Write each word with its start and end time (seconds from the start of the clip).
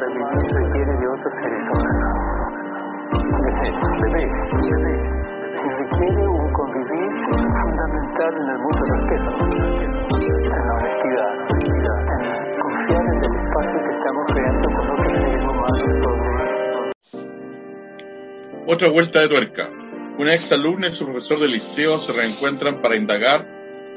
para 0.00 0.12
vivir 0.12 0.48
requiere 0.52 0.92
de 0.96 1.06
otros 1.08 1.32
seres 1.42 1.62
humanos. 1.70 2.14
Bebé, 4.00 4.24
bebé, 4.70 4.96
requiere 5.78 6.22
un 6.28 6.52
convivir 6.52 7.12
fundamental 7.60 8.32
en 8.34 8.48
el 8.48 8.58
mundo 8.58 8.82
respeto, 8.88 9.30
en 9.80 10.62
la 10.66 10.74
honestidad, 10.74 11.32
en 11.60 12.24
confiar 12.60 13.04
en 13.04 13.16
el 13.18 13.32
espacio 13.40 13.78
que 13.84 13.92
estamos 13.98 14.24
creando 14.32 14.66
con 14.68 14.84
otros 14.90 15.08
seres 15.16 15.42
humanos. 15.44 15.90
Otra 18.66 18.88
vuelta 18.90 19.20
de 19.20 19.28
tuerca. 19.28 19.68
Una 20.18 20.34
ex 20.34 20.52
alumna 20.52 20.88
y 20.88 20.92
su 20.92 21.04
profesor 21.04 21.40
de 21.40 21.48
liceo 21.48 21.98
se 21.98 22.12
reencuentran 22.12 22.82
para 22.82 22.96
indagar 22.96 23.46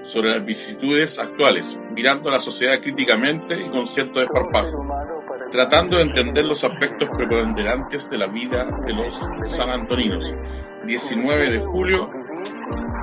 sobre 0.03 0.29
las 0.31 0.45
vicisitudes 0.45 1.17
actuales, 1.19 1.77
mirando 1.91 2.29
a 2.29 2.33
la 2.33 2.39
sociedad 2.39 2.79
críticamente 2.81 3.59
y 3.61 3.69
con 3.69 3.85
cierto 3.85 4.19
desparpajo, 4.19 4.83
tratando 5.53 5.97
de 5.97 6.03
entender 6.03 6.45
los 6.45 6.63
aspectos 6.63 7.07
preponderantes 7.15 8.09
de 8.09 8.17
la 8.17 8.25
vida 8.25 8.65
de 8.87 8.93
los 8.93 9.13
sanantoninos. 9.55 10.33
19 10.87 11.51
de 11.51 11.59
julio 11.59 12.09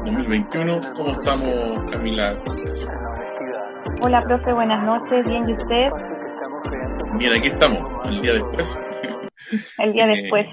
2021, 0.04 0.80
¿cómo 0.96 1.12
estamos, 1.12 1.90
Camila? 1.92 2.42
Hola, 4.02 4.20
profe, 4.26 4.52
buenas 4.52 4.84
noches, 4.84 5.28
bien, 5.28 5.48
¿y 5.48 5.52
usted? 5.52 5.90
Bien, 7.18 7.32
aquí 7.34 7.46
estamos, 7.46 8.06
el 8.08 8.20
día 8.20 8.32
después. 8.34 8.78
El 9.78 9.92
día 9.92 10.06
Eh, 10.06 10.22
después. 10.22 10.46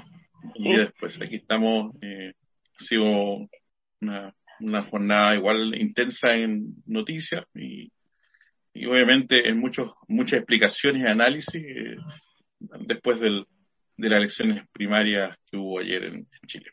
El 0.54 0.62
día 0.62 0.78
después, 0.78 1.20
aquí 1.20 1.36
estamos, 1.36 1.94
eh, 2.00 2.32
ha 2.78 2.84
sido 2.84 3.04
una, 4.00 4.32
una 4.60 4.82
jornada 4.84 5.34
igual 5.34 5.74
intensa 5.76 6.34
en 6.34 6.76
noticias 6.86 7.44
y, 7.56 7.90
y 8.78 8.86
obviamente 8.86 9.48
en 9.48 9.58
muchos, 9.58 9.92
muchas 10.06 10.38
explicaciones 10.38 11.02
y 11.02 11.06
análisis 11.06 11.64
eh, 11.64 11.96
después 12.60 13.18
del, 13.18 13.44
de 13.96 14.08
las 14.08 14.18
elecciones 14.18 14.68
primarias 14.72 15.36
que 15.50 15.56
hubo 15.56 15.80
ayer 15.80 16.04
en, 16.04 16.26
Chile. 16.46 16.70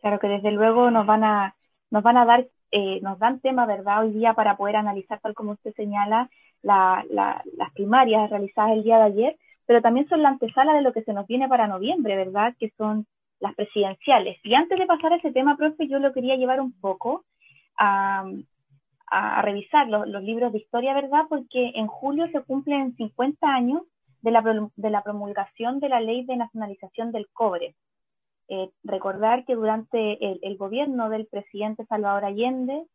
Claro 0.00 0.20
que 0.20 0.28
desde 0.28 0.52
luego 0.52 0.90
nos 0.90 1.04
van 1.04 1.24
a, 1.24 1.56
nos 1.90 2.02
van 2.02 2.16
a 2.16 2.24
dar, 2.24 2.46
eh, 2.70 3.00
nos 3.02 3.18
dan 3.18 3.40
tema, 3.40 3.66
¿verdad? 3.66 4.04
Hoy 4.04 4.12
día 4.12 4.34
para 4.34 4.56
poder 4.56 4.76
analizar, 4.76 5.20
tal 5.20 5.34
como 5.34 5.52
usted 5.52 5.74
señala, 5.74 6.30
la, 6.62 7.04
la, 7.10 7.42
las 7.56 7.72
primarias 7.72 8.30
realizadas 8.30 8.72
el 8.72 8.84
día 8.84 8.98
de 8.98 9.04
ayer, 9.04 9.36
pero 9.66 9.82
también 9.82 10.08
son 10.08 10.22
la 10.22 10.28
antesala 10.28 10.74
de 10.74 10.82
lo 10.82 10.92
que 10.92 11.02
se 11.02 11.12
nos 11.12 11.26
viene 11.26 11.48
para 11.48 11.66
noviembre, 11.66 12.16
¿verdad? 12.16 12.54
Que 12.58 12.72
son 12.78 13.06
las 13.40 13.54
presidenciales. 13.56 14.38
Y 14.44 14.54
antes 14.54 14.78
de 14.78 14.86
pasar 14.86 15.12
a 15.12 15.16
ese 15.16 15.32
tema, 15.32 15.56
profe, 15.56 15.88
yo 15.88 15.98
lo 15.98 16.12
quería 16.12 16.36
llevar 16.36 16.60
un 16.60 16.72
poco 16.80 17.24
a, 17.76 18.24
a, 19.12 19.42
revisar 19.42 19.88
los, 19.88 20.22
libros 20.22 20.52
de 20.52 20.58
historia, 20.58 20.94
¿verdad? 20.94 21.24
Porque 21.28 21.72
en 21.74 21.86
julio 21.86 22.26
se 22.32 22.42
cumplen 22.42 22.96
50 22.96 23.46
años 23.46 23.82
de 24.22 24.30
la, 24.30 25.02
promulgación 25.02 25.80
de 25.80 25.90
la 25.90 26.00
ley 26.00 26.24
de 26.24 26.36
nacionalización 26.36 27.12
del 27.12 27.28
cobre. 27.32 27.74
Eh, 28.48 28.70
recordar 28.82 29.44
que 29.44 29.54
durante 29.54 30.24
el, 30.24 30.38
el, 30.42 30.56
gobierno 30.56 31.10
del 31.10 31.26
presidente 31.26 31.84
Salvador 31.86 32.24
Allende 32.24 32.86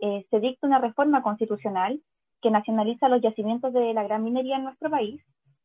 eh, 0.00 0.26
se 0.30 0.40
dicta 0.40 0.66
una 0.66 0.78
reforma 0.78 1.22
constitucional 1.22 2.00
que 2.40 2.50
nacionaliza 2.50 3.08
los 3.08 3.20
yacimientos 3.20 3.72
de 3.74 3.92
la 3.92 4.04
gran 4.04 4.24
minería 4.24 4.56
en 4.56 4.64
nuestro 4.64 4.88
país, 4.88 5.20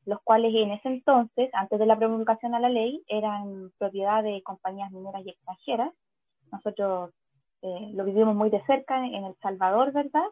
los 0.06 0.20
cuales 0.24 0.54
en 0.54 0.72
ese 0.72 0.90
entonces, 0.90 1.50
antes 1.54 1.80
de 1.80 1.86
la 1.86 1.98
promulgación 1.98 2.56
a 2.56 2.60
la 2.60 2.70
ley, 2.70 3.04
eran 3.08 3.72
propiedad 3.78 4.22
de 4.22 4.42
compañías 4.44 4.92
mineras 4.92 5.22
y 5.26 5.30
extranjeras. 5.30 5.94
Nosotros 6.52 7.12
eh, 7.64 7.92
lo 7.94 8.04
vivimos 8.04 8.36
muy 8.36 8.50
de 8.50 8.62
cerca 8.66 9.06
en 9.06 9.24
El 9.24 9.36
Salvador, 9.42 9.94
¿verdad? 9.94 10.26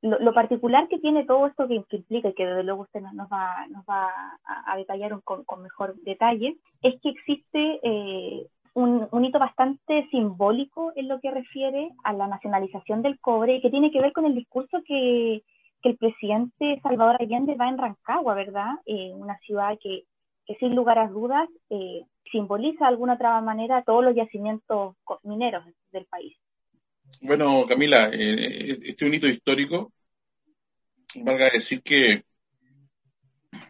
Lo, 0.00 0.32
particular 0.32 0.86
que 0.88 0.98
tiene 0.98 1.24
todo 1.24 1.46
esto 1.48 1.66
que, 1.66 1.74
implica, 1.74 2.28
y 2.28 2.34
que 2.34 2.46
desde 2.46 2.62
luego 2.62 2.82
usted 2.82 3.00
nos, 3.00 3.28
va, 3.28 3.66
nos 3.68 3.84
va 3.84 4.08
a, 4.44 4.76
detallar 4.76 5.20
con, 5.22 5.44
mejor 5.60 5.96
detalle, 6.02 6.56
es 6.82 7.00
que 7.02 7.08
existe 7.10 7.80
eh, 7.82 8.46
un, 8.74 9.24
hito 9.24 9.40
bastante 9.40 10.06
simbólico 10.10 10.92
en 10.94 11.08
lo 11.08 11.20
que 11.20 11.32
refiere 11.32 11.90
a 12.04 12.12
la 12.12 12.28
nacionalización 12.28 13.02
del 13.02 13.18
cobre 13.18 13.60
que 13.60 13.70
tiene 13.70 13.90
que 13.90 14.00
ver 14.00 14.12
con 14.12 14.24
el 14.24 14.36
discurso 14.36 14.78
que, 14.86 15.42
que 15.82 15.88
el 15.90 15.96
presidente 15.96 16.80
Salvador 16.82 17.16
Allende 17.20 17.56
va 17.56 17.68
en 17.68 17.78
Rancagua, 17.78 18.34
¿verdad? 18.34 18.74
Eh, 18.86 19.12
una 19.14 19.36
ciudad 19.40 19.76
que, 19.82 20.04
que, 20.46 20.54
sin 20.54 20.76
lugar 20.76 21.00
a 21.00 21.08
dudas 21.08 21.48
eh, 21.70 22.04
simboliza 22.30 22.84
de 22.84 22.90
alguna 22.90 23.14
otra 23.14 23.40
manera 23.40 23.82
todos 23.82 24.04
los 24.04 24.14
yacimientos 24.14 24.94
mineros 25.24 25.64
del 25.90 26.06
país. 26.06 26.36
Bueno, 27.20 27.66
Camila, 27.66 28.10
eh, 28.12 28.78
este 28.82 29.04
es 29.04 29.08
un 29.08 29.14
hito 29.14 29.28
histórico. 29.28 29.92
Valga 31.16 31.50
decir 31.50 31.82
que, 31.82 32.22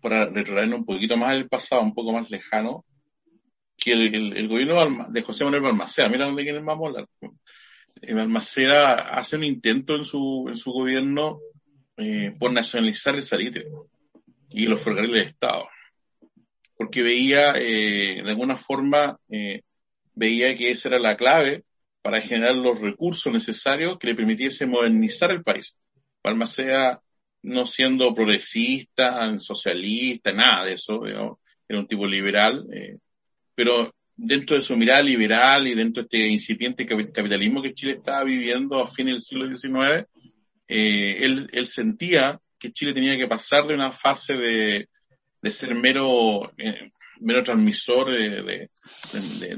para 0.02 0.26
retraernos 0.26 0.80
un 0.80 0.84
poquito 0.84 1.16
más 1.16 1.32
al 1.32 1.48
pasado, 1.48 1.82
un 1.82 1.94
poco 1.94 2.12
más 2.12 2.30
lejano, 2.30 2.84
que 3.76 3.92
el, 3.92 4.48
gobierno 4.48 5.06
de 5.08 5.22
José 5.22 5.44
Manuel 5.44 5.62
Balmaceda, 5.62 6.08
mira 6.08 6.26
dónde 6.26 6.42
quieren 6.42 6.64
vamos 6.64 6.86
a 6.86 6.88
hablar. 6.88 7.08
Balmaceda 8.14 8.94
hace 8.94 9.36
un 9.36 9.44
intento 9.44 9.94
en 9.94 10.04
su, 10.04 10.46
en 10.48 10.56
su 10.56 10.72
gobierno 10.72 11.40
eh, 11.96 12.34
por 12.38 12.52
nacionalizar 12.52 13.14
el 13.14 13.22
salitre 13.22 13.66
y 14.50 14.66
los 14.66 14.80
ferrocarriles 14.82 15.24
de 15.24 15.30
Estado. 15.30 15.68
Porque 16.76 17.02
veía, 17.02 17.54
eh, 17.56 18.22
de 18.22 18.30
alguna 18.30 18.56
forma, 18.56 19.18
eh, 19.30 19.62
veía 20.14 20.56
que 20.56 20.70
esa 20.70 20.88
era 20.88 20.98
la 20.98 21.16
clave 21.16 21.64
para 22.08 22.22
generar 22.22 22.56
los 22.56 22.80
recursos 22.80 23.30
necesarios 23.30 23.98
que 23.98 24.06
le 24.06 24.14
permitiese 24.14 24.64
modernizar 24.64 25.30
el 25.30 25.42
país. 25.42 25.76
Balmaceda, 26.24 27.02
no 27.42 27.66
siendo 27.66 28.14
progresista, 28.14 29.38
socialista, 29.38 30.32
nada 30.32 30.64
de 30.64 30.72
eso, 30.72 31.02
digamos, 31.04 31.38
era 31.68 31.78
un 31.78 31.86
tipo 31.86 32.06
liberal, 32.06 32.66
eh, 32.72 32.96
pero 33.54 33.94
dentro 34.16 34.56
de 34.56 34.62
su 34.62 34.74
mirada 34.74 35.02
liberal 35.02 35.68
y 35.68 35.74
dentro 35.74 36.02
de 36.02 36.06
este 36.06 36.28
incipiente 36.28 36.86
capitalismo 36.86 37.60
que 37.60 37.74
Chile 37.74 37.96
estaba 37.98 38.24
viviendo 38.24 38.80
a 38.80 38.90
fines 38.90 39.16
del 39.16 39.22
siglo 39.22 39.54
XIX, 39.54 40.08
eh, 40.66 41.18
él, 41.20 41.50
él, 41.52 41.66
sentía 41.66 42.40
que 42.58 42.72
Chile 42.72 42.94
tenía 42.94 43.18
que 43.18 43.28
pasar 43.28 43.66
de 43.66 43.74
una 43.74 43.92
fase 43.92 44.32
de, 44.32 44.88
de 45.42 45.52
ser 45.52 45.74
mero, 45.74 46.52
eh, 46.56 46.90
mero 47.20 47.42
transmisor 47.42 48.10
de, 48.10 48.70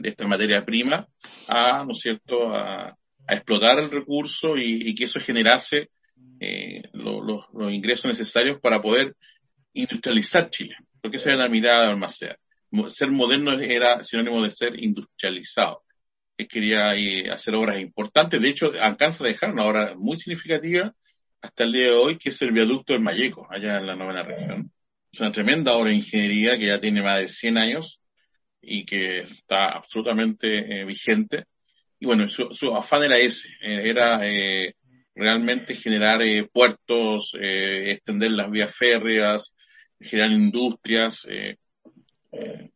esta 0.04 0.26
materia 0.26 0.65
prima 0.65 1.06
a, 1.48 1.84
¿no 1.84 1.93
es 1.93 1.98
cierto?, 2.00 2.54
a, 2.54 2.97
explotar 3.28 3.78
el 3.78 3.91
recurso 3.91 4.56
y, 4.56 4.93
que 4.94 5.04
eso 5.04 5.21
generase 5.21 5.91
eh, 6.41 6.82
lo, 6.94 7.22
lo, 7.22 7.47
los 7.53 7.72
ingresos 7.72 8.06
necesarios 8.06 8.59
para 8.60 8.82
poder 8.82 9.15
industrializar 9.72 10.50
Chile, 10.50 10.75
porque 11.00 11.19
esa 11.19 11.31
era 11.31 11.44
la 11.44 11.48
mirada 11.48 11.84
de 11.84 11.91
Almaceda. 11.91 12.37
Ser 12.88 13.10
moderno 13.10 13.53
era 13.53 14.03
sinónimo 14.03 14.42
de 14.42 14.50
ser 14.50 14.82
industrializado. 14.82 15.82
Él 16.37 16.48
quería 16.48 16.94
eh, 16.94 17.31
hacer 17.31 17.54
obras 17.54 17.81
importantes, 17.81 18.41
de 18.41 18.48
hecho 18.48 18.72
alcanza 18.81 19.25
a 19.25 19.28
dejar 19.28 19.53
una 19.53 19.66
obra 19.66 19.94
muy 19.97 20.16
significativa 20.16 20.92
hasta 21.42 21.65
el 21.65 21.72
día 21.72 21.84
de 21.84 21.92
hoy, 21.92 22.19
que 22.19 22.31
es 22.31 22.42
el 22.42 22.53
viaducto 22.53 22.92
del 22.92 23.03
Mayeco, 23.03 23.47
allá 23.50 23.78
en 23.78 23.87
la 23.87 23.97
novena 23.97 24.22
región. 24.22 24.71
Es 25.12 25.21
una 25.21 25.32
tremenda 25.32 25.75
obra 25.75 25.91
de 25.91 25.97
ingeniería 25.97 26.59
que 26.59 26.66
ya 26.66 26.81
tiene 26.81 27.03
más 27.03 27.19
de 27.19 27.28
100 27.28 27.59
años 27.59 28.00
y 28.62 28.84
que 28.84 29.21
está 29.21 29.71
absolutamente 29.71 30.81
eh, 30.81 30.84
vigente. 30.84 31.44
Y 32.00 32.06
bueno, 32.06 32.26
su, 32.28 32.53
su, 32.53 32.75
afán 32.75 33.04
era 33.04 33.19
ese, 33.19 33.48
eh, 33.60 33.82
era 33.84 34.21
eh, 34.26 34.75
realmente 35.15 35.75
generar 35.75 36.22
eh, 36.22 36.48
puertos, 36.50 37.34
extender 37.38 38.31
las 38.31 38.50
vías 38.50 38.75
férreas, 38.75 39.54
generar 40.00 40.32
industrias. 40.32 41.27
En 42.32 42.71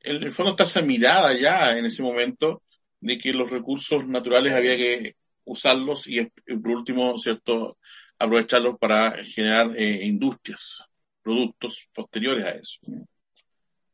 el 0.00 0.30
fondo 0.30 0.52
está 0.52 0.62
esa 0.62 0.82
mirada 0.82 1.34
ya 1.34 1.72
en 1.76 1.86
ese 1.86 2.02
momento 2.02 2.62
de 3.00 3.18
que 3.18 3.32
los 3.32 3.50
recursos 3.50 4.06
naturales 4.06 4.54
había 4.54 4.76
que 4.76 5.16
usarlos 5.44 6.06
y 6.06 6.24
por 6.24 6.68
último, 6.68 7.18
¿cierto?, 7.18 7.78
aprovecharlos 8.16 8.78
para 8.78 9.24
generar 9.24 9.80
industrias, 9.80 10.84
productos 11.28 11.86
posteriores 11.94 12.46
a 12.46 12.50
eso. 12.52 12.78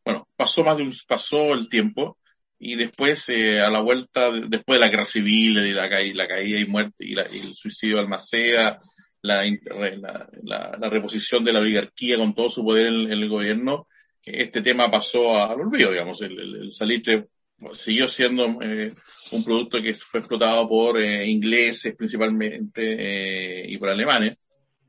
Bueno, 0.04 0.28
pasó 0.36 0.62
más 0.62 0.76
de 0.76 0.84
un, 0.84 0.92
pasó 1.08 1.52
el 1.54 1.69
tiempo 1.69 2.16
y 2.58 2.76
después 2.76 3.28
eh, 3.28 3.60
a 3.60 3.70
la 3.70 3.81
vuelta, 3.81 4.31
después 4.31 4.78
de 4.78 4.84
la 4.84 4.88
guerra 4.88 5.04
civil, 5.04 5.58
y 5.58 5.72
la, 5.72 5.88
caída, 5.88 6.14
la 6.14 6.28
caída 6.28 6.60
y 6.60 6.66
muerte 6.66 7.04
y, 7.04 7.14
la, 7.14 7.26
y, 7.31 7.38
el 7.38 7.54
suicidio 7.54 7.96
de 7.96 8.02
Almaceda, 8.02 8.81
la, 9.22 9.42
la, 10.42 10.90
reposición 10.90 11.44
de 11.44 11.52
la 11.52 11.58
oligarquía 11.58 12.19
con 12.19 12.34
todo 12.34 12.48
su 12.48 12.62
poder 12.62 12.86
en, 12.86 13.10
el 13.10 13.28
gobierno, 13.28 13.88
este 14.25 14.62
tema 14.62 14.90
pasó 14.90 15.42
al 15.42 15.60
olvido, 15.60 15.90
digamos, 15.90 16.22
el, 16.22 16.38
el, 16.38 16.56
el 16.62 16.70
salitre 16.70 17.26
siguió 17.72 18.08
siendo 18.08 18.60
eh, 18.62 18.92
un 19.32 19.44
producto 19.44 19.80
que 19.80 19.94
fue 19.94 20.20
explotado 20.20 20.69
por 20.69 21.00
eh, 21.00 21.26
ingleses 21.26 21.94
principalmente 21.96 23.62
eh, 23.62 23.66
y 23.69 23.78
por 23.78 23.88
alemanes 23.88 24.37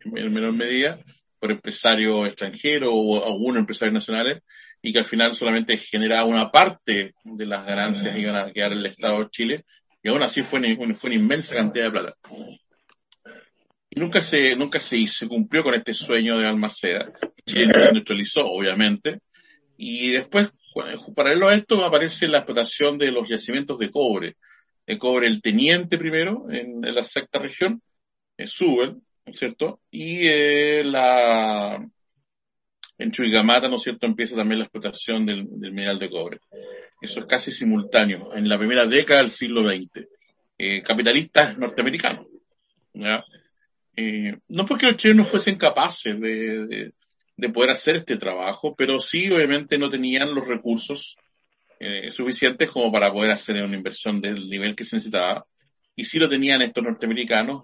en 0.03 0.33
menor 0.33 0.53
medida, 0.53 0.99
por 1.45 1.51
empresarios 1.51 2.25
extranjeros 2.25 2.89
o 2.91 3.23
algunos 3.23 3.59
empresarios 3.59 3.93
nacionales 3.93 4.41
y 4.81 4.91
que 4.91 4.97
al 4.97 5.05
final 5.05 5.35
solamente 5.35 5.77
generaba 5.77 6.25
una 6.25 6.49
parte 6.49 7.13
de 7.23 7.45
las 7.45 7.65
ganancias 7.67 8.15
que 8.15 8.21
iban 8.21 8.35
a 8.35 8.51
quedar 8.51 8.71
en 8.71 8.79
el 8.79 8.87
Estado 8.87 9.19
de 9.19 9.29
Chile 9.29 9.65
y 10.01 10.09
aún 10.09 10.23
así 10.23 10.41
fue, 10.41 10.59
fue 10.95 11.09
una 11.09 11.19
inmensa 11.19 11.55
cantidad 11.55 11.85
de 11.85 11.91
plata. 11.91 12.15
y 13.91 13.99
nunca 13.99 14.21
se, 14.21 14.55
nunca 14.55 14.79
se, 14.79 15.05
se 15.05 15.27
cumplió 15.27 15.61
con 15.61 15.75
este 15.75 15.93
sueño 15.93 16.39
de 16.39 16.47
Almaceda. 16.47 17.13
Chile 17.45 17.67
no 17.67 17.79
se 17.79 17.89
industrializó, 17.89 18.45
obviamente, 18.47 19.19
y 19.77 20.11
después, 20.13 20.49
paralelo 21.15 21.49
a 21.49 21.55
esto, 21.55 21.85
aparece 21.85 22.27
la 22.27 22.39
explotación 22.39 22.97
de 22.97 23.11
los 23.11 23.29
yacimientos 23.29 23.77
de 23.77 23.91
cobre. 23.91 24.35
De 24.87 24.97
cobre 24.97 25.27
el 25.27 25.43
teniente 25.43 25.97
primero 25.99 26.47
en, 26.49 26.81
la 26.81 27.03
sexta 27.03 27.39
región, 27.39 27.81
en 28.37 28.47
Subel, 28.47 28.97
¿no 29.25 29.33
cierto? 29.33 29.79
Y 29.91 30.27
eh, 30.27 30.83
la, 30.83 31.85
en 32.97 33.11
Chuigamata, 33.11 33.67
¿no 33.67 33.75
es 33.75 33.83
cierto?, 33.83 34.05
empieza 34.05 34.35
también 34.35 34.59
la 34.59 34.65
explotación 34.65 35.25
del, 35.25 35.47
mineral 35.47 35.99
de 35.99 36.09
cobre. 36.09 36.39
Eso 37.01 37.19
es 37.19 37.25
casi 37.25 37.51
simultáneo, 37.51 38.33
en 38.35 38.47
la 38.47 38.57
primera 38.57 38.85
década 38.85 39.21
del 39.21 39.31
siglo 39.31 39.67
XX. 39.67 40.07
Eh, 40.57 40.81
capitalistas 40.81 41.57
norteamericanos. 41.57 42.27
¿ya? 42.93 43.23
Eh, 43.95 44.37
no 44.47 44.65
porque 44.65 44.87
los 44.87 44.95
chilenos 44.95 45.29
fuesen 45.29 45.57
capaces 45.57 46.19
de, 46.19 46.91
de, 47.35 47.49
poder 47.49 47.71
hacer 47.71 47.97
este 47.97 48.17
trabajo, 48.17 48.73
pero 48.75 48.99
sí 48.99 49.29
obviamente 49.29 49.77
no 49.77 49.89
tenían 49.89 50.33
los 50.33 50.47
recursos 50.47 51.17
eh, 51.79 52.09
suficientes 52.11 52.71
como 52.71 52.91
para 52.91 53.11
poder 53.11 53.31
hacer 53.31 53.61
una 53.61 53.75
inversión 53.75 54.21
del 54.21 54.49
nivel 54.49 54.75
que 54.75 54.85
se 54.85 54.95
necesitaba. 54.95 55.45
Y 55.97 56.05
sí 56.05 56.19
lo 56.19 56.29
tenían 56.29 56.61
estos 56.61 56.83
norteamericanos. 56.83 57.63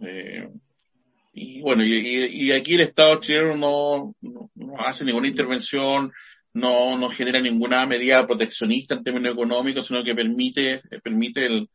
Y 1.33 1.61
bueno, 1.61 1.83
y, 1.85 2.51
aquí 2.51 2.75
el 2.75 2.81
Estado 2.81 3.19
chileno 3.19 3.55
no, 3.55 4.15
no, 4.21 4.49
hace 4.79 5.05
ninguna 5.05 5.27
intervención, 5.27 6.11
no, 6.53 6.97
no 6.97 7.09
genera 7.09 7.39
ninguna 7.39 7.85
medida 7.85 8.27
proteccionista 8.27 8.95
en 8.95 9.03
términos 9.03 9.33
económicos, 9.33 9.87
sino 9.87 10.03
que 10.03 10.13
permite, 10.13 10.81
permite 11.03 11.67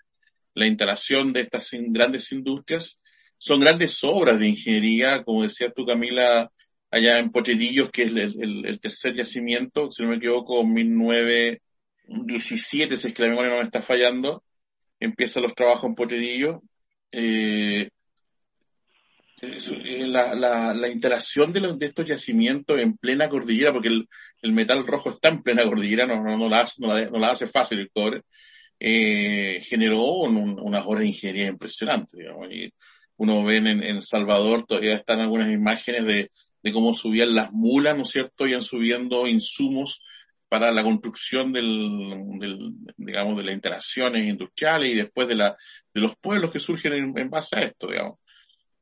la 0.54 0.66
instalación 0.66 1.32
de 1.32 1.40
estas 1.42 1.70
grandes 1.72 2.30
industrias. 2.32 2.98
Son 3.38 3.60
grandes 3.60 4.02
obras 4.04 4.38
de 4.38 4.48
ingeniería, 4.48 5.22
como 5.22 5.42
decías 5.42 5.72
tú, 5.74 5.86
Camila, 5.86 6.50
allá 6.90 7.18
en 7.18 7.30
Pocherillos, 7.30 7.90
que 7.90 8.02
es 8.04 8.12
el, 8.12 8.78
tercer 8.80 9.14
yacimiento, 9.14 9.90
si 9.90 10.02
no 10.02 10.10
me 10.10 10.16
equivoco, 10.16 10.64
1917, 10.64 12.96
si 12.96 13.08
es 13.08 13.14
que 13.14 13.22
la 13.22 13.28
memoria 13.28 13.52
no 13.52 13.58
me 13.58 13.64
está 13.64 13.82
fallando, 13.82 14.42
empiezan 15.00 15.42
los 15.42 15.54
trabajos 15.54 15.88
en 15.88 15.94
Pocherillos. 15.94 16.56
Eh, 17.12 17.90
la, 20.06 20.34
la, 20.34 20.74
la, 20.74 20.88
instalación 20.88 21.52
de, 21.52 21.60
de 21.76 21.86
estos 21.86 22.06
yacimientos 22.06 22.78
en 22.80 22.96
plena 22.96 23.28
cordillera, 23.28 23.72
porque 23.72 23.88
el, 24.42 24.52
metal 24.52 24.86
rojo 24.86 25.10
está 25.10 25.28
en 25.28 25.42
plena 25.42 25.64
cordillera, 25.64 26.06
no, 26.06 26.22
no, 26.22 26.36
no, 26.36 26.48
la, 26.48 26.60
hace, 26.60 26.80
no, 26.80 27.18
la, 27.18 27.30
hace 27.30 27.46
fácil 27.46 27.80
el 27.80 27.90
cobre, 27.90 28.22
eh, 28.78 29.60
generó 29.66 30.02
unas 30.02 30.86
horas 30.86 31.00
de 31.00 31.08
ingeniería 31.08 31.48
impresionantes. 31.48 32.18
Digamos, 32.18 32.48
uno 33.16 33.44
ve 33.44 33.56
en, 33.56 33.66
en 33.82 34.02
Salvador, 34.02 34.66
todavía 34.66 34.94
están 34.94 35.20
algunas 35.20 35.52
imágenes 35.52 36.04
de, 36.04 36.30
cómo 36.72 36.92
subían 36.92 37.34
las 37.34 37.52
mulas, 37.52 37.96
¿no 37.96 38.02
es 38.02 38.10
cierto?, 38.10 38.46
iban 38.46 38.62
subiendo 38.62 39.26
insumos 39.26 40.02
para 40.48 40.72
la 40.72 40.82
construcción 40.82 41.52
del, 41.52 42.38
del, 42.38 42.72
digamos, 42.96 43.36
de 43.36 43.44
las 43.44 43.54
instalaciones 43.54 44.28
industriales 44.28 44.92
y 44.92 44.96
después 44.96 45.28
de, 45.28 45.36
los 45.94 46.16
pueblos 46.16 46.50
que 46.50 46.58
surgen 46.58 46.92
en, 46.92 47.18
en 47.18 47.30
base 47.30 47.56
a 47.56 47.62
esto, 47.62 47.88
digamos 47.88 48.18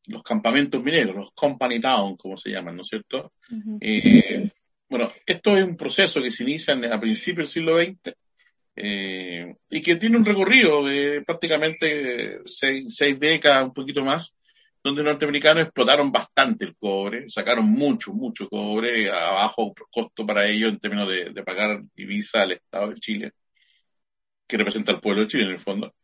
los 0.06 0.23
campamentos 0.23 0.83
mineros, 0.83 1.17
los 1.17 1.33
company 1.33 1.81
town, 1.81 2.17
como 2.17 2.37
se 2.37 2.51
llaman, 2.51 2.77
¿no 2.77 2.83
es 2.83 2.89
cierto? 2.89 3.33
eh, 3.81 4.51
bueno, 4.89 5.12
esto 5.27 5.56
es 5.56 5.65
un 5.65 5.77
proceso 5.77 6.23
que 6.23 6.31
se 6.31 6.45
inicia 6.45 6.75
a 6.75 7.01
principios 7.01 7.49
del 7.49 7.53
siglo 7.53 7.83
XX 7.83 8.15
eh, 8.77 9.56
y 9.71 9.83
que 9.83 9.97
tiene 9.97 10.17
un 10.17 10.25
recorrido 10.25 10.85
de 10.85 11.23
prácticamente 11.23 12.41
seis, 12.45 12.95
seis, 12.97 13.19
décadas, 13.19 13.65
un 13.65 13.73
poquito 13.73 14.05
más, 14.05 14.35
donde 14.83 15.03
los 15.03 15.12
norteamericanos 15.12 15.65
explotaron 15.65 16.12
bastante 16.12 16.67
el 16.67 16.77
cobre, 16.77 17.29
sacaron 17.29 17.67
mucho, 17.67 18.12
mucho 18.12 18.49
cobre 18.49 19.11
a 19.11 19.31
bajo 19.31 19.75
costo 19.91 20.27
para 20.27 20.47
ellos 20.47 20.73
en 20.73 20.79
términos 20.79 21.09
de, 21.09 21.31
de 21.31 21.43
pagar 21.43 21.83
divisa 21.95 22.43
al 22.43 22.53
Estado 22.53 22.91
de 22.91 23.01
Chile, 23.01 23.33
que 24.47 24.59
representa 24.59 24.93
al 24.93 25.01
pueblo 25.01 25.23
de 25.23 25.29
Chile 25.29 25.45
en 25.45 25.53
el 25.53 25.59
fondo, 25.59 25.95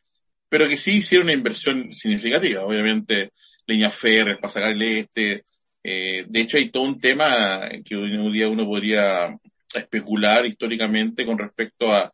pero 0.48 0.68
que 0.68 0.76
sí 0.76 0.92
hicieron 0.96 1.26
una 1.26 1.34
inversión 1.34 1.92
significativa. 1.92 2.64
Obviamente, 2.64 3.32
líneas 3.70 3.94
férreas 3.94 4.38
para 4.38 4.52
sacar 4.52 4.72
el 4.72 4.82
este. 4.82 5.44
Eh, 5.82 6.24
de 6.28 6.40
hecho, 6.40 6.58
hay 6.58 6.70
todo 6.70 6.84
un 6.84 7.00
tema 7.00 7.68
que 7.84 7.94
en 7.94 8.32
día 8.32 8.48
uno 8.48 8.66
podría 8.66 9.36
especular 9.74 10.46
históricamente 10.46 11.24
con 11.24 11.38
respecto 11.38 11.92
a, 11.92 12.10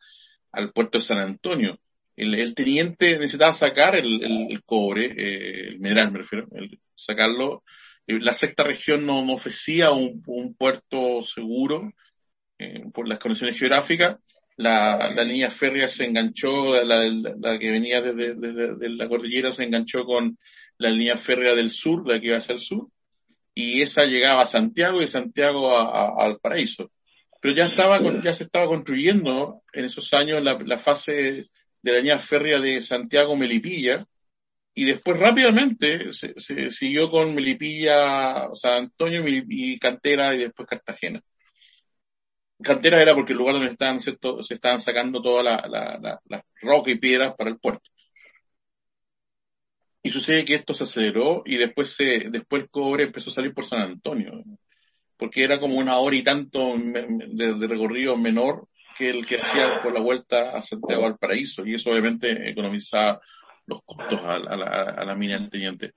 al 0.51 0.71
puerto 0.71 0.97
de 0.97 1.03
San 1.03 1.19
Antonio. 1.19 1.79
El, 2.15 2.55
teniente 2.55 3.19
necesitaba 3.19 3.53
sacar 3.53 3.95
el, 3.95 4.61
cobre, 4.65 5.05
eh, 5.05 5.67
el 5.67 5.79
mineral 5.79 6.11
me 6.11 6.19
refiero, 6.19 6.47
sacarlo. 6.95 7.63
Eh, 8.07 8.19
la 8.19 8.33
sexta 8.33 8.63
región 8.63 9.05
no, 9.05 9.19
ofrecía 9.31 9.91
un, 9.91 10.23
puerto 10.57 11.21
seguro 11.21 11.91
por 12.91 13.07
las 13.07 13.19
condiciones 13.19 13.59
geográficas. 13.59 14.17
La, 14.57 15.09
línea 15.23 15.49
férrea 15.49 15.87
se 15.87 16.05
enganchó, 16.05 16.75
la, 16.83 17.05
la, 17.07 17.59
que 17.59 17.71
venía 17.71 18.01
desde, 18.01 18.33
desde 18.33 18.89
la 18.89 19.07
cordillera 19.07 19.51
se 19.51 19.63
enganchó 19.63 20.03
con 20.03 20.37
la 20.79 20.89
línea 20.89 21.17
férrea 21.17 21.55
del 21.55 21.69
sur, 21.69 22.07
la 22.07 22.19
que 22.19 22.27
iba 22.27 22.37
hacia 22.37 22.55
el 22.55 22.61
sur, 22.61 22.89
y 23.53 23.81
esa 23.81 24.05
llegaba 24.05 24.41
a 24.41 24.47
Santiago 24.47 25.01
y 25.01 25.07
Santiago 25.07 25.75
al 25.77 26.39
paraíso. 26.39 26.91
Pero 27.41 27.55
ya 27.55 27.65
estaba, 27.67 27.99
ya 28.23 28.33
se 28.33 28.45
estaba 28.45 28.67
construyendo 28.67 29.61
en 29.73 29.85
esos 29.85 30.13
años 30.13 30.43
la, 30.43 30.77
fase 30.79 31.47
de 31.81 31.91
la 31.91 31.99
línea 31.99 32.19
férrea 32.19 32.59
de 32.59 32.81
Santiago-Melipilla, 32.81 34.05
y 34.73 34.85
después 34.85 35.17
rápidamente 35.17 36.13
se, 36.13 36.35
siguió 36.69 37.09
con 37.09 37.33
Melipilla, 37.33 38.49
San 38.53 38.73
Antonio 38.73 39.23
y 39.25 39.79
Cantera 39.79 40.35
y 40.35 40.39
después 40.39 40.67
Cartagena. 40.67 41.19
Cantera 42.61 43.01
era 43.01 43.13
porque 43.13 43.33
el 43.33 43.37
lugar 43.37 43.55
donde 43.55 43.71
estaban, 43.71 43.99
se 43.99 44.17
estaban 44.49 44.81
sacando 44.81 45.21
toda 45.21 45.43
la, 45.43 45.67
la, 45.67 46.19
la 46.25 46.43
roca 46.61 46.91
y 46.91 46.97
piedras 46.97 47.35
para 47.35 47.49
el 47.49 47.59
puerto. 47.59 47.89
Y 50.07 50.09
sucede 50.09 50.45
que 50.45 50.55
esto 50.55 50.73
se 50.73 50.85
aceleró 50.85 51.43
y 51.45 51.57
después, 51.57 51.93
se, 51.93 52.29
después 52.29 52.63
el 52.63 52.69
cobre 52.69 53.03
empezó 53.03 53.29
a 53.29 53.33
salir 53.33 53.53
por 53.53 53.65
San 53.65 53.81
Antonio, 53.81 54.41
porque 55.17 55.43
era 55.43 55.59
como 55.59 55.75
una 55.75 55.97
hora 55.97 56.15
y 56.15 56.23
tanto 56.23 56.77
de, 56.77 57.67
recorrido 57.67 58.15
menor 58.15 58.69
que 58.97 59.09
el 59.09 59.25
que 59.25 59.35
hacía 59.41 59.81
por 59.83 59.93
la 59.93 59.99
vuelta 59.99 60.51
a 60.57 60.61
Santiago 60.61 61.05
al 61.05 61.17
Paraíso, 61.17 61.65
y 61.65 61.73
eso 61.73 61.91
obviamente 61.91 62.49
economizaba 62.49 63.19
los 63.65 63.81
costos 63.83 64.21
a, 64.23 64.39
la, 64.39 65.15
mina 65.15 65.37
del 65.37 65.49
teniente. 65.49 65.93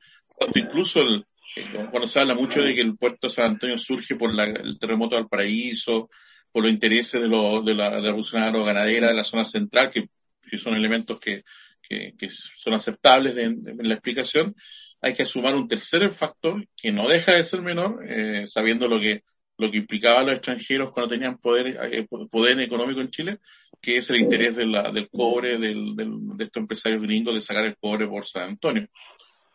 Incluso 0.56 1.00
el, 1.02 1.24
eh, 1.54 1.86
cuando 1.90 2.08
se 2.08 2.18
habla 2.18 2.34
mucho 2.34 2.62
de 2.62 2.74
que 2.74 2.80
el 2.80 2.96
puerto 2.96 3.28
de 3.28 3.32
San 3.32 3.52
Antonio 3.52 3.78
surge 3.78 4.16
por 4.16 4.32
el 4.32 4.76
terremoto 4.80 5.14
del 5.14 5.28
Paraíso, 5.28 6.10
por 6.52 6.62
los 6.62 6.72
intereses 6.72 7.20
de, 7.20 7.28
de 7.28 7.74
la, 7.74 7.90
revolución 8.00 8.42
ganadera 8.64 9.08
de 9.08 9.14
la 9.14 9.24
zona 9.24 9.44
central, 9.44 9.90
que, 9.90 10.08
que 10.48 10.58
son 10.58 10.74
elementos 10.74 11.18
que 11.20 11.44
que, 11.90 12.30
son 12.30 12.74
aceptables 12.74 13.36
en, 13.36 13.62
la 13.78 13.94
explicación, 13.94 14.54
hay 15.00 15.14
que 15.14 15.26
sumar 15.26 15.54
un 15.54 15.66
tercer 15.66 16.10
factor 16.12 16.64
que 16.76 16.92
no 16.92 17.08
deja 17.08 17.32
de 17.32 17.44
ser 17.44 17.62
menor, 17.62 18.04
eh, 18.06 18.46
sabiendo 18.46 18.86
lo 18.86 19.00
que 19.00 19.22
lo 19.58 19.70
que 19.70 19.76
implicaba 19.76 20.20
a 20.20 20.22
los 20.22 20.36
extranjeros 20.36 20.90
cuando 20.90 21.10
tenían 21.10 21.36
poder, 21.36 21.78
eh, 21.92 22.06
poder 22.30 22.58
económico 22.60 23.02
en 23.02 23.10
Chile, 23.10 23.40
que 23.78 23.98
es 23.98 24.08
el 24.08 24.16
interés 24.16 24.56
de 24.56 24.64
la, 24.64 24.90
del 24.90 25.10
cobre 25.10 25.58
del, 25.58 25.94
de 25.94 26.44
estos 26.44 26.62
empresarios 26.62 27.02
gringos 27.02 27.34
de 27.34 27.42
sacar 27.42 27.66
el 27.66 27.76
cobre 27.76 28.08
por 28.08 28.24
San 28.24 28.44
Antonio, 28.44 28.88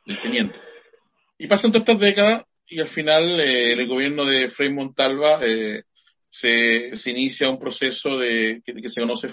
del 0.06 0.22
teniente. 0.22 0.60
Y 1.40 1.48
pasan 1.48 1.72
todas 1.72 1.88
estas 1.88 2.00
décadas 2.00 2.44
y 2.68 2.80
al 2.80 2.88
final 2.88 3.40
eh, 3.40 3.74
el 3.74 3.88
gobierno 3.88 4.26
de 4.26 4.48
Frei 4.48 4.72
Montalva 4.72 5.40
se, 6.38 6.96
se 6.96 7.12
inicia 7.12 7.50
un 7.50 7.60
proceso 7.60 8.18
de, 8.18 8.62
que 8.66 8.90
se 8.90 9.02
conoce, 9.02 9.30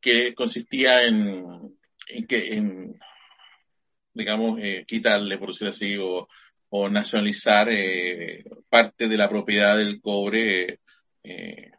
que 0.00 0.34
consistía 0.34 1.04
en 1.04 1.74
en 2.08 2.26
que, 2.26 2.54
en, 2.54 3.00
digamos, 4.12 4.58
eh, 4.62 4.84
quitarle, 4.86 5.38
por 5.38 5.48
decirlo 5.48 5.70
así, 5.70 5.96
o, 5.96 6.28
o 6.70 6.88
nacionalizar 6.88 7.68
eh, 7.70 8.44
parte 8.68 9.08
de 9.08 9.16
la 9.16 9.28
propiedad 9.28 9.76
del 9.76 10.00
cobre 10.00 10.80
eh, 11.22 11.70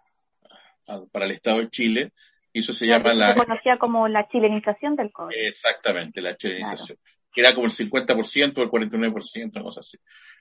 para 1.12 1.26
el 1.26 1.32
Estado 1.32 1.60
de 1.60 1.70
Chile. 1.70 2.12
Y 2.54 2.60
eso 2.60 2.74
se 2.74 2.88
llama 2.88 3.14
la... 3.14 3.34
Se 3.34 3.40
conocía 3.40 3.78
como 3.78 4.08
la 4.08 4.28
chilenización 4.30 4.96
del 4.96 5.12
cobre. 5.12 5.48
Exactamente, 5.48 6.22
la 6.22 6.36
chilenización. 6.36 6.98
Que 7.32 7.42
era 7.42 7.54
como 7.54 7.68
el 7.68 7.74
50% 7.74 8.58
o 8.58 8.64
el 8.64 8.70
49%, 8.70 9.62
cosa 9.62 9.82
así. 9.82 9.98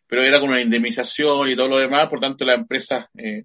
Pero 0.07 0.23
era 0.23 0.39
con 0.39 0.51
una 0.51 0.61
indemnización 0.61 1.49
y 1.49 1.57
todo 1.57 1.67
lo 1.67 1.79
demás, 1.79 2.09
por 2.09 2.21
tanto 2.21 2.45
las 2.45 2.59
empresas 2.59 3.07
eh, 3.19 3.45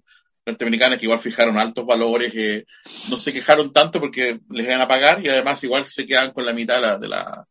norteamericanas 0.50 0.98
que 0.98 1.06
igual 1.06 1.20
fijaron 1.20 1.58
altos 1.58 1.86
valores, 1.86 2.32
eh, 2.34 2.66
no 3.10 3.16
se 3.16 3.32
quejaron 3.32 3.72
tanto 3.72 4.00
porque 4.00 4.38
les 4.50 4.66
iban 4.66 4.80
a 4.80 4.88
pagar 4.88 5.24
y 5.24 5.28
además 5.28 5.62
igual 5.64 5.86
se 5.86 6.06
quedan 6.06 6.32
con 6.32 6.44
la 6.44 6.52
mitad 6.52 6.76
de 6.76 7.08
la, 7.08 7.46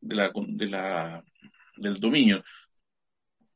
de 0.00 0.14
la, 0.14 0.32
de 0.34 0.66
la, 0.66 1.24
del 1.76 2.00
dominio. 2.00 2.44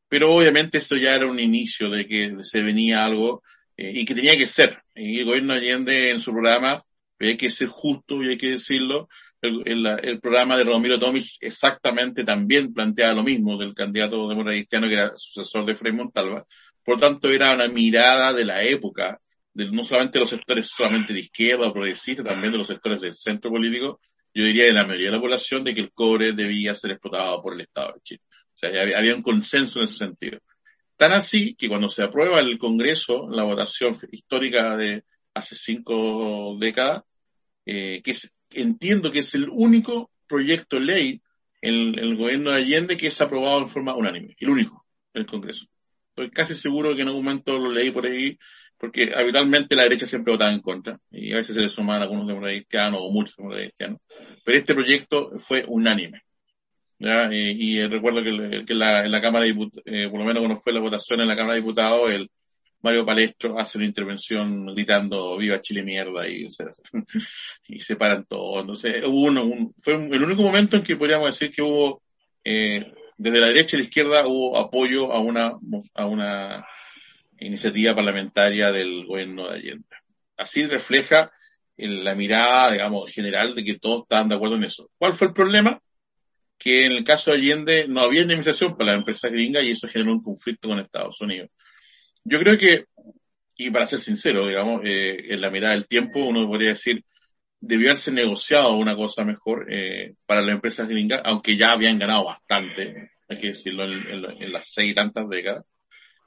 Pero 0.09 0.35
obviamente 0.35 0.79
esto 0.79 0.97
ya 0.97 1.15
era 1.15 1.26
un 1.26 1.41
inicio 1.41 1.91
de 1.91 2.07
que 2.07 2.37
se 2.43 2.62
venía 2.62 3.05
algo 3.05 3.43
eh, 3.76 3.93
y 3.95 4.05
que 4.05 4.15
tenía 4.15 4.37
que 4.37 4.47
ser. 4.47 4.83
Y 4.95 5.21
el 5.21 5.25
gobierno 5.26 5.55
Allende 5.55 6.11
en 6.11 6.21
su 6.21 6.33
programa 6.33 6.85
pero 7.17 7.31
hay 7.31 7.37
que 7.37 7.50
ser 7.50 7.69
justo 7.69 8.23
y 8.23 8.29
hay 8.29 8.38
que 8.38 8.50
decirlo, 8.50 9.09
el, 9.41 10.21
programa 10.21 10.57
de 10.57 10.65
Romero 10.65 10.99
Tomic 10.99 11.25
exactamente 11.41 12.25
también 12.25 12.75
planteaba 12.75 13.15
lo 13.15 13.23
mismo 13.23 13.57
del 13.57 13.75
candidato 13.75 14.29
demócrata 14.29 14.57
cristiano 14.57 14.88
que 14.88 14.95
era 14.95 15.12
sucesor 15.17 15.65
de 15.65 15.75
Frei 15.75 15.93
Montalva. 15.93 16.45
Por 16.87 17.00
tanto, 17.00 17.28
era 17.31 17.52
una 17.52 17.66
mirada 17.66 18.33
de 18.33 18.45
la 18.45 18.62
época, 18.62 19.21
de, 19.52 19.73
no 19.73 19.83
solamente 19.83 20.19
de 20.19 20.21
los 20.21 20.31
sectores 20.31 20.69
solamente 20.69 21.12
de 21.12 21.19
izquierda 21.19 21.66
o 21.66 21.73
progresista, 21.73 22.23
también 22.23 22.52
de 22.52 22.59
los 22.59 22.69
sectores 22.69 23.00
del 23.00 23.12
centro 23.12 23.50
político, 23.50 24.00
yo 24.33 24.45
diría 24.45 24.66
de 24.66 24.73
la 24.73 24.87
mayoría 24.87 25.09
de 25.09 25.16
la 25.16 25.21
población, 25.21 25.64
de 25.64 25.75
que 25.75 25.81
el 25.81 25.93
cobre 25.93 26.33
debía 26.33 26.76
ser 26.76 26.93
explotado 26.93 27.43
por 27.43 27.55
el 27.55 27.62
Estado 27.62 27.95
de 27.95 28.00
Chile. 28.02 28.21
O 28.55 28.59
sea, 28.59 28.71
había 28.97 29.16
un 29.16 29.23
consenso 29.23 29.81
en 29.81 29.87
ese 29.87 29.97
sentido. 29.97 30.38
Tan 30.97 31.12
así 31.12 31.57
que 31.57 31.69
cuando 31.69 31.88
se 31.88 32.05
aprueba 32.05 32.38
el 32.38 32.57
Congreso, 32.57 33.28
la 33.28 33.43
votación 33.43 33.97
histórica 34.12 34.76
de 34.76 35.02
hace 35.35 35.57
cinco 35.57 36.57
décadas, 36.61 37.02
eh, 37.66 38.00
que 38.05 38.14
entiendo 38.50 39.11
que 39.11 39.19
es 39.19 39.35
el 39.35 39.49
único 39.50 40.12
proyecto 40.28 40.78
ley 40.78 41.21
en, 41.61 41.99
el 41.99 42.16
gobierno 42.16 42.52
de 42.52 42.59
Allende 42.59 42.97
que 42.97 43.09
es 43.09 43.21
aprobado 43.21 43.59
en 43.59 43.69
forma 43.69 43.97
unánime, 43.97 44.37
el 44.38 44.50
único 44.50 44.87
en 45.12 45.23
el 45.23 45.26
Congreso. 45.26 45.66
Estoy 46.16 46.30
casi 46.30 46.54
seguro 46.54 46.96
que 46.96 47.02
en 47.02 47.08
algún 47.08 47.25
momento 47.25 47.58
lo 47.58 47.70
leí 47.70 47.90
por 47.90 48.06
ahí, 48.06 48.38
porque 48.78 49.12
habitualmente 49.14 49.76
la 49.76 49.82
derecha 49.82 50.06
siempre 50.06 50.32
votaba 50.32 50.50
en 50.50 50.61
contra, 50.61 50.99
y 51.11 51.35
a 51.35 51.37
veces 51.37 51.54
se 51.54 51.61
le 51.61 51.68
suman 51.68 52.00
algunos 52.00 52.26
demócratas 52.26 52.56
cristianos 52.56 53.00
o 53.02 53.11
muchos 53.11 53.37
demócratas 53.37 53.66
cristianos, 53.66 54.00
pero 54.42 54.58
este 54.58 54.75
proyecto 54.75 55.32
fue 55.37 55.64
unánime. 55.68 56.23
Eh, 56.99 57.54
y 57.58 57.87
recuerdo 57.87 58.23
que, 58.23 58.30
en, 58.30 58.78
la, 58.78 59.20
Cámara 59.20 59.44
de 59.44 59.52
Diputados, 59.52 59.82
eh, 59.85 60.08
por 60.11 60.20
lo 60.20 60.25
menos 60.25 60.40
cuando 60.40 60.56
fue 60.58 60.73
la 60.73 60.80
votación 60.80 61.20
en 61.20 61.28
la 61.28 61.37
Cámara 61.37 61.54
de 61.54 61.61
Diputados, 61.61 62.11
el 62.11 62.30
Mario 62.80 63.04
Palestro 63.04 63.58
hace 63.58 63.76
una 63.76 63.87
intervención 63.87 64.66
gritando 64.75 65.37
viva 65.37 65.61
Chile 65.61 65.82
mierda 65.82 66.26
y, 66.26 66.49
se, 66.50 66.64
y 67.68 67.78
separan 67.80 68.25
todo. 68.25 68.61
Entonces, 68.61 69.04
hubo 69.04 69.25
un, 69.25 69.75
fue 69.76 69.94
el 69.94 70.23
único 70.23 70.42
momento 70.42 70.76
en 70.76 70.82
que 70.82 70.96
podríamos 70.96 71.26
decir 71.26 71.54
que 71.54 71.61
hubo, 71.61 72.02
eh, 72.42 72.90
desde 73.16 73.40
la 73.40 73.49
derecha 73.49 73.76
y 73.76 73.80
la 73.80 73.85
izquierda, 73.85 74.26
hubo 74.26 74.56
apoyo 74.58 75.12
a 75.12 75.20
una, 75.20 75.52
a 75.94 76.06
una 76.06 76.66
iniciativa 77.38 77.94
parlamentaria 77.94 78.73
del 78.73 79.06
gobierno 79.06 79.49
de 79.49 79.56
Allende. 79.56 79.96
Así 80.37 80.66
refleja 80.66 81.32
la 81.76 82.14
mirada, 82.14 82.73
digamos, 82.73 83.11
general 83.11 83.54
de 83.54 83.64
que 83.64 83.78
todos 83.78 84.02
estaban 84.02 84.28
de 84.28 84.37
acuerdo 84.37 84.56
en 84.56 84.64
eso. 84.64 84.90
¿Cuál 84.99 85.12
fue 85.12 85.28
el 85.28 85.32
problema? 85.32 85.80
que 86.58 86.87
en 86.87 86.92
el 86.92 87.04
caso 87.04 87.30
de 87.30 87.38
Allende 87.38 87.87
no 87.88 88.00
había 88.00 88.23
indemnización 88.23 88.76
para 88.76 88.92
las 88.92 88.99
empresas 89.00 89.30
gringas 89.30 89.64
y 89.64 89.70
eso 89.70 89.88
generó 89.88 90.12
un 90.12 90.23
conflicto 90.23 90.68
con 90.68 90.78
Estados 90.78 91.20
Unidos. 91.20 91.50
Yo 92.25 92.38
creo 92.38 92.58
que, 92.58 92.87
y 93.56 93.70
para 93.70 93.87
ser 93.87 94.00
sincero, 94.00 94.46
digamos, 94.49 94.80
eh, 94.85 95.35
en 95.35 95.40
la 95.40 95.50
mirada 95.50 95.75
del 95.75 95.87
tiempo 95.87 96.20
uno 96.20 96.46
podría 96.46 96.70
decir, 96.70 97.04
debió 97.61 97.89
haberse 97.89 98.13
negociado 98.13 98.77
una 98.77 98.95
cosa 98.95 99.25
mejor 99.25 99.67
eh, 99.71 100.15
para 100.27 100.43
las 100.43 100.55
empresas 100.55 100.89
gringas, 100.89 101.23
aunque 101.25 101.57
ya 101.57 101.73
habían 101.73 101.99
ganado 101.99 102.25
bastante, 102.25 103.11
hay 103.29 103.39
que 103.39 103.49
decirlo, 103.49 103.85
en, 103.85 104.53
las 104.53 104.71
seis 104.73 104.93
y 104.93 104.95
tantas 104.95 105.29
décadas. 105.29 105.65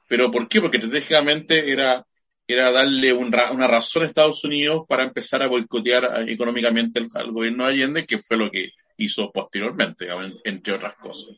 ¿Pero 0.08 0.30
por 0.30 0.48
qué? 0.48 0.60
Porque 0.60 0.78
estratégicamente 0.78 1.70
era, 1.70 2.04
era 2.46 2.70
darle 2.70 3.12
una 3.12 3.66
razón 3.66 4.02
a 4.02 4.06
Estados 4.06 4.44
Unidos 4.44 4.82
para 4.88 5.04
empezar 5.04 5.42
a 5.42 5.48
boicotear 5.48 6.04
eh, 6.04 6.32
económicamente 6.32 7.06
al 7.14 7.32
gobierno 7.32 7.64
de 7.64 7.72
Allende, 7.72 8.06
que 8.06 8.18
fue 8.18 8.36
lo 8.36 8.50
que 8.50 8.70
hizo 8.96 9.30
posteriormente, 9.32 10.06
entre 10.44 10.74
otras 10.74 10.94
cosas. 10.96 11.36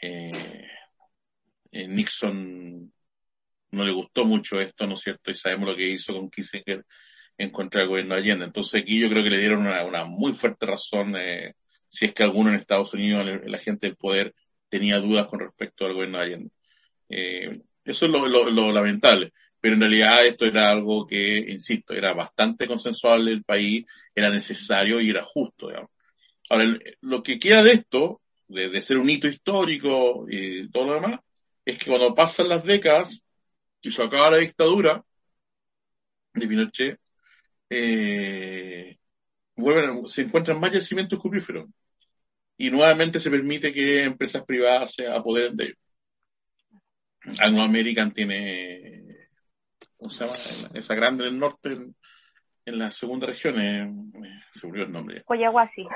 Eh, 0.00 0.30
eh, 1.70 1.88
Nixon 1.88 2.92
no 3.70 3.84
le 3.84 3.92
gustó 3.92 4.24
mucho 4.24 4.60
esto, 4.60 4.86
¿no 4.86 4.94
es 4.94 5.00
cierto? 5.00 5.30
Y 5.30 5.34
sabemos 5.34 5.68
lo 5.68 5.76
que 5.76 5.88
hizo 5.90 6.12
con 6.12 6.30
Kissinger 6.30 6.84
en 7.38 7.50
contra 7.50 7.80
del 7.80 7.88
gobierno 7.88 8.14
de 8.14 8.20
Allende. 8.20 8.44
Entonces 8.44 8.82
aquí 8.82 9.00
yo 9.00 9.08
creo 9.08 9.22
que 9.22 9.30
le 9.30 9.38
dieron 9.38 9.66
una, 9.66 10.04
muy 10.04 10.32
fuerte 10.32 10.66
razón, 10.66 11.16
eh, 11.16 11.54
si 11.88 12.06
es 12.06 12.12
que 12.12 12.24
alguno 12.24 12.50
en 12.50 12.56
Estados 12.56 12.92
Unidos, 12.92 13.26
la 13.46 13.58
gente 13.58 13.86
del 13.86 13.96
poder, 13.96 14.34
tenía 14.68 14.98
dudas 14.98 15.26
con 15.28 15.40
respecto 15.40 15.86
al 15.86 15.94
gobierno 15.94 16.18
de 16.18 16.24
Allende. 16.24 16.50
eso 17.84 18.06
es 18.06 18.12
lo, 18.12 18.72
lamentable. 18.72 19.32
Pero 19.60 19.74
en 19.74 19.80
realidad 19.80 20.26
esto 20.26 20.44
era 20.46 20.70
algo 20.70 21.06
que, 21.06 21.38
insisto, 21.38 21.94
era 21.94 22.12
bastante 22.12 22.66
consensual 22.66 23.28
el 23.28 23.44
país, 23.44 23.86
era 24.14 24.30
necesario 24.30 25.00
y 25.00 25.10
era 25.10 25.24
justo, 25.24 25.68
digamos. 25.68 25.90
Ahora, 26.50 26.78
lo 27.00 27.22
que 27.22 27.38
queda 27.38 27.62
de 27.62 27.72
esto, 27.72 28.20
de, 28.48 28.80
ser 28.80 28.98
un 28.98 29.10
hito 29.10 29.28
histórico 29.28 30.26
y 30.28 30.68
todo 30.70 30.86
lo 30.86 30.94
demás, 30.94 31.20
es 31.64 31.78
que 31.78 31.86
cuando 31.86 32.14
pasan 32.14 32.48
las 32.48 32.64
décadas 32.64 33.22
y 33.82 33.92
se 33.92 34.02
acaba 34.02 34.30
la 34.32 34.38
dictadura 34.38 35.04
de 36.34 36.46
Pinochet, 36.46 37.00
eh, 37.70 38.98
se 40.06 40.22
encuentran 40.22 40.60
más 40.60 40.72
yacimientos 40.72 41.18
cupríferos 41.18 41.68
y 42.56 42.70
nuevamente 42.70 43.20
se 43.20 43.30
permite 43.30 43.72
que 43.72 44.04
empresas 44.04 44.44
privadas 44.44 44.94
se 44.94 45.06
apoderen 45.06 45.56
de 45.56 45.64
ellos. 45.64 45.78
Anglo 47.40 47.62
American 47.62 48.12
tiene, 48.12 49.28
¿cómo 49.96 50.10
se 50.10 50.24
llama? 50.24 50.36
Esa 50.74 50.94
grande 50.94 51.24
del 51.24 51.38
norte, 51.38 51.70
en 52.64 52.78
la 52.78 52.90
segunda 52.90 53.26
región, 53.26 53.60
eh, 53.60 54.42
se 54.52 54.66
murió 54.66 54.84
el 54.84 54.92
nombre. 54.92 55.22
Coyahuasi. 55.24 55.86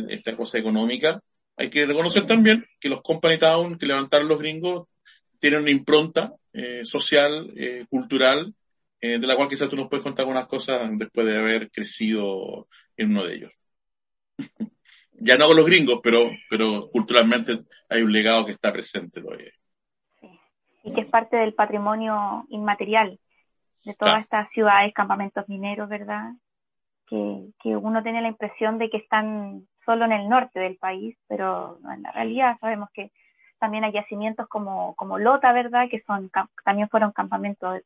esta 0.10 0.36
cosa 0.36 0.58
económica, 0.58 1.22
hay 1.56 1.70
que 1.70 1.86
reconocer 1.86 2.26
también 2.26 2.66
que 2.80 2.90
los 2.90 3.02
company 3.02 3.38
town 3.38 3.78
que 3.78 3.86
levantaron 3.86 4.28
los 4.28 4.40
gringos 4.40 4.88
tienen 5.40 5.62
una 5.62 5.72
impronta 5.72 6.34
eh, 6.52 6.84
social, 6.84 7.54
eh, 7.56 7.86
cultural, 7.88 8.56
eh, 9.00 9.20
de 9.20 9.28
la 9.28 9.36
cual 9.36 9.48
quizás 9.48 9.70
tú 9.70 9.76
nos 9.76 9.88
puedes 9.88 10.02
contar 10.02 10.26
unas 10.26 10.48
cosas 10.48 10.90
después 10.94 11.28
de 11.28 11.38
haber 11.38 11.70
crecido 11.70 12.68
en 12.98 13.12
uno 13.12 13.26
de 13.26 13.36
ellos. 13.36 13.52
ya 15.14 15.38
no 15.38 15.46
con 15.46 15.58
los 15.58 15.66
gringos, 15.66 16.00
pero, 16.02 16.32
pero 16.50 16.90
culturalmente 16.90 17.60
hay 17.88 18.02
un 18.02 18.12
legado 18.12 18.46
que 18.48 18.52
está 18.52 18.74
presente 18.74 19.22
todavía. 19.22 19.52
Sí. 20.20 20.28
Y 20.86 20.94
que 20.94 21.02
es 21.02 21.08
parte 21.08 21.38
del 21.38 21.54
patrimonio 21.54 22.46
inmaterial 22.50 23.20
de 23.86 23.94
todas 23.94 24.22
estas 24.22 24.50
ciudades, 24.50 24.94
campamentos 24.94 25.48
mineros, 25.48 25.88
¿verdad? 25.88 26.32
Que, 27.08 27.50
que 27.62 27.78
uno 27.78 28.02
tiene 28.02 28.22
la 28.22 28.30
impresión 28.30 28.80
de 28.80 28.90
que 28.90 28.98
están 28.98 29.68
solo 29.86 30.06
en 30.06 30.12
el 30.12 30.28
norte 30.28 30.60
del 30.60 30.78
país, 30.78 31.16
pero 31.28 31.78
en 31.94 32.02
la 32.02 32.12
realidad 32.12 32.58
sabemos 32.60 32.90
que 32.94 33.12
también 33.60 33.84
hay 33.84 33.94
yacimientos 33.94 34.48
como, 34.48 34.96
como 34.96 35.20
Lota, 35.20 35.54
¿verdad? 35.54 35.88
Que 35.90 36.02
son 36.02 36.32
también 36.64 36.90
fueron 36.90 37.12
campamentos 37.12 37.82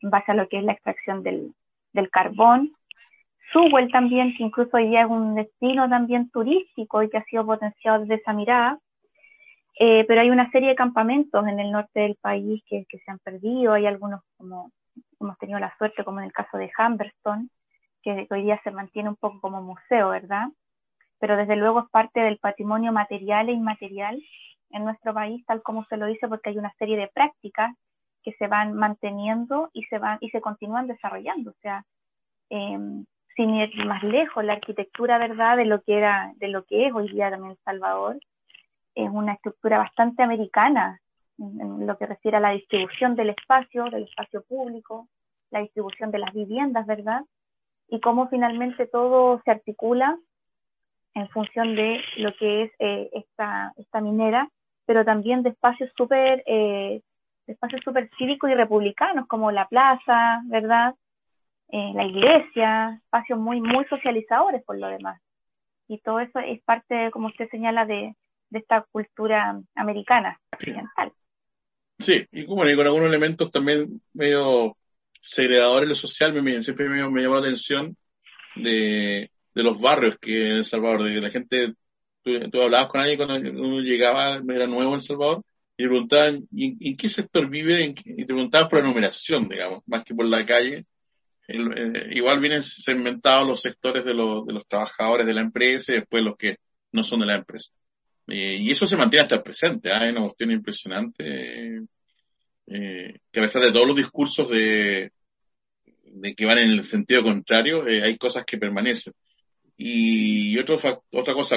en 0.00 0.10
base 0.10 0.32
a 0.32 0.34
lo 0.34 0.48
que 0.48 0.58
es 0.58 0.64
la 0.64 0.72
extracción 0.72 1.22
del, 1.22 1.54
del 1.92 2.10
carbón. 2.10 2.72
Sewell 3.52 3.90
también, 3.90 4.34
que 4.36 4.42
incluso 4.42 4.76
hoy 4.76 4.88
día 4.88 5.02
es 5.02 5.10
un 5.10 5.36
destino 5.36 5.88
también 5.88 6.30
turístico 6.30 7.02
y 7.02 7.08
que 7.08 7.18
ha 7.18 7.24
sido 7.24 7.46
potenciado 7.46 8.00
desde 8.00 8.16
esa 8.16 8.32
mirada. 8.32 8.78
Eh, 9.78 10.04
pero 10.06 10.20
hay 10.20 10.30
una 10.30 10.50
serie 10.50 10.70
de 10.70 10.74
campamentos 10.74 11.46
en 11.46 11.58
el 11.58 11.70
norte 11.70 12.00
del 12.00 12.16
país 12.20 12.62
que, 12.66 12.84
que 12.88 12.98
se 12.98 13.10
han 13.10 13.18
perdido. 13.20 13.72
Hay 13.72 13.86
algunos 13.86 14.20
como 14.36 14.70
hemos 15.24 15.38
tenido 15.38 15.58
la 15.58 15.76
suerte, 15.76 16.04
como 16.04 16.20
en 16.20 16.26
el 16.26 16.32
caso 16.32 16.56
de 16.56 16.70
Humberstone, 16.78 17.48
que 18.02 18.26
hoy 18.30 18.42
día 18.42 18.60
se 18.62 18.70
mantiene 18.70 19.08
un 19.08 19.16
poco 19.16 19.40
como 19.40 19.62
museo, 19.62 20.10
¿verdad? 20.10 20.48
pero 21.24 21.38
desde 21.38 21.56
luego 21.56 21.80
es 21.80 21.90
parte 21.90 22.20
del 22.20 22.36
patrimonio 22.36 22.92
material 22.92 23.48
e 23.48 23.52
inmaterial 23.52 24.22
en 24.72 24.84
nuestro 24.84 25.14
país, 25.14 25.42
tal 25.46 25.62
como 25.62 25.86
se 25.86 25.96
lo 25.96 26.04
dice, 26.04 26.28
porque 26.28 26.50
hay 26.50 26.58
una 26.58 26.74
serie 26.78 26.98
de 26.98 27.08
prácticas 27.08 27.74
que 28.22 28.32
se 28.34 28.46
van 28.46 28.74
manteniendo 28.74 29.70
y 29.72 29.84
se 29.84 29.98
van 29.98 30.18
y 30.20 30.28
se 30.28 30.42
continúan 30.42 30.86
desarrollando. 30.86 31.52
O 31.52 31.56
sea, 31.62 31.82
eh, 32.50 32.78
sin 33.36 33.54
ir 33.54 33.86
más 33.86 34.02
lejos, 34.02 34.44
la 34.44 34.52
arquitectura, 34.52 35.16
verdad, 35.16 35.56
de 35.56 35.64
lo 35.64 35.80
que 35.80 35.96
era, 35.96 36.30
de 36.36 36.48
lo 36.48 36.64
que 36.64 36.88
es 36.88 36.92
hoy 36.92 37.08
día 37.10 37.30
también 37.30 37.52
El 37.52 37.64
Salvador, 37.64 38.18
es 38.94 39.08
una 39.08 39.32
estructura 39.32 39.78
bastante 39.78 40.22
americana 40.22 41.00
en, 41.38 41.86
lo 41.86 41.96
que 41.96 42.06
refiere 42.06 42.36
a 42.36 42.40
la 42.40 42.50
distribución 42.50 43.14
del 43.16 43.30
espacio, 43.30 43.84
del 43.84 44.04
espacio 44.04 44.42
público, 44.42 45.08
la 45.50 45.60
distribución 45.60 46.10
de 46.10 46.18
las 46.18 46.32
viviendas, 46.32 46.86
¿verdad? 46.86 47.22
Y 47.88 48.00
cómo 48.00 48.28
finalmente 48.28 48.86
todo 48.86 49.40
se 49.44 49.50
articula 49.50 50.18
en 51.14 51.28
función 51.28 51.76
de 51.76 52.00
lo 52.16 52.34
que 52.36 52.64
es 52.64 52.72
eh, 52.78 53.10
esta, 53.12 53.72
esta 53.76 54.00
minera, 54.00 54.48
pero 54.86 55.04
también 55.04 55.42
de 55.42 55.50
espacios 55.50 55.90
súper 55.96 56.42
eh, 56.46 57.02
espacios 57.46 57.82
súper 57.84 58.10
cívicos 58.16 58.50
y 58.50 58.54
republicanos, 58.54 59.26
como 59.26 59.50
la 59.50 59.68
plaza, 59.68 60.40
¿verdad? 60.46 60.94
Eh, 61.68 61.92
la 61.94 62.04
iglesia, 62.04 63.00
espacios 63.04 63.38
muy, 63.38 63.60
muy 63.60 63.84
socializadores 63.86 64.62
por 64.64 64.78
lo 64.78 64.88
demás. 64.88 65.20
Y 65.88 65.98
todo 65.98 66.20
eso 66.20 66.38
es 66.38 66.62
parte, 66.62 67.10
como 67.10 67.28
usted 67.28 67.48
señala, 67.50 67.84
de, 67.84 68.16
de 68.50 68.58
esta 68.58 68.82
cultura 68.90 69.60
americana, 69.74 70.40
occidental. 70.52 71.12
Sí, 72.04 72.26
y 72.32 72.44
como 72.44 72.60
con 72.60 72.68
algunos 72.68 73.08
elementos 73.08 73.50
también 73.50 73.98
medio 74.12 74.76
segregadores 75.22 75.88
de 75.88 75.94
lo 75.94 75.96
social, 75.96 76.34
me, 76.34 76.62
siempre 76.62 76.86
me, 76.86 77.08
me, 77.08 77.22
llamó 77.22 77.36
la 77.36 77.40
atención 77.40 77.96
de, 78.56 79.30
los 79.54 79.80
barrios 79.80 80.18
que 80.20 80.50
en 80.50 80.56
El 80.56 80.64
Salvador, 80.66 81.04
de 81.04 81.14
que 81.14 81.20
la 81.22 81.30
gente, 81.30 81.74
tú, 82.22 82.60
hablabas 82.60 82.88
con 82.88 83.00
alguien 83.00 83.16
cuando 83.16 83.50
uno 83.52 83.80
llegaba, 83.80 84.42
era 84.46 84.66
nuevo 84.66 84.90
en 84.90 84.96
El 84.96 85.02
Salvador, 85.02 85.42
y 85.78 85.84
te 85.84 85.88
preguntaban, 85.88 86.46
¿en, 86.54 86.96
qué 86.98 87.08
sector 87.08 87.48
vive? 87.48 87.94
y 88.04 88.16
te 88.16 88.26
preguntaban 88.26 88.68
por 88.68 88.80
la 88.80 88.88
numeración, 88.88 89.48
digamos, 89.48 89.80
más 89.86 90.04
que 90.04 90.14
por 90.14 90.26
la 90.26 90.44
calle. 90.44 90.84
Eh, 91.48 92.08
igual 92.12 92.38
vienen 92.40 92.62
segmentados 92.62 93.48
los 93.48 93.62
sectores 93.62 94.04
de, 94.04 94.12
los, 94.12 94.44
de 94.44 94.52
los 94.52 94.66
trabajadores 94.66 95.26
de 95.26 95.32
la 95.32 95.40
empresa 95.40 95.92
y 95.92 95.96
después 95.96 96.22
los 96.22 96.36
que 96.36 96.58
no 96.92 97.02
son 97.02 97.20
de 97.20 97.26
la 97.26 97.36
empresa. 97.36 97.70
Eh, 98.26 98.56
y 98.60 98.70
eso 98.70 98.86
se 98.86 98.96
mantiene 98.96 99.22
hasta 99.22 99.36
el 99.36 99.42
presente, 99.42 99.92
hay 99.92 100.08
¿ah? 100.08 100.12
una 100.12 100.22
cuestión 100.22 100.50
impresionante, 100.50 101.82
eh, 102.66 103.18
que 103.30 103.40
a 103.40 103.42
pesar 103.42 103.62
de 103.62 103.72
todos 103.72 103.86
los 103.86 103.96
discursos 103.96 104.48
de, 104.48 105.12
de 106.04 106.34
que 106.34 106.44
van 106.46 106.58
en 106.58 106.70
el 106.70 106.84
sentido 106.84 107.22
contrario, 107.22 107.86
eh, 107.86 108.02
hay 108.02 108.16
cosas 108.16 108.44
que 108.44 108.58
permanecen. 108.58 109.12
Y 109.76 110.56
otro, 110.58 110.78
otra 111.12 111.34
cosa, 111.34 111.56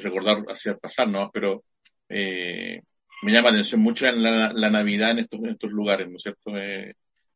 recordar 0.00 0.42
hacia 0.48 0.72
el 0.72 0.78
pasar, 0.78 1.08
¿no? 1.08 1.30
Pero 1.30 1.64
me 2.08 3.32
llama 3.32 3.48
la 3.48 3.54
atención 3.56 3.80
mucho 3.82 4.10
la, 4.10 4.52
la, 4.54 4.70
Navidad 4.70 5.10
en 5.10 5.18
estos, 5.20 5.40
estos 5.44 5.70
lugares, 5.70 6.08
¿no 6.08 6.16
es 6.16 6.22
cierto? 6.22 6.52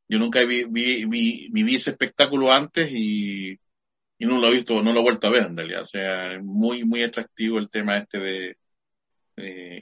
yo 0.08 0.18
nunca 0.18 0.42
vi, 0.44 0.64
vi, 0.64 1.04
vi, 1.04 1.48
viví 1.50 1.74
ese 1.76 1.90
espectáculo 1.90 2.52
antes 2.52 2.90
y 2.92 3.58
y 4.20 4.26
no 4.26 4.38
lo 4.38 4.48
he 4.48 4.52
visto, 4.52 4.82
no 4.82 4.92
lo 4.92 5.00
he 5.00 5.02
vuelto 5.02 5.26
a 5.26 5.30
ver 5.30 5.46
en 5.46 5.56
realidad. 5.56 5.82
O 5.82 5.86
sea, 5.86 6.34
es 6.34 6.44
muy, 6.44 6.84
muy 6.84 7.02
atractivo 7.02 7.58
el 7.58 7.70
tema 7.70 7.96
este 7.96 8.18
de, 8.18 8.58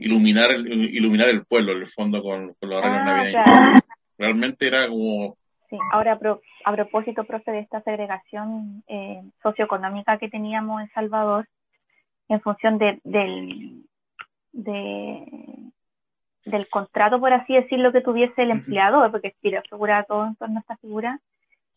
iluminar, 0.00 0.50
el, 0.50 0.66
iluminar 0.94 1.28
el 1.28 1.44
pueblo, 1.44 1.72
en 1.72 1.78
el 1.78 1.86
fondo, 1.86 2.22
con, 2.22 2.54
con 2.54 2.68
los 2.68 2.82
arreglos 2.82 3.02
ah, 3.02 3.04
navideños. 3.04 3.80
Realmente 4.18 4.66
era 4.66 4.88
como... 4.88 5.36
Sí, 5.70 5.76
ahora 5.92 6.18
a, 6.64 6.72
propósito, 6.72 7.24
profe, 7.24 7.50
de 7.50 7.60
esta 7.60 7.82
segregación 7.82 8.82
eh, 8.88 9.20
socioeconómica 9.42 10.16
que 10.18 10.30
teníamos 10.30 10.80
en 10.80 10.88
Salvador, 10.90 11.46
en 12.28 12.40
función 12.40 12.78
de, 12.78 12.98
del, 13.04 13.84
de, 14.52 15.24
del 16.46 16.68
contrato, 16.70 17.20
por 17.20 17.34
así 17.34 17.52
decirlo, 17.52 17.92
que 17.92 18.00
tuviese 18.00 18.42
el 18.42 18.50
empleador, 18.50 19.10
porque 19.10 19.34
quiero 19.42 19.60
asegurar 19.60 20.06
todo 20.06 20.26
en 20.26 20.36
torno 20.36 20.56
a 20.56 20.60
esta 20.60 20.76
figura, 20.78 21.20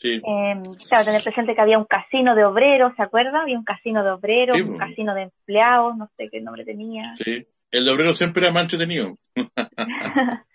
Sí. 0.01 0.15
Eh, 0.15 0.61
claro, 0.89 1.05
tener 1.05 1.21
presente 1.21 1.53
que 1.53 1.61
había 1.61 1.77
un 1.77 1.85
casino 1.85 2.33
de 2.33 2.43
obreros, 2.43 2.93
¿se 2.95 3.03
acuerda? 3.03 3.43
Había 3.43 3.59
un 3.59 3.63
casino 3.63 4.03
de 4.03 4.09
obreros, 4.09 4.59
un 4.59 4.77
casino 4.77 5.13
de 5.13 5.23
empleados, 5.23 5.95
no 5.95 6.09
sé 6.17 6.27
qué 6.31 6.41
nombre 6.41 6.65
tenía. 6.65 7.13
Sí, 7.17 7.45
el 7.71 7.85
de 7.85 7.91
obreros 7.91 8.17
siempre 8.17 8.43
era 8.43 8.53
más 8.53 8.63
entretenido. 8.63 9.17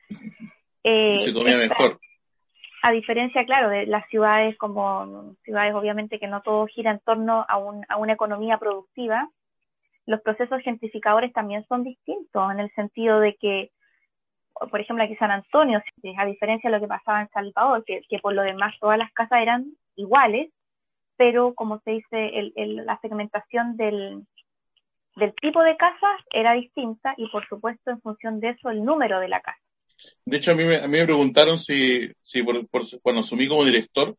eh, 0.84 1.16
Se 1.18 1.32
comía 1.32 1.56
mejor. 1.56 1.98
A 2.82 2.92
diferencia, 2.92 3.44
claro, 3.44 3.68
de 3.70 3.86
las 3.86 4.08
ciudades 4.08 4.56
como 4.58 5.34
ciudades 5.42 5.74
obviamente 5.74 6.20
que 6.20 6.28
no 6.28 6.42
todo 6.42 6.66
gira 6.66 6.92
en 6.92 7.00
torno 7.00 7.44
a, 7.48 7.56
un, 7.56 7.84
a 7.88 7.96
una 7.96 8.12
economía 8.12 8.58
productiva, 8.58 9.28
los 10.06 10.20
procesos 10.20 10.62
gentrificadores 10.62 11.32
también 11.32 11.66
son 11.66 11.82
distintos 11.82 12.52
en 12.52 12.60
el 12.60 12.70
sentido 12.74 13.18
de 13.18 13.34
que 13.34 13.70
por 14.70 14.80
ejemplo, 14.80 15.04
aquí 15.04 15.16
San 15.16 15.30
Antonio, 15.30 15.82
a 16.16 16.24
diferencia 16.24 16.70
de 16.70 16.76
lo 16.76 16.80
que 16.80 16.88
pasaba 16.88 17.20
en 17.20 17.28
Salvador, 17.28 17.84
que, 17.84 18.00
que 18.08 18.18
por 18.18 18.32
lo 18.32 18.42
demás 18.42 18.74
todas 18.80 18.98
las 18.98 19.12
casas 19.12 19.42
eran 19.42 19.66
iguales, 19.96 20.50
pero 21.16 21.54
como 21.54 21.80
se 21.80 21.92
dice, 21.92 22.38
el, 22.38 22.52
el, 22.56 22.76
la 22.86 22.98
segmentación 23.00 23.76
del, 23.76 24.26
del 25.16 25.34
tipo 25.34 25.62
de 25.62 25.76
casa 25.76 26.06
era 26.30 26.52
distinta 26.52 27.14
y 27.16 27.28
por 27.28 27.46
supuesto 27.48 27.90
en 27.90 28.00
función 28.00 28.40
de 28.40 28.50
eso 28.50 28.70
el 28.70 28.84
número 28.84 29.18
de 29.18 29.28
la 29.28 29.40
casa. 29.40 29.58
De 30.24 30.36
hecho, 30.36 30.52
a 30.52 30.54
mí 30.54 30.64
me, 30.64 30.76
a 30.76 30.86
mí 30.86 30.98
me 30.98 31.04
preguntaron 31.04 31.58
si, 31.58 32.10
si 32.20 32.42
por, 32.42 32.66
cuando 33.02 33.22
asumí 33.22 33.48
como 33.48 33.64
director, 33.64 34.16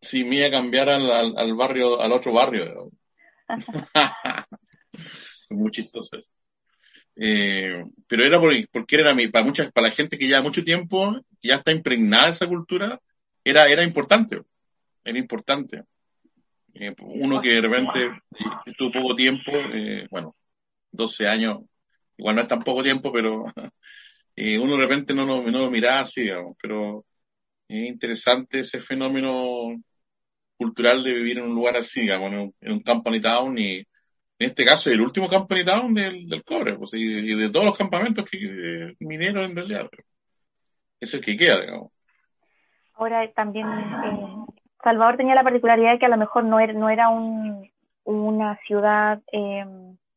si 0.00 0.24
me 0.24 0.36
iba 0.36 0.48
a 0.48 0.50
cambiar 0.50 0.90
al, 0.90 1.36
al, 1.36 1.54
barrio, 1.54 2.00
al 2.00 2.12
otro 2.12 2.32
barrio. 2.32 2.90
Muy 5.50 5.70
chistoso 5.70 6.18
eso. 6.18 6.30
Eh, 7.16 7.84
pero 8.06 8.24
era 8.24 8.40
porque, 8.40 8.66
porque 8.70 8.96
era 8.96 9.14
para 9.30 9.44
muchas, 9.44 9.72
para 9.72 9.88
la 9.88 9.94
gente 9.94 10.18
que 10.18 10.28
ya 10.28 10.42
mucho 10.42 10.64
tiempo 10.64 11.20
ya 11.42 11.56
está 11.56 11.72
impregnada 11.72 12.28
esa 12.28 12.46
cultura, 12.46 13.00
era, 13.44 13.66
era 13.66 13.82
importante, 13.82 14.40
era 15.04 15.18
importante. 15.18 15.84
Eh, 16.74 16.94
uno 17.00 17.40
que 17.40 17.50
de 17.50 17.60
repente 17.60 18.10
estuvo 18.66 18.92
poco 18.92 19.16
tiempo, 19.16 19.52
eh, 19.52 20.06
bueno, 20.10 20.36
12 20.90 21.26
años, 21.26 21.60
igual 22.16 22.36
no 22.36 22.42
es 22.42 22.48
tan 22.48 22.62
poco 22.62 22.82
tiempo, 22.82 23.12
pero 23.12 23.44
uno 24.36 24.76
de 24.76 24.78
repente 24.78 25.14
no 25.14 25.24
lo, 25.24 25.42
no 25.50 25.70
lo 25.70 25.88
así, 25.90 26.22
digamos, 26.22 26.56
pero 26.60 27.04
es 27.68 27.88
interesante 27.88 28.60
ese 28.60 28.80
fenómeno 28.80 29.76
cultural 30.56 31.02
de 31.02 31.12
vivir 31.12 31.38
en 31.38 31.44
un 31.44 31.54
lugar 31.54 31.76
así, 31.76 32.02
digamos, 32.02 32.32
en 32.32 32.38
un, 32.38 32.54
en 32.60 32.80
company 32.80 33.20
town 33.20 33.58
y, 33.58 33.84
en 34.42 34.48
este 34.48 34.64
caso 34.64 34.90
el 34.90 35.00
último 35.00 35.28
campamento 35.28 35.72
del, 35.92 36.26
del 36.26 36.42
cobre, 36.42 36.76
pues, 36.76 36.92
y, 36.94 37.34
de 37.34 37.50
todos 37.50 37.66
los 37.66 37.76
campamentos 37.76 38.28
que, 38.28 38.38
eh, 38.38 38.96
mineros 38.98 39.44
en 39.44 39.54
realidad. 39.54 39.88
Eso 40.98 41.16
es 41.16 41.22
que 41.22 41.36
queda, 41.36 41.60
digamos. 41.60 41.92
Ahora 42.94 43.30
también 43.32 43.66
eh, 43.68 44.52
Salvador 44.82 45.16
tenía 45.16 45.34
la 45.34 45.44
particularidad 45.44 45.92
de 45.92 45.98
que 45.98 46.06
a 46.06 46.10
lo 46.10 46.16
mejor 46.16 46.44
no 46.44 46.58
era, 46.60 46.72
no 46.72 46.90
era 46.90 47.08
un, 47.08 47.70
una 48.04 48.58
ciudad 48.66 49.20
eh, 49.32 49.64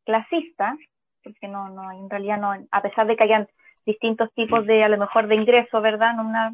clasista, 0.06 0.78
porque 1.24 1.48
no, 1.48 1.70
no, 1.70 1.92
en 1.92 2.10
realidad 2.10 2.40
no, 2.40 2.54
a 2.72 2.82
pesar 2.82 3.08
de 3.08 3.16
que 3.16 3.24
hayan 3.24 3.48
distintos 3.86 4.34
tipos 4.34 4.66
de, 4.66 4.84
a 4.84 4.90
lo 4.90 4.98
mejor, 4.98 5.28
de 5.28 5.36
ingresos, 5.36 5.82
¿verdad? 5.82 6.16
No, 6.16 6.24
una, 6.24 6.52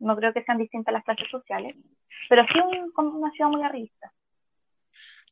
no 0.00 0.16
creo 0.16 0.32
que 0.32 0.42
sean 0.44 0.58
distintas 0.58 0.92
las 0.92 1.04
clases 1.04 1.28
sociales, 1.30 1.76
pero 2.28 2.44
sí 2.44 2.58
un, 2.58 3.06
una 3.06 3.30
ciudad 3.32 3.50
muy 3.50 3.62
arribista. 3.62 4.12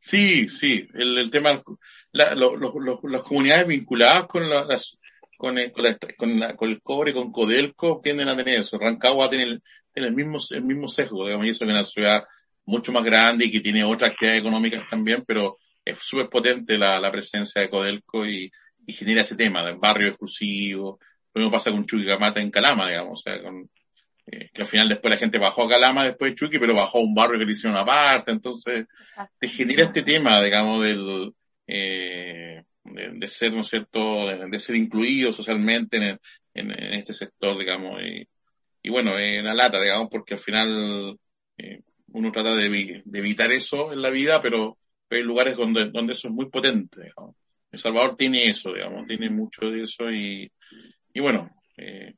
Sí, 0.00 0.48
sí, 0.48 0.88
el, 0.94 1.30
tema, 1.30 1.62
la, 2.10 2.34
las 2.34 3.22
comunidades 3.22 3.68
vinculadas 3.68 4.26
con 4.26 4.50
las, 4.50 4.98
con 5.36 5.58
el, 5.58 5.70
con, 5.70 5.84
la, 6.40 6.56
con, 6.56 6.68
el 6.68 6.82
cobre, 6.82 7.12
con 7.12 7.30
Codelco, 7.30 8.00
tienden 8.02 8.28
a 8.28 8.36
tener 8.36 8.58
eso. 8.58 8.78
Rancagua 8.78 9.30
tiene 9.30 9.44
el, 9.44 9.62
tiene 9.92 10.08
el 10.08 10.14
mismo, 10.14 10.38
el 10.50 10.62
mismo 10.62 10.88
sesgo, 10.88 11.24
digamos, 11.24 11.46
y 11.46 11.50
eso 11.50 11.64
es 11.64 11.70
una 11.70 11.84
ciudad 11.84 12.24
mucho 12.64 12.92
más 12.92 13.04
grande 13.04 13.46
y 13.46 13.50
que 13.50 13.60
tiene 13.60 13.84
otras 13.84 14.12
actividades 14.12 14.40
económicas 14.40 14.88
también, 14.88 15.24
pero 15.26 15.58
es 15.84 15.98
súper 16.00 16.28
potente 16.28 16.78
la, 16.78 17.00
la 17.00 17.10
presencia 17.10 17.60
de 17.60 17.68
Codelco 17.68 18.26
y, 18.26 18.50
y 18.86 18.92
genera 18.92 19.22
ese 19.22 19.36
tema 19.36 19.64
de 19.64 19.72
barrio 19.72 20.08
exclusivo. 20.08 20.98
Lo 21.34 21.40
mismo 21.40 21.52
pasa 21.52 21.70
con 21.70 21.86
Chuquicamata 21.86 22.40
en 22.40 22.50
Calama, 22.50 22.88
digamos, 22.88 23.20
o 23.20 23.22
sea, 23.22 23.42
con, 23.42 23.68
eh, 24.26 24.50
que 24.52 24.62
al 24.62 24.68
final 24.68 24.88
después 24.88 25.10
la 25.10 25.18
gente 25.18 25.38
bajó 25.38 25.64
a 25.64 25.68
Calama 25.68 26.04
después 26.04 26.32
de 26.32 26.36
Chucky, 26.36 26.58
pero 26.58 26.74
bajó 26.74 26.98
a 26.98 27.02
un 27.02 27.14
barrio 27.14 27.38
que 27.38 27.44
le 27.44 27.52
hicieron 27.52 27.76
aparte, 27.76 28.30
entonces 28.30 28.86
te 29.38 29.48
genera 29.48 29.84
este 29.84 30.02
tema, 30.02 30.42
digamos, 30.42 30.82
del, 30.82 31.32
eh, 31.66 32.62
de, 32.84 33.28
ser, 33.28 33.52
¿no 33.52 33.60
es 33.60 33.68
cierto?, 33.68 34.26
de, 34.26 34.60
ser 34.60 34.76
incluido 34.76 35.32
socialmente 35.32 35.96
en, 35.96 36.20
en, 36.54 36.94
este 36.94 37.14
sector, 37.14 37.58
digamos, 37.58 38.00
y, 38.02 38.26
y 38.82 38.90
bueno, 38.90 39.18
en 39.18 39.44
la 39.44 39.54
lata, 39.54 39.80
digamos, 39.80 40.08
porque 40.10 40.34
al 40.34 40.40
final 40.40 41.18
eh, 41.56 41.80
uno 42.08 42.32
trata 42.32 42.54
de, 42.54 43.02
evitar 43.12 43.52
eso 43.52 43.92
en 43.92 44.02
la 44.02 44.10
vida, 44.10 44.42
pero 44.42 44.78
hay 45.10 45.22
lugares 45.22 45.56
donde, 45.56 45.90
donde 45.90 46.12
eso 46.12 46.28
es 46.28 46.34
muy 46.34 46.48
potente, 46.48 47.02
digamos. 47.04 47.36
El 47.70 47.78
Salvador 47.78 48.16
tiene 48.16 48.48
eso, 48.48 48.72
digamos, 48.72 49.06
tiene 49.06 49.30
mucho 49.30 49.70
de 49.70 49.82
eso 49.82 50.10
y, 50.10 50.50
y 51.14 51.20
bueno, 51.20 51.50
eh, 51.76 52.14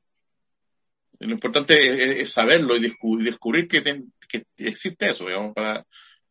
lo 1.20 1.33
importante 1.33 2.20
es, 2.20 2.31
saberlo 2.31 2.77
y 2.77 2.81
descubrir, 2.81 3.68
que, 3.68 3.83
que, 4.29 4.44
existe 4.57 5.11
eso, 5.11 5.27
digamos, 5.27 5.55
para, 5.55 5.87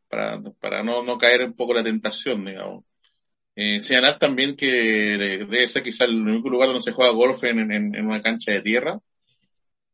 para, 0.10 0.42
para 0.60 0.84
no, 0.84 1.04
no 1.04 1.18
caer 1.18 1.46
un 1.46 1.54
poco 1.54 1.74
la 1.74 1.84
tentación, 1.84 2.46
digamos. 2.46 2.84
Eh, 3.56 3.80
señalar 3.80 4.18
también 4.18 4.56
que 4.56 4.68
debe 4.68 5.68
ser 5.68 5.84
quizá 5.84 6.06
el 6.06 6.16
único 6.16 6.50
lugar 6.50 6.70
donde 6.70 6.82
se 6.82 6.92
juega 6.92 7.12
golf 7.12 7.44
en, 7.44 7.72
en, 7.72 8.06
una 8.06 8.22
cancha 8.22 8.52
de 8.52 8.62
tierra 8.62 9.00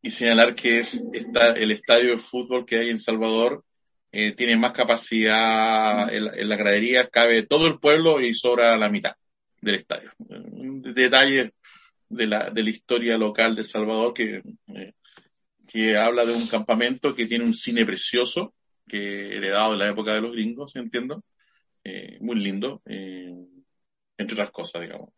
y 0.02 0.10
señalar 0.12 0.56
que 0.56 0.80
es 0.80 1.02
el 1.14 1.72
estadio 1.72 2.12
de 2.12 2.18
fútbol 2.18 2.66
que 2.66 2.78
hay 2.78 2.90
en 2.90 3.00
Salvador 3.00 3.64
eh, 4.12 4.34
tiene 4.36 4.58
más 4.58 4.74
capacidad 4.74 6.12
en, 6.12 6.50
la 6.50 6.56
gradería, 6.56 7.08
cabe 7.10 7.46
todo 7.46 7.68
el 7.68 7.80
pueblo 7.80 8.20
y 8.20 8.34
sobra 8.34 8.76
la 8.76 8.90
mitad 8.90 9.16
del 9.62 9.76
estadio. 9.76 10.12
Un 10.18 10.82
detalle 10.82 11.54
de 12.08 12.26
la, 12.26 12.50
de 12.50 12.64
la 12.64 12.70
historia 12.72 13.18
local 13.20 13.56
de 13.56 13.64
Salvador 13.64 14.14
que, 14.16 14.42
eh, 14.68 14.94
que 15.68 15.96
habla 15.96 16.26
de 16.26 16.34
un 16.34 16.48
campamento 16.48 17.14
que 17.14 17.28
tiene 17.28 17.46
un 17.46 17.54
cine 17.54 17.86
precioso, 17.86 18.56
que 18.88 19.38
heredado 19.38 19.74
de 19.74 19.78
la 19.78 19.90
época 19.90 20.14
de 20.14 20.22
los 20.22 20.32
gringos, 20.32 20.76
entiendo, 20.76 21.24
eh, 21.84 22.18
muy 22.20 22.38
lindo, 22.38 22.82
entre 22.86 24.34
otras 24.34 24.50
cosas, 24.50 24.82
digamos. 24.82 25.12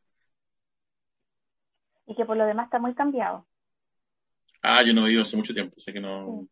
Y 2.08 2.16
que 2.16 2.26
por 2.26 2.36
lo 2.36 2.46
demás 2.46 2.66
está 2.66 2.78
muy 2.78 2.94
cambiado. 2.94 3.48
Ah, 4.62 4.84
yo 4.86 4.94
no 4.94 5.08
he 5.08 5.14
ido 5.14 5.22
hace 5.22 5.38
mucho 5.38 5.54
tiempo, 5.54 5.80
sé 5.80 5.92
que 5.92 6.00
no... 6.00 6.48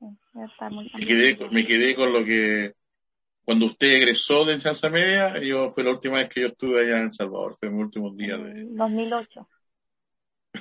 me, 0.00 1.06
quedé, 1.06 1.38
me 1.50 1.64
quedé 1.64 1.94
con 1.94 2.12
lo 2.12 2.24
que 2.24 2.72
cuando 3.44 3.66
usted 3.66 3.94
egresó 3.94 4.44
de 4.44 4.54
enseñanza 4.54 4.90
media, 4.90 5.40
yo 5.40 5.68
fue 5.68 5.84
la 5.84 5.90
última 5.90 6.18
vez 6.18 6.28
que 6.28 6.40
yo 6.40 6.48
estuve 6.48 6.80
allá 6.80 6.98
en 6.98 7.04
El 7.04 7.12
Salvador, 7.12 7.56
fue 7.56 7.70
mis 7.70 7.84
últimos 7.84 8.16
días 8.16 8.42
de... 8.42 8.64
2008. 8.70 9.48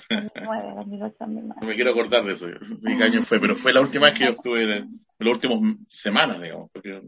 2009, 0.10 0.74
2008, 0.76 1.16
No 1.28 1.68
me 1.68 1.76
quiero 1.76 1.92
acordar 1.92 2.24
de 2.24 2.34
eso, 2.34 2.48
mi 2.82 3.02
año 3.02 3.24
fue, 3.24 3.40
pero 3.40 3.56
fue 3.56 3.74
la 3.74 3.82
última 3.82 4.06
vez 4.06 4.20
que 4.20 4.26
yo 4.26 4.32
estuve, 4.32 4.64
en 4.64 5.00
las 5.18 5.34
últimas 5.34 5.78
semanas, 5.88 6.40
digamos, 6.40 6.70
porque 6.72 7.02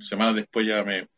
semanas 0.00 0.36
después 0.36 0.66
ya 0.66 0.82
me, 0.82 1.08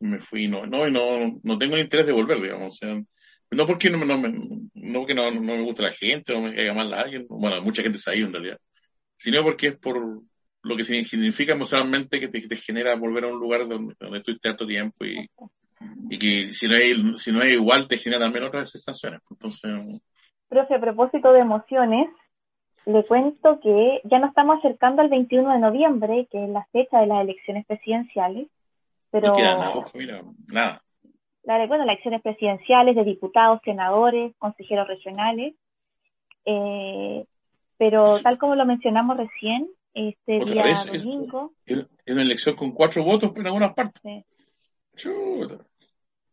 me 0.00 0.18
fui, 0.18 0.46
no, 0.46 0.66
no, 0.66 0.90
no, 0.90 1.40
no 1.42 1.58
tengo 1.58 1.76
el 1.76 1.82
interés 1.82 2.06
de 2.06 2.12
volver, 2.12 2.42
digamos, 2.42 2.74
o 2.74 2.76
sea, 2.76 3.02
no 3.50 3.66
porque 3.66 3.90
no, 3.90 4.04
no, 4.04 4.16
no, 4.16 4.98
porque 4.98 5.14
no, 5.14 5.30
no 5.30 5.40
me 5.40 5.62
gusta 5.62 5.82
la 5.84 5.92
gente, 5.92 6.32
no 6.32 6.42
me 6.42 6.54
caiga 6.54 6.74
mal 6.74 6.92
a 6.94 7.00
alguien, 7.00 7.26
bueno, 7.28 7.60
mucha 7.62 7.82
gente 7.82 7.98
se 7.98 8.10
ha 8.10 8.14
ido 8.14 8.26
en 8.26 8.32
realidad, 8.32 8.58
sino 9.16 9.42
porque 9.42 9.68
es 9.68 9.78
por 9.78 10.22
lo 10.62 10.76
que 10.76 10.84
significa 10.84 11.54
emocionalmente 11.54 12.20
que 12.20 12.28
te, 12.28 12.56
genera 12.56 12.94
volver 12.96 13.24
a 13.24 13.28
un 13.28 13.40
lugar 13.40 13.66
donde, 13.66 13.94
donde 13.98 14.18
estuviste 14.18 14.48
tanto 14.48 14.66
tiempo 14.66 15.04
y, 15.04 15.28
y 16.10 16.18
que 16.18 16.52
si 16.52 16.68
no, 16.68 16.76
es, 16.76 17.22
si 17.22 17.32
no 17.32 17.42
es 17.42 17.52
igual 17.52 17.88
te 17.88 17.98
genera 17.98 18.24
también 18.24 18.44
otras 18.44 18.70
sensaciones. 18.70 19.20
Entonces, 19.30 19.70
Profe, 20.50 20.74
a 20.74 20.80
propósito 20.80 21.32
de 21.32 21.40
emociones, 21.40 22.08
le 22.84 23.04
cuento 23.06 23.60
que 23.60 24.00
ya 24.04 24.18
nos 24.18 24.30
estamos 24.30 24.58
acercando 24.58 25.00
al 25.00 25.08
21 25.08 25.52
de 25.52 25.58
noviembre, 25.60 26.26
que 26.28 26.42
es 26.42 26.50
la 26.50 26.66
fecha 26.72 26.98
de 26.98 27.06
las 27.06 27.22
elecciones 27.22 27.64
presidenciales. 27.66 28.48
Pero, 29.12 29.28
no 29.28 29.36
queda 29.36 29.56
nada, 29.56 29.84
mira, 29.94 30.22
nada. 30.48 30.82
La, 31.42 31.66
bueno, 31.66 31.84
las 31.84 31.94
elecciones 31.94 32.22
presidenciales 32.22 32.94
de 32.96 33.04
diputados, 33.04 33.60
senadores, 33.64 34.34
consejeros 34.38 34.88
regionales. 34.88 35.54
Eh, 36.44 37.24
pero 37.78 38.20
tal 38.20 38.38
como 38.38 38.56
lo 38.56 38.66
mencionamos 38.66 39.16
recién, 39.16 39.68
este 39.94 40.44
día 40.44 40.64
domingo. 40.86 41.52
Es, 41.64 41.86
una 42.06 42.22
elección 42.22 42.56
con 42.56 42.72
cuatro 42.72 43.02
votos 43.02 43.32
en 43.34 43.46
algunas 43.46 43.74
partes. 43.74 44.24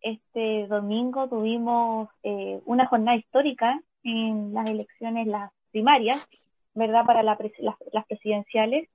Este 0.02 0.68
domingo 0.68 1.28
tuvimos 1.28 2.10
eh, 2.24 2.60
una 2.66 2.86
jornada 2.88 3.18
histórica 3.18 3.82
en 4.04 4.54
las 4.54 4.70
elecciones, 4.70 5.28
las 5.28 5.52
primarias, 5.72 6.26
¿verdad? 6.74 7.06
Para 7.06 7.24
las, 7.24 7.38
presidenciales, 7.38 8.90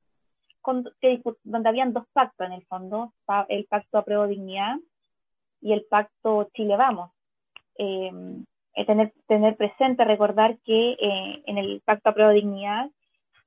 donde 1.43 1.69
habían 1.69 1.93
dos 1.93 2.05
pactos 2.13 2.47
en 2.47 2.53
el 2.53 2.63
fondo, 2.67 3.13
el 3.49 3.65
pacto 3.65 3.99
Apruebo 3.99 4.27
Dignidad 4.27 4.77
y 5.63 5.73
el 5.73 5.85
pacto 5.89 6.51
Chile 6.55 6.77
Vamos. 6.77 7.11
Em, 7.77 8.45
eh, 8.75 8.85
tener, 8.87 9.13
tener 9.27 9.57
presente, 9.57 10.05
recordar 10.05 10.59
que 10.65 10.93
eh, 10.93 11.43
en 11.47 11.59
el 11.59 11.81
pacto 11.85 12.11
Apruebo 12.11 12.33
Dignidad 12.33 12.91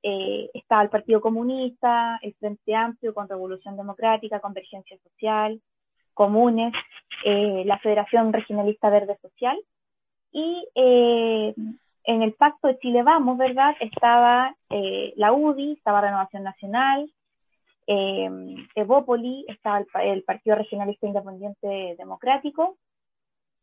eh, 0.02 0.50
estaba 0.54 0.82
el 0.82 0.88
Partido 0.88 1.20
Comunista, 1.20 2.18
el 2.22 2.34
Frente 2.34 2.74
Amplio 2.74 3.14
con 3.14 3.28
Revolución 3.28 3.76
Democrática, 3.76 4.40
Convergencia 4.40 4.96
Social, 4.98 5.60
Comunes, 6.14 6.72
eh, 7.24 7.62
la 7.66 7.78
Federación 7.78 8.32
Regionalista 8.32 8.88
Verde 8.88 9.18
Social, 9.20 9.58
y 10.32 10.66
eh, 10.74 11.54
en 12.04 12.22
el 12.22 12.34
pacto 12.34 12.68
de 12.68 12.78
Chile 12.78 13.02
Vamos, 13.02 13.36
¿verdad? 13.36 13.74
Estaba 13.80 14.54
eh, 14.70 15.12
la 15.16 15.32
UDI, 15.32 15.72
estaba 15.72 16.00
Renovación 16.00 16.44
Nacional, 16.44 17.10
eh, 17.86 18.28
Evópoli, 18.74 19.44
estaba 19.48 19.84
el, 20.02 20.22
Partido 20.24 20.56
Regionalista 20.56 21.06
Independiente 21.06 21.96
Democrático 21.98 22.76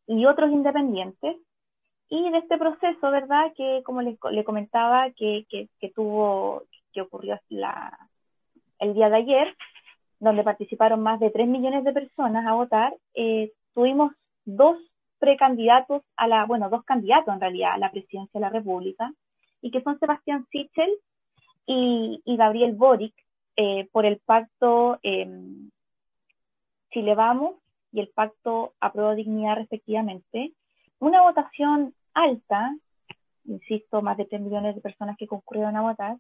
y 0.08 0.26
otros 0.26 0.52
independientes. 0.52 1.38
Y 2.10 2.30
de 2.30 2.38
este 2.38 2.58
proceso, 2.58 3.10
¿verdad? 3.10 3.52
Que 3.56 3.82
como 3.84 4.02
le, 4.02 4.44
comentaba, 4.44 5.10
que, 5.12 5.46
que, 5.50 5.90
tuvo, 5.90 6.64
que 6.92 7.02
ocurrió 7.02 7.40
la, 7.50 7.98
el 8.80 8.94
día 8.94 9.10
de 9.10 9.18
ayer, 9.18 9.56
donde 10.20 10.44
participaron 10.44 11.02
más 11.02 11.20
de 11.20 11.32
3 11.32 11.48
millones 11.48 11.84
de 11.84 11.94
personas 11.94 12.46
a 12.46 12.54
votar, 12.54 12.94
tuvimos 13.74 14.12
dos 14.46 14.78
precandidatos 15.24 16.04
a 16.18 16.28
la, 16.28 16.46
bueno, 16.46 16.70
dos 16.70 16.84
candidatos 16.84 17.34
en 17.34 17.40
realidad 17.40 17.74
a 17.74 17.78
la 17.78 17.92
presidencia 17.92 18.40
de 18.40 18.42
la 18.42 18.50
República, 18.50 19.12
y 19.62 19.72
que 19.72 19.82
son 19.82 19.98
Sebastián 19.98 20.46
Sichel 20.52 20.90
y, 21.66 22.22
Gabriel 22.26 22.74
Boric, 22.74 23.16
eh, 23.56 23.88
por 23.92 24.06
el 24.06 24.20
pacto 24.20 25.00
eh, 25.04 25.28
Chile 26.92 27.16
Vamos 27.16 27.56
y 27.92 28.00
el 28.00 28.10
pacto 28.10 28.74
Apruebo 28.80 29.16
Dignidad 29.16 29.56
respectivamente. 29.56 30.54
Una 31.00 31.22
votación 31.22 31.94
alta, 32.14 32.76
insisto, 33.46 34.02
más 34.02 34.18
de 34.18 34.26
3 34.26 34.42
millones 34.42 34.76
de 34.76 34.82
personas 34.82 35.18
que 35.18 35.28
concurrieron 35.28 35.76
a 35.76 35.82
votar. 35.82 36.18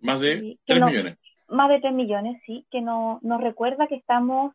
Más 0.00 0.20
de 0.20 0.58
3 0.66 0.82
millones. 0.82 1.18
Más 1.48 1.68
de 1.68 1.80
3 1.80 1.92
millones, 1.92 2.40
sí, 2.46 2.64
que 2.70 2.80
no, 2.80 3.18
nos 3.22 3.40
recuerda 3.40 3.88
que 3.88 3.96
estamos 3.96 4.54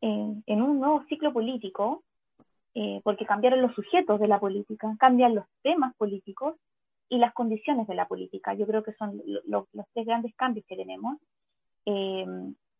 en, 0.00 0.42
en 0.46 0.62
un 0.62 0.80
nuevo 0.80 1.04
ciclo 1.08 1.32
político 1.32 2.02
eh, 2.74 3.00
porque 3.02 3.26
cambiaron 3.26 3.62
los 3.62 3.74
sujetos 3.74 4.20
de 4.20 4.28
la 4.28 4.38
política, 4.38 4.94
cambian 5.00 5.34
los 5.34 5.44
temas 5.62 5.94
políticos 5.96 6.54
y 7.10 7.18
las 7.18 7.34
condiciones 7.34 7.86
de 7.88 7.94
la 7.94 8.06
política. 8.06 8.54
Yo 8.54 8.66
creo 8.66 8.82
que 8.82 8.94
son 8.94 9.20
los 9.46 9.66
tres 9.92 10.06
grandes 10.06 10.34
cambios 10.36 10.64
que 10.66 10.76
tenemos. 10.76 11.18
Eh, 11.84 12.24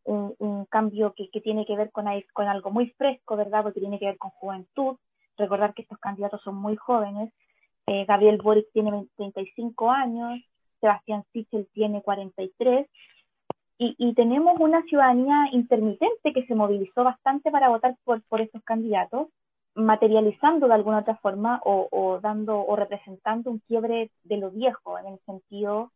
un, 0.05 0.65
cambio 0.69 1.13
que, 1.13 1.41
tiene 1.41 1.65
que 1.65 1.75
ver 1.75 1.91
con, 1.91 2.07
algo 2.07 2.71
muy 2.71 2.89
fresco, 2.91 3.35
¿verdad? 3.35 3.61
Porque 3.61 3.81
tiene 3.81 3.99
que 3.99 4.05
ver 4.05 4.17
con 4.17 4.31
juventud. 4.31 4.95
Recordar 5.37 5.73
que 5.73 5.81
estos 5.83 5.99
candidatos 5.99 6.41
son 6.43 6.55
muy 6.55 6.77
jóvenes. 6.77 7.31
Eh, 7.87 8.05
Gabriel 8.05 8.39
Boric 8.41 8.71
tiene 8.71 9.05
35 9.17 9.91
años, 9.91 10.39
Sebastián 10.79 11.23
Sichel 11.33 11.67
tiene 11.73 12.01
43. 12.01 12.87
Y, 13.79 13.95
y, 13.97 14.13
tenemos 14.13 14.59
una 14.59 14.81
ciudadanía 14.83 15.49
intermitente 15.51 16.33
que 16.33 16.45
se 16.45 16.55
movilizó 16.55 17.03
bastante 17.03 17.51
para 17.51 17.67
votar 17.67 17.95
por, 18.05 18.21
por 18.23 18.39
estos 18.39 18.63
candidatos 18.63 19.27
materializando 19.75 20.67
de 20.67 20.73
alguna 20.73 20.99
otra 20.99 21.15
forma 21.17 21.61
o, 21.63 22.19
dando 22.21 22.59
o 22.59 22.75
representando 22.75 23.49
un 23.51 23.59
quiebre 23.59 24.11
de 24.23 24.37
lo 24.37 24.51
viejo 24.51 24.97
en 24.99 25.07
el 25.07 25.19
sentido 25.25 25.91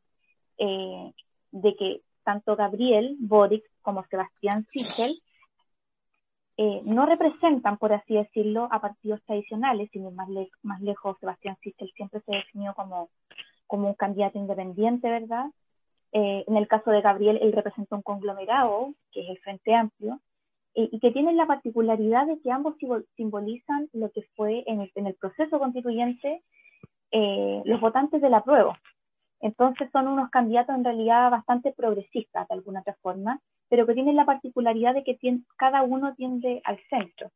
eh, 0.57 1.11
de 1.51 1.75
que 1.75 2.01
tanto 2.23 2.55
Gabriel 2.55 3.15
Boric 3.19 3.63
como 3.81 4.05
Sebastián 4.05 4.65
Sichel 4.71 5.11
eh, 6.57 6.81
no 6.85 7.05
representan, 7.05 7.77
por 7.77 7.91
así 7.91 8.15
decirlo, 8.15 8.69
a 8.71 8.79
partidos 8.79 9.21
tradicionales, 9.23 9.89
sino 9.91 10.11
más, 10.11 10.29
más 10.63 10.81
lejos, 10.81 11.17
Sebastián 11.19 11.57
Sichel 11.61 11.91
siempre 11.95 12.21
se 12.21 12.31
definió 12.31 12.73
como, 12.73 13.09
como 13.67 13.89
un 13.89 13.93
candidato 13.93 14.37
independiente, 14.37 15.09
¿verdad? 15.09 15.47
Eh, 16.13 16.45
en 16.47 16.55
el 16.55 16.67
caso 16.69 16.91
de 16.91 17.01
Gabriel, 17.01 17.39
él 17.41 17.51
representa 17.51 17.97
un 17.97 18.01
conglomerado, 18.01 18.93
que 19.11 19.21
es 19.21 19.29
el 19.29 19.39
Frente 19.39 19.75
Amplio, 19.75 20.21
y 20.75 20.99
que 20.99 21.11
tienen 21.11 21.37
la 21.37 21.47
particularidad 21.47 22.27
de 22.27 22.39
que 22.41 22.51
ambos 22.51 22.75
simbolizan 23.15 23.89
lo 23.93 24.11
que 24.11 24.23
fue 24.35 24.63
en 24.67 24.81
el, 24.81 25.15
proceso 25.15 25.57
constituyente 25.57 26.43
eh, 27.11 27.61
los 27.63 27.79
votantes 27.79 28.21
de 28.21 28.29
la 28.29 28.43
prueba. 28.43 28.77
Entonces 29.39 29.89
son 29.91 30.07
unos 30.07 30.29
candidatos 30.31 30.75
en 30.75 30.83
realidad 30.83 31.31
bastante 31.31 31.71
progresistas 31.71 32.47
de 32.47 32.55
alguna 32.55 32.81
otra 32.81 32.97
forma, 33.01 33.39
pero 33.69 33.85
que 33.85 33.93
tienen 33.93 34.17
la 34.17 34.25
particularidad 34.25 34.93
de 34.93 35.03
que 35.03 35.17
cada 35.55 35.83
uno 35.83 36.13
tiende 36.15 36.61
al 36.65 36.77
centro. 36.89 37.31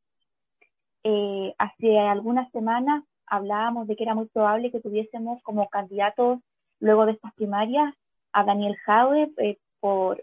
Eh, 1.04 1.54
hace 1.58 1.98
algunas 1.98 2.52
semanas 2.52 3.04
hablábamos 3.26 3.88
de 3.88 3.96
que 3.96 4.04
era 4.04 4.16
muy 4.16 4.26
probable 4.28 4.72
que 4.72 4.82
tuviésemos 4.82 5.42
como 5.44 5.70
candidatos 5.70 6.40
luego 6.80 7.06
de 7.06 7.14
estas 7.14 7.34
primarias 7.36 7.94
a 8.34 8.44
Daniel 8.44 8.76
Jaue 8.86 9.32
eh, 9.38 9.58
por 9.80 10.22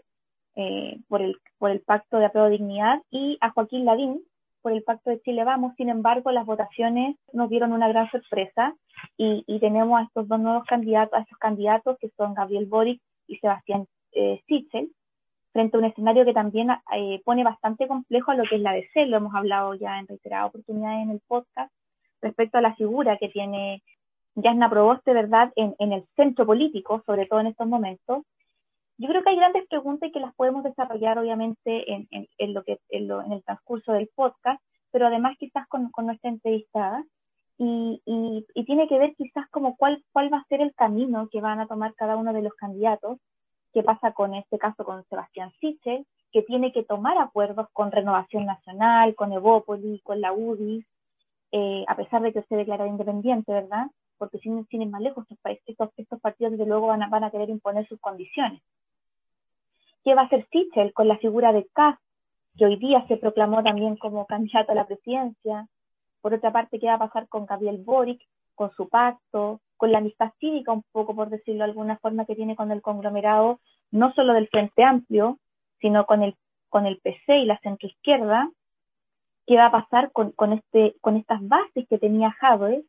eh, 0.59 0.97
por, 1.07 1.21
el, 1.21 1.37
por 1.59 1.69
el 1.69 1.81
Pacto 1.81 2.17
de 2.17 2.25
Apruebo 2.25 2.49
Dignidad 2.49 2.99
y 3.11 3.37
a 3.41 3.51
Joaquín 3.51 3.85
Ladín 3.85 4.23
por 4.63 4.71
el 4.71 4.81
Pacto 4.81 5.11
de 5.11 5.21
Chile 5.21 5.43
Vamos. 5.43 5.75
Sin 5.77 5.87
embargo, 5.87 6.31
las 6.31 6.47
votaciones 6.47 7.15
nos 7.31 7.47
dieron 7.47 7.73
una 7.73 7.87
gran 7.87 8.09
sorpresa 8.09 8.73
y, 9.17 9.43
tenemos 9.59 9.99
a 9.99 10.03
estos 10.05 10.27
dos 10.27 10.39
nuevos 10.39 10.65
candidatos, 10.65 11.13
a 11.13 11.21
estos 11.21 11.37
candidatos 11.37 11.97
que 11.99 12.09
son 12.17 12.33
Gabriel 12.33 12.65
Boric 12.65 12.99
y 13.27 13.37
Sebastián 13.37 13.85
eh, 14.13 14.41
Sichel, 14.47 14.89
frente 15.53 15.77
a 15.77 15.79
un 15.79 15.85
escenario 15.85 16.25
que 16.25 16.33
también 16.33 16.71
eh, 16.91 17.21
pone 17.23 17.43
bastante 17.43 17.87
complejo 17.87 18.31
a 18.31 18.35
lo 18.35 18.43
que 18.43 18.55
es 18.55 18.61
la 18.61 18.73
DC, 18.73 19.05
lo 19.05 19.17
hemos 19.17 19.35
hablado 19.35 19.75
ya 19.75 19.99
en 19.99 20.07
reiteradas 20.07 20.49
oportunidades 20.49 21.03
en 21.03 21.11
el 21.11 21.21
podcast, 21.27 21.71
respecto 22.21 22.57
a 22.57 22.61
la 22.61 22.73
figura 22.73 23.17
que 23.17 23.29
tiene 23.29 23.83
Yasna 24.33 24.71
Proboste, 24.71 25.13
¿verdad?, 25.13 25.53
en, 25.55 25.75
en 25.77 25.93
el 25.93 26.03
centro 26.15 26.47
político, 26.47 27.03
sobre 27.05 27.27
todo 27.27 27.41
en 27.41 27.47
estos 27.47 27.67
momentos. 27.67 28.23
Yo 28.99 29.07
creo 29.07 29.23
que 29.23 29.29
hay 29.29 29.35
grandes 29.35 29.67
preguntas 29.67 30.09
que 30.11 30.19
las 30.19 30.33
podemos 30.33 30.63
desarrollar, 30.63 31.19
obviamente, 31.19 31.85
en, 31.93 32.53
lo 32.53 32.63
que, 32.63 32.79
en, 32.89 33.07
lo, 33.07 33.21
en, 33.23 33.31
el 33.31 33.43
transcurso 33.43 33.93
del 33.93 34.09
podcast, 34.15 34.59
pero 34.91 35.05
además 35.07 35.37
quizás 35.37 35.67
con, 35.67 35.91
nuestra 36.03 36.29
entrevistada. 36.31 37.03
Y, 37.59 38.01
y, 38.05 38.45
y, 38.53 38.65
tiene 38.65 38.87
que 38.87 38.97
ver 38.97 39.15
quizás 39.15 39.47
como 39.49 39.75
cuál, 39.77 40.03
cuál 40.11 40.31
va 40.31 40.37
a 40.37 40.45
ser 40.45 40.61
el 40.61 40.73
camino 40.75 41.27
que 41.31 41.41
van 41.41 41.59
a 41.59 41.67
tomar 41.67 41.93
cada 41.95 42.15
uno 42.15 42.33
de 42.33 42.43
los 42.43 42.53
candidatos, 42.53 43.19
qué 43.73 43.83
pasa 43.83 44.13
con 44.13 44.33
este 44.35 44.57
caso 44.57 44.83
con 44.83 45.03
Sebastián 45.05 45.51
Sichel, 45.59 46.05
que 46.31 46.41
tiene 46.43 46.71
que 46.71 46.83
tomar 46.83 47.17
acuerdos 47.17 47.67
con 47.73 47.91
Renovación 47.91 48.45
Nacional, 48.45 49.15
con 49.15 49.31
Evópolis, 49.31 50.01
con 50.03 50.21
la 50.21 50.33
UDI, 50.33 50.85
eh, 51.51 51.85
a 51.87 51.95
pesar 51.95 52.21
de 52.21 52.33
que 52.33 52.43
se 52.43 52.55
declara 52.55 52.87
independiente, 52.87 53.51
¿verdad? 53.51 53.87
Porque 54.17 54.39
sin, 54.39 54.65
sin 54.67 54.81
ir 54.81 54.89
más 54.89 55.01
lejos, 55.01 55.25
estos, 55.29 55.57
estos, 55.65 55.89
estos 55.97 56.19
partidos 56.19 56.53
desde 56.53 56.65
luego 56.65 56.87
van 56.87 57.23
a 57.23 57.31
querer 57.31 57.49
imponer 57.49 57.87
sus 57.87 57.99
condiciones. 57.99 58.61
¿Qué 60.07 60.15
va 60.15 60.21
a 60.21 60.25
hacer 60.27 60.47
Sichel 60.53 60.93
con 60.93 61.09
la 61.09 61.17
figura 61.17 61.51
de 61.51 61.67
Kass, 61.73 61.99
que 62.57 62.63
hoy 62.63 62.77
día 62.77 63.05
se 63.09 63.17
proclamó 63.17 63.61
también 63.61 63.97
como 63.97 64.25
candidato 64.25 64.71
a 64.71 64.75
la 64.75 64.87
presidencia? 64.87 65.67
Por 66.21 66.33
otra 66.33 66.53
parte, 66.53 66.79
¿qué 66.79 66.87
va 66.87 66.93
a 66.93 66.99
pasar 66.99 67.27
con 67.27 67.45
Gabriel 67.45 67.83
Boric, 67.83 68.21
con 68.55 68.71
su 68.71 68.87
pacto, 68.87 69.59
con 69.75 69.91
la 69.91 69.97
amistad 69.97 70.31
cívica, 70.39 70.71
un 70.71 70.83
poco 70.93 71.13
por 71.13 71.29
decirlo 71.29 71.65
de 71.65 71.71
alguna 71.71 71.97
forma, 71.97 72.23
que 72.23 72.35
tiene 72.37 72.55
con 72.55 72.71
el 72.71 72.81
conglomerado, 72.81 73.59
no 73.91 74.13
solo 74.13 74.31
del 74.31 74.47
Frente 74.47 74.81
Amplio, 74.81 75.39
sino 75.81 76.05
con 76.05 76.23
el, 76.23 76.35
con 76.69 76.85
el 76.85 76.99
PC 76.99 77.39
y 77.39 77.45
la 77.45 77.59
centroizquierda? 77.59 78.49
¿Qué 79.45 79.57
va 79.57 79.65
a 79.65 79.71
pasar 79.71 80.13
con, 80.13 80.31
con, 80.31 80.53
este, 80.53 80.95
con 81.01 81.17
estas 81.17 81.45
bases 81.45 81.85
que 81.89 81.97
tenía 81.97 82.31
Jadwe, 82.39 82.85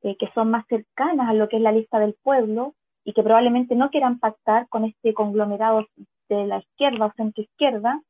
eh, 0.00 0.16
que 0.16 0.30
son 0.34 0.50
más 0.50 0.66
cercanas 0.68 1.28
a 1.28 1.34
lo 1.34 1.46
que 1.46 1.56
es 1.56 1.62
la 1.62 1.72
lista 1.72 1.98
del 1.98 2.14
pueblo 2.22 2.72
y 3.04 3.12
que 3.12 3.22
probablemente 3.22 3.76
no 3.76 3.90
quieran 3.90 4.18
pactar 4.18 4.66
con 4.70 4.86
este 4.86 5.12
conglomerado 5.12 5.86
de 6.28 6.46
la 6.46 6.58
izquierda 6.58 7.06
o 7.06 7.12
centroizquierda? 7.16 8.00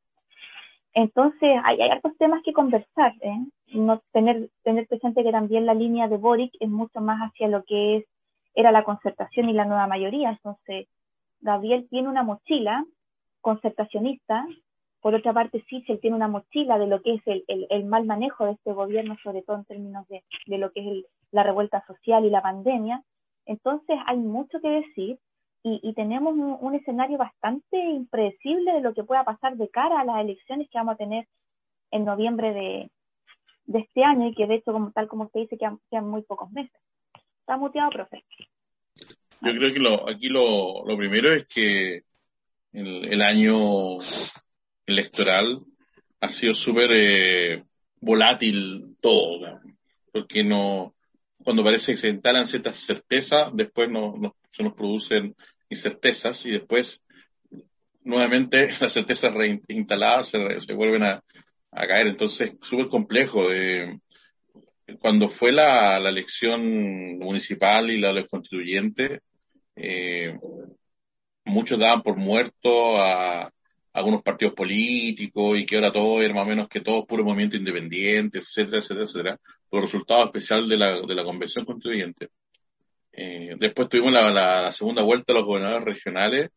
Entonces, 0.93 1.57
hay, 1.63 1.81
hay 1.81 1.89
hartos 1.89 2.17
temas 2.17 2.41
que 2.43 2.53
conversar, 2.53 3.13
¿eh? 3.21 3.45
No 3.73 4.01
tener, 4.11 4.49
tener 4.63 4.87
presente 4.87 5.23
que 5.23 5.31
también 5.31 5.65
la 5.65 5.73
línea 5.73 6.07
de 6.07 6.17
Boric 6.17 6.53
es 6.59 6.69
mucho 6.69 7.01
más 7.01 7.19
hacia 7.19 7.47
lo 7.47 7.63
que 7.63 7.97
es, 7.97 8.05
era 8.53 8.71
la 8.71 8.83
concertación 8.83 9.49
y 9.49 9.53
la 9.53 9.65
nueva 9.65 9.87
mayoría. 9.87 10.29
Entonces, 10.29 10.87
Gabriel 11.41 11.87
tiene 11.89 12.07
una 12.07 12.23
mochila 12.23 12.85
concertacionista 13.41 14.47
por 15.05 15.13
otra 15.13 15.33
parte, 15.33 15.63
se 15.69 15.97
tiene 15.97 16.15
una 16.15 16.27
mochila 16.27 16.79
de 16.79 16.87
lo 16.87 16.99
que 17.03 17.13
es 17.13 17.21
el, 17.27 17.45
el, 17.47 17.85
mal 17.85 18.05
manejo 18.05 18.45
de 18.45 18.53
este 18.53 18.73
gobierno, 18.73 19.15
sobre 19.21 19.43
todo 19.43 19.57
en 19.57 19.65
términos 19.65 20.07
de, 20.07 20.23
de 20.47 20.57
lo 20.57 20.71
que 20.71 20.79
es 20.79 21.05
la 21.29 21.43
revuelta 21.43 21.85
social 21.85 22.25
y 22.25 22.31
la 22.31 22.41
pandemia. 22.41 23.03
Entonces, 23.45 23.99
hay 24.07 24.17
mucho 24.17 24.59
que 24.61 24.67
decir 24.67 25.19
y, 25.67 25.93
tenemos 25.95 26.33
un, 26.33 26.57
un, 26.61 26.75
escenario 26.75 27.17
bastante 27.17 27.75
impredecible 27.75 28.71
de 28.73 28.81
lo 28.81 28.93
que 28.93 29.03
pueda 29.03 29.23
pasar 29.23 29.57
de 29.57 29.67
cara 29.69 29.99
a 29.99 30.05
las 30.05 30.21
elecciones 30.21 30.69
que 30.69 30.77
vamos 30.77 30.93
a 30.93 30.97
tener 30.97 31.27
en 31.89 32.05
noviembre 32.05 32.53
de, 32.53 32.91
de 33.65 33.79
este 33.79 34.03
año 34.03 34.27
y 34.27 34.35
que 34.35 34.45
de 34.45 34.55
hecho, 34.55 34.71
como 34.71 34.91
tal 34.91 35.07
como 35.07 35.23
usted 35.23 35.39
dice, 35.39 35.57
quedan, 35.57 35.79
quedan 35.89 36.07
muy 36.07 36.21
pocos 36.21 36.51
meses. 36.51 36.79
Está 37.39 37.57
muteado, 37.57 37.89
profe. 37.89 38.23
Yo 39.41 39.51
creo 39.55 39.73
que 39.73 39.79
lo, 39.79 40.07
aquí 40.07 40.29
lo, 40.29 40.85
lo 40.85 40.97
primero 40.97 41.33
es 41.33 41.47
que 41.47 42.03
el, 42.71 43.11
el 43.11 43.21
año 43.23 43.55
electoral 44.85 45.61
ha 46.21 46.27
sido 46.27 46.53
súper 46.53 46.91
eh, 46.93 47.63
volátil 48.01 48.97
todo, 49.01 49.61
porque 50.11 50.43
no, 50.43 50.93
cuando 51.43 51.63
parece 51.63 51.93
que 51.93 51.97
se 51.97 52.09
instalan 52.09 52.45
ciertas 52.45 52.77
certezas, 52.77 53.49
después 53.53 53.89
no, 53.89 54.15
no, 54.15 54.35
se 54.51 54.63
nos 54.63 54.73
producen 54.73 55.35
incertezas 55.69 56.45
y 56.45 56.51
después 56.51 57.01
nuevamente 58.03 58.69
las 58.79 58.93
certezas 58.93 59.33
reinstaladas 59.33 60.29
se, 60.29 60.61
se 60.61 60.73
vuelven 60.73 61.03
a, 61.03 61.23
caer. 61.71 62.07
Entonces, 62.07 62.53
súper 62.61 62.87
complejo. 62.87 63.49
de 63.49 63.99
cuando 64.99 65.29
fue 65.29 65.51
la, 65.51 65.97
elección 65.97 67.17
municipal 67.17 67.89
y 67.89 67.99
la 67.99 68.09
de 68.09 68.13
los 68.21 68.27
constituyentes, 68.27 69.19
eh, 69.75 70.37
muchos 71.43 71.79
daban 71.79 72.01
por 72.01 72.17
muerto 72.17 73.01
a, 73.01 73.51
algunos 73.93 74.23
partidos 74.23 74.53
políticos 74.53 75.57
y 75.57 75.65
que 75.65 75.75
ahora 75.75 75.91
todo 75.91 76.21
era 76.21 76.33
más 76.33 76.43
o 76.43 76.49
menos 76.49 76.67
que 76.67 76.81
todo 76.81 77.05
puro 77.05 77.23
movimiento 77.23 77.55
independiente, 77.55 78.39
etcétera, 78.39 78.79
etcétera, 78.79 79.05
etcétera, 79.05 79.39
por 79.69 79.81
resultado 79.81 80.25
especial 80.25 80.67
de 80.67 80.77
la, 80.77 81.01
de 81.01 81.15
la 81.15 81.23
convención 81.23 81.63
constituyente. 81.63 82.27
Eh, 83.17 83.55
después 83.57 83.87
tuvimos 83.87 84.11
la, 84.11 84.71
segunda 84.73 85.03
vuelta 85.03 85.31
de 85.31 85.39
los 85.39 85.47
gobernadores 85.47 85.85
regionales 85.85 86.49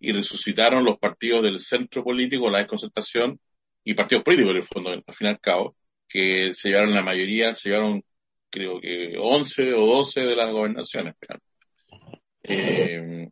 y 0.00 0.12
resucitaron 0.12 0.84
los 0.84 0.98
partidos 0.98 1.42
del 1.42 1.60
centro 1.60 2.02
político, 2.02 2.50
la 2.50 2.58
desconcertación 2.58 3.38
y 3.84 3.94
partidos 3.94 4.24
políticos, 4.24 4.50
en 4.50 4.56
el 4.56 4.64
fondo, 4.64 4.90
al 4.90 5.14
fin 5.14 5.28
y 5.28 5.30
al 5.30 5.40
cabo, 5.40 5.76
que 6.08 6.52
se 6.54 6.70
llevaron 6.70 6.94
la 6.94 7.02
mayoría, 7.02 7.54
se 7.54 7.70
llevaron 7.70 8.02
creo 8.50 8.80
que 8.80 9.14
11 9.18 9.72
o 9.74 9.86
12 9.86 10.26
de 10.26 10.36
las 10.36 10.52
gobernaciones. 10.52 11.14
Eh, 12.42 13.28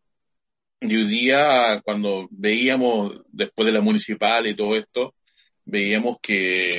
y 0.81 0.97
hoy 0.97 1.05
día, 1.05 1.83
cuando 1.85 2.27
veíamos, 2.31 3.21
después 3.29 3.67
de 3.67 3.73
la 3.73 3.83
municipal 3.83 4.47
y 4.47 4.57
todo 4.57 4.77
esto, 4.77 5.15
veíamos 5.65 6.17
que 6.23 6.71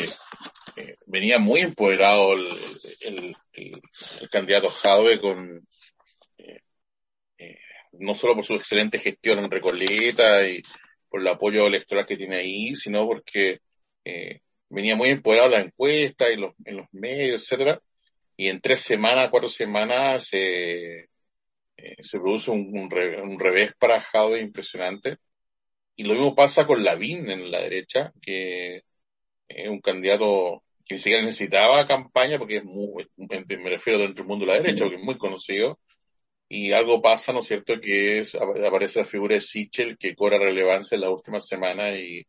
venía 1.05 1.39
muy 1.39 1.61
empoderado 1.61 2.33
el, 2.33 3.35
candidato 4.31 4.67
Jadwe 4.69 5.19
con, 5.19 5.65
eh, 6.37 6.61
eh, 7.37 7.57
no 7.93 8.13
solo 8.13 8.35
por 8.35 8.45
su 8.45 8.53
excelente 8.53 8.99
gestión 8.99 9.39
en 9.39 9.51
Recoleta 9.51 10.47
y 10.47 10.61
por 11.09 11.21
el 11.21 11.27
apoyo 11.27 11.67
electoral 11.67 12.05
que 12.05 12.17
tiene 12.17 12.37
ahí, 12.37 12.75
sino 12.75 13.05
porque 13.05 13.59
eh, 14.05 14.41
venía 14.69 14.95
muy 14.95 15.09
empoderado 15.09 15.49
la 15.49 15.61
encuesta 15.61 16.31
y 16.31 16.37
los, 16.37 16.53
en 16.65 16.77
los 16.77 16.87
medios, 16.91 17.43
etcétera, 17.43 17.81
y 18.37 18.47
en 18.47 18.61
tres 18.61 18.81
semanas, 18.81 19.29
cuatro 19.29 19.49
semanas, 19.49 20.29
eh, 20.31 21.07
se 22.01 22.19
produce 22.19 22.51
un, 22.51 22.89
re, 22.89 23.21
un, 23.21 23.39
revés 23.39 23.73
para 23.77 24.01
Jaude 24.01 24.39
impresionante. 24.39 25.17
Y 25.95 26.03
lo 26.03 26.13
mismo 26.13 26.35
pasa 26.35 26.65
con 26.65 26.83
Lavín 26.83 27.29
en 27.29 27.51
la 27.51 27.61
derecha, 27.61 28.11
que 28.21 28.83
es 29.47 29.69
un 29.69 29.81
candidato 29.81 30.63
que 30.91 30.95
ni 30.95 30.99
siquiera 30.99 31.23
necesitaba 31.23 31.87
campaña 31.87 32.37
porque 32.37 32.57
es 32.57 32.65
muy, 32.65 33.07
me 33.15 33.69
refiero 33.69 33.99
dentro 33.99 34.23
del 34.23 34.27
mundo 34.27 34.45
de 34.45 34.51
la 34.51 34.57
derecha, 34.59 34.83
porque 34.83 34.97
es 34.97 35.03
muy 35.03 35.17
conocido. 35.17 35.79
Y 36.49 36.73
algo 36.73 37.01
pasa, 37.01 37.31
¿no 37.31 37.39
es 37.39 37.47
cierto?, 37.47 37.79
que 37.79 38.19
es, 38.19 38.35
aparece 38.35 38.99
la 38.99 39.05
figura 39.05 39.35
de 39.35 39.41
Sichel 39.41 39.97
que 39.97 40.15
cobra 40.15 40.37
relevancia 40.37 40.95
en 40.95 41.01
la 41.01 41.09
última 41.09 41.39
semana 41.39 41.97
y, 41.97 42.27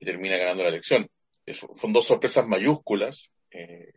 y 0.00 0.06
termina 0.06 0.38
ganando 0.38 0.62
la 0.62 0.70
elección. 0.70 1.06
Eso, 1.44 1.68
son 1.78 1.92
dos 1.92 2.06
sorpresas 2.06 2.46
mayúsculas, 2.46 3.30
eh, 3.50 3.92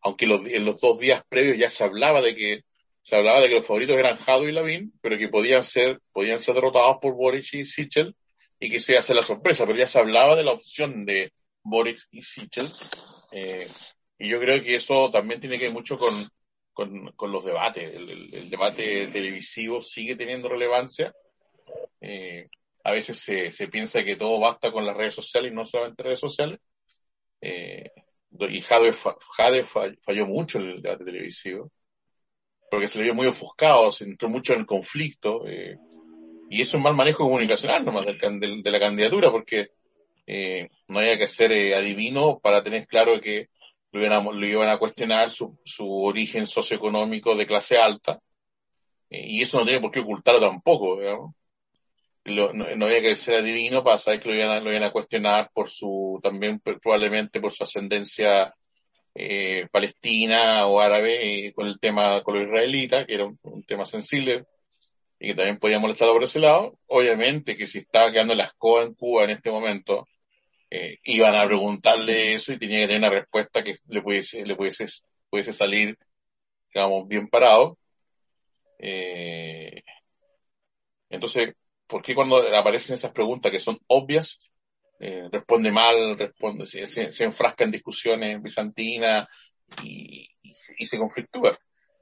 aunque 0.00 0.26
los, 0.26 0.44
en 0.46 0.64
los 0.64 0.80
dos 0.80 0.98
días 0.98 1.22
previos 1.28 1.56
ya 1.56 1.70
se 1.70 1.84
hablaba 1.84 2.20
de 2.20 2.34
que 2.34 2.62
se 3.02 3.14
hablaba 3.14 3.40
de 3.40 3.48
que 3.48 3.54
los 3.54 3.66
favoritos 3.66 3.96
eran 3.96 4.16
Jado 4.16 4.48
y 4.48 4.52
Lavín, 4.52 4.92
pero 5.00 5.16
que 5.16 5.28
podían 5.28 5.62
ser, 5.62 6.00
podían 6.12 6.40
ser 6.40 6.56
derrotados 6.56 6.96
por 7.00 7.14
Boric 7.14 7.54
y 7.54 7.64
Sichel, 7.64 8.16
y 8.58 8.68
que 8.70 8.80
se 8.80 8.92
iba 8.92 8.98
a 8.98 9.04
ser 9.04 9.14
la 9.14 9.22
sorpresa, 9.22 9.64
pero 9.64 9.78
ya 9.78 9.86
se 9.86 10.00
hablaba 10.00 10.34
de 10.34 10.42
la 10.42 10.50
opción 10.50 11.06
de 11.06 11.32
Boric 11.62 12.00
y 12.10 12.22
Sichel, 12.22 12.66
eh, 13.36 13.68
y 14.18 14.30
yo 14.30 14.40
creo 14.40 14.62
que 14.62 14.76
eso 14.76 15.10
también 15.10 15.40
tiene 15.40 15.58
que 15.58 15.66
ver 15.66 15.74
mucho 15.74 15.98
con, 15.98 16.12
con, 16.72 17.32
los 17.32 17.44
debates. 17.44 17.94
El, 17.94 18.48
debate 18.48 19.08
televisivo 19.08 19.82
sigue 19.82 20.16
teniendo 20.16 20.48
relevancia. 20.48 21.12
Eh, 22.00 22.48
a 22.82 22.92
veces 22.92 23.18
se, 23.18 23.52
se, 23.52 23.68
piensa 23.68 24.02
que 24.04 24.16
todo 24.16 24.40
basta 24.40 24.72
con 24.72 24.86
las 24.86 24.96
redes 24.96 25.14
sociales 25.14 25.52
y 25.52 25.54
no 25.54 25.66
solamente 25.66 26.02
redes 26.02 26.20
sociales. 26.20 26.60
Eh, 27.42 27.90
y 28.30 28.60
Jade, 28.62 28.94
Jade 29.36 29.64
falló 29.64 30.26
mucho 30.26 30.58
en 30.58 30.70
el 30.70 30.82
debate 30.82 31.04
televisivo 31.04 31.70
porque 32.70 32.88
se 32.88 32.98
le 32.98 33.04
vio 33.04 33.14
muy 33.14 33.26
ofuscado, 33.26 33.92
se 33.92 34.04
entró 34.04 34.28
mucho 34.28 34.52
en 34.52 34.60
el 34.60 34.66
conflicto, 34.66 35.46
eh, 35.46 35.78
y 36.48 36.62
es 36.62 36.74
un 36.74 36.82
mal 36.82 36.94
manejo 36.94 37.24
comunicacional 37.24 37.84
nomás 37.84 38.06
del, 38.06 38.40
del, 38.40 38.62
de 38.62 38.70
la 38.70 38.80
candidatura, 38.80 39.30
porque 39.30 39.68
eh, 40.26 40.68
no 40.88 40.98
había 40.98 41.18
que 41.18 41.26
ser 41.26 41.52
eh, 41.52 41.74
adivino 41.74 42.38
para 42.40 42.62
tener 42.62 42.86
claro 42.86 43.20
que 43.20 43.48
lo 43.92 44.00
iban 44.00 44.12
a, 44.12 44.22
lo 44.22 44.46
iban 44.46 44.68
a 44.68 44.78
cuestionar 44.78 45.30
su, 45.30 45.58
su 45.64 45.90
origen 46.04 46.46
socioeconómico 46.46 47.34
de 47.36 47.46
clase 47.46 47.76
alta, 47.78 48.20
y 49.08 49.42
eso 49.42 49.58
no 49.58 49.64
tiene 49.64 49.80
por 49.80 49.90
qué 49.90 50.00
ocultarlo 50.00 50.40
tampoco. 50.40 51.34
Lo, 52.24 52.52
no, 52.52 52.86
había 52.86 53.00
que 53.00 53.14
ser 53.14 53.36
adivino 53.36 53.84
para 53.84 53.98
saber 53.98 54.20
que 54.20 54.30
lo 54.30 54.34
iban, 54.34 54.48
a, 54.50 54.60
lo 54.60 54.70
iban 54.70 54.82
a 54.82 54.90
cuestionar 54.90 55.50
por 55.54 55.70
su, 55.70 56.18
también 56.22 56.58
probablemente 56.60 57.40
por 57.40 57.52
su 57.52 57.62
ascendencia 57.62 58.52
eh, 59.14 59.68
palestina 59.70 60.66
o 60.66 60.80
árabe 60.80 61.46
eh, 61.46 61.52
con 61.54 61.66
el 61.68 61.78
tema 61.78 62.22
con 62.22 62.34
los 62.34 62.48
israelitas, 62.48 63.06
que 63.06 63.14
era 63.14 63.26
un, 63.26 63.64
tema 63.64 63.86
sensible. 63.86 64.44
y 65.20 65.28
que 65.28 65.34
también 65.34 65.58
podía 65.58 65.78
molestarlo 65.78 66.14
por 66.14 66.24
ese 66.24 66.40
lado. 66.40 66.78
Obviamente 66.88 67.56
que 67.56 67.66
si 67.68 67.78
estaba 67.78 68.10
quedando 68.10 68.34
la 68.34 68.44
escoba 68.44 68.82
en 68.82 68.94
Cuba 68.94 69.24
en 69.24 69.30
este 69.30 69.50
momento, 69.50 70.06
eh, 70.70 70.98
iban 71.04 71.34
a 71.36 71.46
preguntarle 71.46 72.34
eso 72.34 72.52
y 72.52 72.58
tenía 72.58 72.80
que 72.80 72.86
tener 72.86 72.98
una 72.98 73.20
respuesta 73.20 73.62
que 73.62 73.76
le 73.88 74.02
pudiese, 74.02 74.44
le 74.44 74.56
pudiese, 74.56 74.86
pudiese 75.30 75.52
salir, 75.52 75.96
digamos, 76.72 77.06
bien 77.08 77.28
parado. 77.28 77.78
Eh, 78.78 79.82
entonces, 81.08 81.54
¿por 81.86 82.02
qué 82.02 82.14
cuando 82.14 82.36
aparecen 82.56 82.94
esas 82.94 83.12
preguntas 83.12 83.52
que 83.52 83.60
son 83.60 83.78
obvias, 83.86 84.40
eh, 84.98 85.28
responde 85.30 85.70
mal, 85.70 86.18
responde, 86.18 86.66
se, 86.66 86.86
se, 86.86 87.24
enfrasca 87.24 87.64
en 87.64 87.70
discusiones 87.70 88.42
bizantinas 88.42 89.28
y, 89.82 90.28
y, 90.42 90.86
se 90.86 90.98
conflictúa? 90.98 91.56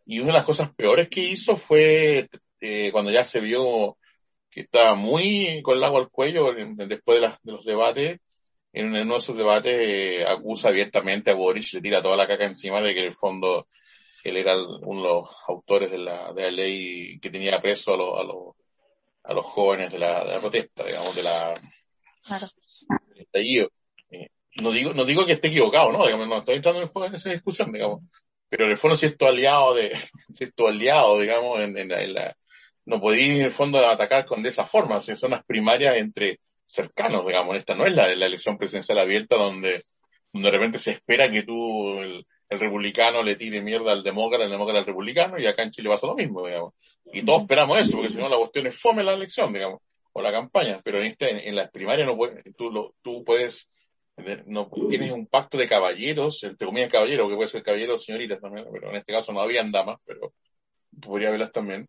Y 0.07 0.20
una 0.20 0.29
de 0.29 0.38
las 0.38 0.44
cosas 0.44 0.74
peores 0.74 1.09
que 1.09 1.20
hizo 1.20 1.57
fue 1.57 2.29
eh, 2.61 2.90
cuando 2.92 3.11
ya 3.11 3.24
se 3.24 3.40
vio 3.40 3.98
que 4.50 4.62
estaba 4.62 4.94
muy 4.94 5.61
con 5.62 5.77
el 5.77 5.85
agua 5.85 6.00
al 6.00 6.11
cuello 6.11 6.53
después 6.53 7.20
de, 7.20 7.29
de 7.42 7.53
los 7.53 7.64
debates, 7.64 8.20
en 8.74 8.87
uno 8.88 9.14
de 9.14 9.18
esos 9.18 9.37
debates 9.37 9.74
eh, 9.78 10.24
acusa 10.26 10.68
abiertamente 10.68 11.30
a 11.30 11.34
Boris, 11.34 11.72
le 11.74 11.80
tira 11.80 12.02
toda 12.02 12.16
la 12.16 12.26
caca 12.26 12.44
encima 12.44 12.80
de 12.80 12.92
que 12.92 13.00
en 13.00 13.06
el 13.06 13.12
fondo 13.12 13.68
él 14.24 14.37
era 14.37 14.56
uno 14.56 15.02
de 15.02 15.08
los 15.08 15.28
autores 15.46 15.90
de 15.90 15.98
la, 15.98 16.32
de 16.32 16.42
la 16.42 16.50
ley 16.50 17.20
que 17.20 17.30
tenía 17.30 17.60
preso 17.62 17.94
a, 17.94 17.96
los 17.96 18.20
a, 18.20 18.24
los 18.24 18.54
a 19.22 19.32
los 19.32 19.44
jóvenes 19.44 19.92
de 19.92 19.98
la, 19.98 20.24
de 20.24 20.32
la 20.32 20.40
protesta, 20.40 20.84
digamos, 20.84 21.14
de 21.14 21.22
la, 21.22 21.60
claro. 22.26 22.46
del 23.10 23.20
estallido. 23.20 23.70
Eh, 24.10 24.30
no 24.60 24.72
digo, 24.72 24.92
no 24.92 25.04
digo 25.04 25.24
que 25.24 25.32
esté 25.32 25.48
equivocado, 25.48 25.92
¿no? 25.92 26.04
Digamos, 26.04 26.26
no 26.26 26.38
estoy 26.38 26.56
entrando 26.56 26.82
en, 26.82 26.88
juego 26.88 27.06
en 27.06 27.14
esa 27.14 27.30
discusión, 27.30 27.72
digamos. 27.72 28.02
Pero 28.48 28.64
en 28.64 28.70
el 28.72 28.76
fondo 28.76 28.96
si 28.96 29.06
esto 29.06 29.26
aliado 29.28 29.74
de, 29.74 29.96
si 30.34 30.44
esto 30.44 30.66
aliado, 30.66 31.20
digamos, 31.20 31.60
en, 31.60 31.78
en, 31.78 31.88
la, 31.88 32.02
en 32.02 32.14
la, 32.14 32.37
no 32.87 33.00
podéis 33.00 33.30
en 33.30 33.42
el 33.42 33.52
fondo 33.52 33.78
atacar 33.87 34.26
con 34.26 34.42
de 34.42 34.48
esa 34.48 34.66
forma, 34.66 34.96
o 34.96 35.00
sea, 35.00 35.14
son 35.14 35.30
las 35.30 35.44
primarias 35.44 35.96
entre 35.96 36.40
cercanos, 36.66 37.27
digamos, 37.27 37.57
esta 37.57 37.74
no 37.74 37.87
es 37.87 37.94
la, 37.94 38.14
la 38.14 38.27
elección 38.27 38.59
presidencial 38.59 38.98
abierta 38.98 39.37
donde, 39.37 39.85
donde 40.33 40.50
de 40.50 40.57
repente 40.57 40.79
se 40.79 40.92
espera 40.92 41.31
que 41.31 41.42
tú, 41.42 42.00
el, 42.00 42.27
el 42.48 42.61
republicano 42.61 43.22
le 43.22 43.37
tire 43.37 43.61
mierda 43.62 43.92
al 43.92 44.03
demócrata, 44.03 44.44
el 44.44 44.50
demócrata 44.50 44.81
al 44.81 44.87
republicano, 44.87 45.38
y 45.38 45.46
acá 45.46 45.62
en 45.62 45.70
Chile 45.70 45.88
pasa 45.88 46.07
lo 46.07 46.14
mismo, 46.14 46.46
digamos. 46.46 46.74
Y 47.12 47.24
todos 47.24 47.42
esperamos 47.42 47.79
eso, 47.79 47.96
porque 47.96 48.11
si 48.11 48.18
no 48.18 48.29
la 48.29 48.37
cuestión 48.37 48.66
es 48.66 48.81
fome 48.81 49.05
la 49.05 49.14
elección, 49.14 49.53
digamos, 49.53 49.81
o 50.12 50.22
la 50.22 50.33
campaña, 50.33 50.81
pero 50.83 50.98
en 50.98 51.07
este, 51.07 51.31
en, 51.31 51.38
en 51.38 51.57
las 51.57 51.70
primarias 51.70 52.07
no 52.07 52.16
puedes, 52.16 52.42
tú, 52.57 52.70
lo, 52.70 52.94
tú 53.03 53.24
puedes, 53.24 53.68
no 54.46 54.70
tienes 54.88 55.12
un 55.12 55.27
pacto 55.27 55.59
de 55.59 55.66
caballeros, 55.66 56.42
entre 56.44 56.66
comillas 56.66 56.90
caballeros, 56.90 57.29
que 57.29 57.37
puede 57.37 57.48
ser 57.48 57.62
caballeros 57.62 58.05
señoritas 58.05 58.40
también, 58.40 58.66
pero 58.72 58.90
en 58.90 58.96
este 58.96 59.12
caso 59.12 59.33
no 59.33 59.40
habían 59.40 59.70
damas, 59.70 59.98
pero 60.07 60.33
podría 61.00 61.29
haberlas 61.29 61.53
también, 61.53 61.88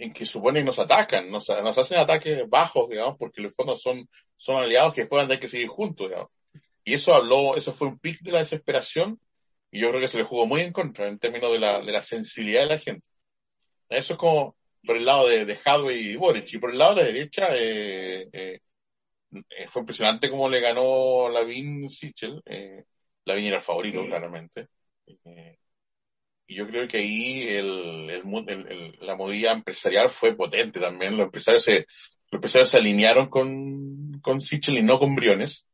en 0.00 0.12
que 0.12 0.26
supone 0.26 0.60
que 0.60 0.64
nos 0.64 0.78
atacan, 0.78 1.30
nos, 1.30 1.48
nos 1.48 1.78
hacen 1.78 1.98
ataques 1.98 2.48
bajos, 2.48 2.88
digamos, 2.88 3.16
porque 3.18 3.40
en 3.40 3.46
el 3.46 3.52
fondo 3.52 3.76
son, 3.76 4.08
son 4.36 4.56
aliados 4.56 4.94
que 4.94 5.02
después 5.02 5.28
hay 5.28 5.38
que 5.38 5.48
seguir 5.48 5.68
juntos, 5.68 6.08
digamos. 6.08 6.30
Y 6.84 6.94
eso 6.94 7.12
habló, 7.12 7.56
eso 7.56 7.72
fue 7.72 7.88
un 7.88 7.98
pic 7.98 8.20
de 8.20 8.32
la 8.32 8.38
desesperación, 8.38 9.20
y 9.70 9.80
yo 9.80 9.90
creo 9.90 10.00
que 10.00 10.08
se 10.08 10.18
le 10.18 10.24
jugó 10.24 10.46
muy 10.46 10.62
en 10.62 10.72
contra 10.72 11.08
en 11.08 11.18
términos 11.18 11.52
de 11.52 11.58
la, 11.58 11.80
de 11.80 11.92
la 11.92 12.02
sensibilidad 12.02 12.62
de 12.62 12.74
la 12.74 12.78
gente. 12.78 13.06
Eso 13.88 14.14
es 14.14 14.18
como 14.18 14.56
por 14.86 14.96
el 14.96 15.04
lado 15.04 15.28
de, 15.28 15.44
de 15.44 15.58
Hadwe 15.62 15.94
y 15.94 16.16
Boric, 16.16 16.52
y 16.52 16.58
por 16.58 16.70
el 16.70 16.78
lado 16.78 16.94
de 16.94 17.02
la 17.02 17.06
derecha, 17.08 17.48
eh, 17.54 18.28
eh, 18.32 18.60
fue 19.66 19.80
impresionante 19.80 20.30
cómo 20.30 20.48
le 20.48 20.60
ganó 20.60 21.28
Lavín 21.28 21.90
Sichel, 21.90 22.40
eh, 22.46 22.84
Lavín 23.24 23.46
era 23.46 23.56
el 23.56 23.62
favorito, 23.62 24.04
claramente. 24.06 24.68
Eh, 25.24 25.58
y 26.48 26.54
yo 26.54 26.66
creo 26.66 26.88
que 26.88 26.96
ahí 26.96 27.46
el, 27.46 28.10
el, 28.10 28.98
la 29.00 29.14
movida 29.14 29.52
empresarial 29.52 30.08
fue 30.08 30.34
potente 30.34 30.80
también. 30.80 31.16
Los 31.16 31.26
empresarios 31.26 31.62
se, 31.62 31.86
los 32.30 32.38
empresarios 32.38 32.70
se 32.70 32.78
alinearon 32.78 33.28
con, 33.28 34.18
con 34.22 34.40
Sichel 34.40 34.78
y 34.78 34.82
no 34.82 34.98
con 34.98 35.14
Briones. 35.14 35.66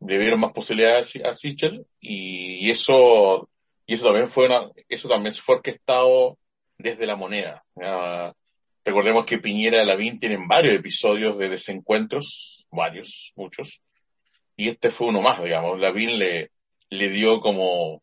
Le 0.00 0.18
dieron 0.18 0.40
más 0.40 0.52
posibilidades 0.52 1.16
a 1.22 1.34
Sichel 1.34 1.86
y, 2.00 2.70
eso, 2.70 3.50
y 3.86 3.94
eso 3.94 4.06
también 4.06 4.28
fue 4.28 4.46
una, 4.46 4.70
eso 4.88 5.06
también 5.06 5.34
fue 5.34 5.56
orquestado 5.56 6.38
desde 6.78 7.06
la 7.06 7.16
moneda. 7.16 7.62
Uh, 7.74 8.32
recordemos 8.86 9.26
que 9.26 9.38
Piñera 9.38 9.82
y 9.82 9.86
Lavín 9.86 10.18
tienen 10.18 10.48
varios 10.48 10.74
episodios 10.74 11.36
de 11.38 11.50
desencuentros, 11.50 12.66
varios, 12.70 13.32
muchos. 13.36 13.82
Y 14.56 14.68
este 14.68 14.88
fue 14.88 15.08
uno 15.08 15.20
más, 15.20 15.42
digamos. 15.42 15.78
Lavín 15.78 16.18
le, 16.18 16.52
le 16.88 17.10
dio 17.10 17.40
como, 17.40 18.02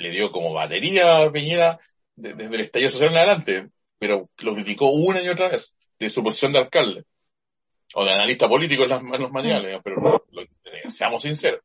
le 0.00 0.10
dio 0.10 0.30
como 0.32 0.52
batería 0.52 1.22
a 1.22 1.32
Piñera 1.32 1.78
desde 2.16 2.44
el 2.44 2.60
estallido 2.60 2.90
social 2.90 3.10
en 3.10 3.16
adelante, 3.18 3.68
pero 3.98 4.28
lo 4.38 4.54
criticó 4.54 4.90
una 4.90 5.22
y 5.22 5.28
otra 5.28 5.48
vez 5.48 5.74
de 5.98 6.10
su 6.10 6.22
posición 6.22 6.52
de 6.52 6.60
alcalde. 6.60 7.04
O 7.94 8.04
de 8.04 8.10
analista 8.10 8.48
político 8.48 8.84
en, 8.84 8.90
las, 8.90 9.00
en 9.02 9.22
los 9.22 9.30
manuales, 9.30 9.80
pero 9.84 10.24
lo, 10.30 10.90
seamos 10.90 11.22
sinceros. 11.22 11.60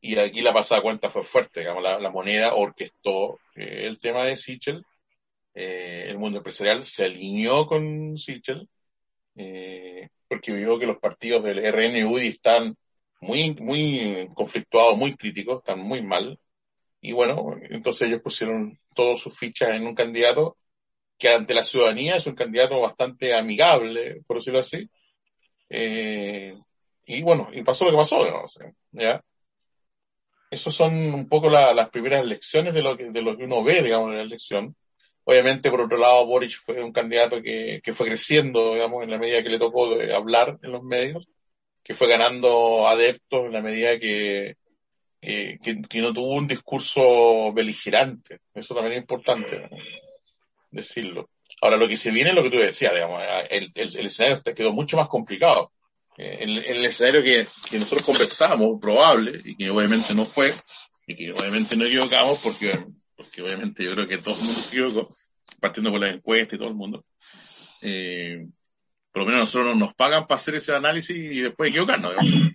Y 0.00 0.18
aquí 0.18 0.40
la 0.40 0.52
pasada 0.52 0.82
cuenta 0.82 1.10
fue 1.10 1.22
fuerte, 1.22 1.60
digamos, 1.60 1.82
la, 1.82 2.00
la 2.00 2.10
moneda 2.10 2.54
orquestó 2.54 3.38
eh, 3.54 3.86
el 3.86 4.00
tema 4.00 4.24
de 4.24 4.36
Sichel, 4.36 4.84
eh, 5.54 6.06
el 6.08 6.18
mundo 6.18 6.38
empresarial 6.38 6.84
se 6.84 7.04
alineó 7.04 7.66
con 7.66 8.16
Sichel, 8.16 8.68
eh, 9.36 10.08
porque 10.28 10.52
vio 10.52 10.78
que 10.78 10.86
los 10.86 10.98
partidos 10.98 11.44
del 11.44 11.58
RN 11.58 11.96
y 11.98 12.04
UDI 12.04 12.28
están 12.28 12.76
muy, 13.20 13.54
muy 13.54 14.28
conflictuados, 14.34 14.96
muy 14.96 15.14
críticos, 15.14 15.58
están 15.58 15.78
muy 15.78 16.02
mal, 16.02 16.38
y 17.04 17.10
bueno, 17.12 17.56
entonces 17.68 18.08
ellos 18.08 18.22
pusieron 18.22 18.78
todas 18.94 19.18
sus 19.18 19.36
fichas 19.36 19.70
en 19.70 19.86
un 19.86 19.94
candidato 19.94 20.56
que 21.18 21.28
ante 21.28 21.52
la 21.52 21.64
ciudadanía 21.64 22.16
es 22.16 22.26
un 22.28 22.36
candidato 22.36 22.80
bastante 22.80 23.34
amigable, 23.34 24.22
por 24.24 24.36
decirlo 24.36 24.60
así. 24.60 24.88
Eh, 25.68 26.54
y 27.06 27.22
bueno, 27.22 27.48
y 27.52 27.64
pasó 27.64 27.86
lo 27.86 27.90
que 27.90 27.96
pasó, 27.96 28.24
digamos, 28.24 28.56
¿ya? 28.92 29.20
Esas 30.48 30.74
son 30.74 30.94
un 31.12 31.28
poco 31.28 31.48
la, 31.50 31.74
las 31.74 31.90
primeras 31.90 32.24
lecciones 32.24 32.72
de 32.72 32.82
lo, 32.82 32.96
que, 32.96 33.10
de 33.10 33.22
lo 33.22 33.36
que 33.36 33.44
uno 33.46 33.64
ve, 33.64 33.82
digamos, 33.82 34.10
en 34.10 34.18
la 34.18 34.22
elección. 34.22 34.76
Obviamente, 35.24 35.70
por 35.72 35.80
otro 35.80 35.98
lado, 35.98 36.24
Boric 36.26 36.52
fue 36.52 36.82
un 36.84 36.92
candidato 36.92 37.42
que, 37.42 37.80
que 37.82 37.92
fue 37.92 38.06
creciendo, 38.06 38.74
digamos, 38.74 39.02
en 39.02 39.10
la 39.10 39.18
medida 39.18 39.42
que 39.42 39.48
le 39.48 39.58
tocó 39.58 39.86
hablar 40.14 40.58
en 40.62 40.70
los 40.70 40.84
medios, 40.84 41.26
que 41.82 41.94
fue 41.94 42.06
ganando 42.06 42.86
adeptos 42.86 43.46
en 43.46 43.52
la 43.52 43.60
medida 43.60 43.98
que, 43.98 44.56
eh, 45.24 45.56
que, 45.62 46.02
no 46.02 46.12
tuvo 46.12 46.34
un 46.34 46.48
discurso 46.48 47.52
beligerante. 47.52 48.40
Eso 48.52 48.74
también 48.74 48.94
es 48.94 49.00
importante 49.02 49.70
decirlo. 50.68 51.30
Ahora, 51.60 51.76
lo 51.76 51.86
que 51.86 51.96
se 51.96 52.10
viene 52.10 52.30
es 52.30 52.36
lo 52.36 52.42
que 52.42 52.50
tú 52.50 52.56
decías, 52.56 52.92
digamos, 52.92 53.22
el, 53.48 53.70
escenario 53.74 54.42
quedó 54.42 54.72
mucho 54.72 54.96
más 54.96 55.06
complicado. 55.06 55.70
Eh, 56.18 56.38
el, 56.40 56.84
escenario 56.84 57.22
que, 57.22 57.46
nosotros 57.78 58.04
conversamos, 58.04 58.80
probable, 58.80 59.40
y 59.44 59.56
que 59.56 59.70
obviamente 59.70 60.12
no 60.12 60.24
fue, 60.24 60.52
y 61.06 61.14
que 61.14 61.30
obviamente 61.30 61.76
no 61.76 61.84
equivocamos, 61.84 62.40
porque, 62.42 62.76
porque 63.14 63.42
obviamente 63.42 63.84
yo 63.84 63.92
creo 63.92 64.08
que 64.08 64.18
todo 64.18 64.34
el 64.34 64.44
mundo 64.44 64.60
se 64.60 64.76
equivocó, 64.76 65.14
partiendo 65.60 65.92
por 65.92 66.00
la 66.00 66.10
encuesta 66.10 66.56
y 66.56 66.58
todo 66.58 66.68
el 66.68 66.74
mundo. 66.74 67.04
Eh, 67.82 68.44
por 69.12 69.22
lo 69.22 69.26
menos 69.26 69.40
nosotros 69.42 69.76
nos 69.76 69.94
pagan 69.94 70.26
para 70.26 70.40
hacer 70.40 70.56
ese 70.56 70.72
análisis 70.72 71.16
y 71.16 71.40
después 71.42 71.70
equivocarnos. 71.70 72.10
Digamos. 72.10 72.52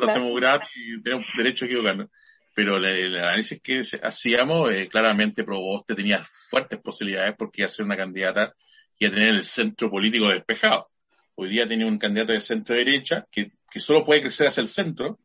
Lo 0.00 0.06
claro. 0.06 0.20
hacemos 0.20 0.40
gratis 0.40 0.70
y 0.74 1.02
tenemos 1.02 1.26
derecho 1.36 1.64
a 1.64 1.68
equivocarnos. 1.68 2.08
Pero 2.54 2.78
el, 2.78 2.84
el 2.86 3.18
análisis 3.18 3.60
que 3.60 3.82
hacíamos, 4.02 4.72
eh, 4.72 4.88
claramente 4.88 5.44
Proboste 5.44 5.94
tenía 5.94 6.24
fuertes 6.24 6.80
posibilidades 6.80 7.34
porque 7.36 7.60
iba 7.60 7.66
a 7.66 7.70
ser 7.70 7.84
una 7.84 7.96
candidata 7.96 8.54
que 8.96 9.06
iba 9.06 9.12
a 9.12 9.14
tener 9.14 9.34
el 9.34 9.44
centro 9.44 9.90
político 9.90 10.28
despejado. 10.28 10.88
Hoy 11.34 11.50
día 11.50 11.66
tiene 11.66 11.84
un 11.84 11.98
candidato 11.98 12.32
de 12.32 12.40
centro 12.40 12.74
derecha 12.74 13.26
que, 13.30 13.52
que 13.70 13.78
solo 13.78 14.04
puede 14.04 14.22
crecer 14.22 14.46
hacia 14.46 14.62
el 14.62 14.68
centro, 14.68 15.18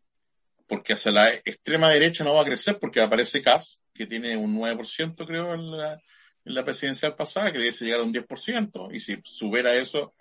porque 0.67 0.93
hacia 0.93 1.11
la 1.11 1.33
extrema 1.33 1.89
derecha 1.89 2.23
no 2.23 2.35
va 2.35 2.41
a 2.41 2.45
crecer 2.45 2.77
porque 2.79 3.01
aparece 3.01 3.41
CAS, 3.41 3.81
que 3.93 4.05
tiene 4.05 4.35
un 4.35 4.57
9% 4.59 5.25
creo 5.25 5.53
en 5.53 5.71
la, 5.71 5.93
en 5.93 6.53
la 6.53 6.65
presidencial 6.65 7.15
pasada, 7.15 7.51
que 7.51 7.59
debe 7.59 7.71
llegar 7.71 8.01
a 8.01 8.03
un 8.03 8.13
10%, 8.13 8.93
y 8.93 8.99
si 8.99 9.17
supera 9.23 9.73
eso, 9.75 10.13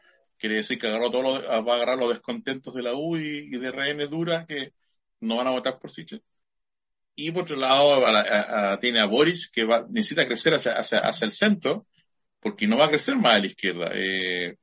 quiere 0.45 0.57
decir 0.57 0.79
que 0.79 0.89
agarró 0.89 1.11
todo 1.11 1.23
lo, 1.23 1.65
va 1.65 1.73
a 1.73 1.77
agarrar 1.77 1.97
los 1.97 2.11
descontentos 2.11 2.75
de 2.75 2.83
la 2.83 2.93
U 2.93 3.17
y, 3.17 3.49
y 3.51 3.59
de 3.59 3.71
RN 3.71 4.11
dura 4.11 4.45
que 4.47 4.75
no 5.21 5.37
van 5.37 5.47
a 5.47 5.53
votar 5.53 5.79
por 5.79 5.91
Sichel. 5.91 6.23
Y 7.17 7.31
por 7.31 7.45
otro 7.45 7.57
lado, 7.57 8.07
a 8.07 8.21
a, 8.21 8.73
a, 8.73 8.79
tiene 8.79 9.01
a 9.01 9.07
Boris 9.07 9.51
que 9.51 9.65
va, 9.65 9.87
necesita 9.89 10.27
crecer 10.27 10.53
hacia, 10.53 10.73
hacia, 10.73 10.99
hacia, 10.99 11.25
el 11.25 11.33
centro 11.33 11.87
porque 12.41 12.67
no 12.67 12.77
va 12.77 12.85
a 12.85 12.89
crecer 12.91 13.17
más 13.17 13.37
a 13.37 13.39
la 13.39 13.47
izquierda. 13.47 13.91
Eh, 13.95 14.57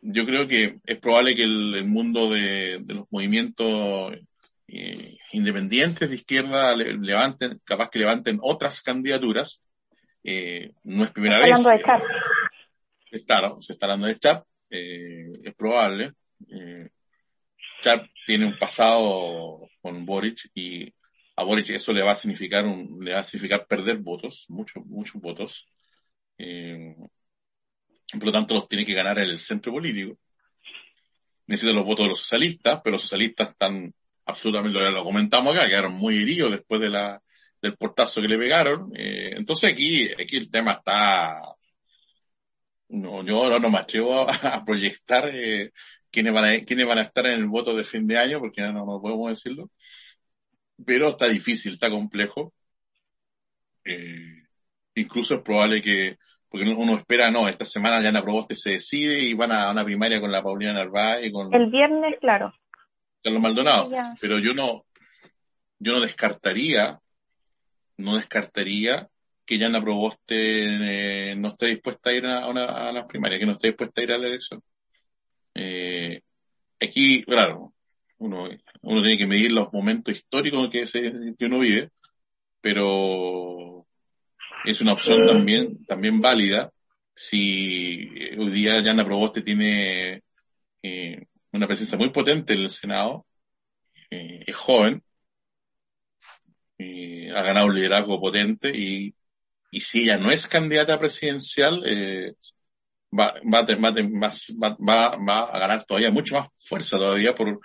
yo 0.00 0.24
creo 0.26 0.46
que 0.46 0.78
es 0.84 0.98
probable 0.98 1.34
que 1.34 1.42
el, 1.42 1.74
el 1.74 1.86
mundo 1.86 2.30
de, 2.30 2.78
de, 2.84 2.94
los 2.94 3.06
movimientos 3.10 4.14
eh, 4.68 5.16
independientes 5.32 6.08
de 6.08 6.14
izquierda 6.14 6.76
le, 6.76 6.98
levanten, 6.98 7.60
capaz 7.64 7.90
que 7.90 7.98
levanten 7.98 8.38
otras 8.42 8.80
candidaturas. 8.80 9.60
Eh, 10.22 10.70
no 10.84 11.02
es 11.02 11.10
primera 11.10 11.38
está 11.38 11.46
vez. 11.46 11.56
Hablando 11.56 11.70
de 11.70 11.84
chat. 11.84 12.02
Está, 13.10 13.54
se 13.58 13.72
está 13.72 13.86
hablando 13.86 14.06
de 14.06 14.18
chat 14.20 14.44
eh, 14.76 15.40
es 15.44 15.54
probable. 15.54 16.12
Eh, 16.50 16.88
tiene 18.26 18.46
un 18.46 18.58
pasado 18.58 19.68
con 19.80 20.04
Boric 20.04 20.50
y 20.54 20.92
a 21.36 21.44
Boric 21.44 21.70
eso 21.70 21.92
le 21.92 22.02
va 22.02 22.12
a 22.12 22.16
significar 22.16 22.66
un, 22.66 22.98
le 23.04 23.12
va 23.12 23.20
a 23.20 23.24
significar 23.24 23.66
perder 23.66 23.98
votos, 23.98 24.46
muchos, 24.48 24.84
muchos 24.86 25.20
votos. 25.20 25.68
Eh, 26.38 26.94
por 28.12 28.24
lo 28.24 28.32
tanto 28.32 28.54
los 28.54 28.68
tiene 28.68 28.84
que 28.84 28.94
ganar 28.94 29.18
el 29.18 29.38
centro 29.38 29.72
político. 29.72 30.18
Necesita 31.46 31.72
los 31.72 31.84
votos 31.84 32.04
de 32.04 32.08
los 32.10 32.20
socialistas, 32.20 32.80
pero 32.82 32.94
los 32.94 33.02
socialistas 33.02 33.50
están 33.50 33.94
absolutamente, 34.24 34.78
lo, 34.90 35.04
comentamos 35.04 35.54
acá, 35.54 35.68
quedaron 35.68 35.94
muy 35.94 36.18
heridos 36.18 36.50
después 36.50 36.80
de 36.80 36.90
la, 36.90 37.22
del 37.62 37.76
portazo 37.76 38.20
que 38.20 38.28
le 38.28 38.38
pegaron. 38.38 38.90
Eh, 38.96 39.34
entonces 39.36 39.72
aquí, 39.72 40.10
aquí 40.12 40.36
el 40.36 40.50
tema 40.50 40.72
está, 40.72 41.40
no, 42.88 43.24
yo 43.24 43.58
no, 43.58 43.70
me 43.70 43.78
atrevo 43.78 44.28
a, 44.30 44.64
proyectar 44.64 45.28
eh, 45.32 45.72
quiénes, 46.10 46.32
van 46.32 46.44
a, 46.44 46.64
quiénes 46.64 46.86
van 46.86 46.98
a 46.98 47.02
estar 47.02 47.26
en 47.26 47.32
el 47.32 47.46
voto 47.46 47.74
de 47.74 47.84
fin 47.84 48.06
de 48.06 48.18
año, 48.18 48.38
porque 48.38 48.62
no, 48.62 48.84
no 48.84 49.00
podemos 49.00 49.30
decirlo. 49.30 49.70
Pero 50.84 51.08
está 51.08 51.26
difícil, 51.28 51.74
está 51.74 51.90
complejo. 51.90 52.52
Eh, 53.84 54.42
incluso 54.94 55.34
es 55.34 55.40
probable 55.40 55.80
que, 55.80 56.18
porque 56.48 56.68
uno 56.68 56.96
espera, 56.96 57.30
no, 57.30 57.48
esta 57.48 57.64
semana 57.64 58.02
ya 58.02 58.16
aprobó 58.18 58.40
este 58.42 58.54
se 58.54 58.70
decide 58.72 59.22
y 59.22 59.34
van 59.34 59.52
a 59.52 59.70
una 59.70 59.84
primaria 59.84 60.20
con 60.20 60.32
la 60.32 60.42
Paulina 60.42 60.72
Narváez 60.72 61.26
y 61.26 61.32
con... 61.32 61.52
El 61.54 61.70
viernes, 61.70 62.16
claro. 62.20 62.52
Carlos 63.22 63.42
Maldonado. 63.42 63.90
Pero 64.20 64.38
yo 64.38 64.54
no, 64.54 64.84
yo 65.78 65.92
no 65.92 66.00
descartaría, 66.00 67.00
no 67.96 68.16
descartaría 68.16 69.08
que 69.46 69.58
Yana 69.58 69.80
Proboste 69.82 71.30
eh, 71.30 71.36
no 71.36 71.48
esté 71.48 71.66
dispuesta 71.66 72.10
a 72.10 72.12
ir 72.14 72.26
a, 72.26 72.48
una, 72.48 72.64
a 72.64 72.92
las 72.92 73.06
primarias, 73.06 73.38
que 73.40 73.46
no 73.46 73.52
esté 73.52 73.68
dispuesta 73.68 74.00
a 74.00 74.04
ir 74.04 74.12
a 74.12 74.18
la 74.18 74.26
elección. 74.26 74.62
Eh, 75.54 76.20
aquí, 76.80 77.22
claro, 77.24 77.72
uno, 78.18 78.48
uno 78.82 79.02
tiene 79.02 79.18
que 79.18 79.26
medir 79.26 79.52
los 79.52 79.72
momentos 79.72 80.14
históricos 80.14 80.68
que, 80.70 80.86
se, 80.86 81.12
que 81.38 81.46
uno 81.46 81.60
vive, 81.60 81.90
pero 82.60 83.86
es 84.64 84.80
una 84.80 84.94
opción 84.94 85.26
también, 85.26 85.84
también 85.86 86.20
válida 86.20 86.72
si 87.14 88.10
hoy 88.36 88.50
día 88.50 88.80
Yana 88.82 89.04
Proboste 89.04 89.42
tiene 89.42 90.22
eh, 90.82 91.26
una 91.52 91.66
presencia 91.68 91.96
muy 91.96 92.10
potente 92.10 92.54
en 92.54 92.62
el 92.62 92.70
Senado, 92.70 93.26
eh, 94.10 94.44
es 94.46 94.56
joven, 94.56 95.02
ha 97.34 97.42
ganado 97.42 97.66
un 97.66 97.74
liderazgo 97.74 98.20
potente 98.20 98.70
y, 98.74 99.14
y 99.70 99.80
si 99.80 100.02
ella 100.04 100.18
no 100.18 100.30
es 100.30 100.46
candidata 100.46 100.98
presidencial, 100.98 101.82
eh, 101.86 102.34
va, 103.12 103.34
va, 103.44 103.62
va, 103.62 105.16
va, 105.16 105.40
a 105.44 105.58
ganar 105.58 105.84
todavía 105.84 106.10
mucho 106.10 106.36
más 106.36 106.48
fuerza 106.56 106.96
todavía 106.96 107.34
por 107.34 107.60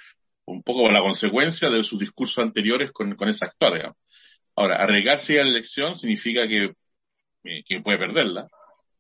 un 0.46 0.64
poco 0.64 0.84
por 0.84 0.94
la 0.94 1.02
consecuencia 1.02 1.70
de 1.70 1.84
sus 1.84 2.00
discursos 2.00 2.44
anteriores 2.44 2.92
con, 2.92 3.16
con 3.16 3.30
esa 3.30 3.46
actor. 3.46 3.96
Ahora, 4.56 4.76
arriesgarse 4.78 5.40
a 5.40 5.44
la 5.44 5.50
elección 5.50 5.96
significa 5.96 6.48
que, 6.48 6.74
eh, 7.44 7.64
que 7.66 7.82
puede 7.82 7.98
perderla, 7.98 8.48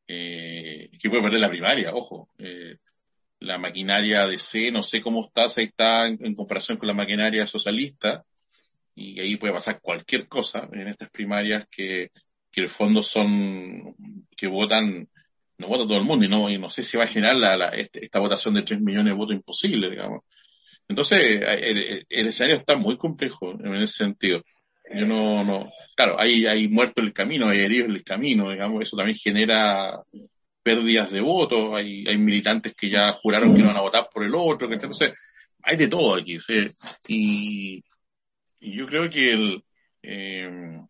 eh, 0.07 0.89
que 0.99 1.09
puede 1.09 1.23
perder 1.23 1.41
la 1.41 1.49
primaria, 1.49 1.93
ojo. 1.93 2.29
Eh, 2.37 2.77
la 3.39 3.57
maquinaria 3.57 4.27
de 4.27 4.37
C, 4.37 4.71
no 4.71 4.83
sé 4.83 5.01
cómo 5.01 5.21
está, 5.21 5.49
si 5.49 5.63
está 5.63 6.05
en, 6.05 6.35
comparación 6.35 6.77
con 6.77 6.87
la 6.87 6.93
maquinaria 6.93 7.47
socialista, 7.47 8.23
y 8.93 9.19
ahí 9.19 9.35
puede 9.37 9.53
pasar 9.53 9.81
cualquier 9.81 10.27
cosa 10.27 10.69
en 10.71 10.87
estas 10.87 11.09
primarias 11.09 11.65
que, 11.71 12.11
que 12.51 12.61
el 12.61 12.69
fondo 12.69 13.01
son, 13.01 13.95
que 14.35 14.47
votan, 14.47 15.07
no 15.57 15.67
vota 15.67 15.87
todo 15.87 15.97
el 15.97 16.03
mundo, 16.03 16.25
y 16.25 16.29
no, 16.29 16.49
y 16.49 16.57
no 16.57 16.69
sé 16.69 16.83
si 16.83 16.97
va 16.97 17.05
a 17.05 17.07
generar 17.07 17.35
la, 17.35 17.69
este, 17.69 18.03
esta 18.03 18.19
votación 18.19 18.55
de 18.55 18.63
3 18.63 18.81
millones 18.81 19.13
de 19.13 19.17
votos 19.17 19.35
imposible, 19.35 19.89
digamos. 19.89 20.23
Entonces, 20.87 21.41
el, 21.41 22.05
el, 22.09 22.27
escenario 22.27 22.57
está 22.57 22.75
muy 22.75 22.97
complejo 22.97 23.51
en 23.51 23.75
ese 23.75 24.03
sentido. 24.03 24.43
Yo 24.93 25.05
no, 25.05 25.43
no, 25.43 25.71
claro, 25.95 26.19
hay, 26.19 26.45
hay 26.45 26.67
muertos 26.67 26.97
en 26.97 27.05
el 27.05 27.13
camino, 27.13 27.47
hay 27.47 27.59
heridos 27.59 27.89
en 27.89 27.95
el 27.95 28.03
camino, 28.03 28.51
digamos, 28.51 28.81
eso 28.81 28.97
también 28.97 29.17
genera 29.17 30.01
pérdidas 30.63 31.11
de 31.11 31.21
votos, 31.21 31.73
hay, 31.73 32.05
hay 32.07 32.17
militantes 32.17 32.73
que 32.75 32.89
ya 32.89 33.13
juraron 33.13 33.55
que 33.55 33.61
no 33.61 33.67
van 33.67 33.77
a 33.77 33.81
votar 33.81 34.09
por 34.13 34.23
el 34.23 34.35
otro, 34.35 34.67
que 34.67 34.75
entonces 34.75 35.13
hay 35.63 35.77
de 35.77 35.87
todo 35.87 36.15
aquí, 36.15 36.39
¿sí? 36.39 36.71
y, 37.07 37.83
y, 38.59 38.77
yo 38.77 38.85
creo 38.87 39.09
que 39.09 39.31
el 39.31 39.63
eh, 40.03 40.81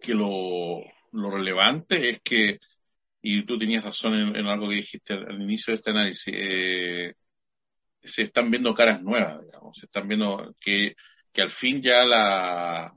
que 0.00 0.14
lo, 0.14 0.80
lo 1.12 1.30
relevante 1.30 2.10
es 2.10 2.20
que, 2.22 2.58
y 3.22 3.44
tú 3.44 3.58
tenías 3.58 3.84
razón 3.84 4.36
en, 4.36 4.46
algo 4.46 4.68
que 4.68 4.76
dijiste 4.76 5.14
al, 5.14 5.40
inicio 5.42 5.72
de 5.72 5.76
este 5.76 5.90
análisis, 5.90 6.34
eh, 6.36 7.14
se 8.02 8.22
están 8.22 8.50
viendo 8.50 8.74
caras 8.74 9.02
nuevas, 9.02 9.44
digamos, 9.44 9.76
se 9.78 9.86
están 9.86 10.08
viendo 10.08 10.54
que, 10.60 10.94
que 11.32 11.42
al 11.42 11.50
fin 11.50 11.82
ya 11.82 12.04
la, 12.04 12.92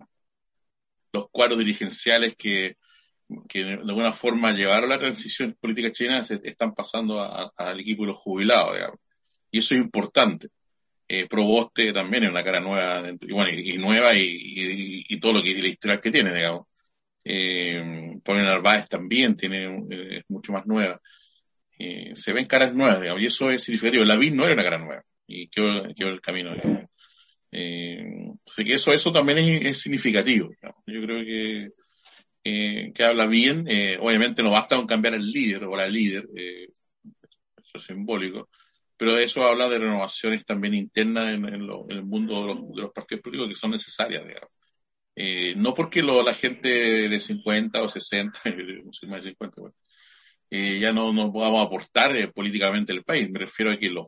los 1.11 1.29
cuadros 1.29 1.59
dirigenciales 1.59 2.35
que, 2.35 2.77
que 3.47 3.63
de 3.63 3.73
alguna 3.73 4.13
forma 4.13 4.51
llevaron 4.51 4.89
la 4.89 4.99
transición 4.99 5.57
política 5.59 5.91
chilena 5.91 6.23
se 6.23 6.39
están 6.43 6.73
pasando 6.73 7.21
al 7.55 7.79
equipo 7.79 8.03
de 8.03 8.09
los 8.09 8.17
jubilados, 8.17 8.75
digamos. 8.75 8.99
Y 9.51 9.59
eso 9.59 9.75
es 9.75 9.81
importante. 9.81 10.49
Eh, 11.07 11.27
Proboste 11.27 11.91
también 11.91 12.23
es 12.23 12.29
una 12.29 12.43
cara 12.43 12.61
nueva, 12.61 13.03
y 13.19 13.33
bueno, 13.33 13.51
y, 13.51 13.77
nueva 13.77 14.15
y, 14.15 15.05
y, 15.09 15.19
todo 15.19 15.33
lo 15.33 15.43
que 15.43 15.53
la 15.55 15.67
historia 15.67 15.99
que 15.99 16.11
tiene, 16.11 16.33
digamos. 16.33 16.67
Eh, 17.23 18.19
Paulina 18.23 18.51
Narváez 18.51 18.89
también 18.89 19.35
tiene, 19.35 19.65
eh, 19.65 20.17
es 20.19 20.29
mucho 20.29 20.53
más 20.53 20.65
nueva. 20.65 20.99
Eh, 21.77 22.13
se 22.15 22.33
ven 22.33 22.45
caras 22.45 22.73
nuevas, 22.73 23.01
digamos, 23.01 23.21
y 23.21 23.27
eso 23.27 23.49
es 23.49 23.63
significativo. 23.63 24.03
La 24.03 24.17
BIN 24.17 24.35
no 24.35 24.45
era 24.45 24.53
una 24.53 24.63
cara 24.63 24.77
nueva, 24.77 25.03
y 25.27 25.47
quedó, 25.47 25.83
quedó 25.95 26.09
el 26.09 26.21
camino, 26.21 26.51
Eh, 27.53 28.31
así 28.49 28.63
que 28.63 28.75
eso, 28.75 28.91
eso 28.91 29.11
también 29.11 29.39
es, 29.65 29.79
significativo, 29.79 30.49
Yo 30.87 31.01
creo 31.01 31.25
que, 31.25 31.69
que 32.93 33.03
habla 33.03 33.27
bien. 33.27 33.67
Obviamente 33.99 34.43
no 34.43 34.51
basta 34.51 34.75
con 34.77 34.87
cambiar 34.87 35.15
el 35.15 35.29
líder 35.31 35.65
o 35.65 35.75
la 35.75 35.87
líder, 35.87 36.27
eso 36.35 37.77
es 37.77 37.83
simbólico, 37.83 38.49
pero 38.97 39.17
eso 39.17 39.43
habla 39.43 39.67
de 39.69 39.79
renovaciones 39.79 40.45
también 40.45 40.75
internas 40.75 41.33
en, 41.33 41.45
el 41.45 42.03
mundo 42.03 42.41
de 42.41 42.47
los, 42.47 42.75
de 42.75 42.81
los, 42.83 42.91
partidos 42.93 43.23
políticos 43.23 43.49
que 43.49 43.59
son 43.59 43.71
necesarias, 43.71 44.25
digamos. 44.25 44.51
Eh, 45.15 45.53
no 45.55 45.73
porque 45.73 46.01
lo, 46.01 46.23
la 46.23 46.33
gente 46.33 47.09
de 47.09 47.19
50 47.19 47.81
o 47.81 47.89
60, 47.89 48.39
más 49.07 49.23
de 49.23 49.29
50, 49.29 49.61
eh, 50.51 50.79
ya 50.79 50.91
no, 50.91 51.13
no 51.13 51.31
podamos 51.31 51.65
aportar 51.65 52.15
eh, 52.15 52.27
políticamente 52.27 52.91
el 52.91 53.03
país. 53.03 53.29
Me 53.29 53.39
refiero 53.39 53.71
a 53.71 53.77
que 53.77 53.89
los, 53.89 54.07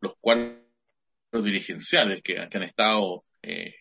los 0.00 0.14
cuadros 0.20 0.62
dirigenciales 1.32 2.22
que, 2.22 2.38
han 2.38 2.62
estado 2.62 3.24
eh, 3.42 3.74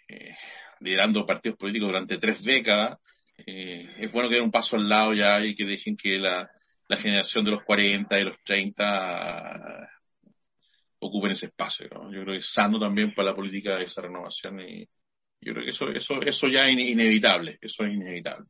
liderando 0.80 1.26
partidos 1.26 1.58
políticos 1.58 1.90
durante 1.90 2.18
tres 2.18 2.44
décadas, 2.44 2.98
es 3.38 4.12
bueno 4.12 4.30
que 4.30 4.36
den 4.36 4.46
un 4.46 4.52
paso 4.52 4.78
al 4.78 4.90
lado 4.90 5.14
ya 5.14 5.44
y 5.46 5.56
que 5.56 5.64
dejen 5.66 5.96
que 5.96 6.18
la, 6.18 6.50
la 6.88 6.98
generación 6.98 7.46
de 7.46 7.52
los 7.52 7.64
40 7.64 8.20
y 8.20 8.24
los 8.24 8.42
30 8.44 9.90
ocupen 11.00 11.32
ese 11.32 11.48
espacio. 11.48 11.88
Yo 11.90 12.10
creo 12.10 12.34
que 12.34 12.38
es 12.38 12.52
sano 12.52 12.80
también 12.80 13.14
para 13.14 13.30
la 13.30 13.36
política 13.36 13.80
esa 13.80 14.02
renovación 14.02 14.60
y, 14.62 14.88
yo 15.42 15.54
creo 15.54 15.66
que 15.66 15.72
eso, 15.72 15.90
eso, 15.90 16.22
eso 16.22 16.48
ya 16.48 16.68
es 16.68 16.78
inevitable, 16.78 17.58
eso 17.62 17.84
es 17.84 17.94
inevitable. 17.94 18.48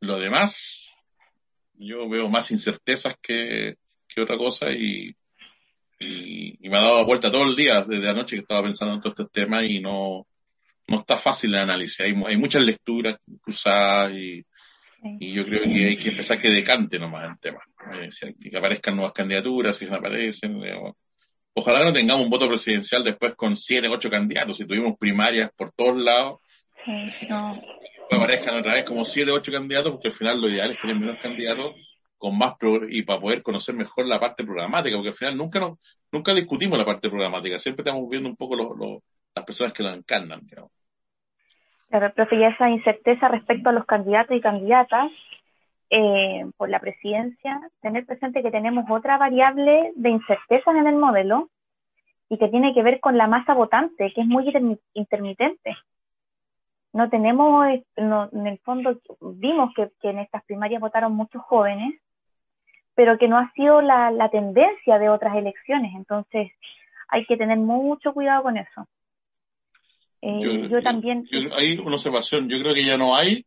Lo 0.00 0.18
demás, 0.18 0.92
yo 1.74 2.08
veo 2.08 2.28
más 2.28 2.50
incertezas 2.50 3.16
que, 3.20 3.76
que 4.06 4.20
otra 4.20 4.36
cosa 4.36 4.70
y, 4.72 5.14
y, 6.00 6.68
me 6.68 6.78
ha 6.78 6.82
dado 6.82 7.04
vuelta 7.04 7.30
todo 7.30 7.44
el 7.44 7.56
día 7.56 7.82
desde 7.82 8.08
anoche 8.08 8.36
que 8.36 8.42
estaba 8.42 8.62
pensando 8.62 8.94
en 8.94 9.00
todos 9.00 9.14
estos 9.18 9.32
temas 9.32 9.64
y 9.64 9.80
no, 9.80 10.26
no 10.88 11.00
está 11.00 11.16
fácil 11.16 11.54
el 11.54 11.60
análisis. 11.60 12.00
Hay, 12.00 12.14
hay 12.26 12.36
muchas 12.36 12.62
lecturas 12.62 13.16
cruzadas 13.40 14.12
y, 14.12 14.44
y 15.02 15.32
yo 15.32 15.44
creo 15.44 15.62
que 15.62 15.86
hay 15.86 15.98
que 15.98 16.10
empezar 16.10 16.38
que 16.38 16.50
decante 16.50 16.98
nomás 16.98 17.30
el 17.30 17.38
tema. 17.38 17.60
Eh, 17.92 18.34
que 18.50 18.58
aparezcan 18.58 18.96
nuevas 18.96 19.12
candidaturas, 19.12 19.76
si 19.76 19.86
no 19.86 19.96
aparecen, 19.96 20.60
Ojalá 21.58 21.84
no 21.84 21.92
tengamos 21.92 22.22
un 22.22 22.30
voto 22.30 22.46
presidencial 22.46 23.02
después 23.02 23.34
con 23.34 23.56
siete, 23.56 23.88
ocho 23.88 24.08
candidatos. 24.08 24.58
Si 24.58 24.64
tuvimos 24.64 24.96
primarias 24.96 25.50
por 25.56 25.72
todos 25.72 26.00
lados, 26.00 26.38
sí, 26.84 27.26
no. 27.28 27.60
aparezcan 28.12 28.54
otra 28.54 28.74
vez 28.74 28.84
como 28.84 29.04
siete, 29.04 29.32
ocho 29.32 29.50
candidatos, 29.50 29.90
porque 29.90 30.06
al 30.06 30.14
final 30.14 30.40
lo 30.40 30.48
ideal 30.48 30.70
es 30.70 30.78
tener 30.78 30.94
menos 30.94 31.18
candidatos 31.20 31.74
con 32.16 32.38
más 32.38 32.54
y 32.88 33.02
para 33.02 33.20
poder 33.20 33.42
conocer 33.42 33.74
mejor 33.74 34.06
la 34.06 34.20
parte 34.20 34.44
programática, 34.44 34.96
porque 34.96 35.08
al 35.08 35.16
final 35.16 35.36
nunca 35.36 35.58
nos, 35.58 35.78
nunca 36.12 36.32
discutimos 36.32 36.78
la 36.78 36.84
parte 36.84 37.10
programática, 37.10 37.58
siempre 37.58 37.82
estamos 37.82 38.08
viendo 38.08 38.28
un 38.28 38.36
poco 38.36 39.02
las 39.34 39.44
personas 39.44 39.72
que 39.72 39.82
la 39.82 39.94
encarnan. 39.94 40.46
Digamos. 40.46 40.70
Claro, 41.88 42.14
profe, 42.14 42.36
y 42.36 42.44
esa 42.44 42.70
incerteza 42.70 43.26
respecto 43.26 43.70
a 43.70 43.72
los 43.72 43.84
candidatos 43.84 44.36
y 44.36 44.40
candidatas 44.40 45.10
eh, 45.90 46.44
por 46.56 46.68
la 46.68 46.80
presidencia, 46.80 47.60
tener 47.80 48.04
presente 48.04 48.42
que 48.42 48.50
tenemos 48.50 48.84
otra 48.90 49.16
variable 49.16 49.92
de 49.96 50.10
incertezas 50.10 50.74
en 50.76 50.86
el 50.86 50.96
modelo 50.96 51.48
y 52.28 52.38
que 52.38 52.48
tiene 52.48 52.74
que 52.74 52.82
ver 52.82 53.00
con 53.00 53.16
la 53.16 53.26
masa 53.26 53.54
votante, 53.54 54.12
que 54.14 54.20
es 54.20 54.26
muy 54.26 54.52
intermitente. 54.94 55.76
No 56.92 57.08
tenemos, 57.08 57.68
no, 57.96 58.28
en 58.32 58.46
el 58.46 58.58
fondo, 58.58 58.98
vimos 59.20 59.72
que, 59.74 59.90
en 60.02 60.18
estas 60.18 60.44
primarias 60.44 60.80
votaron 60.80 61.12
muchos 61.12 61.42
jóvenes, 61.42 61.94
pero 62.94 63.16
que 63.16 63.28
no 63.28 63.38
ha 63.38 63.50
sido 63.52 63.80
la, 63.80 64.10
la 64.10 64.28
tendencia 64.28 64.98
de 64.98 65.08
otras 65.08 65.36
elecciones. 65.36 65.94
Entonces, 65.94 66.50
hay 67.08 67.24
que 67.26 67.36
tener 67.36 67.58
mucho 67.58 68.12
cuidado 68.12 68.42
con 68.42 68.56
eso. 68.56 68.86
Eh, 70.20 70.68
yo, 70.68 70.82
también. 70.82 71.26
hay 71.56 71.78
una 71.78 71.92
observación. 71.92 72.48
Yo 72.48 72.58
creo 72.58 72.74
que 72.74 72.84
ya 72.84 72.96
no 72.96 73.14
hay 73.14 73.44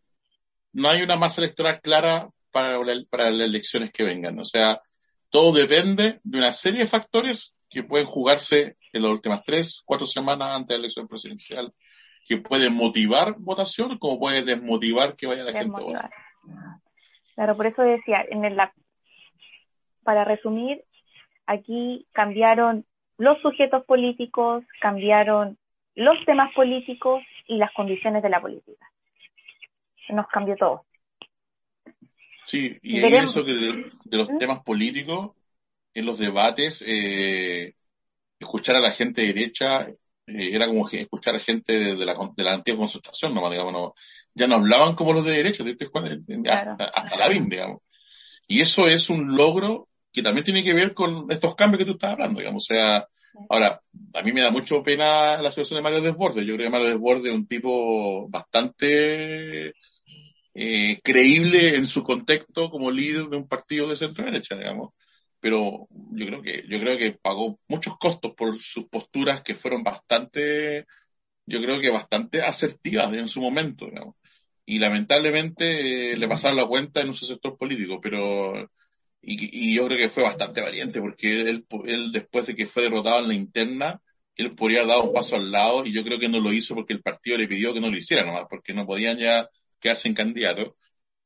no 0.74 0.90
hay 0.90 1.02
una 1.02 1.16
masa 1.16 1.42
electoral 1.42 1.82
clara 1.82 2.30
para, 2.52 2.80
para 3.10 3.32
las 3.32 3.48
elecciones 3.48 3.92
que 3.92 4.04
vengan. 4.04 4.40
O 4.40 4.46
sea, 4.46 4.82
todo 5.30 5.54
depende 5.54 6.20
de 6.24 6.38
una 6.38 6.52
serie 6.52 6.80
de 6.80 6.86
factores 6.86 7.54
que 7.70 7.84
pueden 7.84 8.06
jugarse 8.06 8.76
en 8.94 9.02
las 9.02 9.12
últimas 9.12 9.44
tres, 9.46 9.82
cuatro 9.86 10.06
semanas 10.06 10.50
antes 10.52 10.68
de 10.70 10.74
la 10.76 10.80
elección 10.80 11.08
presidencial, 11.08 11.74
que 12.28 12.38
pueden 12.38 12.74
motivar 12.74 13.36
votación, 13.38 13.98
como 13.98 14.20
puede 14.20 14.44
desmotivar 14.44 15.16
que 15.16 15.28
vaya 15.28 15.44
la 15.44 15.54
gente 15.54 15.82
a 15.82 15.84
votar. 15.84 16.10
Claro, 17.36 17.56
por 17.56 17.68
eso 17.68 17.82
decía, 17.82 18.26
en 18.30 18.44
el, 18.44 18.58
para 20.04 20.26
resumir, 20.26 20.84
aquí 21.46 22.06
cambiaron 22.12 22.86
los 23.18 23.40
sujetos 23.42 23.86
políticos, 23.86 24.64
cambiaron 24.82 25.58
los 25.96 26.18
temas 26.26 26.54
políticos 26.54 27.24
y 27.48 27.58
las 27.58 27.72
condiciones 27.74 28.22
de 28.22 28.30
la 28.30 28.42
política. 28.42 28.91
Nos 30.10 30.28
cambió 30.28 30.56
todo. 30.56 30.86
Sí, 32.46 32.78
y 32.82 33.00
eso 33.00 33.46
que 33.46 33.54
de, 33.54 34.18
los 34.18 34.30
¿Mm? 34.30 34.38
temas 34.38 34.64
políticos, 34.64 35.32
en 35.94 36.06
los 36.06 36.18
debates, 36.18 36.84
eh, 36.86 37.76
escuchar 38.40 38.76
a 38.76 38.82
la 38.82 38.92
gente 38.92 39.26
derecha 39.26 39.88
eh, 39.88 39.96
era 40.28 40.68
como 40.68 40.88
escuchar 40.90 41.36
a 41.36 41.40
gente 41.40 41.74
de, 41.74 42.06
la, 42.06 42.16
de 42.36 42.44
la 42.44 42.54
antigua 42.54 42.80
consultación, 42.80 43.34
¿no? 43.34 43.50
digamos, 43.50 43.94
ya 44.34 44.48
no 44.48 44.56
hablaban 44.56 44.96
como 44.96 45.14
los 45.14 45.26
de 45.26 45.32
derecha, 45.32 45.64
hasta, 45.64 46.84
hasta 46.86 47.18
la 47.18 47.30
BIM, 47.30 47.50
digamos. 47.50 47.82
Y 48.48 48.62
eso 48.62 48.88
es 48.88 49.10
un 49.10 49.36
logro 49.36 49.88
que 50.12 50.22
también 50.22 50.44
tiene 50.44 50.64
que 50.64 50.74
ver 50.74 50.94
con 50.94 51.32
estos 51.32 51.56
cambios 51.56 51.80
que 51.80 51.86
tú 51.86 51.92
estás 51.92 52.14
hablando, 52.14 52.40
digamos. 52.40 52.64
O 52.70 52.74
sea, 52.74 53.08
ahora, 53.50 53.82
a 54.14 54.22
mí 54.22 54.34
me 54.34 54.42
da 54.42 54.52
mucho 54.52 54.84
pena 54.84 55.42
la 55.42 55.52
situación 55.52 55.78
de 55.78 55.84
Mario 55.84 56.02
Desbordes. 56.02 56.46
Yo 56.46 56.56
creo 56.56 56.68
que 56.68 56.72
Mario 56.72 56.90
Desbordes 56.90 57.26
es 57.26 57.32
un 57.32 57.48
tipo 57.48 58.28
bastante 58.30 59.74
eh, 60.54 61.00
creíble 61.04 61.76
en 61.76 61.88
su 61.88 62.04
contexto 62.04 62.70
como 62.70 62.92
líder 62.92 63.28
de 63.28 63.38
un 63.38 63.48
partido 63.48 63.88
de 63.88 63.96
centro 63.96 64.26
derecha, 64.26 64.56
digamos. 64.58 64.94
Pero 65.40 65.88
yo 66.12 66.26
creo 66.28 66.42
que, 66.42 66.66
yo 66.70 66.80
creo 66.80 66.98
que 66.98 67.14
pagó 67.14 67.60
muchos 67.68 67.98
costos 67.98 68.34
por 68.36 68.58
sus 68.58 68.88
posturas 68.88 69.42
que 69.44 69.56
fueron 69.56 69.84
bastante, 69.84 70.86
yo 71.46 71.62
creo 71.62 71.80
que 71.82 71.90
bastante 71.90 72.42
asertivas 72.42 73.14
en 73.14 73.28
su 73.28 73.42
momento, 73.42 73.86
digamos. 73.86 74.16
Y 74.66 74.80
lamentablemente 74.80 76.14
eh, 76.14 76.18
le 76.18 76.28
pasaron 76.28 76.58
la 76.58 76.68
cuenta 76.68 77.02
en 77.02 77.14
su 77.14 77.26
sector 77.26 77.58
político, 77.58 78.00
pero 78.02 78.70
y, 79.22 79.76
yo 79.76 79.86
creo 79.86 79.98
que 79.98 80.10
fue 80.10 80.24
bastante 80.24 80.62
valiente 80.62 81.00
porque 81.00 81.42
él, 81.42 81.66
él 81.86 82.12
después 82.12 82.48
de 82.48 82.56
que 82.56 82.66
fue 82.66 82.84
derrotado 82.84 83.20
en 83.20 83.28
la 83.28 83.34
interna, 83.36 84.02
él 84.36 84.56
podría 84.56 84.82
haber 84.82 84.98
un 84.98 85.14
paso 85.14 85.36
al 85.36 85.52
lado 85.52 85.86
y 85.86 85.94
yo 85.94 86.04
creo 86.04 86.20
que 86.20 86.30
no 86.30 86.40
lo 86.40 86.52
hizo 86.54 86.76
porque 86.76 86.94
el 86.94 87.02
partido 87.02 87.38
le 87.38 87.48
pidió 87.48 87.74
que 87.74 87.82
no 87.82 87.90
lo 87.90 87.98
hiciera 87.98 88.26
nomás, 88.26 88.46
porque 88.50 88.74
no 88.74 88.86
podían 88.86 89.18
ya 89.18 89.48
quedarse 89.82 90.14
candidato 90.14 90.78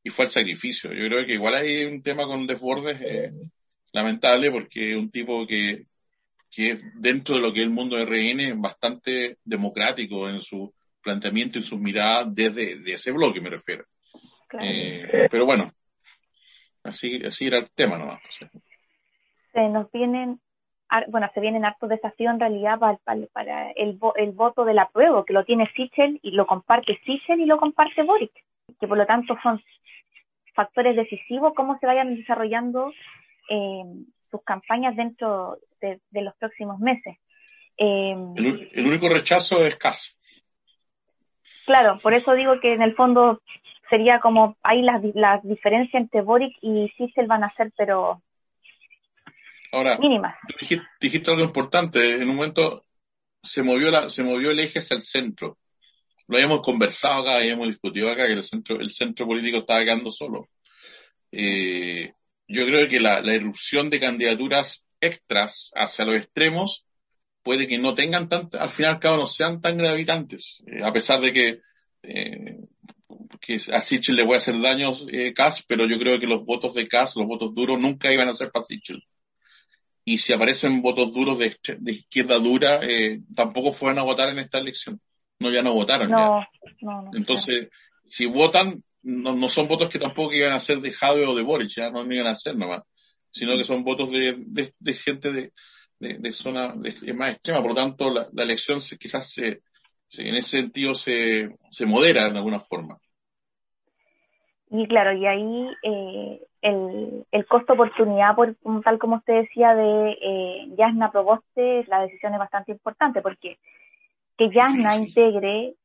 y 0.03 0.09
fue 0.09 0.25
el 0.25 0.31
sacrificio. 0.31 0.91
Yo 0.93 1.07
creo 1.07 1.25
que 1.25 1.33
igual 1.33 1.55
hay 1.55 1.85
un 1.85 2.01
tema 2.01 2.25
con 2.25 2.47
Desbordes 2.47 2.99
eh, 3.01 3.31
lamentable 3.91 4.51
porque 4.51 4.91
es 4.91 4.97
un 4.97 5.11
tipo 5.11 5.45
que, 5.45 5.85
que 6.49 6.79
dentro 6.95 7.35
de 7.35 7.41
lo 7.41 7.53
que 7.53 7.59
es 7.59 7.65
el 7.65 7.71
mundo 7.71 7.97
de 7.97 8.05
RN 8.05 8.39
es 8.39 8.59
bastante 8.59 9.37
democrático 9.43 10.27
en 10.29 10.41
su 10.41 10.73
planteamiento 11.01 11.59
y 11.59 11.63
sus 11.63 11.79
miradas 11.79 12.33
desde 12.33 12.79
de 12.79 12.93
ese 12.93 13.11
bloque, 13.11 13.41
me 13.41 13.49
refiero. 13.49 13.85
Eh, 14.59 15.27
pero 15.29 15.45
bueno, 15.45 15.71
Así, 16.85 17.19
así 17.25 17.47
era 17.47 17.57
el 17.57 17.69
tema 17.71 17.97
nomás. 17.97 18.21
Pues, 18.21 18.51
se 19.53 19.69
nos 19.69 19.91
vienen, 19.91 20.39
bueno, 21.07 21.29
se 21.33 21.39
vienen 21.39 21.65
hartos 21.65 21.89
desafíos 21.89 22.33
en 22.33 22.39
realidad 22.39 22.79
para, 22.79 22.97
para, 23.33 23.71
el, 23.71 23.99
el 24.15 24.31
voto 24.31 24.65
del 24.65 24.79
apruebo, 24.79 25.25
que 25.25 25.33
lo 25.33 25.43
tiene 25.43 25.69
Sichel 25.75 26.19
y 26.21 26.31
lo 26.31 26.45
comparte 26.45 26.99
Sichel 27.05 27.39
y 27.39 27.45
lo 27.45 27.57
comparte 27.57 28.03
Boric, 28.03 28.31
que 28.79 28.87
por 28.87 28.97
lo 28.97 29.05
tanto 29.05 29.37
son 29.41 29.61
factores 30.53 30.95
decisivos 30.95 31.53
cómo 31.55 31.77
se 31.79 31.85
vayan 31.85 32.15
desarrollando 32.15 32.91
eh, 33.49 33.83
sus 34.31 34.43
campañas 34.43 34.95
dentro 34.95 35.57
de, 35.81 35.99
los 36.21 36.35
próximos 36.35 36.79
meses. 36.79 37.17
Eh, 37.77 38.15
el, 38.35 38.87
único 38.87 39.09
rechazo 39.09 39.65
es 39.65 39.75
caso 39.75 40.15
Claro, 41.65 41.99
por 41.99 42.13
eso 42.13 42.33
digo 42.33 42.59
que 42.59 42.73
en 42.73 42.81
el 42.81 42.95
fondo 42.95 43.41
sería 43.89 44.19
como 44.19 44.55
ahí 44.63 44.81
las 44.81 45.01
la 45.15 45.39
diferencias 45.43 46.01
entre 46.01 46.21
Boric 46.21 46.55
y 46.61 46.89
Cicel 46.95 47.27
van 47.27 47.43
a 47.43 47.53
ser, 47.55 47.71
pero 47.75 48.21
Ahora, 49.71 49.97
mínimas. 49.97 50.35
Dijiste, 50.59 50.85
dijiste, 50.99 51.31
algo 51.31 51.43
importante. 51.43 52.15
En 52.15 52.29
un 52.29 52.35
momento 52.35 52.85
se 53.41 53.63
movió, 53.63 53.91
la, 53.91 54.09
se 54.09 54.23
movió 54.23 54.51
el 54.51 54.59
eje 54.59 54.79
hacia 54.79 54.95
el 54.95 55.01
centro. 55.01 55.57
Lo 56.27 56.37
habíamos 56.37 56.61
conversado 56.61 57.21
acá, 57.21 57.37
habíamos 57.37 57.67
discutido 57.67 58.09
acá 58.09 58.25
que 58.25 58.33
el 58.33 58.43
centro, 58.43 58.79
el 58.79 58.91
centro 58.91 59.27
político 59.27 59.59
estaba 59.59 59.83
quedando 59.83 60.09
solo. 60.11 60.49
Eh, 61.31 62.13
yo 62.47 62.65
creo 62.65 62.87
que 62.87 62.99
la, 62.99 63.21
la 63.21 63.35
irrupción 63.35 63.89
de 63.89 63.99
candidaturas 63.99 64.85
extras 65.01 65.71
hacia 65.75 66.05
los 66.05 66.15
extremos 66.15 66.85
puede 67.43 67.67
que 67.67 67.77
no 67.77 67.93
tengan 67.93 68.27
tanto, 68.27 68.59
al 68.59 68.69
final 68.69 68.99
al 69.01 69.17
no 69.17 69.27
sean 69.27 69.61
tan 69.61 69.77
gravitantes, 69.77 70.63
eh, 70.65 70.83
a 70.83 70.91
pesar 70.91 71.21
de 71.21 71.31
que 71.31 71.59
eh, 72.01 72.57
que 73.39 73.61
a 73.71 73.81
Sichel 73.81 74.15
le 74.15 74.23
voy 74.23 74.33
a 74.33 74.37
hacer 74.37 74.59
daños 74.59 75.05
eh, 75.11 75.33
pero 75.67 75.85
yo 75.85 75.99
creo 75.99 76.19
que 76.19 76.25
los 76.25 76.43
votos 76.43 76.73
de 76.73 76.87
Kass, 76.87 77.15
los 77.15 77.27
votos 77.27 77.53
duros, 77.53 77.79
nunca 77.79 78.11
iban 78.11 78.29
a 78.29 78.33
ser 78.33 78.51
para 78.51 78.65
Sichel. 78.65 79.03
Y 80.07 80.19
si 80.19 80.33
aparecen 80.33 80.83
votos 80.83 81.11
duros 81.13 81.39
de, 81.39 81.57
izquierda 81.91 82.37
dura, 82.37 82.79
eh, 82.83 83.21
tampoco 83.35 83.73
fueron 83.73 83.97
a 83.97 84.03
votar 84.03 84.29
en 84.29 84.39
esta 84.39 84.59
elección. 84.59 85.01
No, 85.39 85.49
ya 85.49 85.63
no 85.63 85.73
votaron. 85.73 86.09
No, 86.11 86.45
Entonces, 87.13 87.69
si 88.07 88.27
votan, 88.27 88.83
no, 89.01 89.49
son 89.49 89.67
votos 89.67 89.89
que 89.89 89.97
tampoco 89.97 90.31
iban 90.31 90.53
a 90.53 90.59
ser 90.59 90.79
de 90.79 90.91
Jade 90.91 91.25
o 91.25 91.35
de 91.35 91.41
Boric, 91.41 91.69
ya 91.69 91.89
no 91.89 92.05
iban 92.05 92.27
a 92.27 92.35
ser 92.35 92.55
nomás, 92.55 92.83
sino 93.31 93.57
que 93.57 93.63
son 93.63 93.83
votos 93.83 94.11
de, 94.11 94.35
de, 94.77 94.93
gente 94.93 95.31
de, 95.31 95.51
de, 95.99 96.31
zona 96.31 96.75
más 96.75 97.33
extrema. 97.33 97.61
Por 97.61 97.69
lo 97.69 97.75
tanto, 97.75 98.13
la, 98.13 98.29
la 98.31 98.43
elección 98.43 98.79
quizás 98.99 99.33
se, 99.33 99.63
en 100.17 100.35
ese 100.35 100.61
sentido 100.61 100.95
se, 100.95 101.49
se 101.71 101.85
modera 101.85 102.29
de 102.29 102.37
alguna 102.37 102.59
forma. 102.59 102.99
Y 104.77 104.87
claro, 104.87 105.13
y 105.13 105.25
ahí 105.25 105.69
eh, 105.83 106.41
el, 106.61 107.25
el 107.31 107.45
costo-oportunidad, 107.45 108.35
por, 108.35 108.55
tal 108.83 108.99
como 108.99 109.17
usted 109.17 109.41
decía, 109.41 109.73
de 109.73 110.17
eh, 110.21 110.67
Yasna 110.77 111.11
Proboste, 111.11 111.85
la 111.87 112.01
decisión 112.01 112.33
es 112.33 112.39
bastante 112.39 112.73
importante, 112.73 113.21
porque 113.21 113.57
que 114.37 114.49
Yasna 114.49 114.97
integre 114.97 115.75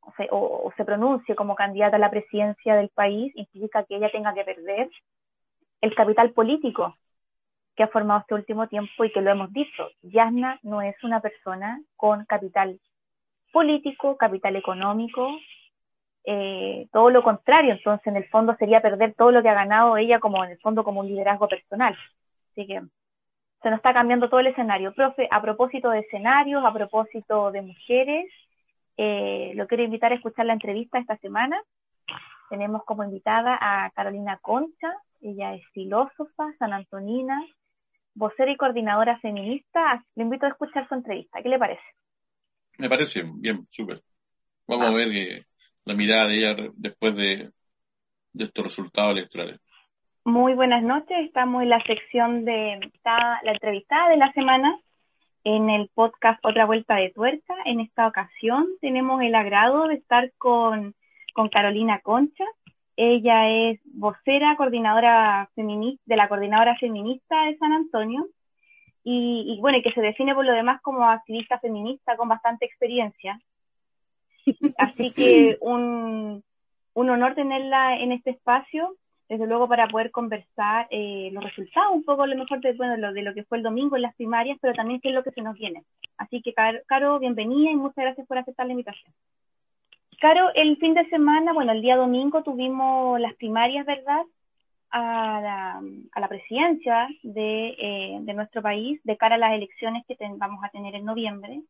o 0.00 0.12
se, 0.16 0.28
o, 0.30 0.72
se 0.76 0.84
pronuncie 0.84 1.34
como 1.34 1.56
candidata 1.56 1.96
a 1.96 1.98
la 1.98 2.10
presidencia 2.10 2.76
del 2.76 2.88
país 2.90 3.32
implica 3.34 3.82
que 3.82 3.96
ella 3.96 4.12
tenga 4.12 4.32
que 4.32 4.44
perder 4.44 4.90
el 5.80 5.94
capital 5.96 6.30
político 6.30 6.96
que 7.74 7.82
ha 7.82 7.88
formado 7.88 8.20
este 8.20 8.34
último 8.34 8.68
tiempo 8.68 9.04
y 9.04 9.12
que 9.12 9.20
lo 9.20 9.30
hemos 9.30 9.52
dicho. 9.52 9.88
Yasna 10.02 10.60
no 10.62 10.82
es 10.82 10.94
una 11.02 11.20
persona 11.20 11.80
con 11.96 12.24
capital 12.26 12.78
político, 13.52 14.16
capital 14.16 14.54
económico, 14.54 15.28
eh, 16.28 16.88
todo 16.92 17.10
lo 17.10 17.22
contrario, 17.22 17.72
entonces 17.72 18.04
en 18.08 18.16
el 18.16 18.28
fondo 18.28 18.56
sería 18.56 18.82
perder 18.82 19.14
todo 19.14 19.30
lo 19.30 19.42
que 19.42 19.48
ha 19.48 19.54
ganado 19.54 19.96
ella 19.96 20.18
como 20.18 20.44
en 20.44 20.50
el 20.50 20.58
fondo 20.58 20.82
como 20.82 21.00
un 21.00 21.06
liderazgo 21.06 21.46
personal. 21.46 21.96
Así 22.50 22.66
que 22.66 22.82
se 23.62 23.70
nos 23.70 23.78
está 23.78 23.94
cambiando 23.94 24.28
todo 24.28 24.40
el 24.40 24.48
escenario. 24.48 24.92
Profe, 24.92 25.28
a 25.30 25.40
propósito 25.40 25.88
de 25.90 26.00
escenarios, 26.00 26.64
a 26.64 26.72
propósito 26.72 27.52
de 27.52 27.62
mujeres, 27.62 28.26
eh, 28.96 29.52
lo 29.54 29.68
quiero 29.68 29.84
invitar 29.84 30.10
a 30.10 30.16
escuchar 30.16 30.46
la 30.46 30.54
entrevista 30.54 30.98
esta 30.98 31.16
semana. 31.18 31.62
Tenemos 32.50 32.84
como 32.84 33.04
invitada 33.04 33.56
a 33.60 33.90
Carolina 33.90 34.38
Concha, 34.42 34.94
ella 35.20 35.54
es 35.54 35.62
filósofa, 35.72 36.52
sanantonina, 36.58 37.40
vocera 38.14 38.50
y 38.50 38.56
coordinadora 38.56 39.18
feminista. 39.20 40.04
Le 40.16 40.24
invito 40.24 40.46
a 40.46 40.48
escuchar 40.48 40.88
su 40.88 40.94
entrevista. 40.94 41.40
¿Qué 41.40 41.48
le 41.48 41.58
parece? 41.58 41.82
Me 42.78 42.88
parece 42.88 43.22
bien, 43.24 43.66
súper. 43.70 44.02
Vamos 44.66 44.88
a 44.88 44.94
ver 44.94 45.10
que, 45.10 45.44
la 45.86 45.94
mirada 45.94 46.26
de 46.26 46.36
ella 46.36 46.56
después 46.76 47.16
de, 47.16 47.50
estos 48.34 48.64
resultados 48.64 49.12
electorales. 49.12 49.58
Muy 50.24 50.52
buenas 50.54 50.82
noches, 50.82 51.16
estamos 51.24 51.62
en 51.62 51.70
la 51.70 51.82
sección 51.84 52.44
de 52.44 52.80
la 53.04 53.52
entrevistada 53.52 54.10
de 54.10 54.16
la 54.18 54.30
semana 54.32 54.78
en 55.44 55.70
el 55.70 55.88
podcast 55.94 56.44
Otra 56.44 56.66
Vuelta 56.66 56.96
de 56.96 57.10
Tuerca. 57.10 57.54
En 57.64 57.80
esta 57.80 58.08
ocasión 58.08 58.66
tenemos 58.80 59.22
el 59.22 59.34
agrado 59.34 59.86
de 59.86 59.94
estar 59.94 60.32
con, 60.36 60.94
con 61.32 61.48
Carolina 61.48 62.00
Concha. 62.00 62.44
Ella 62.96 63.48
es 63.48 63.80
vocera, 63.84 64.56
coordinadora 64.56 65.48
feminista, 65.54 66.02
de 66.04 66.16
la 66.16 66.28
coordinadora 66.28 66.76
feminista 66.76 67.44
de 67.44 67.56
San 67.58 67.72
Antonio 67.72 68.26
y, 69.04 69.54
y, 69.56 69.60
bueno, 69.60 69.78
que 69.84 69.92
se 69.92 70.00
define 70.00 70.34
por 70.34 70.44
lo 70.44 70.52
demás 70.52 70.82
como 70.82 71.08
activista 71.08 71.60
feminista 71.60 72.16
con 72.16 72.28
bastante 72.28 72.66
experiencia. 72.66 73.40
Así 74.78 75.12
que 75.12 75.56
un, 75.60 76.42
un 76.94 77.10
honor 77.10 77.34
tenerla 77.34 77.98
en 77.98 78.12
este 78.12 78.30
espacio, 78.30 78.96
desde 79.28 79.46
luego 79.46 79.68
para 79.68 79.88
poder 79.88 80.10
conversar 80.10 80.86
eh, 80.90 81.30
los 81.32 81.42
resultados, 81.42 81.92
un 81.92 82.04
poco 82.04 82.26
lo 82.26 82.36
mejor 82.36 82.60
de, 82.60 82.72
bueno, 82.74 82.96
lo, 82.96 83.12
de 83.12 83.22
lo 83.22 83.34
que 83.34 83.44
fue 83.44 83.58
el 83.58 83.64
domingo 83.64 83.96
en 83.96 84.02
las 84.02 84.14
primarias, 84.14 84.58
pero 84.60 84.74
también 84.74 85.00
qué 85.00 85.08
es 85.08 85.14
lo 85.14 85.24
que 85.24 85.32
se 85.32 85.42
nos 85.42 85.56
viene. 85.58 85.82
Así 86.16 86.40
que, 86.42 86.54
Caro, 86.54 87.18
bienvenida 87.18 87.70
y 87.70 87.76
muchas 87.76 88.04
gracias 88.04 88.26
por 88.26 88.38
aceptar 88.38 88.66
la 88.66 88.72
invitación. 88.72 89.12
Caro, 90.20 90.50
el 90.54 90.76
fin 90.78 90.94
de 90.94 91.08
semana, 91.10 91.52
bueno, 91.52 91.72
el 91.72 91.82
día 91.82 91.96
domingo 91.96 92.42
tuvimos 92.42 93.20
las 93.20 93.34
primarias, 93.34 93.84
¿verdad? 93.84 94.22
a 94.90 95.40
la, 95.42 95.82
a 96.12 96.20
la 96.20 96.28
presidencia 96.28 97.08
de, 97.22 97.68
eh, 97.78 98.18
de, 98.20 98.34
nuestro 98.34 98.62
país 98.62 99.00
de 99.04 99.16
cara 99.16 99.34
a 99.34 99.38
las 99.38 99.52
elecciones 99.52 100.04
que 100.06 100.16
vamos 100.36 100.64
a 100.64 100.70
tener 100.70 100.94
en 100.94 101.04
noviembre. 101.04 101.60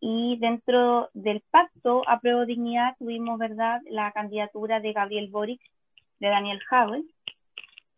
Y 0.00 0.36
dentro 0.38 1.10
del 1.14 1.42
pacto 1.50 2.02
a 2.06 2.20
prueba 2.20 2.44
dignidad 2.44 2.96
tuvimos, 2.98 3.38
¿verdad?, 3.38 3.80
la 3.88 4.12
candidatura 4.12 4.80
de 4.80 4.92
Gabriel 4.92 5.28
Boric, 5.28 5.60
de 6.20 6.28
Daniel 6.28 6.60
Howell. 6.70 7.04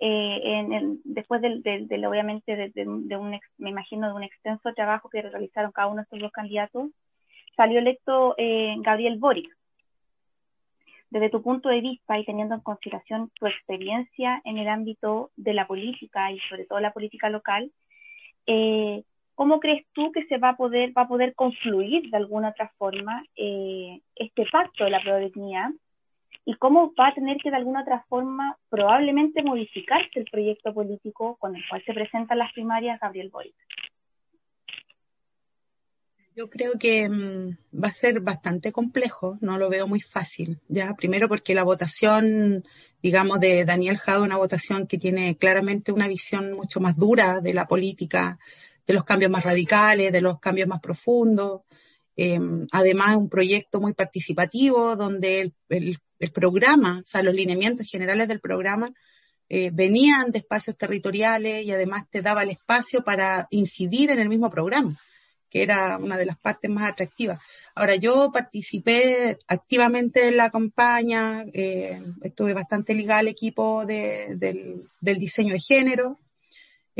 Eh, 0.01 0.41
en 0.45 1.01
después 1.05 1.41
del, 1.41 1.63
del, 1.63 2.05
obviamente, 2.07 2.55
de, 2.55 2.71
de, 2.75 3.17
un, 3.17 3.41
me 3.59 3.71
imagino, 3.71 4.07
de 4.07 4.15
un 4.15 4.23
extenso 4.23 4.73
trabajo 4.75 5.09
que 5.09 5.23
realizaron 5.23 5.73
cada 5.73 5.89
uno 5.89 5.97
de 5.97 6.03
estos 6.03 6.21
dos 6.21 6.31
candidatos, 6.31 6.91
salió 7.57 7.81
electo 7.81 8.37
eh, 8.39 8.77
Gabriel 8.79 9.19
Boric 9.19 9.59
desde 11.11 11.31
tu 11.31 11.43
punto 11.43 11.69
de 11.69 11.81
vista 11.81 12.19
y 12.19 12.25
teniendo 12.25 12.55
en 12.55 12.61
consideración 12.61 13.31
tu 13.35 13.47
experiencia 13.47 14.41
en 14.45 14.59
el 14.59 14.69
ámbito 14.69 15.31
de 15.37 15.55
la 15.55 15.67
política 15.67 16.31
y 16.33 16.39
sobre 16.41 16.67
todo 16.67 16.81
la 16.81 16.93
política 16.93 17.31
local, 17.31 17.73
eh, 18.47 19.03
¿cómo 19.39 19.61
crees 19.61 19.87
tú 19.93 20.11
que 20.11 20.27
se 20.27 20.37
va 20.39 20.49
a 20.49 20.57
poder, 20.57 20.91
va 20.99 21.03
a 21.03 21.09
poder 21.09 21.33
confluir 21.37 22.11
de 22.11 22.17
alguna 22.17 22.49
otra 22.49 22.73
forma 22.77 23.25
eh, 23.37 24.01
este 24.17 24.45
pacto 24.51 24.83
de 24.83 24.91
la 24.91 25.01
prodignidad? 25.01 25.69
¿Y 26.45 26.57
cómo 26.57 26.93
va 26.99 27.09
a 27.09 27.15
tener 27.15 27.37
que 27.37 27.51
de 27.51 27.57
alguna 27.57 27.83
otra 27.83 28.05
forma 28.09 28.59
probablemente 28.69 29.45
modificarse 29.45 30.19
el 30.19 30.25
proyecto 30.25 30.75
político 30.75 31.37
con 31.37 31.55
el 31.55 31.63
cual 31.69 31.85
se 31.87 31.95
presentan 31.95 32.39
las 32.39 32.53
primarias 32.53 32.99
Gabriel 32.99 33.31
Boric? 33.31 33.55
Yo 36.35 36.51
creo 36.51 36.73
que 36.77 37.09
mm, 37.09 37.81
va 37.81 37.89
a 37.89 37.93
ser 37.93 38.19
bastante 38.19 38.73
complejo, 38.73 39.39
no 39.41 39.57
lo 39.57 39.71
veo 39.71 39.87
muy 39.87 40.01
fácil, 40.01 40.59
ya, 40.67 40.95
primero 40.95 41.29
porque 41.29 41.55
la 41.55 41.63
votación, 41.63 42.65
digamos, 43.01 43.39
de 43.39 43.65
Daniel 43.65 43.99
Jado, 43.99 44.25
una 44.25 44.37
votación 44.37 44.89
que 44.89 44.99
tiene 44.99 45.37
claramente 45.37 45.93
una 45.93 46.09
visión 46.09 46.55
mucho 46.55 46.81
más 46.81 46.97
dura 46.97 47.39
de 47.41 47.55
la 47.55 47.69
política, 47.69 48.41
de 48.89 48.95
los 48.95 49.05
cambios 49.05 49.31
más 49.31 49.45
radicales, 49.45 50.11
de 50.11 50.23
los 50.23 50.41
cambios 50.41 50.67
más 50.67 50.81
profundos, 50.81 51.61
eh, 52.17 52.41
además 52.73 53.17
un 53.17 53.29
proyecto 53.29 53.81
muy 53.81 53.93
participativo 53.93 54.97
donde 54.97 55.53
el, 55.69 55.99
programa, 56.33 57.01
o 57.01 57.05
sea, 57.05 57.23
los 57.23 57.35
lineamientos 57.35 57.89
generales 57.89 58.27
del 58.27 58.41
programa 58.41 58.91
eh, 59.49 59.71
venían 59.73 60.33
de 60.33 60.39
espacios 60.39 60.77
territoriales 60.77 61.65
y 61.65 61.71
además 61.71 62.05
te 62.11 62.23
daba 62.23 62.43
el 62.43 62.51
espacio 62.51 63.05
para 63.05 63.47
incidir 63.51 64.11
en 64.11 64.19
el 64.19 64.29
mismo 64.29 64.51
programa 64.51 64.97
que 65.51 65.63
era 65.63 65.97
una 65.97 66.19
de 66.19 66.27
las 66.27 66.39
partes 66.39 66.71
más 66.71 66.91
atractivas. 66.91 67.41
Ahora, 67.75 67.97
yo 67.97 68.31
participé 68.31 69.39
activamente 69.47 70.29
en 70.29 70.37
la 70.37 70.51
campaña, 70.51 71.47
eh, 71.55 72.03
estuve 72.23 72.53
bastante 72.53 72.93
ligada 72.95 73.21
al 73.21 73.29
equipo 73.29 73.87
de, 73.87 74.35
del, 74.37 74.83
del, 75.01 75.19
diseño 75.19 75.55
de 75.55 75.61
género, 75.61 76.19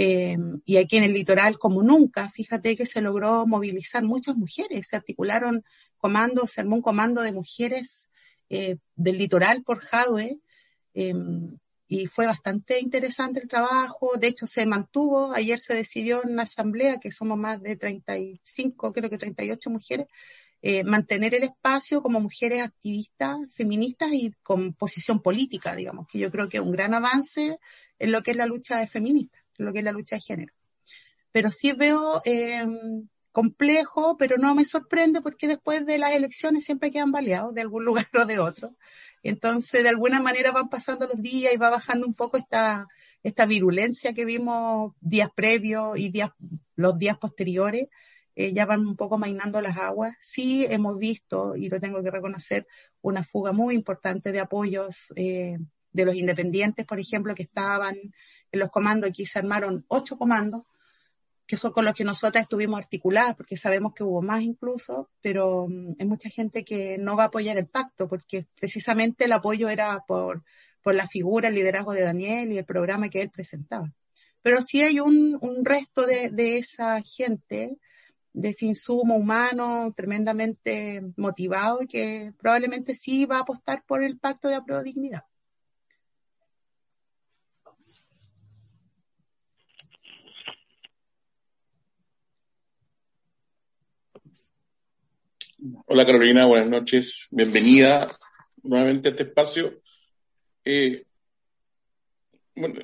eh, 0.01 0.37
y 0.65 0.77
aquí 0.77 0.97
en 0.97 1.03
el 1.03 1.13
litoral, 1.13 1.59
como 1.59 1.83
nunca, 1.83 2.31
fíjate 2.31 2.77
que 2.77 2.87
se 2.87 3.01
logró 3.01 3.49
movilizar 3.49 4.05
muchas 4.05 4.37
mujeres, 4.37 4.87
se 4.87 4.95
articularon 4.95 5.65
comandos, 5.97 6.53
se 6.53 6.61
armó 6.61 6.77
un 6.77 6.83
comando 6.83 7.21
de 7.21 7.33
mujeres 7.33 8.09
eh, 8.49 8.77
del 8.95 9.19
litoral 9.19 9.65
por 9.65 9.81
Jadwe, 9.81 10.39
y 11.89 12.07
fue 12.07 12.27
bastante 12.27 12.81
interesante 12.81 13.41
el 13.41 13.49
trabajo. 13.49 14.13
De 14.19 14.27
hecho, 14.29 14.47
se 14.47 14.67
mantuvo. 14.67 15.33
Ayer 15.33 15.59
se 15.59 15.75
decidió 15.75 16.23
en 16.25 16.37
la 16.37 16.43
asamblea, 16.43 16.99
que 17.01 17.11
somos 17.11 17.39
más 17.39 17.63
de 17.63 17.77
35, 17.77 18.93
creo 18.93 19.09
que 19.09 19.17
38 19.17 19.71
mujeres, 19.71 20.07
eh, 20.61 20.85
mantener 20.85 21.35
el 21.35 21.45
espacio 21.45 22.03
como 22.03 22.21
mujeres 22.21 22.63
activistas, 22.63 23.37
feministas 23.53 24.13
y 24.13 24.33
con 24.43 24.75
posición 24.75 25.23
política, 25.23 25.75
digamos, 25.75 26.07
que 26.09 26.19
yo 26.19 26.31
creo 26.31 26.49
que 26.49 26.59
es 26.59 26.63
un 26.63 26.73
gran 26.73 26.95
avance 26.95 27.59
en 27.99 28.13
lo 28.13 28.23
que 28.23 28.33
es 28.33 28.37
la 28.37 28.47
lucha 28.47 28.83
en 28.83 28.89
lo 29.59 29.73
que 29.73 29.81
es 29.81 29.85
la 29.85 29.93
lucha 29.93 30.17
de 30.17 30.23
género. 30.23 30.55
Pero 31.33 31.51
sí 31.53 31.73
veo 31.73 32.23
eh, 32.25 32.65
complejo, 33.33 34.17
pero 34.17 34.37
no 34.39 34.55
me 34.55 34.65
sorprende 34.65 35.21
porque 35.21 35.47
después 35.47 35.87
de 35.87 35.99
las 35.99 36.13
elecciones 36.13 36.65
siempre 36.65 36.91
quedan 36.91 37.13
baleados 37.13 37.55
de 37.55 37.61
algún 37.61 37.85
lugar 37.85 38.09
o 38.15 38.25
de 38.25 38.39
otro. 38.39 38.77
Entonces, 39.23 39.83
de 39.83 39.89
alguna 39.89 40.21
manera 40.21 40.53
van 40.53 40.69
pasando 40.69 41.07
los 41.07 41.21
días 41.21 41.53
y 41.53 41.57
va 41.57 41.71
bajando 41.71 42.07
un 42.07 42.15
poco 42.15 42.37
esta, 42.37 42.87
esta 43.23 43.47
virulencia 43.47 44.13
que 44.13 44.25
vimos 44.25 44.95
días 45.01 45.29
previos 45.35 45.99
y 45.99 46.11
días, 46.11 46.31
los 46.77 46.99
días 46.99 47.19
posteriores. 47.19 47.89
Eh, 48.37 48.55
ya 48.55 48.67
van 48.67 48.87
un 48.87 48.97
poco 48.97 49.19
mainando 49.19 49.61
las 49.61 49.77
aguas. 49.77 50.15
Sí 50.21 50.65
hemos 50.71 50.97
visto, 50.97 51.57
y 51.57 51.69
lo 51.69 51.81
tengo 51.81 52.03
que 52.03 52.11
reconocer, 52.11 52.67
una 53.01 53.25
fuga 53.25 53.53
muy 53.53 53.75
importante 53.75 54.31
de 54.31 54.39
apoyos 54.39 55.13
eh, 55.17 55.59
de 55.93 56.05
los 56.05 56.15
independientes, 56.15 56.87
por 56.87 57.01
ejemplo, 57.01 57.35
que 57.35 57.43
estaban 57.43 57.95
en 57.97 58.61
los 58.61 58.71
comandos. 58.71 59.11
Aquí 59.11 59.27
se 59.27 59.39
armaron 59.39 59.85
ocho 59.89 60.17
comandos 60.17 60.63
que 61.49 61.57
son 61.57 61.73
con 61.73 61.87
los 61.87 61.95
que 61.95 62.05
nosotras 62.05 62.43
estuvimos 62.43 62.79
articuladas, 62.79 63.35
porque 63.35 63.57
sabemos 63.57 63.95
que 63.95 64.05
hubo 64.05 64.21
más 64.21 64.43
incluso, 64.43 65.09
pero 65.23 65.67
mm, 65.67 65.95
hay 65.99 66.07
mucha 66.07 66.29
gente 66.29 66.63
que 66.63 66.99
no 66.99 67.17
va 67.17 67.25
a 67.25 67.27
apoyar 67.29 67.57
el 67.57 67.67
pacto, 67.67 68.07
porque 68.07 68.47
precisamente 68.61 69.25
el 69.25 69.33
apoyo 69.33 69.71
era 69.71 70.05
por, 70.07 70.45
por 70.83 70.95
la 70.95 71.09
figura, 71.09 71.49
el 71.49 71.55
liderazgo 71.55 71.93
de 71.95 72.03
Daniel 72.03 72.53
y 72.53 72.59
el 72.59 72.67
programa 72.67 73.09
que 73.09 73.23
él 73.23 73.31
presentaba. 73.31 73.91
Pero 74.43 74.61
sí 74.61 74.83
hay 74.83 75.01
un, 75.01 75.39
un 75.41 75.65
resto 75.65 76.03
de, 76.07 76.29
de 76.29 76.59
esa 76.59 77.01
gente, 77.01 77.79
de 78.35 78.49
ese 78.51 78.67
insumo 78.67 79.17
humano 79.17 79.95
tremendamente 79.97 81.03
motivado 81.17 81.79
que 81.89 82.35
probablemente 82.39 82.95
sí 82.95 83.25
va 83.25 83.39
a 83.39 83.41
apostar 83.41 83.85
por 83.87 84.05
el 84.05 84.19
pacto 84.19 84.49
de 84.49 84.57
apruebo 84.57 84.83
dignidad. 84.83 85.25
Hola 95.87 96.07
Carolina, 96.07 96.47
buenas 96.47 96.69
noches. 96.69 97.27
Bienvenida 97.33 98.09
nuevamente 98.63 99.09
a 99.09 99.11
este 99.11 99.25
espacio. 99.25 99.83
Eh, 100.65 101.05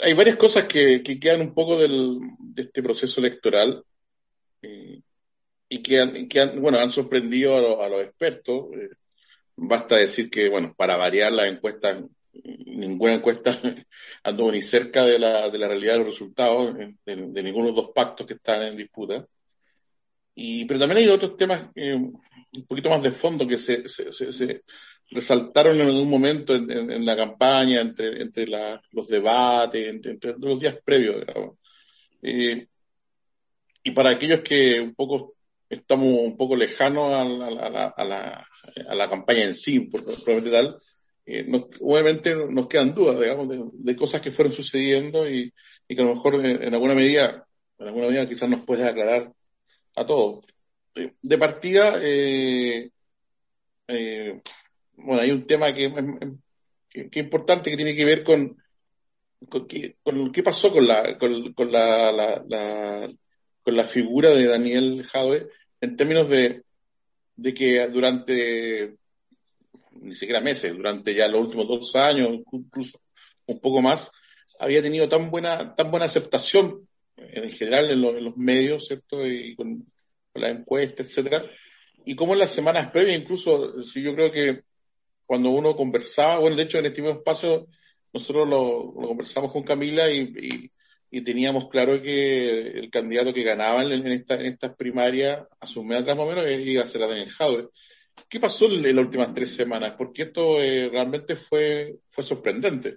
hay 0.02 0.12
varias 0.14 0.36
cosas 0.36 0.64
que, 0.64 1.00
quedan 1.20 1.42
un 1.42 1.54
poco 1.54 1.78
del, 1.78 2.18
de 2.40 2.62
este 2.62 2.82
proceso 2.82 3.20
electoral 3.20 3.84
eh, 4.62 5.00
y 5.68 5.82
que, 5.84 6.00
han, 6.00 6.60
bueno, 6.60 6.80
han 6.80 6.90
sorprendido 6.90 7.80
a, 7.80 7.88
los 7.88 8.02
expertos. 8.02 8.72
Eh, 8.74 8.90
basta 9.54 9.96
decir 9.96 10.28
que, 10.28 10.48
bueno, 10.48 10.74
para 10.76 10.96
variar 10.96 11.30
las 11.30 11.46
encuestas, 11.46 12.02
ninguna 12.32 13.14
encuesta 13.14 13.56
anduvo 14.24 14.50
ni 14.50 14.62
cerca 14.62 15.04
de 15.04 15.20
la, 15.20 15.48
de 15.48 15.58
la 15.58 15.68
realidad 15.68 15.92
de 15.92 15.98
los 16.00 16.08
resultados 16.08 16.74
de, 16.76 16.96
de 17.04 17.42
ninguno 17.44 17.66
de 17.66 17.72
los 17.72 17.84
dos 17.84 17.92
pactos 17.94 18.26
que 18.26 18.34
están 18.34 18.64
en 18.64 18.76
disputa. 18.76 19.24
Y, 20.34 20.64
pero 20.64 20.80
también 20.80 20.98
hay 20.98 21.08
otros 21.08 21.36
temas 21.36 21.70
un 21.76 22.66
poquito 22.66 22.90
más 22.90 23.02
de 23.02 23.10
fondo 23.10 23.46
que 23.46 23.58
se, 23.58 23.88
se, 23.88 24.12
se, 24.12 24.62
resaltaron 25.10 25.80
en 25.80 25.88
algún 25.88 26.08
momento 26.08 26.54
en, 26.54 27.04
la 27.04 27.16
campaña, 27.16 27.80
entre, 27.80 28.22
entre 28.22 28.46
los 28.46 29.08
debates, 29.08 30.04
entre, 30.04 30.34
los 30.38 30.60
días 30.60 30.78
previos, 30.84 31.20
digamos. 31.20 31.58
Eh, 32.22 32.66
y 33.82 33.90
para 33.90 34.10
aquellos 34.10 34.40
que 34.40 34.80
un 34.80 34.94
poco 34.94 35.34
estamos 35.68 36.08
un 36.08 36.36
poco 36.36 36.56
lejanos 36.56 37.12
a 37.12 37.24
la, 37.24 37.46
a 37.88 38.04
la, 38.04 38.48
a 38.88 38.94
la, 38.94 39.10
campaña 39.10 39.44
en 39.44 39.54
sí, 39.54 39.80
por, 39.80 40.04
probablemente 40.04 40.50
tal, 40.50 40.78
eh, 41.26 41.46
obviamente 41.80 42.34
nos 42.34 42.66
quedan 42.68 42.94
dudas, 42.94 43.20
digamos, 43.20 43.48
de, 43.72 43.96
cosas 43.96 44.20
que 44.20 44.30
fueron 44.30 44.52
sucediendo 44.52 45.28
y, 45.28 45.52
y, 45.88 45.94
que 45.94 46.02
a 46.02 46.04
lo 46.04 46.14
mejor 46.14 46.34
en, 46.36 46.62
en, 46.62 46.74
alguna 46.74 46.94
medida, 46.94 47.46
en 47.78 47.86
alguna 47.86 48.06
medida 48.08 48.28
quizás 48.28 48.48
nos 48.48 48.64
puedes 48.64 48.86
aclarar 48.86 49.32
a 49.96 50.06
todos. 50.06 50.44
De 51.22 51.38
partida, 51.38 51.98
eh, 52.02 52.90
eh, 53.88 54.40
bueno, 54.96 55.22
hay 55.22 55.30
un 55.30 55.46
tema 55.46 55.74
que, 55.74 55.86
es 56.90 57.16
importante 57.16 57.70
que 57.70 57.76
tiene 57.76 57.94
que 57.94 58.04
ver 58.04 58.22
con, 58.22 58.56
con, 59.48 59.66
qué 59.66 60.42
pasó 60.42 60.70
con 60.70 60.86
la, 60.86 61.18
con, 61.18 61.72
la, 61.72 62.12
la, 62.12 63.10
con 63.62 63.76
la 63.76 63.84
figura 63.84 64.30
de 64.30 64.46
Daniel 64.46 65.04
Jadwe 65.04 65.48
en 65.80 65.96
términos 65.96 66.28
de, 66.28 66.62
de 67.36 67.54
que 67.54 67.88
durante 67.88 68.96
ni 70.00 70.14
siquiera 70.14 70.40
meses, 70.40 70.76
durante 70.76 71.14
ya 71.14 71.28
los 71.28 71.42
últimos 71.42 71.68
dos 71.68 71.96
años, 71.96 72.40
incluso 72.52 73.00
un 73.46 73.60
poco 73.60 73.82
más, 73.82 74.10
había 74.58 74.82
tenido 74.82 75.08
tan 75.08 75.30
buena, 75.30 75.74
tan 75.74 75.90
buena 75.90 76.06
aceptación 76.06 76.88
en 77.16 77.50
general 77.50 77.90
en, 77.90 78.04
en 78.04 78.24
los 78.24 78.36
medios, 78.36 78.86
¿cierto? 78.86 79.26
Y 79.26 79.54
con, 79.54 79.84
la 80.34 80.50
encuesta, 80.50 81.02
etcétera, 81.02 81.44
y 82.04 82.16
como 82.16 82.34
en 82.34 82.40
las 82.40 82.50
semanas 82.50 82.90
previas, 82.90 83.20
incluso, 83.20 83.82
si 83.84 84.02
yo 84.02 84.14
creo 84.14 84.30
que 84.30 84.62
cuando 85.26 85.50
uno 85.50 85.74
conversaba, 85.76 86.38
bueno, 86.38 86.56
de 86.56 86.64
hecho 86.64 86.78
en 86.78 86.86
este 86.86 87.00
mismo 87.00 87.18
espacio 87.18 87.66
nosotros 88.12 88.48
lo, 88.48 88.92
conversamos 88.94 89.52
con 89.52 89.62
Camila 89.62 90.10
y, 90.10 90.70
teníamos 91.24 91.68
claro 91.68 92.02
que 92.02 92.58
el 92.70 92.90
candidato 92.90 93.32
que 93.32 93.44
ganaba 93.44 93.84
en, 93.84 94.04
esta, 94.08 94.34
en 94.34 94.46
estas 94.46 94.74
primarias, 94.74 95.46
a 95.60 95.66
sus 95.68 95.84
atrás 95.84 96.16
más 96.16 96.26
o 96.26 96.28
menos, 96.28 96.44
iba 96.50 96.82
a 96.82 96.86
ser 96.86 97.02
Daniel 97.02 97.30
Jadwe. 97.30 97.68
¿Qué 98.28 98.40
pasó 98.40 98.66
en, 98.66 98.82
las 98.82 99.04
últimas 99.04 99.32
tres 99.32 99.54
semanas? 99.54 99.94
Porque 99.96 100.22
esto 100.22 100.60
eh, 100.60 100.88
realmente 100.90 101.36
fue, 101.36 101.98
fue 102.08 102.24
sorprendente. 102.24 102.96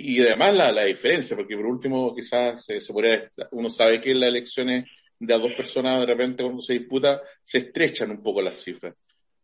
Y 0.00 0.20
además 0.22 0.54
la, 0.54 0.70
la 0.70 0.84
diferencia, 0.84 1.36
porque 1.36 1.56
por 1.56 1.66
último 1.66 2.14
quizás 2.14 2.64
se, 2.64 2.80
se 2.80 2.92
podría, 2.92 3.30
uno 3.50 3.68
sabe 3.68 4.00
que 4.00 4.14
las 4.14 4.28
elecciones 4.28 4.88
de 5.18 5.34
a 5.34 5.38
dos 5.38 5.52
personas 5.56 6.00
de 6.00 6.06
repente 6.06 6.44
cuando 6.44 6.62
se 6.62 6.74
disputa 6.74 7.20
se 7.42 7.58
estrechan 7.58 8.12
un 8.12 8.22
poco 8.22 8.40
las 8.40 8.62
cifras. 8.62 8.94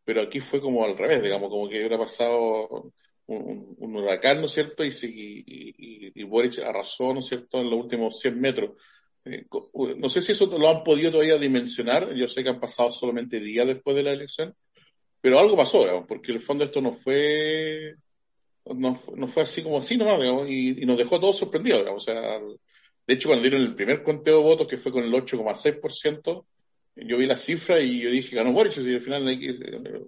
Pero 0.05 0.23
aquí 0.23 0.39
fue 0.39 0.61
como 0.61 0.85
al 0.85 0.97
revés, 0.97 1.23
digamos, 1.23 1.51
como 1.51 1.69
que 1.69 1.79
hubiera 1.79 1.99
pasado 1.99 2.93
un, 3.27 3.97
huracán, 3.97 4.41
¿no 4.41 4.47
es 4.47 4.53
cierto? 4.53 4.85
Y, 4.85 4.91
y, 5.03 6.13
y, 6.15 6.23
Boric 6.25 6.59
arrasó, 6.61 7.13
¿no 7.13 7.21
es 7.21 7.27
cierto?, 7.27 7.61
en 7.61 7.71
los 7.71 7.81
últimos 7.81 8.21
100 8.21 8.41
metros. 8.41 8.71
Eh, 9.25 9.47
no 9.97 10.09
sé 10.09 10.21
si 10.21 10.33
eso 10.33 10.47
lo 10.47 10.69
han 10.69 10.85
podido 10.85 11.11
todavía 11.11 11.39
dimensionar, 11.39 12.15
yo 12.15 12.29
sé 12.29 12.45
que 12.45 12.51
han 12.51 12.61
pasado 12.61 12.93
solamente 12.93 13.41
días 13.41 13.67
después 13.67 13.97
de 13.97 14.03
la 14.03 14.13
elección, 14.13 14.55
pero 15.21 15.39
algo 15.39 15.57
pasó, 15.57 15.81
digamos, 15.81 16.05
porque 16.07 16.33
en 16.33 16.39
el 16.39 16.45
fondo 16.45 16.65
esto 16.65 16.83
no 16.83 16.93
fue, 16.93 17.95
no, 18.67 19.01
no 19.17 19.29
fue 19.29 19.43
así 19.43 19.63
como 19.63 19.79
así 19.79 19.97
nomás, 19.97 20.21
digamos, 20.21 20.49
y, 20.49 20.75
nos 20.87 20.99
dejó 20.99 21.21
todos 21.21 21.39
sorprendidos, 21.39 21.81
digamos, 21.81 22.03
o 22.03 22.05
sea, 22.05 22.41
de 23.07 23.15
hecho 23.15 23.29
cuando 23.29 23.43
dieron 23.43 23.63
el 23.63 23.75
primer 23.75 24.03
conteo 24.03 24.39
de 24.39 24.43
votos, 24.43 24.67
que 24.67 24.79
fue 24.79 24.93
con 24.93 25.05
el 25.05 25.13
8,6%, 25.13 26.47
yo 26.97 27.19
vi 27.19 27.27
la 27.27 27.37
cifra 27.37 27.81
y 27.81 28.01
yo 28.01 28.11
dije, 28.11 28.37
ganó 28.37 28.53
Boric, 28.53 28.77
y 28.79 28.95
al 28.95 29.01
final 29.01 29.25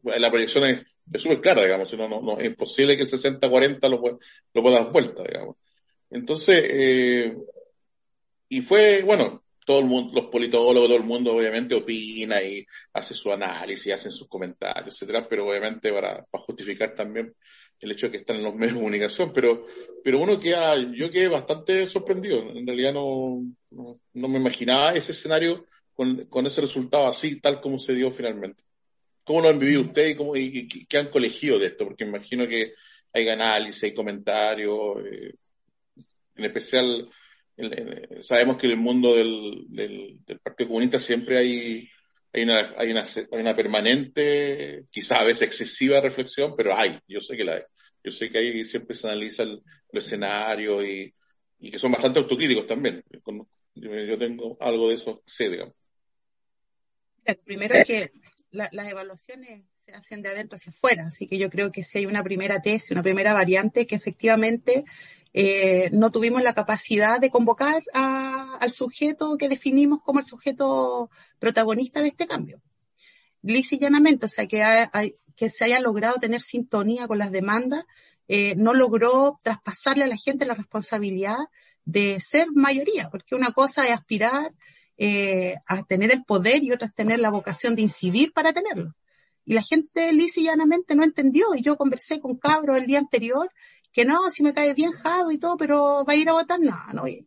la 0.04 0.30
proyección 0.30 0.64
es, 0.64 1.20
súper 1.20 1.40
clara, 1.40 1.62
digamos, 1.62 1.92
no, 1.94 2.08
no, 2.08 2.38
es 2.38 2.46
imposible 2.46 2.96
que 2.96 3.02
el 3.02 3.08
60-40 3.08 3.88
lo, 3.88 4.18
lo 4.54 4.62
pueda 4.62 4.80
dar 4.80 4.92
vuelta, 4.92 5.22
digamos. 5.22 5.56
Entonces, 6.10 6.64
eh, 6.68 7.36
y 8.48 8.62
fue, 8.62 9.02
bueno, 9.02 9.42
todo 9.64 9.80
el 9.80 9.86
mundo, 9.86 10.12
los 10.20 10.30
politólogos, 10.30 10.86
todo 10.86 10.96
el 10.96 11.02
mundo 11.02 11.34
obviamente 11.34 11.74
opina 11.74 12.40
y 12.40 12.64
hace 12.92 13.14
su 13.14 13.32
análisis, 13.32 13.92
hacen 13.92 14.12
sus 14.12 14.28
comentarios, 14.28 14.94
etcétera, 14.94 15.26
pero 15.28 15.48
obviamente 15.48 15.92
para, 15.92 16.24
para 16.24 16.44
justificar 16.44 16.94
también 16.94 17.34
el 17.80 17.92
hecho 17.92 18.06
de 18.06 18.12
que 18.12 18.18
están 18.18 18.36
en 18.36 18.44
los 18.44 18.54
medios 18.54 18.74
de 18.74 18.80
comunicación, 18.80 19.32
pero, 19.32 19.66
pero 20.02 20.20
uno 20.20 20.40
queda, 20.40 20.76
yo 20.92 21.10
quedé 21.10 21.28
bastante 21.28 21.86
sorprendido, 21.86 22.50
en 22.50 22.66
realidad 22.66 22.94
no, 22.94 23.42
no, 23.70 24.28
me 24.28 24.38
imaginaba 24.38 24.92
ese 24.92 25.12
escenario 25.12 25.66
con, 25.94 26.26
con 26.26 26.46
ese 26.46 26.60
resultado 26.60 27.06
así, 27.06 27.40
tal 27.40 27.60
como 27.60 27.78
se 27.78 27.94
dio 27.94 28.10
finalmente. 28.12 28.62
¿Cómo 29.24 29.40
lo 29.40 29.48
han 29.48 29.58
vivido 29.58 29.82
ustedes 29.82 30.14
y, 30.14 30.16
cómo, 30.16 30.36
y, 30.36 30.68
qué 30.86 30.98
han 30.98 31.10
colegido 31.10 31.58
de 31.58 31.66
esto? 31.66 31.84
Porque 31.84 32.04
imagino 32.04 32.46
que 32.46 32.74
hay 33.12 33.28
análisis, 33.28 33.82
hay 33.82 33.94
comentarios, 33.94 35.04
eh, 35.04 35.34
en 36.36 36.44
especial 36.44 37.08
sabemos 38.22 38.56
que 38.56 38.66
en 38.66 38.72
el 38.72 38.78
mundo 38.78 39.14
del, 39.14 39.64
del, 39.68 40.18
del, 40.26 40.38
Partido 40.40 40.68
Comunista 40.68 40.98
siempre 40.98 41.38
hay, 41.38 41.88
hay, 42.36 42.42
una, 42.42 42.74
hay, 42.76 42.90
una, 42.90 43.02
hay 43.02 43.40
una 43.40 43.56
permanente, 43.56 44.84
quizás 44.90 45.20
a 45.20 45.24
veces 45.24 45.42
excesiva 45.42 46.00
reflexión, 46.00 46.54
pero 46.56 46.76
hay, 46.76 46.98
yo 47.08 47.20
sé 47.20 47.36
que 47.36 47.44
la 47.44 47.54
hay. 47.54 47.62
Yo 48.04 48.12
sé 48.12 48.30
que 48.30 48.38
ahí 48.38 48.64
siempre 48.66 48.94
se 48.94 49.06
analiza 49.06 49.42
el, 49.42 49.62
el 49.90 49.98
escenario 49.98 50.84
y, 50.84 51.12
y, 51.58 51.70
que 51.70 51.78
son 51.78 51.90
bastante 51.90 52.18
autocríticos 52.18 52.66
también. 52.66 53.02
Yo 53.74 54.18
tengo 54.18 54.56
algo 54.60 54.88
de 54.88 54.94
eso, 54.94 55.22
sé, 55.26 55.50
digamos. 55.50 55.74
Primero 57.44 57.74
es 57.74 57.86
que 57.86 58.12
las 58.50 58.90
evaluaciones 58.90 59.64
se 59.76 59.92
hacen 59.92 60.22
de 60.22 60.28
adentro 60.28 60.56
hacia 60.56 60.70
afuera, 60.70 61.06
así 61.06 61.26
que 61.26 61.38
yo 61.38 61.50
creo 61.50 61.72
que 61.72 61.82
si 61.82 61.98
hay 61.98 62.06
una 62.06 62.22
primera 62.22 62.62
tesis, 62.62 62.90
una 62.90 63.02
primera 63.02 63.34
variante, 63.34 63.86
que 63.86 63.96
efectivamente 63.96 64.84
eh, 65.38 65.90
no 65.92 66.10
tuvimos 66.10 66.42
la 66.42 66.54
capacidad 66.54 67.20
de 67.20 67.28
convocar 67.28 67.82
al 67.92 68.72
sujeto 68.72 69.36
que 69.36 69.50
definimos 69.50 70.00
como 70.02 70.18
el 70.18 70.24
sujeto 70.24 71.10
protagonista 71.38 72.00
de 72.00 72.08
este 72.08 72.26
cambio. 72.26 72.62
Liz 73.42 73.70
y 73.74 73.78
llanamente, 73.78 74.24
o 74.24 74.28
sea, 74.30 74.46
que, 74.46 74.64
que 75.36 75.50
se 75.50 75.66
haya 75.66 75.78
logrado 75.78 76.16
tener 76.16 76.40
sintonía 76.40 77.06
con 77.06 77.18
las 77.18 77.32
demandas, 77.32 77.84
eh, 78.28 78.54
no 78.56 78.72
logró 78.72 79.36
traspasarle 79.42 80.04
a 80.04 80.08
la 80.08 80.16
gente 80.16 80.46
la 80.46 80.54
responsabilidad 80.54 81.36
de 81.84 82.18
ser 82.18 82.46
mayoría, 82.54 83.10
porque 83.10 83.34
una 83.34 83.52
cosa 83.52 83.84
es 83.84 83.90
aspirar 83.90 84.54
eh, 84.96 85.56
a 85.66 85.82
tener 85.82 86.12
el 86.12 86.24
poder 86.24 86.64
y 86.64 86.72
otra 86.72 86.86
es 86.86 86.94
tener 86.94 87.20
la 87.20 87.28
vocación 87.28 87.76
de 87.76 87.82
incidir 87.82 88.32
para 88.32 88.54
tenerlo. 88.54 88.94
Y 89.44 89.52
la 89.52 89.62
gente 89.62 90.14
lisa 90.14 90.40
y 90.40 90.44
llanamente 90.44 90.94
no 90.94 91.04
entendió. 91.04 91.54
Y 91.54 91.62
yo 91.62 91.76
conversé 91.76 92.20
con 92.20 92.36
Cabro 92.38 92.74
el 92.74 92.86
día 92.86 92.98
anterior 92.98 93.50
que 93.96 94.04
no, 94.04 94.28
si 94.28 94.42
me 94.42 94.52
cae 94.52 94.74
bien 94.74 94.92
Jado 94.92 95.32
y 95.32 95.38
todo, 95.38 95.56
pero 95.56 96.04
va 96.04 96.12
a 96.12 96.16
ir 96.16 96.28
a 96.28 96.32
votar, 96.32 96.60
no, 96.60 96.76
no 96.92 97.00
voy. 97.00 97.26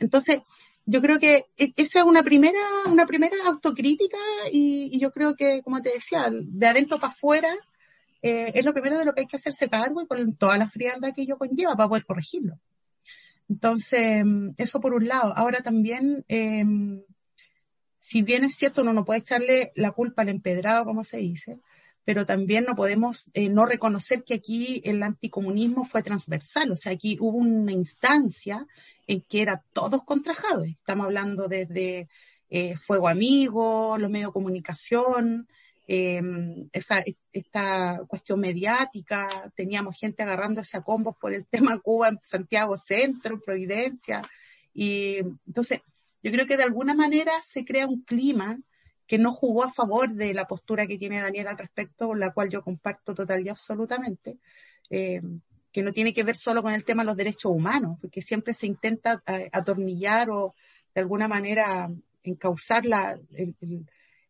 Entonces, 0.00 0.40
yo 0.84 1.00
creo 1.00 1.20
que 1.20 1.44
e, 1.56 1.72
esa 1.76 2.00
es 2.00 2.04
una 2.04 2.24
primera, 2.24 2.58
una 2.90 3.06
primera 3.06 3.36
autocrítica 3.46 4.18
y, 4.50 4.98
yo 4.98 5.12
creo 5.12 5.36
que, 5.36 5.62
como 5.62 5.80
te 5.80 5.92
decía, 5.92 6.32
de 6.32 6.66
adentro 6.66 6.98
para 6.98 7.12
afuera 7.12 7.54
eh, 8.22 8.50
es 8.56 8.64
lo 8.64 8.72
primero 8.72 8.98
de 8.98 9.04
lo 9.04 9.14
que 9.14 9.20
hay 9.20 9.28
que 9.28 9.36
hacerse 9.36 9.68
cargo 9.68 10.02
y 10.02 10.08
con 10.08 10.34
toda 10.34 10.58
la 10.58 10.68
frialdad 10.68 11.14
que 11.14 11.22
ello 11.22 11.38
conlleva 11.38 11.76
para 11.76 11.90
poder 11.90 12.06
corregirlo. 12.06 12.58
Entonces, 13.48 14.24
eso 14.56 14.80
por 14.80 14.94
un 14.94 15.06
lado. 15.06 15.32
Ahora 15.36 15.60
también, 15.60 16.24
eh, 16.26 16.64
si 18.00 18.22
bien 18.22 18.42
es 18.42 18.56
cierto, 18.56 18.82
uno 18.82 18.92
no 18.92 19.04
puede 19.04 19.20
echarle 19.20 19.70
la 19.76 19.92
culpa 19.92 20.22
al 20.22 20.28
empedrado, 20.30 20.84
como 20.84 21.04
se 21.04 21.18
dice, 21.18 21.60
pero 22.06 22.24
también 22.24 22.64
no 22.64 22.76
podemos 22.76 23.30
eh, 23.34 23.48
no 23.48 23.66
reconocer 23.66 24.22
que 24.22 24.34
aquí 24.34 24.80
el 24.84 25.02
anticomunismo 25.02 25.84
fue 25.84 26.04
transversal, 26.04 26.70
o 26.70 26.76
sea, 26.76 26.92
aquí 26.92 27.18
hubo 27.20 27.36
una 27.36 27.72
instancia 27.72 28.64
en 29.08 29.22
que 29.22 29.42
era 29.42 29.64
todos 29.72 30.04
contra 30.04 30.34
Estamos 30.64 31.06
hablando 31.06 31.48
desde 31.48 32.08
eh, 32.48 32.76
Fuego 32.76 33.08
Amigo, 33.08 33.98
los 33.98 34.08
medios 34.08 34.28
de 34.28 34.34
comunicación, 34.34 35.48
eh, 35.88 36.22
esa, 36.72 37.02
esta 37.32 38.00
cuestión 38.06 38.38
mediática, 38.38 39.28
teníamos 39.56 39.98
gente 39.98 40.22
agarrándose 40.22 40.76
a 40.76 40.82
combos 40.82 41.16
por 41.20 41.34
el 41.34 41.44
tema 41.50 41.76
Cuba 41.80 42.08
en 42.08 42.20
Santiago 42.22 42.76
Centro, 42.76 43.34
en 43.34 43.40
Providencia, 43.40 44.22
y 44.72 45.16
entonces 45.44 45.80
yo 46.22 46.30
creo 46.30 46.46
que 46.46 46.56
de 46.56 46.62
alguna 46.62 46.94
manera 46.94 47.32
se 47.42 47.64
crea 47.64 47.88
un 47.88 48.02
clima 48.02 48.60
que 49.06 49.18
no 49.18 49.32
jugó 49.32 49.64
a 49.64 49.72
favor 49.72 50.12
de 50.12 50.34
la 50.34 50.46
postura 50.46 50.86
que 50.86 50.98
tiene 50.98 51.20
Daniel 51.20 51.48
al 51.48 51.58
respecto, 51.58 52.14
la 52.14 52.32
cual 52.32 52.50
yo 52.50 52.62
comparto 52.62 53.14
total 53.14 53.44
y 53.44 53.48
absolutamente, 53.48 54.38
eh, 54.90 55.20
que 55.72 55.82
no 55.82 55.92
tiene 55.92 56.14
que 56.14 56.22
ver 56.22 56.36
solo 56.36 56.62
con 56.62 56.72
el 56.72 56.84
tema 56.84 57.02
de 57.02 57.08
los 57.08 57.16
derechos 57.16 57.52
humanos, 57.52 57.98
porque 58.00 58.22
siempre 58.22 58.54
se 58.54 58.66
intenta 58.66 59.22
eh, 59.26 59.48
atornillar 59.52 60.30
o 60.30 60.54
de 60.94 61.00
alguna 61.00 61.28
manera 61.28 61.90
encauzar 62.22 62.84
la, 62.84 63.18
el, 63.34 63.54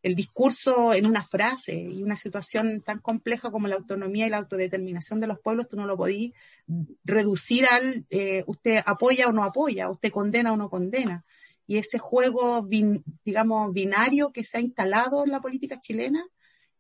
el 0.07 0.15
discurso 0.15 0.95
en 0.95 1.05
una 1.05 1.25
frase 1.25 1.75
y 1.75 2.01
una 2.05 2.17
situación 2.17 2.81
tan 2.81 3.01
compleja 3.01 3.51
como 3.51 3.67
la 3.67 3.75
autonomía 3.75 4.29
y 4.29 4.31
la 4.31 4.37
autodeterminación 4.39 5.19
de 5.19 5.27
los 5.27 5.41
pueblos, 5.41 5.67
tú 5.67 5.77
no 5.77 5.85
lo 5.85 5.97
podís 5.97 6.33
reducir 7.03 7.67
al 7.67 8.07
eh, 8.11 8.45
usted 8.47 8.85
apoya 8.87 9.27
o 9.27 9.33
no 9.33 9.43
apoya, 9.43 9.91
usted 9.91 10.13
condena 10.13 10.53
o 10.53 10.57
no 10.57 10.71
condena. 10.71 11.25
Y 11.67 11.79
ese 11.79 11.99
juego, 11.99 12.67
digamos, 13.25 13.73
binario 13.73 14.31
que 14.33 14.45
se 14.45 14.59
ha 14.59 14.61
instalado 14.61 15.25
en 15.25 15.33
la 15.33 15.41
política 15.41 15.81
chilena, 15.81 16.25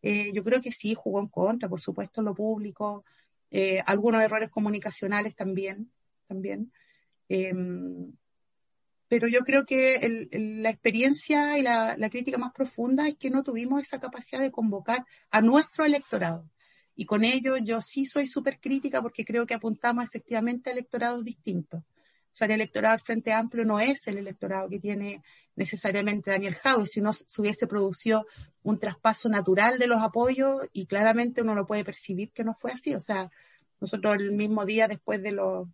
eh, 0.02 0.30
yo 0.32 0.44
creo 0.44 0.60
que 0.60 0.70
sí 0.70 0.94
jugó 0.94 1.20
en 1.20 1.28
contra, 1.28 1.68
por 1.68 1.80
supuesto, 1.80 2.22
lo 2.22 2.34
público, 2.34 3.04
eh, 3.50 3.82
algunos 3.86 4.22
errores 4.22 4.50
comunicacionales 4.50 5.34
también, 5.34 5.90
también. 6.28 6.72
Em, 7.28 8.12
pero 9.08 9.28
yo 9.28 9.40
creo 9.40 9.64
que 9.64 10.28
la 10.32 10.70
experiencia 10.70 11.58
y 11.58 11.62
la, 11.62 11.96
crítica 12.10 12.38
más 12.38 12.52
profunda 12.52 13.06
es 13.06 13.16
que 13.16 13.30
no 13.30 13.42
tuvimos 13.42 13.80
esa 13.80 14.00
capacidad 14.00 14.40
de 14.40 14.50
convocar 14.50 15.04
a 15.30 15.40
nuestro 15.40 15.84
electorado. 15.84 16.48
Y 16.96 17.04
con 17.04 17.24
ello 17.24 17.56
yo 17.58 17.80
sí 17.80 18.04
soy 18.04 18.26
súper 18.26 18.58
crítica 18.58 19.02
porque 19.02 19.24
creo 19.24 19.46
que 19.46 19.54
apuntamos 19.54 20.04
efectivamente 20.04 20.70
a 20.70 20.72
electorados 20.72 21.22
distintos. 21.24 21.82
Sea, 22.36 22.44
el 22.48 22.52
electorado 22.52 22.98
Frente 22.98 23.32
Amplio 23.32 23.64
no 23.64 23.80
es 23.80 24.06
el 24.08 24.18
electorado 24.18 24.68
que 24.68 24.78
tiene 24.78 25.22
necesariamente 25.54 26.30
Daniel 26.30 26.58
Howe, 26.62 26.86
si 26.86 27.00
no 27.00 27.14
se 27.14 27.24
hubiese 27.40 27.66
producido 27.66 28.26
un 28.62 28.78
traspaso 28.78 29.30
natural 29.30 29.78
de 29.78 29.86
los 29.86 30.02
apoyos 30.02 30.60
y 30.74 30.84
claramente 30.84 31.40
uno 31.40 31.54
lo 31.54 31.66
puede 31.66 31.82
percibir 31.82 32.32
que 32.32 32.44
no 32.44 32.54
fue 32.60 32.72
así. 32.72 32.94
O 32.94 33.00
sea, 33.00 33.30
nosotros 33.80 34.16
el 34.16 34.32
mismo 34.32 34.66
día 34.66 34.86
después 34.86 35.22
de 35.22 35.32
los, 35.32 35.66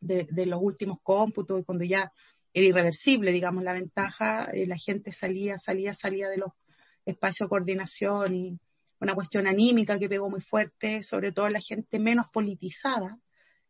de 0.00 0.46
los 0.46 0.60
últimos 0.62 0.96
cómputos 1.02 1.60
y 1.60 1.64
cuando 1.64 1.84
ya 1.84 2.10
era 2.54 2.66
irreversible, 2.66 3.30
digamos, 3.30 3.62
la 3.62 3.74
ventaja, 3.74 4.44
eh, 4.44 4.66
la 4.66 4.78
gente 4.78 5.12
salía, 5.12 5.58
salía, 5.58 5.92
salía 5.92 6.30
de 6.30 6.38
los 6.38 6.52
espacios 7.04 7.48
de 7.48 7.50
coordinación 7.50 8.34
y 8.34 8.58
una 8.98 9.14
cuestión 9.14 9.46
anímica 9.46 9.98
que 9.98 10.08
pegó 10.08 10.30
muy 10.30 10.40
fuerte, 10.40 11.02
sobre 11.02 11.32
todo 11.32 11.50
la 11.50 11.60
gente 11.60 11.98
menos 11.98 12.30
politizada, 12.32 13.18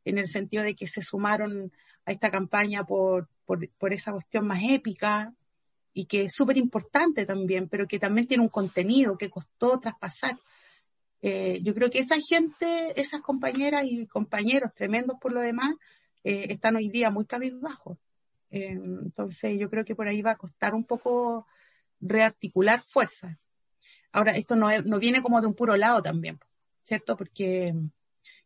en 0.04 0.18
el 0.18 0.28
sentido 0.28 0.62
de 0.62 0.76
que 0.76 0.86
se 0.86 1.02
sumaron 1.02 1.72
a 2.04 2.12
esta 2.12 2.30
campaña 2.30 2.84
por, 2.84 3.28
por, 3.46 3.92
esa 3.92 4.12
cuestión 4.12 4.46
más 4.46 4.60
épica 4.68 5.32
y 5.92 6.06
que 6.06 6.22
es 6.22 6.32
súper 6.32 6.56
importante 6.56 7.26
también, 7.26 7.68
pero 7.68 7.86
que 7.86 7.98
también 7.98 8.26
tiene 8.26 8.42
un 8.42 8.48
contenido 8.48 9.16
que 9.16 9.30
costó 9.30 9.78
traspasar. 9.78 10.38
Eh, 11.20 11.60
yo 11.62 11.74
creo 11.74 11.90
que 11.90 12.00
esa 12.00 12.16
gente, 12.26 12.98
esas 13.00 13.20
compañeras 13.20 13.84
y 13.84 14.06
compañeros 14.06 14.72
tremendos 14.74 15.18
por 15.20 15.32
lo 15.32 15.40
demás, 15.40 15.74
eh, 16.24 16.46
están 16.50 16.76
hoy 16.76 16.88
día 16.88 17.10
muy 17.10 17.26
cabizbajos. 17.26 17.98
Eh, 18.50 18.70
entonces 18.70 19.58
yo 19.58 19.70
creo 19.70 19.84
que 19.84 19.94
por 19.94 20.08
ahí 20.08 20.22
va 20.22 20.32
a 20.32 20.36
costar 20.36 20.74
un 20.74 20.84
poco 20.84 21.46
rearticular 22.00 22.82
fuerzas. 22.82 23.36
Ahora, 24.12 24.32
esto 24.32 24.56
no, 24.56 24.68
no 24.82 24.98
viene 24.98 25.22
como 25.22 25.40
de 25.40 25.46
un 25.46 25.54
puro 25.54 25.76
lado 25.76 26.02
también, 26.02 26.38
¿cierto? 26.82 27.16
Porque 27.16 27.74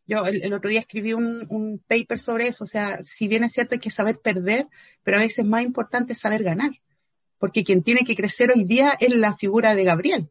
Yo 0.07 0.25
el, 0.25 0.53
otro 0.53 0.69
día 0.69 0.79
escribí 0.79 1.13
un, 1.13 1.45
un, 1.49 1.79
paper 1.85 2.17
sobre 2.17 2.47
eso, 2.47 2.63
o 2.63 2.67
sea, 2.67 3.01
si 3.01 3.27
bien 3.27 3.43
es 3.43 3.51
cierto 3.51 3.75
hay 3.75 3.79
que 3.79 3.91
saber 3.91 4.19
perder, 4.19 4.67
pero 5.03 5.17
a 5.17 5.21
veces 5.21 5.45
más 5.45 5.63
importante 5.63 6.13
es 6.13 6.19
saber 6.19 6.43
ganar, 6.43 6.71
porque 7.37 7.65
quien 7.65 7.83
tiene 7.83 8.05
que 8.05 8.15
crecer 8.15 8.51
hoy 8.51 8.63
día 8.63 8.93
es 8.99 9.13
la 9.13 9.35
figura 9.35 9.75
de 9.75 9.83
Gabriel. 9.83 10.29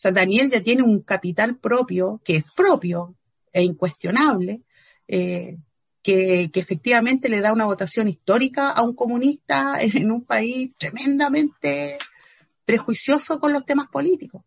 sea, 0.00 0.12
Daniel 0.12 0.50
ya 0.50 0.62
tiene 0.62 0.82
un 0.82 1.02
capital 1.02 1.58
propio, 1.58 2.22
que 2.24 2.36
es 2.36 2.50
propio 2.56 3.14
e 3.52 3.62
incuestionable, 3.62 4.62
eh, 5.06 5.58
que, 6.02 6.50
que, 6.50 6.60
efectivamente 6.60 7.28
le 7.28 7.42
da 7.42 7.52
una 7.52 7.66
votación 7.66 8.08
histórica 8.08 8.70
a 8.70 8.80
un 8.82 8.94
comunista 8.94 9.76
en 9.82 10.10
un 10.10 10.24
país 10.24 10.70
tremendamente 10.78 11.98
prejuicioso 12.64 13.38
con 13.38 13.52
los 13.52 13.66
temas 13.66 13.88
políticos. 13.88 14.42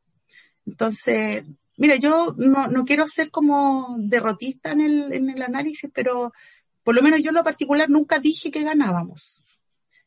Entonces, 0.66 1.44
mira, 1.78 1.96
yo 1.96 2.34
no, 2.38 2.68
no 2.68 2.86
quiero 2.86 3.08
ser 3.08 3.32
como 3.32 3.96
derrotista 4.00 4.72
en 4.72 4.82
el, 4.82 5.14
en 5.14 5.30
el 5.30 5.42
análisis, 5.42 5.90
pero 5.94 6.34
por 6.84 6.96
lo 6.96 7.02
menos 7.02 7.22
yo 7.22 7.30
en 7.30 7.36
lo 7.36 7.44
particular 7.44 7.90
nunca 7.90 8.20
dije 8.20 8.52
que 8.52 8.64
ganábamos. 8.64 9.44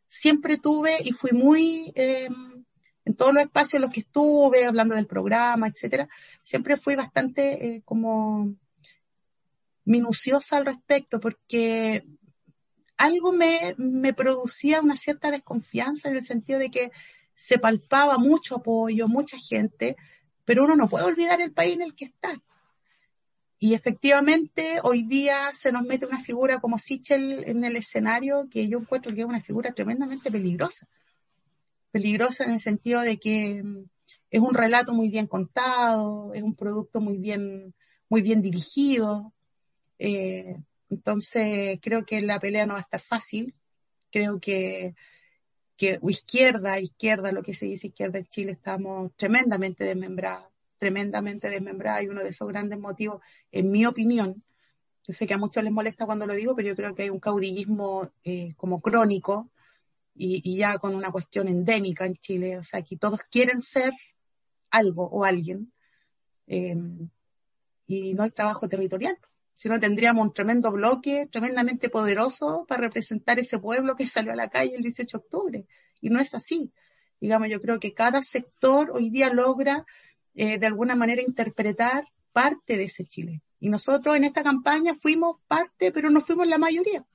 Siempre 0.06 0.58
tuve 0.58 0.98
y 1.02 1.12
fui 1.12 1.32
muy, 1.32 1.92
eh, 1.94 2.28
en 3.04 3.14
todos 3.16 3.32
los 3.32 3.42
espacios 3.42 3.74
en 3.74 3.82
los 3.82 3.92
que 3.92 4.00
estuve, 4.00 4.66
hablando 4.66 4.94
del 4.94 5.06
programa, 5.06 5.68
etcétera, 5.68 6.08
siempre 6.42 6.76
fui 6.76 6.94
bastante 6.94 7.66
eh, 7.66 7.82
como 7.84 8.54
minuciosa 9.84 10.56
al 10.56 10.66
respecto, 10.66 11.20
porque 11.20 12.04
algo 12.96 13.32
me, 13.32 13.74
me 13.78 14.12
producía 14.12 14.80
una 14.80 14.96
cierta 14.96 15.30
desconfianza 15.30 16.08
en 16.08 16.16
el 16.16 16.22
sentido 16.22 16.58
de 16.58 16.70
que 16.70 16.92
se 17.34 17.58
palpaba 17.58 18.18
mucho 18.18 18.56
apoyo, 18.56 19.08
mucha 19.08 19.38
gente, 19.38 19.96
pero 20.46 20.64
uno 20.64 20.76
no 20.76 20.88
puede 20.88 21.04
olvidar 21.04 21.42
el 21.42 21.52
país 21.52 21.74
en 21.74 21.82
el 21.82 21.94
que 21.94 22.06
está. 22.06 22.40
Y 23.58 23.74
efectivamente, 23.74 24.78
hoy 24.82 25.02
día 25.02 25.50
se 25.52 25.72
nos 25.72 25.82
mete 25.82 26.06
una 26.06 26.22
figura 26.22 26.60
como 26.60 26.78
Sichel 26.78 27.44
en 27.46 27.64
el 27.64 27.76
escenario 27.76 28.48
que 28.50 28.68
yo 28.68 28.78
encuentro 28.78 29.14
que 29.14 29.22
es 29.22 29.26
una 29.26 29.42
figura 29.42 29.72
tremendamente 29.72 30.30
peligrosa. 30.30 30.86
Peligrosa 31.90 32.44
en 32.44 32.52
el 32.52 32.60
sentido 32.60 33.00
de 33.00 33.18
que 33.18 33.62
mm, 33.62 33.84
es 34.30 34.40
un 34.40 34.54
relato 34.54 34.94
muy 34.94 35.08
bien 35.08 35.26
contado, 35.26 36.32
es 36.32 36.42
un 36.42 36.54
producto 36.54 37.00
muy 37.00 37.18
bien, 37.18 37.74
muy 38.08 38.22
bien 38.22 38.40
dirigido. 38.40 39.32
Eh, 39.98 40.56
entonces, 40.90 41.80
creo 41.82 42.06
que 42.06 42.22
la 42.22 42.38
pelea 42.38 42.66
no 42.66 42.74
va 42.74 42.80
a 42.80 42.82
estar 42.82 43.00
fácil. 43.00 43.54
Creo 44.12 44.38
que 44.38 44.94
izquierda, 45.78 46.80
izquierda, 46.80 47.32
lo 47.32 47.42
que 47.42 47.54
se 47.54 47.66
dice 47.66 47.88
izquierda 47.88 48.18
en 48.18 48.26
Chile, 48.26 48.52
estamos 48.52 49.12
tremendamente 49.16 49.84
desmembrados, 49.84 50.48
tremendamente 50.78 51.50
desmembrados, 51.50 52.04
y 52.04 52.08
uno 52.08 52.22
de 52.22 52.30
esos 52.30 52.48
grandes 52.48 52.78
motivos, 52.78 53.20
en 53.52 53.70
mi 53.70 53.86
opinión, 53.86 54.42
yo 55.06 55.12
sé 55.12 55.26
que 55.26 55.34
a 55.34 55.38
muchos 55.38 55.62
les 55.62 55.72
molesta 55.72 56.06
cuando 56.06 56.26
lo 56.26 56.34
digo, 56.34 56.56
pero 56.56 56.68
yo 56.68 56.76
creo 56.76 56.94
que 56.94 57.04
hay 57.04 57.10
un 57.10 57.20
caudillismo 57.20 58.10
eh, 58.24 58.54
como 58.56 58.80
crónico 58.80 59.50
y, 60.14 60.56
ya 60.56 60.78
con 60.78 60.94
una 60.94 61.10
cuestión 61.10 61.46
endémica 61.46 62.06
en 62.06 62.16
Chile, 62.16 62.58
o 62.58 62.62
sea, 62.62 62.80
aquí 62.80 62.96
todos 62.96 63.20
quieren 63.30 63.60
ser 63.60 63.92
algo 64.70 65.04
o 65.04 65.24
alguien, 65.24 65.72
em, 66.46 67.08
y 67.86 68.14
no 68.14 68.24
hay 68.24 68.30
trabajo 68.30 68.68
territorial 68.68 69.18
si 69.56 69.70
no 69.70 69.80
tendríamos 69.80 70.24
un 70.24 70.34
tremendo 70.34 70.70
bloque, 70.70 71.28
tremendamente 71.32 71.88
poderoso 71.88 72.66
para 72.68 72.82
representar 72.82 73.38
ese 73.38 73.58
pueblo 73.58 73.96
que 73.96 74.06
salió 74.06 74.32
a 74.32 74.36
la 74.36 74.50
calle 74.50 74.76
el 74.76 74.82
18 74.82 75.16
de 75.16 75.24
octubre. 75.24 75.66
Y 76.02 76.10
no 76.10 76.20
es 76.20 76.34
así. 76.34 76.70
Digamos, 77.20 77.48
yo 77.48 77.60
creo 77.62 77.80
que 77.80 77.94
cada 77.94 78.22
sector 78.22 78.90
hoy 78.92 79.08
día 79.08 79.32
logra 79.32 79.86
eh, 80.34 80.58
de 80.58 80.66
alguna 80.66 80.94
manera 80.94 81.22
interpretar 81.22 82.04
parte 82.32 82.76
de 82.76 82.84
ese 82.84 83.06
Chile. 83.06 83.40
Y 83.58 83.70
nosotros 83.70 84.14
en 84.14 84.24
esta 84.24 84.42
campaña 84.42 84.94
fuimos 84.94 85.38
parte, 85.48 85.90
pero 85.90 86.10
no 86.10 86.20
fuimos 86.20 86.46
la 86.46 86.58
mayoría. 86.58 87.06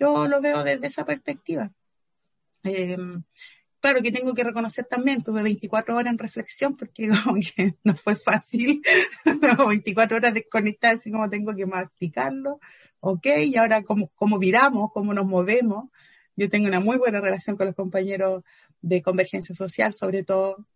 Yo 0.00 0.26
lo 0.26 0.40
veo 0.40 0.64
desde 0.64 0.88
esa 0.88 1.04
perspectiva. 1.04 1.70
Eh, 2.64 2.96
claro 3.80 4.00
que 4.02 4.12
tengo 4.12 4.34
que 4.34 4.44
reconocer 4.44 4.86
también, 4.86 5.22
tuve 5.22 5.42
24 5.42 5.96
horas 5.96 6.12
en 6.12 6.18
reflexión 6.18 6.76
porque 6.76 7.08
no 7.84 7.94
fue 7.94 8.16
fácil, 8.16 8.82
24 9.68 10.16
horas 10.16 10.34
desconectadas 10.34 10.98
así 10.98 11.10
como 11.10 11.28
tengo 11.30 11.54
que 11.54 11.66
masticarlo, 11.66 12.60
ok, 13.00 13.26
y 13.44 13.56
ahora 13.56 13.82
cómo, 13.82 14.10
cómo 14.14 14.38
viramos, 14.38 14.90
cómo 14.92 15.14
nos 15.14 15.26
movemos. 15.26 15.90
Yo 16.36 16.48
tengo 16.48 16.68
una 16.68 16.80
muy 16.80 16.98
buena 16.98 17.20
relación 17.20 17.56
con 17.56 17.66
los 17.66 17.74
compañeros 17.74 18.44
de 18.80 19.02
Convergencia 19.02 19.54
Social, 19.54 19.92
sobre 19.92 20.22
todo 20.22 20.66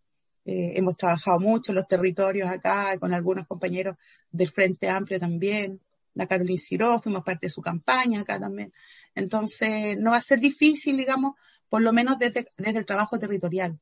eh, 0.45 0.73
hemos 0.75 0.97
trabajado 0.97 1.39
mucho 1.39 1.71
en 1.71 1.77
los 1.77 1.87
territorios 1.87 2.49
acá, 2.49 2.97
con 2.99 3.13
algunos 3.13 3.47
compañeros 3.47 3.95
del 4.29 4.49
Frente 4.49 4.89
Amplio 4.89 5.19
también, 5.19 5.79
la 6.15 6.27
Carolina 6.27 6.59
Ciró, 6.59 6.99
fuimos 6.99 7.23
parte 7.23 7.47
de 7.47 7.49
su 7.49 7.61
campaña 7.61 8.21
acá 8.21 8.39
también. 8.39 8.73
Entonces, 9.15 9.97
no 9.97 10.11
va 10.11 10.17
a 10.17 10.21
ser 10.21 10.39
difícil, 10.39 10.97
digamos, 10.97 11.35
por 11.73 11.81
lo 11.81 11.91
menos 11.91 12.19
desde, 12.19 12.51
desde 12.55 12.77
el 12.77 12.85
trabajo 12.85 13.17
territorial. 13.17 13.79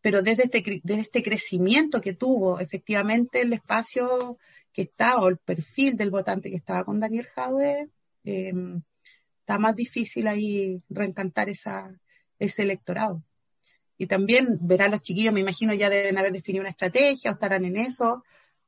Pero 0.00 0.22
desde 0.22 0.44
este, 0.44 0.80
desde 0.84 1.00
este 1.00 1.20
crecimiento 1.20 2.00
que 2.00 2.12
tuvo 2.12 2.60
efectivamente 2.60 3.40
el 3.40 3.52
espacio 3.52 4.38
que 4.72 4.82
estaba, 4.82 5.20
o 5.20 5.26
el 5.26 5.38
perfil 5.38 5.96
del 5.96 6.12
votante 6.12 6.48
que 6.48 6.56
estaba 6.56 6.84
con 6.84 7.00
Daniel 7.00 7.26
Jaue, 7.34 7.88
em, 8.22 8.82
está 9.40 9.58
más 9.58 9.74
difícil 9.74 10.28
ahí 10.28 10.80
reencantar 10.88 11.48
esa, 11.48 11.90
ese 12.38 12.62
electorado. 12.62 13.20
Y 13.98 14.06
también 14.06 14.56
verán 14.60 14.92
los 14.92 15.02
chiquillos, 15.02 15.34
me 15.34 15.40
imagino, 15.40 15.74
ya 15.74 15.90
deben 15.90 16.16
haber 16.16 16.30
definido 16.30 16.60
una 16.60 16.70
estrategia 16.70 17.32
o 17.32 17.34
estarán 17.34 17.64
en 17.64 17.78
eso. 17.78 18.22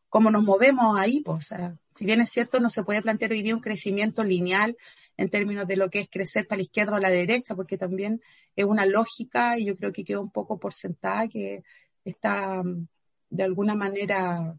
¿Cómo 0.08 0.28
nos 0.32 0.42
movemos 0.42 0.98
ahí? 0.98 1.20
Pues, 1.20 1.54
si 1.94 2.04
bien 2.04 2.20
es 2.20 2.30
cierto, 2.30 2.58
no 2.58 2.68
se 2.68 2.82
puede 2.82 3.00
plantear 3.00 3.30
hoy 3.30 3.42
día 3.42 3.54
un 3.54 3.62
crecimiento 3.62 4.24
lineal 4.24 4.76
en 5.16 5.30
términos 5.30 5.66
de 5.66 5.76
lo 5.76 5.88
que 5.88 6.00
es 6.00 6.08
crecer 6.10 6.46
para 6.46 6.58
la 6.58 6.64
izquierda 6.64 6.96
o 6.96 7.00
la 7.00 7.10
derecha, 7.10 7.54
porque 7.54 7.78
también 7.78 8.20
es 8.54 8.64
una 8.64 8.86
lógica 8.86 9.58
y 9.58 9.66
yo 9.66 9.76
creo 9.76 9.92
que 9.92 10.04
quedó 10.04 10.20
un 10.20 10.30
poco 10.30 10.58
por 10.58 10.74
sentada 10.74 11.28
que 11.28 11.62
está 12.04 12.62
mm, 12.62 12.86
de 13.30 13.42
alguna 13.42 13.74
manera 13.74 14.58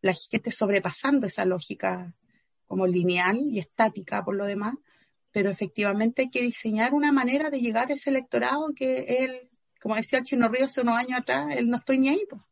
la 0.00 0.14
gente 0.30 0.50
sobrepasando 0.50 1.26
esa 1.26 1.44
lógica 1.44 2.14
como 2.66 2.86
lineal 2.86 3.40
y 3.50 3.58
estática 3.58 4.24
por 4.24 4.36
lo 4.36 4.44
demás, 4.44 4.74
pero 5.32 5.50
efectivamente 5.50 6.22
hay 6.22 6.30
que 6.30 6.42
diseñar 6.42 6.92
una 6.92 7.12
manera 7.12 7.50
de 7.50 7.60
llegar 7.60 7.90
a 7.90 7.94
ese 7.94 8.10
electorado 8.10 8.72
que 8.76 9.22
él, 9.24 9.50
como 9.80 9.96
decía 9.96 10.22
Chino 10.22 10.48
Río 10.48 10.66
hace 10.66 10.82
unos 10.82 10.98
años 10.98 11.20
atrás, 11.20 11.56
él 11.56 11.68
no 11.68 11.76
estoy 11.76 11.98
ni 11.98 12.10
ahí, 12.10 12.22
pues. 12.28 12.42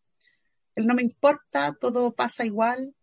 él 0.74 0.86
no 0.86 0.94
me 0.94 1.02
importa, 1.02 1.76
todo 1.78 2.12
pasa 2.12 2.44
igual. 2.44 2.94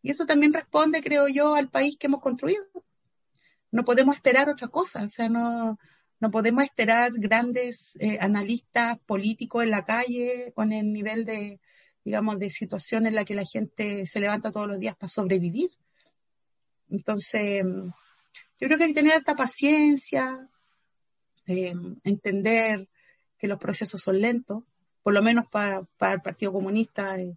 Y 0.00 0.10
eso 0.10 0.26
también 0.26 0.52
responde, 0.52 1.02
creo 1.02 1.28
yo, 1.28 1.54
al 1.54 1.68
país 1.70 1.96
que 1.98 2.06
hemos 2.06 2.20
construido 2.20 2.64
no 3.70 3.84
podemos 3.84 4.16
esperar 4.16 4.48
otra 4.48 4.68
cosa, 4.68 5.02
o 5.02 5.08
sea, 5.08 5.28
no, 5.28 5.78
no 6.20 6.30
podemos 6.30 6.64
esperar 6.64 7.12
grandes 7.14 7.96
eh, 8.00 8.18
analistas 8.20 8.98
políticos 9.06 9.62
en 9.64 9.70
la 9.70 9.84
calle 9.84 10.52
con 10.54 10.72
el 10.72 10.92
nivel 10.92 11.24
de, 11.24 11.60
digamos, 12.04 12.38
de 12.38 12.50
situación 12.50 13.06
en 13.06 13.14
la 13.14 13.24
que 13.24 13.34
la 13.34 13.44
gente 13.44 14.06
se 14.06 14.20
levanta 14.20 14.50
todos 14.50 14.66
los 14.66 14.78
días 14.78 14.96
para 14.96 15.08
sobrevivir. 15.08 15.70
Entonces, 16.90 17.62
yo 17.64 18.66
creo 18.66 18.78
que 18.78 18.84
hay 18.84 18.90
que 18.90 19.00
tener 19.00 19.14
alta 19.14 19.36
paciencia, 19.36 20.48
eh, 21.46 21.74
entender 22.04 22.88
que 23.38 23.46
los 23.46 23.58
procesos 23.58 24.00
son 24.00 24.20
lentos, 24.20 24.64
por 25.02 25.14
lo 25.14 25.22
menos 25.22 25.44
para, 25.50 25.82
para 25.96 26.14
el 26.14 26.20
Partido 26.20 26.52
Comunista. 26.52 27.18
Eh, 27.18 27.36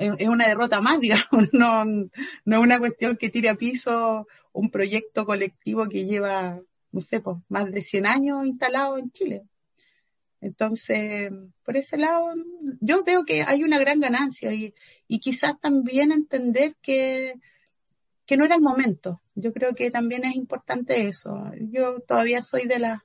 es 0.00 0.28
una 0.28 0.48
derrota 0.48 0.80
más, 0.80 1.00
digamos, 1.00 1.48
no, 1.52 1.84
no 1.84 2.56
es 2.56 2.58
una 2.58 2.78
cuestión 2.78 3.16
que 3.16 3.30
tire 3.30 3.50
a 3.50 3.54
piso 3.54 4.26
un 4.52 4.70
proyecto 4.70 5.24
colectivo 5.26 5.88
que 5.88 6.04
lleva, 6.04 6.60
no 6.90 7.00
sé, 7.00 7.20
pues, 7.20 7.36
más 7.48 7.70
de 7.70 7.82
100 7.82 8.06
años 8.06 8.46
instalado 8.46 8.98
en 8.98 9.10
Chile. 9.12 9.42
Entonces, 10.40 11.30
por 11.62 11.76
ese 11.76 11.98
lado, 11.98 12.34
yo 12.80 13.04
veo 13.04 13.24
que 13.24 13.42
hay 13.42 13.62
una 13.62 13.78
gran 13.78 14.00
ganancia 14.00 14.52
y, 14.54 14.74
y 15.06 15.20
quizás 15.20 15.60
también 15.60 16.12
entender 16.12 16.76
que, 16.80 17.34
que 18.24 18.36
no 18.38 18.46
era 18.46 18.54
el 18.54 18.62
momento. 18.62 19.20
Yo 19.34 19.52
creo 19.52 19.74
que 19.74 19.90
también 19.90 20.24
es 20.24 20.34
importante 20.34 21.06
eso. 21.06 21.36
Yo 21.70 22.00
todavía 22.00 22.42
soy 22.42 22.64
de 22.64 22.78
las 22.78 23.02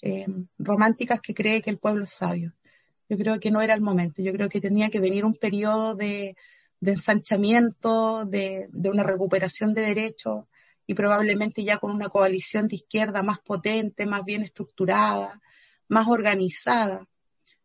eh, 0.00 0.26
románticas 0.58 1.20
que 1.20 1.34
cree 1.34 1.60
que 1.60 1.70
el 1.70 1.78
pueblo 1.78 2.04
es 2.04 2.12
sabio 2.12 2.55
yo 3.08 3.16
creo 3.16 3.38
que 3.38 3.50
no 3.50 3.60
era 3.60 3.74
el 3.74 3.80
momento. 3.80 4.22
Yo 4.22 4.32
creo 4.32 4.48
que 4.48 4.60
tenía 4.60 4.90
que 4.90 5.00
venir 5.00 5.24
un 5.24 5.34
periodo 5.34 5.94
de, 5.94 6.36
ensanchamiento, 6.80 8.24
de, 8.24 8.68
una 8.72 9.02
recuperación 9.02 9.74
de 9.74 9.82
derechos 9.82 10.44
y 10.86 10.94
probablemente 10.94 11.64
ya 11.64 11.78
con 11.78 11.90
una 11.90 12.08
coalición 12.08 12.68
de 12.68 12.76
izquierda 12.76 13.22
más 13.22 13.38
potente, 13.40 14.06
más 14.06 14.24
bien 14.24 14.42
estructurada, 14.42 15.40
más 15.88 16.06
organizada, 16.08 17.08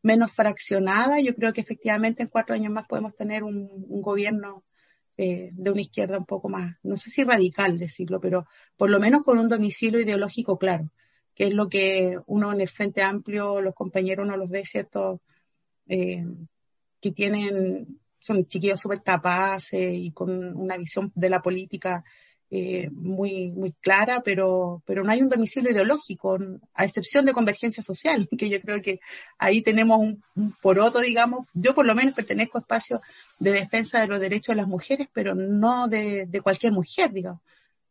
menos 0.01 0.31
fraccionada. 0.31 1.19
Yo 1.19 1.35
creo 1.35 1.53
que 1.53 1.61
efectivamente 1.61 2.23
en 2.23 2.29
cuatro 2.29 2.55
años 2.55 2.71
más 2.71 2.87
podemos 2.87 3.15
tener 3.15 3.43
un, 3.43 3.69
gobierno 4.01 4.63
eh, 5.17 5.49
de 5.53 5.71
una 5.71 5.81
izquierda 5.81 6.17
un 6.17 6.25
poco 6.25 6.49
más, 6.49 6.77
no 6.83 6.97
sé 6.97 7.09
si 7.09 7.23
radical 7.23 7.77
decirlo, 7.77 8.19
pero 8.19 8.47
por 8.77 8.89
lo 8.89 8.99
menos 8.99 9.23
con 9.23 9.37
un 9.37 9.49
domicilio 9.49 9.99
ideológico 9.99 10.57
claro, 10.57 10.89
que 11.35 11.45
es 11.45 11.53
lo 11.53 11.69
que 11.69 12.17
uno 12.25 12.51
en 12.51 12.61
el 12.61 12.69
Frente 12.69 13.03
Amplio, 13.03 13.61
los 13.61 13.75
compañeros, 13.75 14.25
uno 14.25 14.37
los 14.37 14.49
ve, 14.49 14.65
¿cierto? 14.65 15.21
Eh, 15.93 16.25
que 17.01 17.11
tienen 17.11 17.99
son 18.21 18.45
chiquillos 18.45 18.79
súper 18.79 19.01
capaces 19.03 19.93
y 19.93 20.11
con 20.11 20.55
una 20.55 20.77
visión 20.77 21.11
de 21.15 21.29
la 21.29 21.41
política 21.41 22.05
eh, 22.49 22.89
muy, 22.91 23.51
muy 23.51 23.73
clara, 23.73 24.21
pero, 24.23 24.81
pero 24.85 25.03
no 25.03 25.11
hay 25.11 25.21
un 25.21 25.27
domicilio 25.27 25.71
ideológico, 25.71 26.37
a 26.73 26.85
excepción 26.85 27.25
de 27.25 27.33
convergencia 27.33 27.83
social, 27.83 28.29
que 28.37 28.49
yo 28.49 28.61
creo 28.61 28.81
que 28.81 28.99
ahí 29.37 29.61
tenemos 29.61 29.99
un, 29.99 30.23
poroto, 30.61 30.99
digamos. 30.99 31.47
Yo 31.53 31.73
por 31.73 31.85
lo 31.85 31.95
menos 31.95 32.13
pertenezco 32.13 32.57
a 32.57 32.61
espacios 32.61 33.01
de 33.39 33.51
defensa 33.51 33.99
de 33.99 34.07
los 34.07 34.19
derechos 34.19 34.53
de 34.55 34.61
las 34.61 34.67
mujeres, 34.67 35.07
pero 35.11 35.35
no 35.35 35.87
de, 35.87 36.25
de 36.25 36.41
cualquier 36.41 36.73
mujer, 36.73 37.11
digamos. 37.11 37.41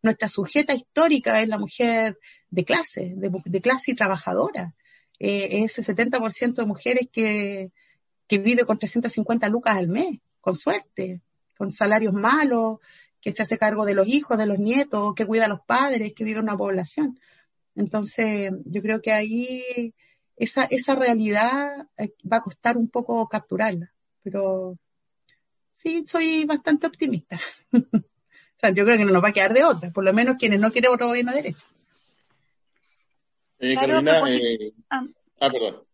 Nuestra 0.03 0.29
sujeta 0.29 0.73
histórica 0.73 1.43
es 1.43 1.49
la 1.49 1.59
mujer 1.59 2.19
de 2.51 2.65
clase, 2.65 3.13
de, 3.17 3.61
clase 3.61 3.95
trabajadora. 3.95 4.75
Eh, 5.19 5.65
ese 5.65 5.83
70% 5.83 6.55
de 6.55 6.67
mujeres 6.67 7.09
que, 7.13 7.71
que 8.31 8.39
vive 8.39 8.65
con 8.65 8.79
350 8.79 9.49
lucas 9.49 9.77
al 9.77 9.89
mes, 9.89 10.21
con 10.41 10.55
suerte, 10.55 11.21
con 11.59 11.73
salarios 11.73 12.15
malos, 12.15 12.79
que 13.21 13.33
se 13.33 13.43
hace 13.43 13.59
cargo 13.59 13.85
de 13.85 13.95
los 13.95 14.07
hijos, 14.07 14.39
de 14.39 14.47
los 14.47 14.61
nietos, 14.61 15.15
que 15.17 15.27
cuida 15.27 15.47
a 15.47 15.49
los 15.49 15.63
padres, 15.63 16.13
que 16.15 16.23
vive 16.23 16.39
en 16.39 16.45
una 16.45 16.57
población. 16.57 17.19
Entonces, 17.75 18.53
yo 18.67 18.83
creo 18.83 19.03
que 19.03 19.11
ahí 19.11 19.93
esa, 20.37 20.63
esa 20.71 20.95
realidad 20.95 21.89
eh, 21.99 22.15
va 22.33 22.37
a 22.37 22.43
costar 22.43 22.77
un 22.77 22.89
poco 22.89 23.29
capturarla, 23.29 23.93
pero 24.23 24.79
sí, 25.73 26.07
soy 26.07 26.45
bastante 26.45 26.87
optimista. 26.87 27.41
o 27.73 27.81
sea, 28.59 28.71
yo 28.71 28.85
creo 28.85 28.97
que 28.97 29.07
no 29.07 29.11
nos 29.11 29.25
va 29.25 29.31
a 29.31 29.33
quedar 29.33 29.55
de 29.55 29.65
otra, 29.65 29.91
por 29.91 30.05
lo 30.05 30.13
menos 30.13 30.37
quienes 30.39 30.61
no 30.61 30.71
quieren 30.71 30.93
otro 30.93 31.09
gobierno 31.09 31.33
derecha. 31.33 31.67
Eh, 33.59 33.75
Carolina, 33.75 34.23
eh, 34.31 34.73
ah. 34.89 35.05
ah. 35.41 35.51
perdón. 35.51 35.90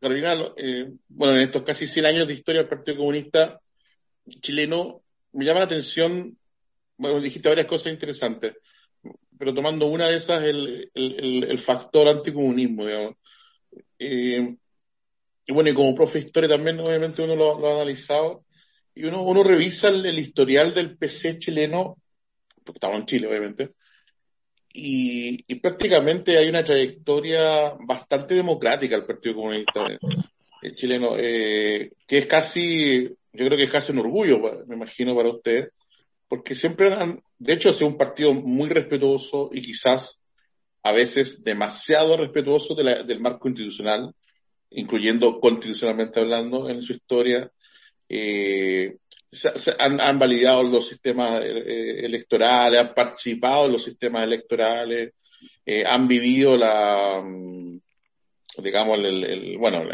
Carolina, 0.00 0.34
eh, 0.56 0.90
bueno, 1.08 1.36
en 1.36 1.42
estos 1.42 1.62
casi 1.62 1.86
100 1.86 2.06
años 2.06 2.28
de 2.28 2.34
historia 2.34 2.62
del 2.62 2.70
Partido 2.70 2.96
Comunista 2.98 3.60
chileno, 4.26 5.02
me 5.32 5.44
llama 5.44 5.60
la 5.60 5.66
atención 5.66 6.36
bueno, 7.00 7.18
dijiste 7.18 7.48
varias 7.48 7.66
cosas 7.66 7.94
interesantes, 7.94 8.56
pero 9.38 9.54
tomando 9.54 9.86
una 9.86 10.08
de 10.08 10.16
esas, 10.16 10.42
el, 10.44 11.58
factor 11.58 12.06
anticomunismo, 12.06 12.84
digamos. 12.84 13.14
Eh, 13.98 14.54
y 15.46 15.52
bueno, 15.52 15.70
y 15.70 15.74
como 15.74 15.94
profe 15.94 16.18
de 16.20 16.26
historia 16.26 16.50
también, 16.50 16.78
obviamente, 16.78 17.22
uno 17.22 17.36
lo, 17.36 17.66
ha 17.66 17.76
analizado, 17.76 18.44
y 18.94 19.04
uno, 19.04 19.22
uno 19.22 19.42
revisa 19.42 19.88
el, 19.88 20.18
historial 20.18 20.74
del 20.74 20.98
PC 20.98 21.38
chileno, 21.38 21.96
porque 22.62 22.76
estamos 22.76 23.00
en 23.00 23.06
Chile, 23.06 23.28
obviamente, 23.28 23.70
y, 24.72 25.44
y, 25.46 25.54
prácticamente 25.56 26.38
hay 26.38 26.48
una 26.48 26.62
trayectoria 26.62 27.74
bastante 27.86 28.34
democrática 28.34 28.96
del 28.96 29.06
Partido 29.06 29.34
Comunista 29.34 29.86
el 30.62 30.74
chileno, 30.74 31.16
eh, 31.16 31.92
que 32.06 32.18
es 32.18 32.26
casi, 32.26 33.04
yo 33.04 33.46
creo 33.46 33.56
que 33.56 33.64
es 33.64 33.72
casi 33.72 33.92
un 33.92 34.00
orgullo, 34.00 34.40
me 34.66 34.76
imagino, 34.76 35.16
para 35.16 35.30
ustedes, 35.30 35.72
porque 36.28 36.54
siempre 36.54 36.92
han, 36.92 37.22
de 37.38 37.52
hecho, 37.54 37.70
ha 37.70 37.74
sido 37.74 37.88
un 37.88 37.96
partido 37.96 38.34
muy 38.34 38.68
respetuoso 38.68 39.50
y 39.52 39.62
quizás 39.62 40.20
a 40.82 40.92
veces 40.92 41.42
demasiado 41.42 42.16
respetuoso 42.16 42.74
del 42.74 43.20
marco 43.20 43.48
institucional, 43.48 44.14
incluyendo 44.70 45.40
constitucionalmente 45.40 46.20
hablando 46.20 46.68
en 46.68 46.82
su 46.82 46.92
historia. 46.92 47.50
Eh, 48.08 48.96
han, 49.78 50.18
validado 50.18 50.62
los 50.62 50.88
sistemas 50.88 51.42
eh, 51.44 52.04
electorales, 52.04 52.80
han 52.80 52.94
participado 52.94 53.66
en 53.66 53.72
los 53.72 53.84
sistemas 53.84 54.24
electorales, 54.24 55.12
eh, 55.64 55.84
han 55.86 56.08
vivido 56.08 56.56
la, 56.56 57.22
mm, 57.22 57.80
digamos, 58.58 58.98
el, 58.98 59.56
bueno, 59.58 59.84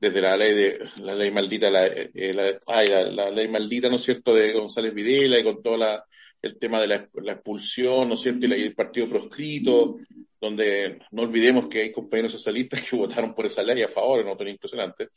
desde 0.00 0.20
la 0.20 0.36
ley 0.36 0.54
de 0.54 0.90
la 0.98 1.14
ley 1.14 1.30
maldita 1.30 1.70
la, 1.70 1.86
eh, 1.86 2.34
la, 2.34 3.30
ley 3.30 3.48
maldita 3.48 3.88
no 3.88 3.96
es 3.96 4.02
cierto 4.02 4.34
de 4.34 4.52
González 4.52 4.92
Videla 4.92 5.38
y 5.38 5.44
con 5.44 5.62
todo 5.62 5.76
la, 5.78 6.04
el 6.42 6.58
tema 6.58 6.80
de 6.80 6.88
la, 6.88 7.32
expulsión 7.32 8.08
no 8.08 8.14
es 8.14 8.20
cierto 8.20 8.46
y, 8.46 8.52
el 8.52 8.74
partido 8.74 9.08
proscrito 9.08 9.98
donde 10.38 10.98
no 11.12 11.22
olvidemos 11.22 11.68
que 11.68 11.80
hay 11.80 11.92
compañeros 11.92 12.32
socialistas 12.32 12.82
que 12.82 12.96
votaron 12.96 13.34
por 13.34 13.46
esa 13.46 13.62
ley 13.62 13.82
a 13.82 13.88
favor 13.88 14.24
no 14.24 14.36
tan 14.36 14.48
impresionante 14.48 15.08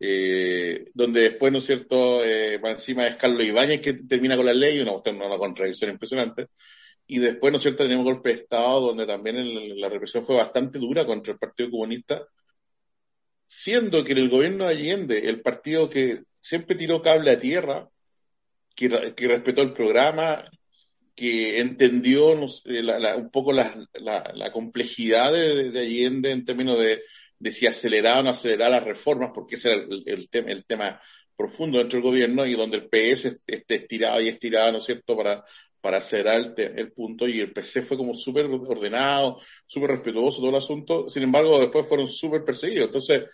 eh, 0.00 0.90
donde 0.94 1.22
después 1.22 1.52
no 1.52 1.58
es 1.58 1.64
cierto 1.64 2.24
eh, 2.24 2.60
encima 2.62 3.06
es 3.06 3.16
Carlos 3.16 3.42
Ibáñez 3.44 3.80
que 3.80 3.94
termina 3.94 4.36
con 4.36 4.46
la 4.46 4.52
ley 4.54 4.80
una, 4.80 4.92
una 4.92 5.36
contradicción 5.38 5.90
impresionante. 5.90 6.48
Y 7.06 7.18
después 7.18 7.52
no 7.52 7.56
es 7.56 7.62
cierto 7.62 7.84
tenemos 7.84 8.04
golpe 8.04 8.30
de 8.30 8.42
estado 8.42 8.80
donde 8.80 9.06
también 9.06 9.36
la 9.80 9.88
represión 9.88 10.24
fue 10.24 10.36
bastante 10.36 10.78
dura 10.78 11.06
contra 11.06 11.32
el 11.32 11.38
Partido 11.38 11.70
Comunista 11.70 12.26
siendo 13.46 14.04
que 14.04 14.12
en 14.12 14.18
el 14.18 14.28
gobierno 14.28 14.66
de 14.66 14.70
Allende, 14.70 15.28
el 15.28 15.40
partido 15.40 15.88
que 15.88 16.24
siempre 16.40 16.76
tiró 16.76 17.02
cable 17.02 17.30
a 17.30 17.40
tierra, 17.40 17.88
que, 18.74 18.88
respetó 18.88 19.62
el 19.62 19.72
programa, 19.72 20.44
que 21.14 21.60
entendió 21.60 22.32
un 22.32 23.30
poco 23.30 23.52
la, 23.52 24.52
complejidad 24.52 25.32
de, 25.32 25.78
Allende 25.78 26.32
en 26.32 26.44
términos 26.44 26.78
de, 26.78 27.02
si 27.44 27.66
acelerar 27.66 28.18
o 28.18 28.22
no 28.22 28.30
acelerar 28.30 28.70
las 28.70 28.84
reformas, 28.84 29.30
porque 29.34 29.56
ese 29.56 29.72
era 29.72 29.84
el, 30.06 30.28
tema, 30.28 30.50
el 30.50 30.64
tema 30.64 31.00
profundo 31.36 31.78
dentro 31.78 31.98
del 31.98 32.08
gobierno 32.08 32.46
y 32.46 32.54
donde 32.54 32.78
el 32.78 32.88
PS 32.88 33.38
esté 33.46 33.74
estirado 33.74 34.20
y 34.20 34.28
estirado, 34.28 34.72
¿no 34.72 34.78
es 34.78 34.84
cierto?, 34.84 35.16
para, 35.16 35.44
para 35.80 35.98
acelerar 35.98 36.54
el, 36.56 36.78
el 36.78 36.92
punto 36.92 37.28
y 37.28 37.40
el 37.40 37.52
PC 37.52 37.82
fue 37.82 37.96
como 37.96 38.14
súper 38.14 38.46
ordenado, 38.46 39.40
súper 39.66 39.90
respetuoso 39.90 40.40
todo 40.40 40.50
el 40.50 40.56
asunto, 40.56 41.08
sin 41.08 41.22
embargo 41.22 41.60
después 41.60 41.86
fueron 41.86 42.08
súper 42.08 42.44
perseguidos. 42.44 42.86
Entonces, 42.86 43.24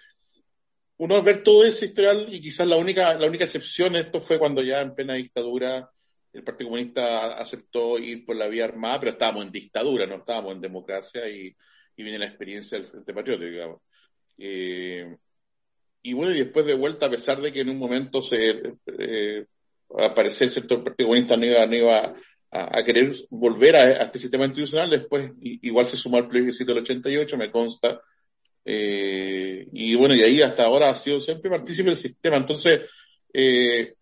uno 0.99 1.23
ver 1.23 1.43
todo 1.43 1.65
ese 1.65 1.87
historial 1.87 2.33
y 2.33 2.41
quizás 2.41 2.67
la 2.67 2.77
única, 2.77 3.15
la 3.15 3.27
única 3.27 3.45
excepción 3.45 3.97
esto 3.97 4.21
fue 4.21 4.39
cuando 4.39 4.63
ya 4.63 4.81
en 4.81 4.95
plena 4.95 5.15
dictadura 5.15 5.91
el 6.33 6.45
Partido 6.45 6.71
Comunista 6.71 7.35
aceptó 7.35 7.99
ir 7.99 8.25
por 8.25 8.37
la 8.37 8.49
vía 8.49 8.65
armada, 8.65 9.01
pero 9.01 9.13
estábamos 9.13 9.45
en 9.45 9.53
dictadura, 9.53 10.07
no 10.07 10.17
estábamos 10.17 10.55
en 10.55 10.61
democracia 10.61 11.29
y, 11.29 11.55
viene 11.95 12.19
la 12.19 12.27
experiencia 12.27 12.79
del 12.79 12.89
Frente 12.89 13.15
Patriótico, 13.15 13.51
digamos. 13.51 13.81
Eh, 14.45 15.17
y 16.03 16.15
bueno, 16.15 16.35
y 16.35 16.39
después 16.41 16.67
de 16.67 16.75
vuelta, 16.75 17.07
a 17.07 17.11
pesar 17.11 17.41
de 17.41 17.53
que 17.53 17.61
en 17.61 17.71
un 17.71 17.79
momento 17.79 18.23
se 18.23 18.75
eh, 18.99 19.47
aparecer 19.97 20.49
el 20.49 20.51
sector 20.51 20.83
Partido 20.83 21.09
Comunista 21.09 21.37
no 21.37 21.47
iba, 21.47 21.65
no 21.65 21.77
iba 21.77 22.17
a, 22.51 22.85
querer 22.85 23.15
volver 23.31 23.77
a, 23.77 24.03
este 24.03 24.19
sistema 24.19 24.47
institucional. 24.47 24.91
Después, 24.91 25.31
igual 25.41 25.87
se 25.87 25.97
sumó 25.97 26.17
al 26.17 26.29
plebiscito 26.29 26.75
del 26.75 26.83
88, 26.83 27.37
me 27.37 27.53
consta. 27.53 28.01
Eh, 28.65 29.69
y 29.73 29.95
bueno, 29.95 30.17
y 30.17 30.23
ahí 30.23 30.43
hasta 30.43 30.65
ahora 30.65 30.91
ha 30.91 30.97
sido 30.97 31.21
siempre 31.21 31.49
partícipe 31.49 31.91
del 31.91 31.97
sistema. 31.97 32.37
Entonces, 32.37 32.81
eh, 33.33 33.95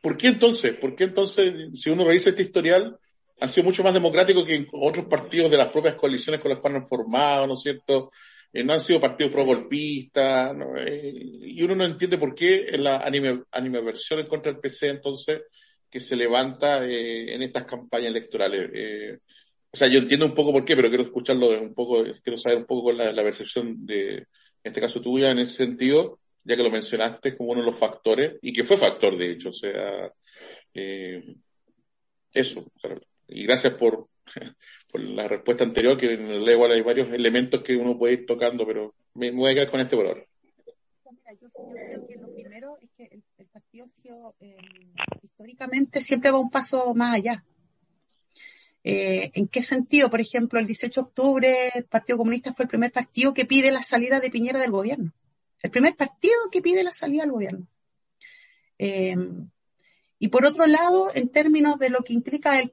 ¿por 0.00 0.16
qué 0.16 0.28
entonces? 0.28 0.76
¿Por 0.76 0.94
qué 0.94 1.04
entonces, 1.04 1.52
si 1.74 1.90
uno 1.90 2.04
revisa 2.04 2.30
este 2.30 2.42
historial, 2.42 2.96
han 3.40 3.48
sido 3.48 3.64
mucho 3.64 3.82
más 3.82 3.94
democráticos 3.94 4.44
que 4.44 4.68
otros 4.72 5.06
partidos 5.06 5.50
de 5.50 5.56
las 5.56 5.68
propias 5.68 5.96
coaliciones 5.96 6.40
con 6.40 6.50
las 6.50 6.60
cuales 6.60 6.82
han 6.82 6.88
formado, 6.88 7.48
¿no 7.48 7.54
es 7.54 7.62
cierto? 7.62 8.12
Eh, 8.52 8.64
no 8.64 8.72
han 8.72 8.80
sido 8.80 9.00
partidos 9.00 9.32
pro-golpistas, 9.32 10.56
eh, 10.78 11.12
y 11.14 11.62
uno 11.62 11.76
no 11.76 11.84
entiende 11.84 12.16
por 12.18 12.34
qué 12.34 12.66
en 12.70 12.84
la 12.84 12.98
anime, 12.98 13.42
animaversión 13.52 14.20
en 14.20 14.26
contra 14.26 14.52
del 14.52 14.60
PC 14.60 14.88
entonces 14.88 15.42
que 15.90 16.00
se 16.00 16.16
levanta 16.16 16.84
eh, 16.86 17.34
en 17.34 17.42
estas 17.42 17.64
campañas 17.64 18.08
electorales. 18.10 18.70
Eh, 18.72 19.18
o 19.70 19.76
sea, 19.76 19.88
yo 19.88 19.98
entiendo 19.98 20.26
un 20.26 20.34
poco 20.34 20.52
por 20.52 20.64
qué, 20.64 20.76
pero 20.76 20.88
quiero 20.88 21.04
escucharlo 21.04 21.60
un 21.60 21.74
poco, 21.74 22.04
quiero 22.22 22.38
saber 22.38 22.58
un 22.58 22.66
poco 22.66 22.84
con 22.84 22.96
la, 22.96 23.22
percepción 23.22 23.86
de, 23.86 24.16
en 24.16 24.26
este 24.64 24.80
caso 24.80 25.00
tuya, 25.00 25.30
en 25.30 25.40
ese 25.40 25.54
sentido, 25.56 26.20
ya 26.44 26.56
que 26.56 26.62
lo 26.62 26.70
mencionaste 26.70 27.36
como 27.36 27.52
uno 27.52 27.60
de 27.60 27.66
los 27.66 27.76
factores, 27.78 28.36
y 28.42 28.52
que 28.52 28.64
fue 28.64 28.78
factor, 28.78 29.16
de 29.16 29.32
hecho, 29.32 29.50
o 29.50 29.54
sea, 29.54 30.10
eso. 32.32 32.72
Y 33.28 33.44
gracias 33.44 33.74
por, 33.74 34.08
por 34.90 35.00
la 35.00 35.28
respuesta 35.28 35.64
anterior, 35.64 35.96
que 35.96 36.14
en 36.14 36.26
el 36.30 36.48
igual 36.48 36.72
hay 36.72 36.82
varios 36.82 37.12
elementos 37.12 37.62
que 37.62 37.76
uno 37.76 37.98
puede 37.98 38.14
ir 38.14 38.26
tocando, 38.26 38.66
pero 38.66 38.94
me, 39.14 39.30
voy 39.30 39.50
a 39.50 39.54
quedar 39.54 39.70
con 39.70 39.80
este 39.80 39.96
por 39.96 40.06
ahora. 40.06 40.24
yo, 41.40 41.48
creo 41.50 42.06
que 42.06 42.16
lo 42.16 42.34
primero 42.34 42.78
es 42.80 42.90
que 42.96 43.04
el, 43.04 43.46
partido 43.46 43.84
ha 43.84 43.88
sido 43.88 44.34
históricamente 45.22 46.00
siempre 46.00 46.30
va 46.30 46.38
un 46.38 46.50
paso 46.50 46.94
más 46.94 47.16
allá. 47.16 47.44
Eh, 48.84 49.30
¿En 49.34 49.48
qué 49.48 49.62
sentido? 49.62 50.08
Por 50.08 50.20
ejemplo, 50.20 50.58
el 50.58 50.66
18 50.66 51.00
de 51.00 51.06
octubre 51.06 51.68
el 51.74 51.84
Partido 51.84 52.16
Comunista 52.16 52.54
fue 52.54 52.64
el 52.64 52.68
primer 52.68 52.92
partido 52.92 53.34
que 53.34 53.44
pide 53.44 53.70
la 53.70 53.82
salida 53.82 54.20
de 54.20 54.30
Piñera 54.30 54.60
del 54.60 54.70
gobierno. 54.70 55.12
El 55.62 55.70
primer 55.70 55.96
partido 55.96 56.34
que 56.50 56.62
pide 56.62 56.84
la 56.84 56.92
salida 56.92 57.22
del 57.22 57.32
gobierno. 57.32 57.66
Eh, 58.78 59.16
y 60.20 60.28
por 60.28 60.44
otro 60.44 60.66
lado, 60.66 61.12
en 61.14 61.28
términos 61.28 61.78
de 61.78 61.90
lo 61.90 62.02
que 62.02 62.12
implica 62.12 62.58
el, 62.58 62.72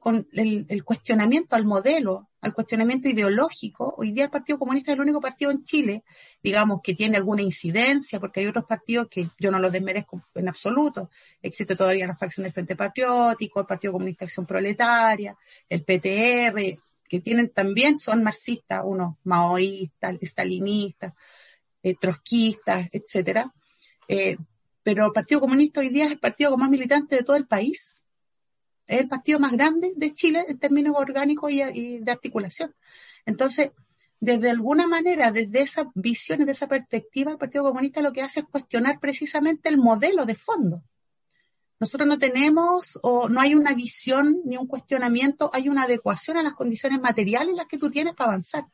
el, 0.68 0.84
cuestionamiento 0.84 1.54
al 1.54 1.64
modelo, 1.64 2.28
al 2.40 2.52
cuestionamiento 2.52 3.08
ideológico, 3.08 3.94
hoy 3.96 4.10
día 4.10 4.24
el 4.24 4.30
Partido 4.30 4.58
Comunista 4.58 4.90
es 4.90 4.96
el 4.96 5.02
único 5.02 5.20
partido 5.20 5.52
en 5.52 5.62
Chile, 5.62 6.02
digamos, 6.42 6.80
que 6.82 6.94
tiene 6.94 7.16
alguna 7.16 7.42
incidencia, 7.42 8.18
porque 8.18 8.40
hay 8.40 8.48
otros 8.48 8.64
partidos 8.64 9.06
que 9.08 9.28
yo 9.38 9.52
no 9.52 9.60
los 9.60 9.70
desmerezco 9.70 10.22
en 10.34 10.48
absoluto. 10.48 11.08
Existe 11.40 11.76
todavía 11.76 12.08
la 12.08 12.16
facción 12.16 12.42
del 12.42 12.52
Frente 12.52 12.74
Patriótico, 12.74 13.60
el 13.60 13.66
Partido 13.66 13.92
Comunista 13.92 14.24
Acción 14.24 14.44
Proletaria, 14.44 15.36
el 15.68 15.84
PTR, 15.84 16.82
que 17.08 17.20
tienen 17.20 17.50
también, 17.50 17.96
son 17.96 18.24
marxistas, 18.24 18.82
unos 18.84 19.18
maoístas, 19.22 20.16
estalinistas, 20.20 21.14
eh, 21.80 21.94
trotskistas, 21.94 22.88
etcétera. 22.90 23.52
Eh, 24.08 24.36
pero 24.86 25.06
el 25.06 25.12
Partido 25.12 25.40
Comunista 25.40 25.80
hoy 25.80 25.88
día 25.88 26.04
es 26.04 26.12
el 26.12 26.20
partido 26.20 26.56
más 26.56 26.70
militante 26.70 27.16
de 27.16 27.24
todo 27.24 27.34
el 27.34 27.48
país. 27.48 28.00
Es 28.86 29.00
el 29.00 29.08
partido 29.08 29.40
más 29.40 29.50
grande 29.50 29.92
de 29.96 30.14
Chile 30.14 30.44
en 30.46 30.60
términos 30.60 30.94
orgánicos 30.96 31.50
y, 31.50 31.98
de 31.98 32.12
articulación. 32.12 32.72
Entonces, 33.24 33.70
desde 34.20 34.48
alguna 34.48 34.86
manera, 34.86 35.32
desde 35.32 35.62
esa 35.62 35.90
visión 35.96 36.40
y 36.40 36.44
de 36.44 36.52
esa 36.52 36.68
perspectiva, 36.68 37.32
el 37.32 37.36
Partido 37.36 37.64
Comunista 37.64 38.00
lo 38.00 38.12
que 38.12 38.22
hace 38.22 38.40
es 38.40 38.46
cuestionar 38.46 39.00
precisamente 39.00 39.68
el 39.70 39.76
modelo 39.76 40.24
de 40.24 40.36
fondo. 40.36 40.84
Nosotros 41.80 42.08
no 42.08 42.20
tenemos 42.20 42.96
o 43.02 43.28
no 43.28 43.40
hay 43.40 43.56
una 43.56 43.74
visión 43.74 44.40
ni 44.44 44.56
un 44.56 44.68
cuestionamiento, 44.68 45.50
hay 45.52 45.68
una 45.68 45.82
adecuación 45.82 46.36
a 46.36 46.44
las 46.44 46.52
condiciones 46.52 47.00
materiales 47.00 47.56
las 47.56 47.66
que 47.66 47.76
tú 47.76 47.90
tienes 47.90 48.14
para 48.14 48.30
avanzar. 48.30 48.66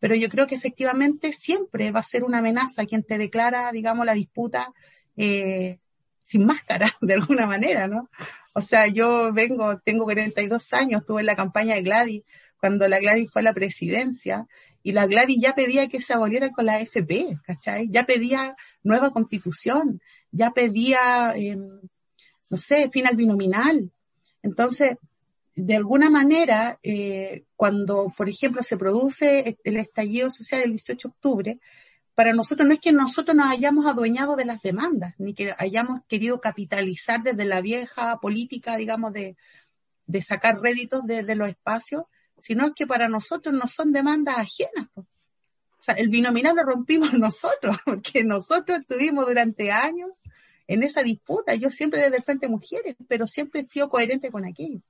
Pero 0.00 0.16
yo 0.16 0.28
creo 0.30 0.48
que 0.48 0.56
efectivamente 0.56 1.32
siempre 1.32 1.92
va 1.92 2.00
a 2.00 2.02
ser 2.02 2.24
una 2.24 2.38
amenaza 2.38 2.86
quien 2.86 3.04
te 3.04 3.18
declara, 3.18 3.70
digamos, 3.70 4.04
la 4.04 4.14
disputa 4.14 4.74
eh, 5.16 5.78
sin 6.22 6.44
máscara, 6.44 6.96
de 7.00 7.14
alguna 7.14 7.46
manera, 7.46 7.86
¿no? 7.86 8.08
O 8.52 8.60
sea, 8.60 8.86
yo 8.86 9.32
vengo, 9.32 9.78
tengo 9.78 10.04
42 10.04 10.72
años, 10.72 11.00
estuve 11.00 11.20
en 11.20 11.26
la 11.26 11.36
campaña 11.36 11.74
de 11.74 11.82
Gladys, 11.82 12.22
cuando 12.58 12.88
la 12.88 12.98
Gladys 12.98 13.30
fue 13.30 13.40
a 13.40 13.44
la 13.44 13.54
presidencia, 13.54 14.46
y 14.82 14.92
la 14.92 15.06
Gladys 15.06 15.38
ya 15.40 15.54
pedía 15.54 15.88
que 15.88 16.00
se 16.00 16.14
aboliera 16.14 16.50
con 16.50 16.66
la 16.66 16.80
FP, 16.80 17.38
¿cachai? 17.44 17.88
Ya 17.90 18.04
pedía 18.04 18.56
nueva 18.82 19.10
constitución, 19.10 20.00
ya 20.30 20.50
pedía... 20.50 21.32
Eh, 21.36 21.56
no 22.50 22.56
sé, 22.56 22.90
final 22.90 23.16
binominal. 23.16 23.90
Entonces, 24.42 24.96
de 25.54 25.76
alguna 25.76 26.10
manera, 26.10 26.78
eh, 26.82 27.44
cuando, 27.56 28.12
por 28.16 28.28
ejemplo, 28.28 28.62
se 28.62 28.76
produce 28.76 29.56
el 29.64 29.76
estallido 29.76 30.28
social 30.28 30.62
el 30.62 30.70
18 30.70 31.08
de 31.08 31.12
octubre, 31.12 31.60
para 32.14 32.32
nosotros 32.32 32.66
no 32.66 32.74
es 32.74 32.80
que 32.80 32.92
nosotros 32.92 33.36
nos 33.36 33.50
hayamos 33.50 33.86
adueñado 33.86 34.36
de 34.36 34.44
las 34.44 34.60
demandas, 34.62 35.14
ni 35.18 35.34
que 35.34 35.54
hayamos 35.58 36.00
querido 36.08 36.40
capitalizar 36.40 37.22
desde 37.22 37.44
la 37.44 37.60
vieja 37.60 38.18
política, 38.18 38.76
digamos, 38.76 39.12
de, 39.12 39.36
sacar 40.22 40.60
réditos 40.60 41.04
de, 41.04 41.34
los 41.34 41.48
espacios, 41.48 42.04
sino 42.38 42.66
es 42.66 42.72
que 42.74 42.86
para 42.86 43.08
nosotros 43.08 43.54
no 43.54 43.66
son 43.68 43.92
demandas 43.92 44.38
ajenas. 44.38 44.88
O 44.96 45.82
sea, 45.82 45.94
el 45.94 46.08
binominal 46.08 46.56
lo 46.56 46.62
rompimos 46.62 47.12
nosotros, 47.14 47.76
porque 47.84 48.24
nosotros 48.24 48.80
estuvimos 48.80 49.26
durante 49.26 49.70
años 49.70 50.10
en 50.66 50.82
esa 50.82 51.02
disputa. 51.02 51.54
Yo 51.54 51.70
siempre 51.70 52.02
desde 52.02 52.18
el 52.18 52.22
Frente 52.22 52.48
Mujeres, 52.48 52.96
pero 53.08 53.26
siempre 53.26 53.62
he 53.62 53.66
sido 53.66 53.88
coherente 53.88 54.30
con 54.30 54.44
aquello. 54.44 54.80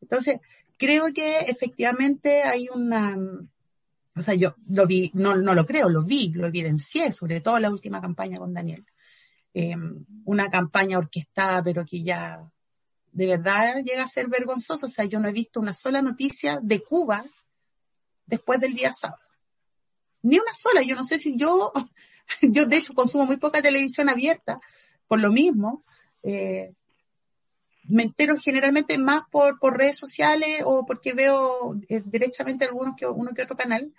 Entonces, 0.00 0.40
creo 0.78 1.12
que 1.14 1.38
efectivamente 1.40 2.42
hay 2.42 2.68
una, 2.72 3.16
o 4.16 4.22
sea, 4.22 4.34
yo 4.34 4.54
lo 4.68 4.86
vi, 4.86 5.10
no, 5.14 5.36
no 5.36 5.54
lo 5.54 5.66
creo, 5.66 5.90
lo 5.90 6.02
vi, 6.02 6.32
lo 6.32 6.46
evidencié, 6.46 7.12
sobre 7.12 7.40
todo 7.42 7.58
la 7.58 7.70
última 7.70 8.00
campaña 8.00 8.38
con 8.38 8.54
Daniel. 8.54 8.86
Em, 9.52 10.04
una 10.24 10.50
campaña 10.50 10.98
orquestada, 10.98 11.62
pero 11.62 11.84
que 11.84 12.02
ya 12.02 12.50
de 13.12 13.26
verdad 13.26 13.76
llega 13.84 14.04
a 14.04 14.06
ser 14.06 14.28
vergonzoso. 14.28 14.86
O 14.86 14.88
sea, 14.88 15.04
yo 15.04 15.20
no 15.20 15.28
he 15.28 15.32
visto 15.32 15.60
una 15.60 15.74
sola 15.74 16.00
noticia 16.00 16.58
de 16.62 16.82
Cuba 16.82 17.24
después 18.24 18.58
del 18.58 18.74
día 18.74 18.90
sábado. 18.92 19.22
Ni 20.22 20.38
una 20.38 20.54
sola. 20.54 20.82
Yo 20.82 20.94
no 20.94 21.04
sé 21.04 21.18
si 21.18 21.36
yo, 21.36 21.72
yo 22.42 22.66
de 22.66 22.76
hecho 22.76 22.94
consumo 22.94 23.26
muy 23.26 23.36
poca 23.36 23.60
televisión 23.60 24.08
abierta, 24.08 24.60
por 25.06 25.20
lo 25.20 25.30
mismo. 25.30 25.84
Eh, 26.22 26.74
me 27.88 28.04
entero 28.04 28.36
generalmente 28.40 28.98
más 28.98 29.22
por, 29.30 29.58
por 29.58 29.76
redes 29.76 29.98
sociales 29.98 30.62
o 30.64 30.84
porque 30.86 31.12
veo 31.12 31.78
eh, 31.88 32.02
derechamente 32.04 32.64
algunos 32.64 32.96
que, 32.96 33.06
uno 33.06 33.32
que 33.34 33.42
otro 33.42 33.56
canal, 33.56 33.92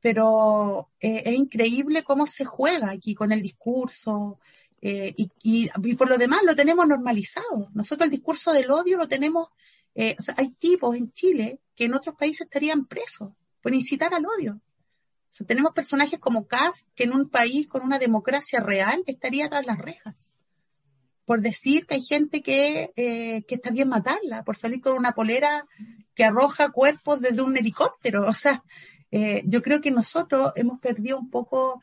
pero 0.00 0.88
eh, 1.00 1.22
es 1.26 1.34
increíble 1.34 2.04
cómo 2.04 2.26
se 2.26 2.44
juega 2.44 2.90
aquí 2.90 3.14
con 3.14 3.32
el 3.32 3.42
discurso 3.42 4.38
y, 4.78 5.28
y, 5.42 5.94
por 5.96 6.08
lo 6.08 6.16
demás 6.16 6.42
lo 6.44 6.54
tenemos 6.54 6.86
normalizado. 6.86 7.70
Nosotros 7.74 8.04
el 8.04 8.10
discurso 8.12 8.52
del 8.52 8.70
odio 8.70 8.96
lo 8.96 9.08
tenemos, 9.08 9.48
o 9.48 10.22
sea, 10.22 10.36
hay 10.38 10.50
tipos 10.50 10.94
en 10.94 11.12
Chile 11.12 11.58
que 11.74 11.86
en 11.86 11.94
otros 11.94 12.14
países 12.14 12.42
estarían 12.42 12.86
presos 12.86 13.32
por 13.60 13.74
incitar 13.74 14.14
al 14.14 14.26
odio 14.26 14.60
tenemos 15.44 15.72
personajes 15.72 16.18
como 16.18 16.46
Cass, 16.46 16.86
que 16.94 17.04
en 17.04 17.12
un 17.12 17.28
país 17.28 17.66
con 17.68 17.82
una 17.82 17.98
democracia 17.98 18.60
real 18.60 19.02
estaría 19.06 19.48
tras 19.48 19.66
las 19.66 19.78
rejas. 19.78 20.32
Por 21.26 21.42
decir 21.42 21.86
que 21.86 21.96
hay 21.96 22.02
gente 22.02 22.40
que, 22.40 22.92
eh, 22.96 23.42
que 23.42 23.56
está 23.56 23.70
bien 23.70 23.88
matarla, 23.88 24.44
por 24.44 24.56
salir 24.56 24.80
con 24.80 24.96
una 24.96 25.12
polera 25.12 25.66
que 26.14 26.24
arroja 26.24 26.70
cuerpos 26.70 27.20
desde 27.20 27.42
un 27.42 27.56
helicóptero. 27.56 28.26
O 28.26 28.32
sea, 28.32 28.64
eh, 29.10 29.42
yo 29.44 29.60
creo 29.60 29.80
que 29.82 29.90
nosotros 29.90 30.52
hemos 30.56 30.80
perdido 30.80 31.18
un 31.18 31.28
poco 31.28 31.82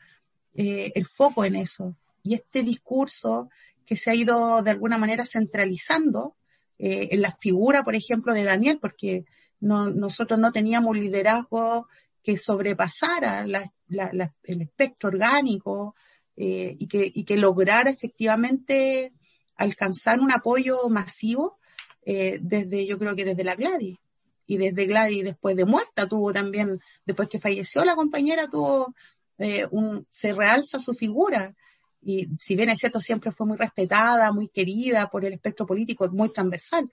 eh, 0.54 0.90
el 0.96 1.06
foco 1.06 1.44
en 1.44 1.56
eso. 1.56 1.94
Y 2.22 2.34
este 2.34 2.62
discurso 2.62 3.50
que 3.86 3.96
se 3.96 4.10
ha 4.10 4.14
ido 4.14 4.62
de 4.62 4.70
alguna 4.72 4.98
manera 4.98 5.24
centralizando 5.24 6.34
en 6.76 7.22
la 7.22 7.30
figura, 7.30 7.84
por 7.84 7.94
ejemplo, 7.94 8.34
de 8.34 8.42
Daniel, 8.42 8.78
porque 8.80 9.24
no, 9.60 9.90
nosotros 9.90 10.40
no 10.40 10.50
teníamos 10.50 10.96
liderazgo 10.96 11.86
que 12.24 12.38
sobrepasara 12.38 13.44
el 13.44 14.60
espectro 14.62 15.10
orgánico 15.10 15.94
eh, 16.36 16.74
y, 16.78 16.88
que, 16.88 17.10
y 17.14 17.24
que 17.24 17.36
lograra 17.36 17.90
efectivamente 17.90 19.12
alcanzar 19.56 20.20
un 20.20 20.32
apoyo 20.32 20.88
masivo 20.88 21.58
eh, 22.04 22.38
desde, 22.40 22.86
yo 22.86 22.98
creo 22.98 23.14
que 23.14 23.24
desde 23.24 23.44
la 23.44 23.54
Gladys. 23.54 23.98
Y 24.46 24.58
desde 24.58 24.86
Gladys 24.86 25.24
después 25.24 25.56
de 25.56 25.64
muerta 25.64 26.06
tuvo 26.06 26.32
también, 26.32 26.80
después 27.06 27.28
que 27.28 27.38
falleció 27.38 27.84
la 27.84 27.94
compañera, 27.94 28.48
tuvo 28.48 28.94
eh, 29.38 29.66
un, 29.70 30.06
se 30.10 30.32
realza 30.32 30.78
su 30.78 30.94
figura. 30.94 31.54
Y 32.02 32.28
si 32.38 32.54
bien 32.54 32.68
es 32.68 32.78
cierto, 32.78 33.00
siempre 33.00 33.32
fue 33.32 33.46
muy 33.46 33.56
respetada, 33.56 34.32
muy 34.32 34.48
querida 34.48 35.08
por 35.08 35.24
el 35.24 35.32
espectro 35.32 35.66
político, 35.66 36.08
muy 36.10 36.30
transversal 36.30 36.90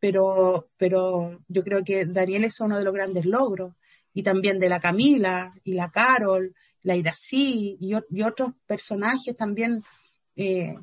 pero, 0.00 0.70
pero 0.76 1.40
yo 1.48 1.64
creo 1.64 1.84
que 1.84 2.06
Daniel 2.06 2.44
es 2.44 2.60
uno 2.60 2.78
de 2.78 2.84
los 2.84 2.94
grandes 2.94 3.24
logros, 3.24 3.74
y 4.14 4.22
también 4.22 4.58
de 4.58 4.68
la 4.68 4.80
Camila, 4.80 5.52
y 5.64 5.74
la 5.74 5.90
Carol, 5.90 6.54
la 6.82 6.96
Irací, 6.96 7.76
y 7.80 8.22
otros 8.22 8.52
personajes 8.66 9.36
también 9.36 9.82
eh, 10.38 10.76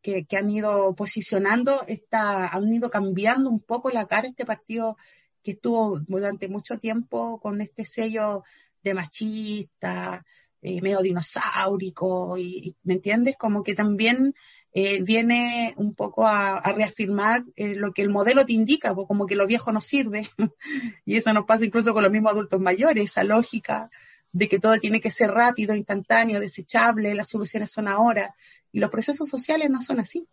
que, 0.00 0.24
que, 0.24 0.36
han 0.36 0.50
ido 0.50 0.96
posicionando, 0.96 1.84
esta, 1.86 2.48
han 2.48 2.72
ido 2.72 2.90
cambiando 2.90 3.48
un 3.48 3.60
poco 3.60 3.90
la 3.90 4.06
cara 4.06 4.26
este 4.26 4.44
partido 4.44 4.96
que 5.42 5.52
estuvo 5.52 6.00
durante 6.00 6.48
mucho 6.48 6.78
tiempo 6.78 7.38
con 7.40 7.60
este 7.60 7.84
sello 7.84 8.42
de 8.82 8.94
machista, 8.94 10.24
eh, 10.60 10.80
medio 10.80 11.00
dinosaurico, 11.00 12.36
y, 12.38 12.76
¿me 12.84 12.94
entiendes? 12.94 13.36
Como 13.36 13.62
que 13.62 13.74
también 13.74 14.34
eh, 14.72 15.02
viene 15.02 15.74
un 15.76 15.94
poco 15.94 16.26
a, 16.26 16.60
reafirmar 16.72 17.44
eh, 17.56 17.74
lo 17.74 17.92
que 17.92 18.02
el 18.02 18.10
modelo 18.10 18.46
te 18.46 18.54
indica, 18.54 18.94
pues 18.94 19.06
como 19.06 19.26
que 19.26 19.36
lo 19.36 19.46
viejo 19.46 19.72
no 19.72 19.80
sirve. 19.80 20.28
y 21.04 21.16
eso 21.16 21.32
nos 21.32 21.44
pasa 21.44 21.64
incluso 21.64 21.92
con 21.92 22.02
los 22.02 22.12
mismos 22.12 22.32
adultos 22.32 22.60
mayores, 22.60 23.04
esa 23.04 23.24
lógica 23.24 23.90
de 24.32 24.48
que 24.48 24.58
todo 24.58 24.78
tiene 24.78 25.00
que 25.00 25.10
ser 25.10 25.30
rápido, 25.30 25.74
instantáneo, 25.74 26.40
desechable, 26.40 27.14
las 27.14 27.28
soluciones 27.28 27.70
son 27.70 27.86
ahora. 27.86 28.34
Y 28.72 28.80
los 28.80 28.90
procesos 28.90 29.28
sociales 29.28 29.68
no 29.70 29.80
son 29.80 30.00
así. 30.00 30.26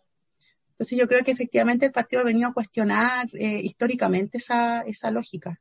Entonces 0.72 0.98
yo 0.98 1.07
creo 1.07 1.24
que 1.26 1.32
efectivamente 1.32 1.86
el 1.86 1.91
partido 1.91 2.22
ha 2.22 2.26
venido 2.26 2.48
a 2.48 2.53
cuestionar 2.53 3.28
eh, 3.34 3.60
históricamente 3.61 4.38
esa, 4.38 4.80
esa 4.82 5.11
lógica. 5.11 5.60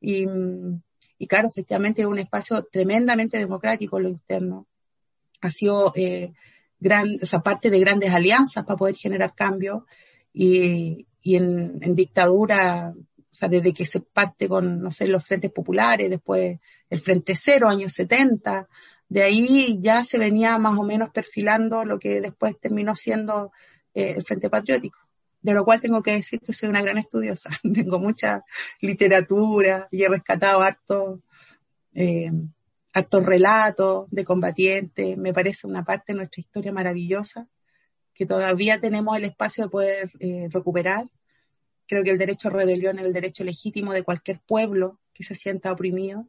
Y, 0.00 0.26
y 1.18 1.26
claro, 1.26 1.48
efectivamente 1.48 2.02
es 2.02 2.06
un 2.06 2.20
espacio 2.20 2.62
tremendamente 2.64 3.36
democrático 3.36 3.98
lo 3.98 4.08
interno. 4.08 4.68
Ha 5.40 5.50
sido 5.50 5.92
eh, 5.96 6.32
gran, 6.78 7.08
esa 7.20 7.40
parte 7.40 7.68
de 7.68 7.80
grandes 7.80 8.12
alianzas 8.12 8.64
para 8.64 8.76
poder 8.76 8.94
generar 8.94 9.34
cambio 9.34 9.86
y, 10.32 11.06
y 11.20 11.36
en, 11.36 11.78
en, 11.80 11.96
dictadura, 11.96 12.94
o 12.94 13.34
sea, 13.34 13.48
desde 13.48 13.72
que 13.72 13.84
se 13.84 14.00
parte 14.00 14.48
con, 14.48 14.80
no 14.80 14.90
sé, 14.90 15.08
los 15.08 15.24
frentes 15.24 15.50
populares, 15.50 16.10
después 16.10 16.60
el 16.90 17.00
Frente 17.00 17.34
Cero, 17.36 17.68
años 17.68 17.92
70, 17.92 18.68
de 19.08 19.22
ahí 19.22 19.78
ya 19.80 20.04
se 20.04 20.18
venía 20.18 20.58
más 20.58 20.78
o 20.78 20.82
menos 20.82 21.10
perfilando 21.10 21.84
lo 21.84 21.98
que 21.98 22.20
después 22.20 22.58
terminó 22.58 22.96
siendo 22.96 23.52
eh, 23.94 24.14
el 24.16 24.24
Frente 24.24 24.50
Patriótico. 24.50 24.98
De 25.40 25.52
lo 25.52 25.64
cual 25.64 25.80
tengo 25.80 26.02
que 26.02 26.12
decir 26.12 26.40
que 26.40 26.52
soy 26.52 26.70
una 26.70 26.82
gran 26.82 26.98
estudiosa. 26.98 27.50
tengo 27.74 27.98
mucha 27.98 28.42
literatura 28.80 29.88
y 29.90 30.02
he 30.02 30.08
rescatado 30.08 30.62
harto 30.62 31.22
eh, 31.94 32.30
relatos 33.22 34.06
de 34.10 34.24
combatientes, 34.24 35.16
me 35.18 35.32
parece 35.32 35.66
una 35.66 35.84
parte 35.84 36.12
de 36.12 36.18
nuestra 36.18 36.40
historia 36.40 36.72
maravillosa 36.72 37.48
que 38.14 38.26
todavía 38.26 38.80
tenemos 38.80 39.16
el 39.16 39.24
espacio 39.24 39.64
de 39.64 39.70
poder 39.70 40.10
eh, 40.20 40.48
recuperar. 40.50 41.10
Creo 41.86 42.04
que 42.04 42.10
el 42.10 42.18
derecho 42.18 42.48
a 42.48 42.52
rebelión 42.52 42.98
es 42.98 43.04
el 43.04 43.12
derecho 43.12 43.42
legítimo 43.42 43.92
de 43.92 44.04
cualquier 44.04 44.40
pueblo 44.46 45.00
que 45.12 45.24
se 45.24 45.34
sienta 45.34 45.72
oprimido. 45.72 46.28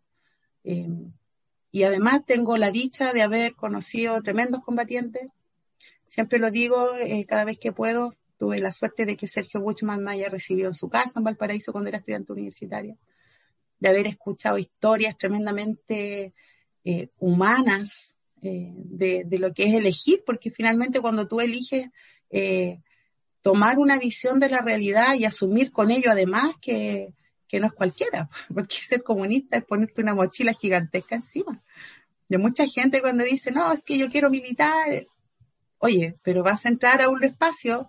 Eh, 0.64 0.90
y 1.76 1.84
además 1.84 2.22
tengo 2.26 2.56
la 2.56 2.72
dicha 2.72 3.12
de 3.12 3.22
haber 3.22 3.54
conocido 3.54 4.22
tremendos 4.22 4.64
combatientes. 4.64 5.28
Siempre 6.08 6.40
lo 6.40 6.50
digo 6.50 6.96
eh, 6.96 7.26
cada 7.26 7.44
vez 7.44 7.60
que 7.60 7.74
puedo. 7.74 8.14
Tuve 8.38 8.62
la 8.62 8.72
suerte 8.72 9.06
de 9.06 9.18
que 9.18 9.28
Sergio 9.28 9.60
Buchman 9.60 10.02
me 10.02 10.12
haya 10.12 10.30
recibido 10.30 10.70
en 10.70 10.74
su 10.74 10.88
casa 10.88 11.20
en 11.20 11.26
Valparaíso 11.26 11.74
cuando 11.74 11.90
era 11.90 11.98
estudiante 11.98 12.32
universitaria. 12.32 12.96
De 13.78 13.90
haber 13.90 14.08
escuchado 14.08 14.58
historias 14.58 15.18
tremendamente 15.18 16.34
eh, 16.86 17.10
humanas, 17.20 18.16
eh, 18.42 18.72
de, 18.74 19.28
lo 19.38 19.54
que 19.54 19.66
es 19.66 19.76
elegir, 19.76 20.24
porque 20.26 20.52
finalmente 20.52 21.02
cuando 21.02 21.28
tú 21.28 21.42
eliges 21.42 21.88
tomar 23.42 23.80
una 23.80 24.00
visión 24.00 24.40
de 24.40 24.48
la 24.48 24.62
realidad 24.62 25.16
y 25.16 25.26
asumir 25.26 25.74
con 25.74 25.92
ello 25.92 26.10
además 26.10 26.54
que, 26.62 27.14
que 27.56 27.62
no 27.62 27.68
es 27.68 27.74
cualquiera, 27.74 28.30
porque 28.54 28.76
ser 28.76 29.02
comunista 29.02 29.56
es 29.58 29.64
ponerte 29.64 30.02
una 30.02 30.14
mochila 30.14 30.52
gigantesca 30.52 31.16
encima. 31.16 31.64
Y 32.28 32.36
mucha 32.38 32.66
gente 32.68 33.00
cuando 33.00 33.24
dice, 33.24 33.50
no, 33.50 33.72
es 33.72 33.86
que 33.86 33.98
yo 33.98 34.10
quiero 34.10 34.30
militar, 34.30 35.08
oye, 35.78 36.18
pero 36.22 36.44
vas 36.44 36.66
a 36.66 36.70
entrar 36.70 37.02
a 37.02 37.08
un 37.08 37.24
espacio 37.24 37.88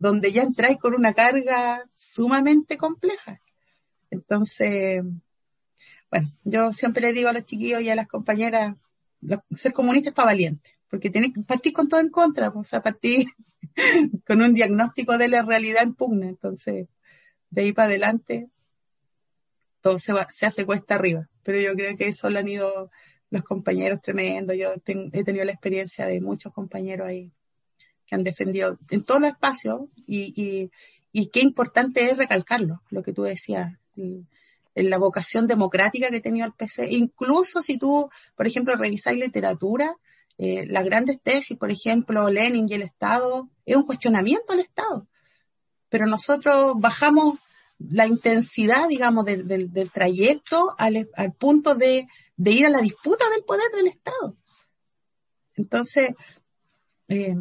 donde 0.00 0.32
ya 0.32 0.42
entráis 0.42 0.78
con 0.78 0.94
una 0.94 1.12
carga 1.12 1.84
sumamente 1.94 2.76
compleja. 2.76 3.40
Entonces, 4.10 5.04
bueno, 6.10 6.32
yo 6.42 6.72
siempre 6.72 7.02
le 7.02 7.12
digo 7.12 7.28
a 7.28 7.32
los 7.32 7.44
chiquillos 7.44 7.82
y 7.82 7.90
a 7.90 7.94
las 7.94 8.08
compañeras, 8.08 8.74
ser 9.54 9.72
comunista 9.72 10.08
es 10.08 10.14
para 10.14 10.26
valientes, 10.26 10.72
porque 10.90 11.08
tienes 11.08 11.32
que 11.32 11.42
partir 11.42 11.72
con 11.72 11.86
todo 11.86 12.00
en 12.00 12.10
contra, 12.10 12.48
o 12.48 12.64
sea, 12.64 12.82
partir 12.82 13.28
con 14.26 14.42
un 14.42 14.54
diagnóstico 14.54 15.16
de 15.18 15.28
la 15.28 15.42
realidad 15.42 15.84
en 15.84 15.94
pugna. 15.94 16.26
Entonces, 16.26 16.88
de 17.50 17.62
ahí 17.62 17.72
para 17.72 17.86
adelante, 17.86 18.48
todo 19.84 19.98
se, 19.98 20.14
se 20.30 20.46
hace 20.46 20.64
cuesta 20.64 20.94
arriba. 20.94 21.28
Pero 21.42 21.60
yo 21.60 21.74
creo 21.74 21.94
que 21.94 22.08
eso 22.08 22.30
lo 22.30 22.38
han 22.38 22.48
ido 22.48 22.90
los 23.28 23.42
compañeros 23.42 24.00
tremendos. 24.00 24.56
Yo 24.56 24.72
he 24.72 25.24
tenido 25.24 25.44
la 25.44 25.52
experiencia 25.52 26.06
de 26.06 26.22
muchos 26.22 26.54
compañeros 26.54 27.06
ahí 27.06 27.30
que 28.06 28.14
han 28.14 28.24
defendido 28.24 28.78
en 28.88 29.02
todos 29.02 29.20
los 29.20 29.28
espacios 29.28 29.82
y, 30.06 30.70
y, 31.12 31.26
qué 31.26 31.40
importante 31.40 32.02
es 32.04 32.16
recalcarlo, 32.16 32.82
lo 32.88 33.02
que 33.02 33.12
tú 33.12 33.24
decías, 33.24 33.74
en 33.96 34.26
la 34.74 34.96
vocación 34.96 35.46
democrática 35.46 36.08
que 36.08 36.20
tenido 36.20 36.46
el 36.46 36.54
PC. 36.54 36.90
Incluso 36.90 37.60
si 37.60 37.76
tú, 37.76 38.08
por 38.36 38.46
ejemplo, 38.46 38.76
revisáis 38.76 39.18
literatura, 39.18 39.96
eh, 40.38 40.64
las 40.66 40.84
grandes 40.84 41.20
tesis, 41.20 41.58
por 41.58 41.70
ejemplo, 41.70 42.30
Lenin 42.30 42.68
y 42.70 42.74
el 42.74 42.82
Estado, 42.82 43.50
es 43.66 43.76
un 43.76 43.84
cuestionamiento 43.84 44.54
al 44.54 44.60
Estado. 44.60 45.06
Pero 45.90 46.06
nosotros 46.06 46.72
bajamos 46.76 47.38
la 47.78 48.06
intensidad, 48.06 48.88
digamos, 48.88 49.24
del, 49.24 49.46
del, 49.46 49.90
trayecto 49.90 50.74
al, 50.78 51.08
al 51.14 51.32
punto 51.32 51.74
de, 51.74 52.06
de, 52.36 52.50
ir 52.50 52.66
a 52.66 52.70
la 52.70 52.80
disputa 52.80 53.28
del 53.30 53.44
poder 53.44 53.70
del 53.74 53.88
Estado. 53.88 54.36
Entonces, 55.56 56.10
eh, 57.08 57.34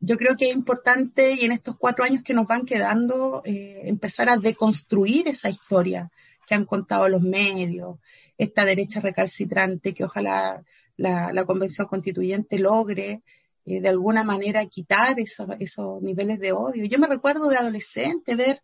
yo 0.00 0.16
creo 0.16 0.36
que 0.36 0.50
es 0.50 0.54
importante 0.54 1.32
y 1.32 1.44
en 1.44 1.52
estos 1.52 1.76
cuatro 1.76 2.04
años 2.04 2.22
que 2.22 2.34
nos 2.34 2.46
van 2.46 2.64
quedando 2.64 3.42
eh, 3.44 3.82
empezar 3.84 4.28
a 4.28 4.36
deconstruir 4.36 5.26
esa 5.28 5.48
historia 5.48 6.10
que 6.46 6.54
han 6.54 6.64
contado 6.64 7.08
los 7.08 7.22
medios, 7.22 7.98
esta 8.38 8.64
derecha 8.64 9.00
recalcitrante 9.00 9.94
que 9.94 10.04
ojalá 10.04 10.62
la, 10.96 11.32
la 11.32 11.44
Convención 11.44 11.88
Constituyente 11.88 12.58
logre 12.58 13.22
eh, 13.64 13.80
de 13.80 13.88
alguna 13.88 14.22
manera 14.22 14.64
quitar 14.66 15.18
esos, 15.18 15.48
esos 15.58 16.00
niveles 16.02 16.38
de 16.38 16.52
odio. 16.52 16.84
Yo 16.84 16.98
me 16.98 17.08
recuerdo 17.08 17.48
de 17.48 17.56
adolescente 17.56 18.36
ver 18.36 18.62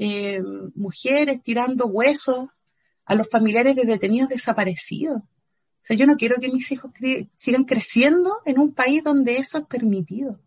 eh, 0.00 0.40
mujeres 0.76 1.42
tirando 1.42 1.86
huesos 1.86 2.46
a 3.04 3.14
los 3.16 3.28
familiares 3.28 3.74
de 3.74 3.84
detenidos 3.84 4.28
desaparecidos. 4.28 5.18
O 5.18 5.80
sea, 5.80 5.96
yo 5.96 6.06
no 6.06 6.16
quiero 6.16 6.36
que 6.40 6.52
mis 6.52 6.70
hijos 6.70 6.92
sigan 7.34 7.64
creciendo 7.64 8.36
en 8.44 8.60
un 8.60 8.72
país 8.72 9.02
donde 9.02 9.38
eso 9.38 9.58
es 9.58 9.66
permitido. 9.66 10.38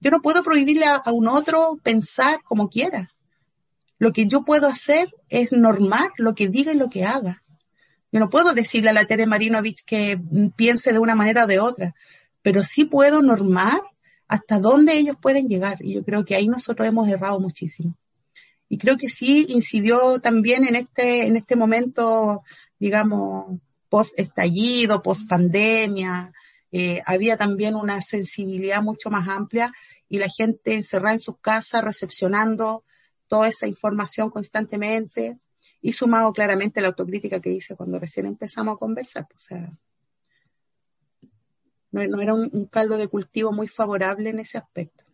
Yo 0.00 0.10
no 0.10 0.20
puedo 0.20 0.42
prohibirle 0.42 0.84
a, 0.86 1.02
un 1.10 1.28
otro 1.28 1.78
pensar 1.82 2.42
como 2.42 2.68
quiera. 2.68 3.14
Lo 3.98 4.12
que 4.12 4.26
yo 4.26 4.44
puedo 4.44 4.68
hacer 4.68 5.08
es 5.30 5.52
normar 5.52 6.10
lo 6.18 6.34
que 6.34 6.48
diga 6.48 6.72
y 6.72 6.76
lo 6.76 6.90
que 6.90 7.04
haga. 7.04 7.42
Yo 8.12 8.20
no 8.20 8.28
puedo 8.28 8.52
decirle 8.52 8.90
a 8.90 8.94
la 8.94 9.06
Tere 9.06 9.26
Marinovich 9.26 9.84
que 9.86 10.20
piense 10.56 10.92
de 10.92 10.98
una 10.98 11.14
manera 11.14 11.44
o 11.44 11.46
de 11.46 11.60
otra, 11.60 11.94
pero 12.42 12.62
sí 12.62 12.84
puedo 12.84 13.22
normar 13.22 13.80
hasta 14.28 14.58
dónde 14.58 14.98
ellos 14.98 15.16
pueden 15.20 15.48
llegar. 15.48 15.78
Y 15.80 15.94
yo 15.94 16.04
creo 16.04 16.24
que 16.26 16.34
ahí 16.34 16.46
nosotros 16.46 16.86
hemos 16.86 17.08
errado 17.08 17.40
muchísimo. 17.40 17.96
Y 18.70 18.78
creo 18.78 18.96
que 18.96 19.10
sí 19.10 19.46
incidió 19.50 20.20
también 20.20 20.66
en 20.66 20.76
este, 20.76 21.26
en 21.26 21.36
este 21.36 21.56
momento, 21.56 22.42
digamos, 22.78 23.60
post 23.90 24.18
estallido, 24.18 25.02
post 25.02 25.28
pandemia, 25.28 26.32
eh, 26.72 27.02
había 27.04 27.36
también 27.36 27.74
una 27.74 28.00
sensibilidad 28.00 28.80
mucho 28.80 29.10
más 29.10 29.28
amplia 29.28 29.72
y 30.08 30.18
la 30.18 30.28
gente 30.28 30.74
encerrada 30.74 31.14
en 31.14 31.18
sus 31.18 31.38
casas 31.40 31.82
recepcionando 31.82 32.84
toda 33.26 33.48
esa 33.48 33.66
información 33.66 34.30
constantemente 34.30 35.38
y 35.82 35.92
sumado 35.92 36.32
claramente 36.32 36.80
la 36.80 36.88
autocrítica 36.88 37.40
que 37.40 37.50
hice 37.50 37.74
cuando 37.74 37.98
recién 37.98 38.26
empezamos 38.26 38.76
a 38.76 38.78
conversar. 38.78 39.26
O 39.34 39.38
sea, 39.38 39.72
no, 41.90 42.20
era 42.20 42.34
un, 42.34 42.66
caldo 42.66 42.96
de 42.96 43.08
cultivo 43.08 43.52
muy 43.52 43.66
favorable 43.66 44.30
en 44.30 44.38
ese 44.38 44.58
aspecto. 44.58 45.04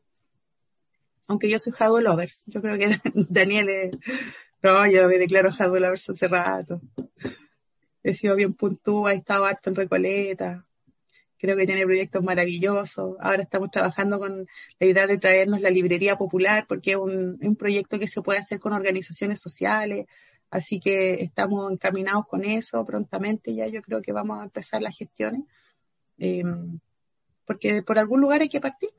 Aunque 1.28 1.48
yo 1.48 1.58
soy 1.58 1.72
Jadwe 1.72 2.02
Lovers. 2.02 2.44
Yo 2.46 2.60
creo 2.60 2.78
que 2.78 2.98
Daniel 3.14 3.68
es... 3.68 3.90
No, 4.62 4.86
yo 4.86 5.06
me 5.08 5.18
declaro 5.18 5.52
Jadwe 5.52 5.80
Lovers 5.80 6.10
hace 6.10 6.28
rato 6.28 6.80
he 8.06 8.14
sido 8.14 8.36
bien 8.36 8.54
puntúa, 8.54 9.12
he 9.12 9.16
estado 9.16 9.44
harto 9.44 9.68
en 9.68 9.76
Recoleta, 9.76 10.64
creo 11.38 11.56
que 11.56 11.66
tiene 11.66 11.84
proyectos 11.84 12.22
maravillosos. 12.22 13.16
Ahora 13.20 13.42
estamos 13.42 13.70
trabajando 13.72 14.20
con 14.20 14.46
la 14.78 14.86
idea 14.86 15.08
de 15.08 15.18
traernos 15.18 15.60
la 15.60 15.70
librería 15.70 16.16
popular, 16.16 16.66
porque 16.68 16.92
es 16.92 16.96
un, 16.96 17.56
proyecto 17.58 17.98
que 17.98 18.06
se 18.06 18.22
puede 18.22 18.38
hacer 18.38 18.60
con 18.60 18.72
organizaciones 18.72 19.40
sociales, 19.40 20.06
así 20.50 20.78
que 20.78 21.14
estamos 21.14 21.70
encaminados 21.70 22.26
con 22.28 22.44
eso 22.44 22.84
prontamente, 22.86 23.52
ya 23.54 23.66
yo 23.66 23.82
creo 23.82 24.00
que 24.00 24.12
vamos 24.12 24.40
a 24.40 24.44
empezar 24.44 24.82
las 24.82 24.96
gestiones, 24.96 25.42
em, 26.18 26.78
porque 27.44 27.82
por 27.82 27.98
algún 27.98 28.20
lugar 28.20 28.40
hay 28.40 28.48
que 28.48 28.60
partir. 28.60 28.90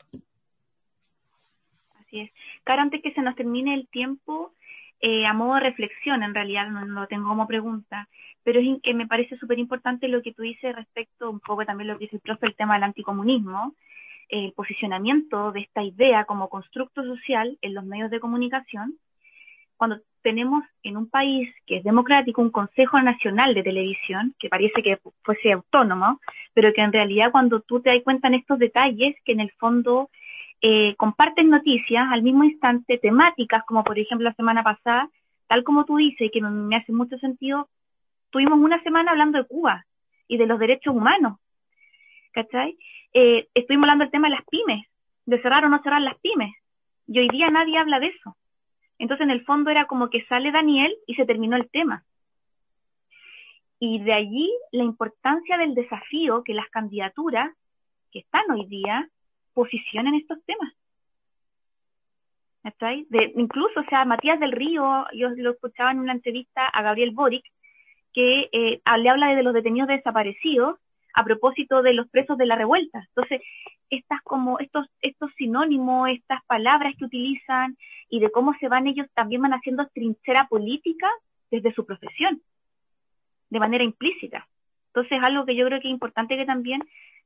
Así 2.07 2.21
es. 2.21 2.31
Cara, 2.63 2.81
antes 2.81 3.01
que 3.01 3.13
se 3.13 3.21
nos 3.21 3.35
termine 3.35 3.73
el 3.73 3.87
tiempo, 3.89 4.53
eh, 5.01 5.25
a 5.25 5.33
modo 5.33 5.55
de 5.55 5.61
reflexión, 5.61 6.23
en 6.23 6.33
realidad 6.33 6.69
no, 6.69 6.85
lo 6.85 7.07
tengo 7.07 7.27
como 7.27 7.47
pregunta, 7.47 8.07
pero 8.43 8.61
es 8.61 8.81
que 8.81 8.93
me 8.93 9.07
parece 9.07 9.37
súper 9.37 9.59
importante 9.59 10.07
lo 10.07 10.21
que 10.21 10.33
tú 10.33 10.41
dices 10.41 10.73
respecto 10.73 11.29
un 11.29 11.41
poco 11.41 11.65
también 11.65 11.89
lo 11.89 11.97
que 11.97 12.05
dice 12.05 12.15
el 12.15 12.21
profe, 12.21 12.47
el 12.47 12.55
tema 12.55 12.75
del 12.75 12.83
anticomunismo, 12.83 13.75
el 14.29 14.53
posicionamiento 14.53 15.51
de 15.51 15.61
esta 15.61 15.83
idea 15.83 16.23
como 16.25 16.49
constructo 16.49 17.03
social 17.03 17.57
en 17.61 17.73
los 17.73 17.83
medios 17.83 18.09
de 18.09 18.21
comunicación, 18.21 18.95
cuando 19.75 19.99
tenemos 20.23 20.63
en 20.83 20.97
un 20.97 21.09
país 21.09 21.49
que 21.65 21.77
es 21.77 21.83
democrático 21.83 22.41
un 22.41 22.51
Consejo 22.51 23.01
Nacional 23.01 23.53
de 23.53 23.63
Televisión, 23.63 24.33
que 24.39 24.49
parece 24.49 24.81
que 24.81 24.97
fuese 25.23 25.51
autónomo, 25.51 26.19
pero 26.53 26.73
que 26.73 26.81
en 26.81 26.91
realidad 26.91 27.31
cuando 27.31 27.61
tú 27.61 27.81
te 27.81 27.91
das 27.91 28.03
cuenta 28.03 28.27
en 28.27 28.35
estos 28.35 28.59
detalles, 28.59 29.15
que 29.23 29.33
en 29.33 29.41
el 29.41 29.51
fondo 29.51 30.09
eh, 30.61 30.95
comparten 30.95 31.49
noticias 31.49 32.07
al 32.11 32.23
mismo 32.23 32.43
instante, 32.43 32.97
temáticas, 32.97 33.63
como 33.65 33.83
por 33.83 33.99
ejemplo 33.99 34.27
la 34.27 34.33
semana 34.35 34.63
pasada, 34.63 35.09
tal 35.47 35.63
como 35.63 35.85
tú 35.85 35.97
dices, 35.97 36.29
que 36.31 36.41
me 36.41 36.75
hace 36.75 36.91
mucho 36.91 37.17
sentido, 37.19 37.69
tuvimos 38.31 38.59
una 38.59 38.81
semana 38.83 39.11
hablando 39.11 39.37
de 39.37 39.47
Cuba 39.47 39.85
y 40.27 40.37
de 40.37 40.47
los 40.47 40.59
derechos 40.59 40.95
humanos, 40.95 41.39
¿cachai? 42.31 42.77
Eh, 43.13 43.47
estuvimos 43.53 43.83
hablando 43.83 44.05
del 44.05 44.11
tema 44.11 44.29
de 44.29 44.35
las 44.35 44.45
pymes, 44.45 44.85
de 45.25 45.41
cerrar 45.41 45.65
o 45.65 45.69
no 45.69 45.81
cerrar 45.81 46.01
las 46.01 46.19
pymes, 46.19 46.53
y 47.07 47.19
hoy 47.19 47.29
día 47.29 47.49
nadie 47.49 47.77
habla 47.77 47.99
de 47.99 48.07
eso. 48.07 48.35
Entonces, 48.99 49.25
en 49.25 49.31
el 49.31 49.45
fondo 49.45 49.69
era 49.69 49.85
como 49.85 50.09
que 50.09 50.25
sale 50.25 50.51
Daniel 50.51 50.93
y 51.05 51.15
se 51.15 51.25
terminó 51.25 51.55
el 51.55 51.69
tema. 51.69 52.03
Y 53.79 53.99
de 53.99 54.13
allí 54.13 54.51
la 54.71 54.83
importancia 54.83 55.57
del 55.57 55.75
desafío 55.75 56.43
que 56.43 56.55
las 56.55 56.67
candidaturas 56.69 57.55
que 58.11 58.19
están 58.19 58.49
hoy 58.49 58.65
día 58.65 59.07
posición 59.57 60.05
en 60.05 60.15
estos 60.15 60.37
temas. 60.45 60.71
De, 63.09 63.33
incluso, 63.37 63.79
o 63.79 63.85
sea, 63.85 64.05
Matías 64.05 64.39
del 64.39 64.51
Río, 64.51 65.05
yo 65.13 65.29
lo 65.29 65.51
escuchaba 65.51 65.91
en 65.91 65.99
una 65.99 66.11
entrevista 66.11 66.67
a 66.67 66.83
Gabriel 66.83 67.11
Boric, 67.11 67.43
que 68.13 68.49
eh, 68.51 68.81
le 68.99 69.09
habla 69.09 69.33
de 69.33 69.41
los 69.41 69.53
detenidos 69.53 69.87
desaparecidos 69.87 70.77
a 71.15 71.23
propósito 71.23 71.81
de 71.81 71.93
los 71.93 72.07
presos 72.09 72.37
de 72.37 72.45
la 72.45 72.55
revuelta. 72.55 72.99
Entonces, 73.07 73.41
estas 73.89 74.21
como 74.23 74.59
estos 74.59 74.85
estos 75.01 75.31
sinónimos, 75.37 76.09
estas 76.09 76.43
palabras 76.45 76.93
que 76.97 77.05
utilizan 77.05 77.77
y 78.09 78.19
de 78.19 78.31
cómo 78.31 78.53
se 78.59 78.67
van 78.67 78.85
ellos 78.85 79.07
también 79.13 79.41
van 79.41 79.53
haciendo 79.53 79.87
trinchera 79.87 80.47
política 80.47 81.09
desde 81.49 81.73
su 81.73 81.85
profesión, 81.85 82.41
de 83.49 83.59
manera 83.59 83.83
implícita. 83.83 84.45
Entonces, 84.87 85.19
algo 85.23 85.45
que 85.45 85.55
yo 85.55 85.65
creo 85.65 85.79
que 85.79 85.87
es 85.87 85.93
importante 85.93 86.35
que 86.35 86.45
también 86.45 86.83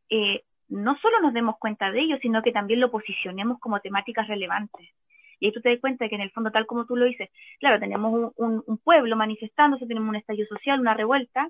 eh, 0.09 0.43
no 0.71 0.97
solo 0.99 1.19
nos 1.19 1.33
demos 1.33 1.57
cuenta 1.59 1.91
de 1.91 1.99
ello, 1.99 2.17
sino 2.21 2.41
que 2.41 2.51
también 2.51 2.79
lo 2.79 2.89
posicionemos 2.89 3.59
como 3.59 3.81
temáticas 3.81 4.27
relevantes. 4.27 4.89
Y 5.39 5.47
ahí 5.47 5.51
tú 5.51 5.59
te 5.59 5.69
das 5.69 5.79
cuenta 5.81 6.05
de 6.05 6.09
que 6.09 6.15
en 6.15 6.21
el 6.21 6.31
fondo, 6.31 6.51
tal 6.51 6.65
como 6.65 6.85
tú 6.85 6.95
lo 6.95 7.05
dices, 7.05 7.29
claro, 7.59 7.79
tenemos 7.79 8.31
un, 8.37 8.77
pueblo 8.83 9.15
manifestándose, 9.15 9.85
tenemos 9.85 10.09
un 10.09 10.15
estallido 10.15 10.47
social, 10.47 10.79
una 10.79 10.93
revuelta, 10.93 11.49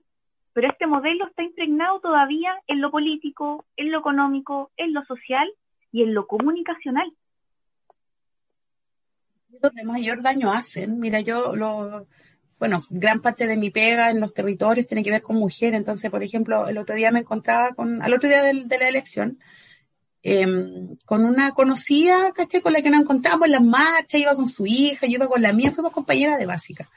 pero 0.53 0.69
este 0.69 0.87
modelo 0.87 1.27
está 1.27 1.43
impregnado 1.43 1.99
todavía 1.99 2.55
en 2.67 2.81
lo 2.81 2.89
político, 2.89 3.65
en 3.77 3.91
lo 3.91 3.99
económico, 3.99 4.71
en 4.75 4.93
lo 4.93 5.03
social 5.05 5.47
y 5.91 6.03
en 6.03 6.13
lo 6.13 6.25
comunicacional. 6.25 7.13
Donde 9.49 9.83
mayor 9.83 10.23
daño 10.23 10.49
hacen, 10.49 10.99
mira, 10.99 11.19
yo 11.21 11.55
lo, 11.55 12.07
bueno, 12.61 12.85
gran 12.91 13.21
parte 13.21 13.47
de 13.47 13.57
mi 13.57 13.71
pega 13.71 14.11
en 14.11 14.19
los 14.19 14.35
territorios 14.35 14.85
tiene 14.85 15.03
que 15.03 15.09
ver 15.09 15.23
con 15.23 15.35
mujeres. 15.35 15.79
Entonces, 15.79 16.11
por 16.11 16.21
ejemplo, 16.21 16.67
el 16.67 16.77
otro 16.77 16.93
día 16.93 17.11
me 17.11 17.21
encontraba 17.21 17.73
con, 17.73 18.03
al 18.03 18.13
otro 18.13 18.29
día 18.29 18.43
de, 18.43 18.77
la 18.77 18.87
elección, 18.87 19.39
em, 20.21 20.95
con 21.03 21.25
una 21.25 21.53
conocida, 21.53 22.31
¿caché? 22.33 22.61
Con 22.61 22.73
la 22.73 22.83
que 22.83 22.91
nos 22.91 23.01
encontramos 23.01 23.47
en 23.47 23.53
las 23.53 23.63
marchas, 23.63 24.21
iba 24.21 24.35
con 24.35 24.47
su 24.47 24.67
hija, 24.67 25.07
yo 25.07 25.13
iba 25.13 25.27
con 25.27 25.41
la 25.41 25.53
mía, 25.53 25.71
fuimos 25.71 25.91
compañeras 25.91 26.37
de 26.37 26.45
básica. 26.45 26.87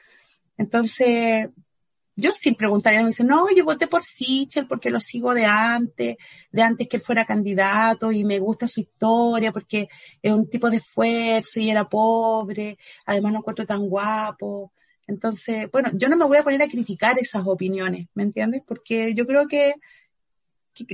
Entonces, 0.59 1.49
yo 2.15 2.33
sin 2.35 2.57
preguntar, 2.57 2.95
me 2.97 3.07
dice, 3.07 3.25
no, 3.25 3.47
yo 3.57 3.65
voté 3.65 3.87
por 3.87 4.05
Sichel 4.05 4.67
porque 4.67 4.91
lo 4.91 5.01
sigo 5.01 5.33
de 5.33 5.47
antes, 5.47 6.17
de 6.53 6.63
antes 6.63 6.89
que 6.91 6.99
él 6.99 7.03
fuera 7.03 7.25
candidato 7.25 8.13
y 8.13 8.23
me 8.27 8.39
gusta 8.39 8.69
su 8.69 8.81
historia 8.81 9.51
porque 9.51 9.89
es 10.21 10.31
un 10.31 10.47
tipo 10.47 10.69
de 10.69 10.77
esfuerzo 10.77 11.59
y 11.59 11.71
era 11.71 11.89
pobre, 11.89 12.77
además 13.07 13.33
no 13.33 13.39
encuentro 13.39 13.65
tan 13.65 13.89
guapo. 13.89 14.74
Entonces, 15.07 15.71
bueno, 15.71 15.91
yo 15.95 16.09
no 16.09 16.17
me 16.17 16.25
voy 16.25 16.39
a 16.39 16.45
poner 16.45 16.63
a 16.63 16.69
criticar 16.69 17.19
esas 17.19 17.43
opiniones, 17.47 18.07
¿me 18.15 18.23
entiendes? 18.23 18.63
Porque 18.67 19.15
yo 19.15 19.27
creo 19.27 19.47
que, 19.47 19.75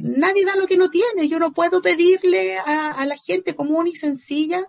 nadie 0.03 0.45
da 0.45 0.57
lo 0.57 0.67
que 0.67 0.77
no 0.77 0.91
tiene. 0.91 1.29
Yo 1.29 1.39
no 1.39 1.53
puedo 1.53 1.81
pedirle 1.81 2.59
a, 2.59 3.05
la 3.07 3.17
gente 3.17 3.55
común 3.55 3.87
y 3.87 3.95
sencilla 3.95 4.67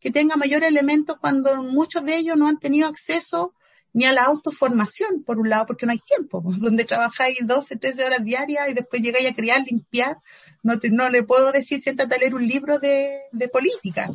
que 0.00 0.10
tenga 0.10 0.36
mayor 0.36 0.64
elementos 0.64 1.16
cuando 1.20 1.62
muchos 1.62 2.04
de 2.04 2.16
ellos 2.16 2.36
no 2.36 2.48
han 2.48 2.58
tenido 2.58 2.88
acceso 2.88 3.54
ni 3.92 4.06
a 4.06 4.12
la 4.12 4.24
autoformación, 4.24 5.22
por 5.22 5.38
un 5.38 5.48
lado, 5.48 5.66
porque 5.66 5.86
no 5.86 5.92
hay 5.92 6.00
tiempo, 6.00 6.42
donde 6.58 6.84
trabajáis 6.84 7.38
12, 7.42 7.76
13 7.76 8.04
horas 8.04 8.24
diarias 8.24 8.68
y 8.68 8.74
después 8.74 9.02
llegáis 9.02 9.30
a 9.30 9.34
criar, 9.34 9.64
limpiar, 9.64 10.16
no, 10.62 10.78
te, 10.78 10.90
no 10.90 11.08
le 11.10 11.22
puedo 11.22 11.52
decir 11.52 11.80
siéntate 11.80 12.14
a 12.14 12.18
leer 12.18 12.34
un 12.34 12.46
libro 12.46 12.78
de 12.78 13.48
política, 13.52 14.10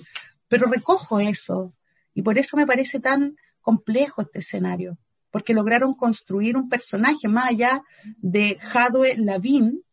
pero 0.47 0.67
recojo 0.67 1.19
eso. 1.19 1.73
Y 2.13 2.21
por 2.21 2.37
eso 2.37 2.57
me 2.57 2.67
parece 2.67 2.99
tan 2.99 3.37
complejo 3.69 4.23
este 4.23 4.39
escenario, 4.39 4.97
porque 5.29 5.53
lograron 5.53 5.93
construir 5.93 6.57
un 6.57 6.69
personaje 6.69 7.27
más 7.27 7.51
allá 7.51 7.83
de 8.17 8.57
Jadwe 8.59 9.15
Lavin, 9.17 9.83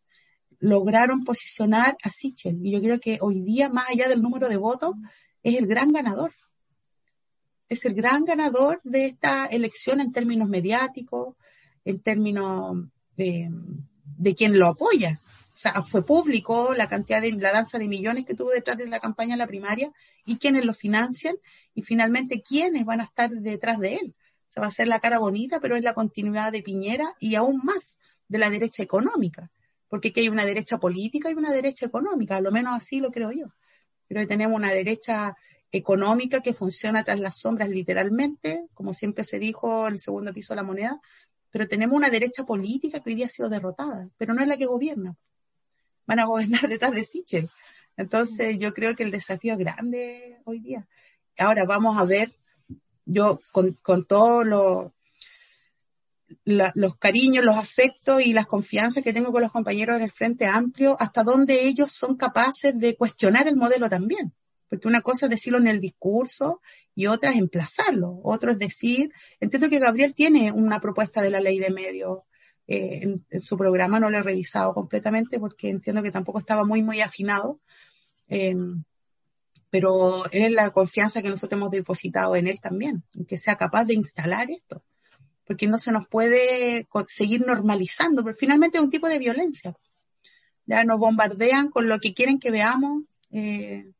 lograron 0.60 1.24
posicionar 1.24 1.94
a 2.02 2.08
Sichel. 2.10 2.58
Y 2.64 2.70
yo 2.72 2.80
creo 2.80 2.98
que 2.98 3.18
hoy 3.20 3.42
día, 3.42 3.68
más 3.68 3.90
allá 3.90 4.08
del 4.08 4.22
número 4.22 4.48
de 4.48 4.56
votos, 4.56 4.94
es 5.42 5.58
el 5.58 5.66
gran 5.66 5.92
ganador 5.92 6.32
es 7.68 7.84
el 7.84 7.94
gran 7.94 8.24
ganador 8.24 8.80
de 8.84 9.06
esta 9.06 9.46
elección 9.46 10.00
en 10.00 10.12
términos 10.12 10.48
mediáticos, 10.48 11.34
en 11.84 11.98
términos 12.00 12.78
de, 13.16 13.50
de 14.04 14.34
quien 14.36 14.58
lo 14.58 14.66
apoya. 14.68 15.20
O 15.56 15.58
sea, 15.58 15.72
fue 15.84 16.04
público 16.04 16.74
la 16.74 16.86
cantidad 16.86 17.22
de, 17.22 17.32
la 17.32 17.50
danza 17.50 17.78
de 17.78 17.88
millones 17.88 18.26
que 18.26 18.34
tuvo 18.34 18.50
detrás 18.50 18.76
de 18.76 18.86
la 18.88 19.00
campaña 19.00 19.32
en 19.32 19.38
la 19.38 19.46
primaria 19.46 19.90
y 20.26 20.36
quienes 20.36 20.66
lo 20.66 20.74
financian 20.74 21.34
y 21.74 21.80
finalmente 21.80 22.42
quiénes 22.42 22.84
van 22.84 23.00
a 23.00 23.04
estar 23.04 23.30
detrás 23.30 23.78
de 23.78 23.94
él. 23.94 24.14
Se 24.48 24.60
va 24.60 24.66
a 24.66 24.68
hacer 24.68 24.86
la 24.86 25.00
cara 25.00 25.18
bonita, 25.18 25.58
pero 25.58 25.74
es 25.74 25.82
la 25.82 25.94
continuidad 25.94 26.52
de 26.52 26.62
Piñera 26.62 27.14
y 27.20 27.36
aún 27.36 27.62
más 27.64 27.96
de 28.28 28.36
la 28.36 28.50
derecha 28.50 28.82
económica. 28.82 29.50
Porque 29.88 30.08
aquí 30.08 30.20
hay 30.20 30.28
una 30.28 30.44
derecha 30.44 30.76
política 30.76 31.30
y 31.30 31.34
una 31.34 31.50
derecha 31.50 31.86
económica, 31.86 32.36
a 32.36 32.42
lo 32.42 32.52
menos 32.52 32.74
así 32.74 33.00
lo 33.00 33.10
creo 33.10 33.32
yo. 33.32 33.46
Pero 34.08 34.20
que 34.20 34.26
tenemos 34.26 34.56
una 34.56 34.72
derecha 34.72 35.38
económica 35.72 36.42
que 36.42 36.52
funciona 36.52 37.02
tras 37.02 37.18
las 37.18 37.38
sombras 37.38 37.70
literalmente, 37.70 38.66
como 38.74 38.92
siempre 38.92 39.24
se 39.24 39.38
dijo 39.38 39.86
en 39.86 39.94
el 39.94 40.00
segundo 40.00 40.34
piso 40.34 40.52
de 40.52 40.56
la 40.56 40.64
moneda, 40.64 41.00
pero 41.50 41.66
tenemos 41.66 41.96
una 41.96 42.10
derecha 42.10 42.44
política 42.44 43.00
que 43.00 43.08
hoy 43.08 43.16
día 43.16 43.26
ha 43.26 43.30
sido 43.30 43.48
derrotada, 43.48 44.10
pero 44.18 44.34
no 44.34 44.42
es 44.42 44.48
la 44.48 44.58
que 44.58 44.66
gobierna. 44.66 45.16
Van 46.06 46.18
a 46.20 46.26
gobernar 46.26 46.62
detrás 46.68 46.92
de 46.92 47.04
Sichel. 47.04 47.50
Entonces 47.96 48.58
yo 48.58 48.74
creo 48.74 48.94
que 48.94 49.02
el 49.02 49.10
desafío 49.10 49.54
es 49.54 49.58
grande 49.58 50.38
hoy 50.44 50.60
día. 50.60 50.86
Ahora 51.38 51.64
vamos 51.64 51.98
a 51.98 52.04
ver, 52.04 52.34
yo 53.04 53.40
con, 53.52 53.72
con 53.82 54.04
todos 54.04 54.46
los 54.46 54.92
los 56.44 56.96
cariños, 56.96 57.44
los 57.44 57.56
afectos 57.56 58.20
y 58.22 58.32
las 58.32 58.46
confianzas 58.46 59.04
que 59.04 59.12
tengo 59.12 59.32
con 59.32 59.42
los 59.42 59.52
compañeros 59.52 59.98
del 59.98 60.10
Frente 60.10 60.46
Amplio, 60.46 60.96
hasta 60.98 61.22
dónde 61.22 61.66
ellos 61.66 61.92
son 61.92 62.16
capaces 62.16 62.76
de 62.78 62.96
cuestionar 62.96 63.46
el 63.48 63.56
modelo 63.56 63.88
también. 63.88 64.32
Porque 64.68 64.88
una 64.88 65.00
cosa 65.00 65.26
es 65.26 65.30
decirlo 65.30 65.58
en 65.58 65.68
el 65.68 65.80
discurso 65.80 66.60
y 66.94 67.06
otra 67.06 67.30
es 67.30 67.36
emplazarlo. 67.36 68.20
Otro 68.24 68.50
es 68.50 68.58
decir, 68.58 69.12
entiendo 69.38 69.70
que 69.70 69.78
Gabriel 69.78 70.14
tiene 70.14 70.50
una 70.50 70.80
propuesta 70.80 71.22
de 71.22 71.30
la 71.30 71.40
ley 71.40 71.58
de 71.58 71.70
medios 71.70 72.20
eh, 72.68 73.20
en, 73.30 73.40
su 73.40 73.56
programa, 73.56 74.00
no 74.00 74.10
lo 74.10 74.18
he 74.18 74.22
revisado 74.22 74.74
completamente 74.74 75.38
porque 75.38 75.70
entiendo 75.70 76.02
que 76.02 76.10
tampoco 76.10 76.38
estaba 76.38 76.64
muy, 76.64 76.82
muy 76.82 77.00
afinado. 77.00 77.60
Em, 78.28 78.82
pero 79.70 80.24
es 80.30 80.50
la 80.50 80.70
confianza 80.70 81.22
que 81.22 81.28
nosotros 81.28 81.58
hemos 81.58 81.70
depositado 81.70 82.36
en 82.36 82.46
él 82.46 82.60
también, 82.60 83.02
en 83.14 83.26
que 83.26 83.36
sea 83.36 83.56
capaz 83.56 83.84
de 83.84 83.94
instalar 83.94 84.50
esto. 84.50 84.82
Porque 85.46 85.66
no 85.66 85.78
se 85.78 85.92
nos 85.92 86.08
puede 86.08 86.86
seguir 87.08 87.44
normalizando, 87.46 88.24
pero 88.24 88.36
finalmente 88.36 88.78
es 88.78 88.84
un 88.84 88.90
tipo 88.90 89.08
de 89.08 89.18
violencia. 89.18 89.76
Ya 90.66 90.82
nos 90.84 90.98
bombardean 90.98 91.70
con 91.70 91.88
lo 91.88 92.00
que 92.00 92.14
quieren 92.14 92.40
que 92.40 92.50
veamos, 92.50 93.04
eh, 93.30 93.92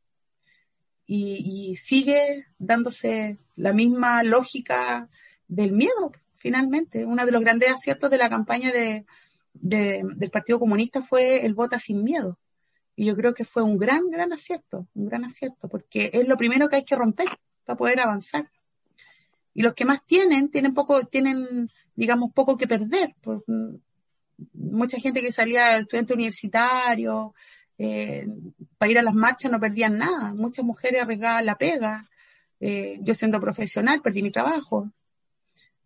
y, 1.07 1.75
sigue 1.77 2.47
dándose 2.59 3.37
la 3.55 3.73
misma 3.73 4.23
lógica 4.23 5.09
del 5.47 5.71
miedo, 5.71 6.11
finalmente. 6.37 7.05
Uno 7.05 7.25
de 7.25 7.31
los 7.31 7.41
grandes 7.41 7.71
aciertos 7.71 8.09
de 8.09 8.17
la 8.17 8.29
campaña 8.29 8.71
de, 8.71 9.05
del 9.53 10.29
Partido 10.31 10.59
Comunista 10.59 11.01
fue 11.01 11.45
el 11.45 11.53
vota 11.53 11.79
sin 11.79 12.03
miedo. 12.03 12.39
Y 12.95 13.05
yo 13.05 13.15
creo 13.15 13.33
que 13.33 13.45
fue 13.45 13.63
un 13.63 13.77
gran, 13.77 14.09
gran 14.09 14.33
acierto, 14.33 14.87
un 14.95 15.07
gran 15.07 15.23
acierto, 15.23 15.67
porque 15.69 16.09
es 16.13 16.27
lo 16.27 16.37
primero 16.37 16.67
que 16.67 16.77
hay 16.77 16.85
que 16.85 16.95
romper 16.95 17.27
para 17.63 17.77
poder 17.77 17.99
avanzar. 17.99 18.49
Y 19.53 19.61
los 19.61 19.73
que 19.73 19.85
más 19.85 20.05
tienen, 20.05 20.49
tienen 20.49 20.73
poco, 20.73 21.03
tienen, 21.03 21.69
digamos, 21.95 22.31
poco 22.33 22.57
que 22.57 22.67
perder. 22.67 23.15
Mucha 24.53 24.99
gente 24.99 25.21
que 25.21 25.31
salía 25.31 25.77
estudiante 25.77 26.13
universitario, 26.13 27.33
eh, 27.79 28.27
para 28.77 28.91
ir 28.91 28.99
a 28.99 29.03
las 29.03 29.13
marchas 29.13 29.51
no 29.51 29.59
perdían 29.59 29.97
nada. 29.97 30.33
Muchas 30.33 30.65
mujeres 30.65 31.01
arriesgaban 31.01 31.45
la 31.45 31.57
pega. 31.57 32.09
Eh, 32.59 32.97
yo 33.01 33.13
siendo 33.13 33.39
profesional 33.39 34.01
perdí 34.01 34.23
mi 34.23 34.31
trabajo. 34.31 34.91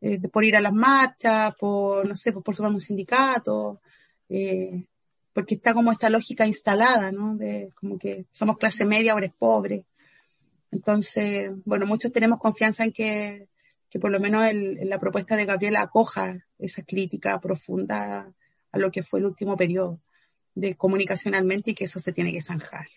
Eh, 0.02 0.20
por 0.30 0.44
ir 0.44 0.56
a 0.56 0.62
las 0.62 0.74
marchas, 0.74 1.54
por, 1.56 2.08
no 2.08 2.16
sé, 2.16 2.34
por, 2.34 2.42
por 2.42 2.60
un 2.60 2.80
sindicato, 2.80 3.82
eh, 4.30 4.84
porque 5.32 5.56
está 5.56 5.76
como 5.76 5.92
esta 5.92 6.10
lógica 6.10 6.48
instalada, 6.48 7.12
¿no? 7.12 7.36
De 7.36 7.72
como 7.76 8.00
que 8.00 8.26
somos 8.32 8.58
clase 8.58 8.84
media, 8.84 9.14
ahora 9.14 9.28
es 9.28 9.34
pobre. 9.34 9.86
Entonces, 10.72 11.52
bueno, 11.66 11.86
muchos 11.86 12.12
tenemos 12.12 12.40
confianza 12.40 12.84
en 12.84 12.92
que, 12.92 13.48
que 13.90 14.00
por 14.00 14.12
lo 14.12 14.20
menos 14.20 14.46
el, 14.48 14.90
la 14.90 15.00
propuesta 15.00 15.36
de 15.36 15.46
Gabriela 15.46 15.82
acoja 15.82 16.46
esa 16.58 16.82
crítica 16.82 17.40
profunda 17.40 18.34
a 18.72 18.78
lo 18.80 18.90
que 18.90 19.04
fue 19.04 19.20
el 19.20 19.26
último 19.28 19.56
periodo 19.56 20.00
de 20.56 20.76
comunicacionalmente 20.76 21.72
y 21.72 21.76
que 21.76 21.86
eso 21.86 22.00
se 22.00 22.12
tiene 22.12 22.32
que 22.32 22.42
zanjar. 22.42 22.88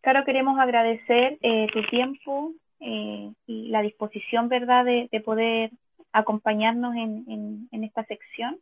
Claro, 0.00 0.24
queremos 0.24 0.58
agradecer 0.58 1.38
eh, 1.42 1.66
tu 1.72 1.86
tiempo 1.90 2.54
eh, 2.80 3.32
y 3.46 3.68
la 3.68 3.82
disposición, 3.82 4.48
¿verdad?, 4.48 4.84
de, 4.84 5.08
poder 5.24 5.70
acompañarnos 6.12 6.94
en, 6.96 7.68
en, 7.70 7.84
esta 7.84 8.04
sección 8.04 8.58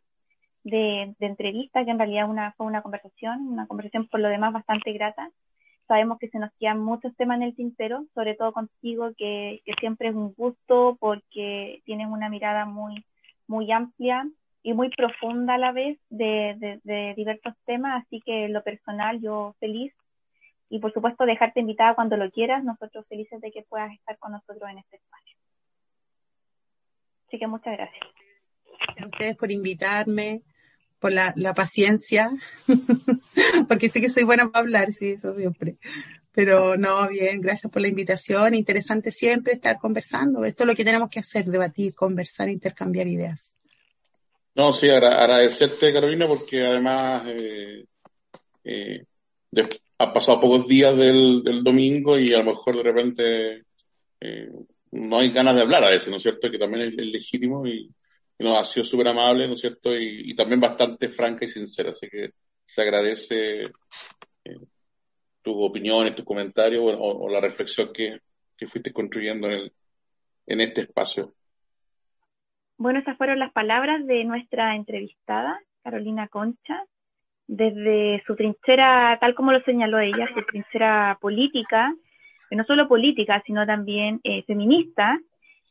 de, 0.63 1.15
de, 1.19 1.25
entrevista, 1.25 1.83
que 1.83 1.91
en 1.91 1.99
realidad 1.99 2.29
una, 2.29 2.51
fue 2.53 2.67
una 2.67 2.81
conversación, 2.81 3.47
una 3.47 3.67
conversación 3.67 4.07
por 4.07 4.19
lo 4.19 4.27
demás 4.29 4.53
bastante 4.53 4.91
grata. 4.93 5.31
Sabemos 5.87 6.19
que 6.19 6.29
se 6.29 6.37
nos 6.37 6.51
quedan 6.59 6.79
muchos 6.79 7.15
temas 7.15 7.37
en 7.37 7.43
el 7.43 7.55
tintero, 7.55 8.05
sobre 8.13 8.35
todo 8.35 8.53
contigo, 8.53 9.11
que, 9.17 9.61
que 9.65 9.73
siempre 9.79 10.09
es 10.09 10.15
un 10.15 10.33
gusto 10.33 10.97
porque 10.99 11.81
tienes 11.85 12.07
una 12.07 12.29
mirada 12.29 12.65
muy, 12.65 13.03
muy 13.47 13.71
amplia 13.71 14.27
y 14.63 14.73
muy 14.73 14.89
profunda 14.89 15.55
a 15.55 15.57
la 15.57 15.71
vez 15.71 15.97
de, 16.09 16.79
de, 16.83 17.13
diversos 17.15 17.53
temas, 17.65 18.03
así 18.05 18.21
que 18.21 18.45
en 18.45 18.53
lo 18.53 18.63
personal 18.63 19.19
yo 19.21 19.55
feliz 19.59 19.93
y 20.69 20.79
por 20.79 20.93
supuesto 20.93 21.25
dejarte 21.25 21.59
invitada 21.59 21.95
cuando 21.95 22.15
lo 22.15 22.29
quieras, 22.31 22.63
nosotros 22.63 23.05
felices 23.07 23.41
de 23.41 23.51
que 23.51 23.63
puedas 23.63 23.91
estar 23.93 24.17
con 24.19 24.31
nosotros 24.31 24.69
en 24.69 24.77
este 24.77 24.97
espacio. 24.97 25.37
Así 27.27 27.39
que 27.39 27.47
muchas 27.47 27.77
gracias. 27.77 28.07
Gracias 28.79 29.03
a 29.03 29.07
ustedes 29.07 29.35
por 29.35 29.51
invitarme, 29.51 30.41
por 30.99 31.11
la, 31.11 31.33
la 31.35 31.53
paciencia, 31.53 32.31
porque 33.67 33.89
sé 33.89 34.01
que 34.01 34.09
soy 34.09 34.23
buena 34.23 34.47
para 34.49 34.61
hablar, 34.61 34.91
sí, 34.91 35.09
eso 35.11 35.35
siempre. 35.35 35.77
Pero 36.31 36.77
no, 36.77 37.07
bien, 37.09 37.41
gracias 37.41 37.71
por 37.71 37.81
la 37.81 37.87
invitación. 37.87 38.53
Interesante 38.53 39.11
siempre 39.11 39.53
estar 39.53 39.77
conversando. 39.79 40.45
Esto 40.45 40.63
es 40.63 40.67
lo 40.67 40.75
que 40.75 40.85
tenemos 40.85 41.09
que 41.09 41.19
hacer, 41.19 41.45
debatir, 41.45 41.95
conversar, 41.95 42.49
intercambiar 42.49 43.07
ideas. 43.07 43.55
No, 44.55 44.71
sí, 44.71 44.89
agradecerte, 44.89 45.91
Carolina, 45.93 46.27
porque 46.27 46.65
además 46.65 47.23
eh, 47.27 47.85
eh, 48.63 49.05
ha 49.99 50.13
pasado 50.13 50.39
pocos 50.39 50.67
días 50.67 50.95
del, 50.95 51.43
del, 51.43 51.63
domingo 51.63 52.17
y 52.17 52.33
a 52.33 52.39
lo 52.39 52.45
mejor 52.45 52.77
de 52.77 52.83
repente 52.83 53.63
eh, 54.21 54.49
no 54.91 55.19
hay 55.19 55.31
ganas 55.31 55.55
de 55.55 55.61
hablar 55.61 55.83
a 55.83 55.89
veces, 55.89 56.09
¿no 56.09 56.17
es 56.17 56.23
cierto? 56.23 56.49
Que 56.49 56.57
también 56.57 56.87
es, 56.87 56.95
legítimo 56.95 57.67
y, 57.67 57.93
nos 58.39 58.57
ha 58.57 58.63
sido 58.65 58.85
súper 58.85 59.09
amable, 59.09 59.47
¿no 59.47 59.55
es 59.55 59.59
cierto? 59.59 59.93
Y, 59.93 60.33
también 60.33 60.61
bastante 60.61 61.09
franca 61.09 61.43
y 61.43 61.49
sincera, 61.49 61.89
así 61.89 62.07
que 62.07 62.31
se 62.63 62.81
agradece 62.81 63.63
eh, 63.63 64.59
tus 65.41 65.55
opiniones, 65.57 66.15
tus 66.15 66.23
comentarios 66.23 66.81
o, 66.97 67.27
la 67.29 67.41
reflexión 67.41 67.91
que, 67.91 68.21
fuiste 68.65 68.93
construyendo 68.93 69.47
en, 69.47 69.53
el, 69.53 69.73
en 70.47 70.61
este 70.61 70.81
espacio. 70.81 71.33
Bueno, 72.77 72.99
esas 72.99 73.17
fueron 73.17 73.39
las 73.39 73.51
palabras 73.51 74.07
de 74.07 74.23
nuestra 74.23 74.73
entrevistada, 74.77 75.59
Carolina 75.83 76.29
Concha, 76.29 76.85
desde 77.49 78.21
su 78.27 78.35
trinchera, 78.35 79.17
tal 79.19 79.33
como 79.33 79.51
lo 79.51 79.59
señaló 79.61 79.97
ella, 79.97 80.29
su 80.35 80.45
trinchera 80.45 81.17
política, 81.19 81.91
no 82.51 82.63
solo 82.63 82.87
política, 82.87 83.41
sino 83.43 83.65
también 83.65 84.19
eh, 84.23 84.43
feminista, 84.43 85.19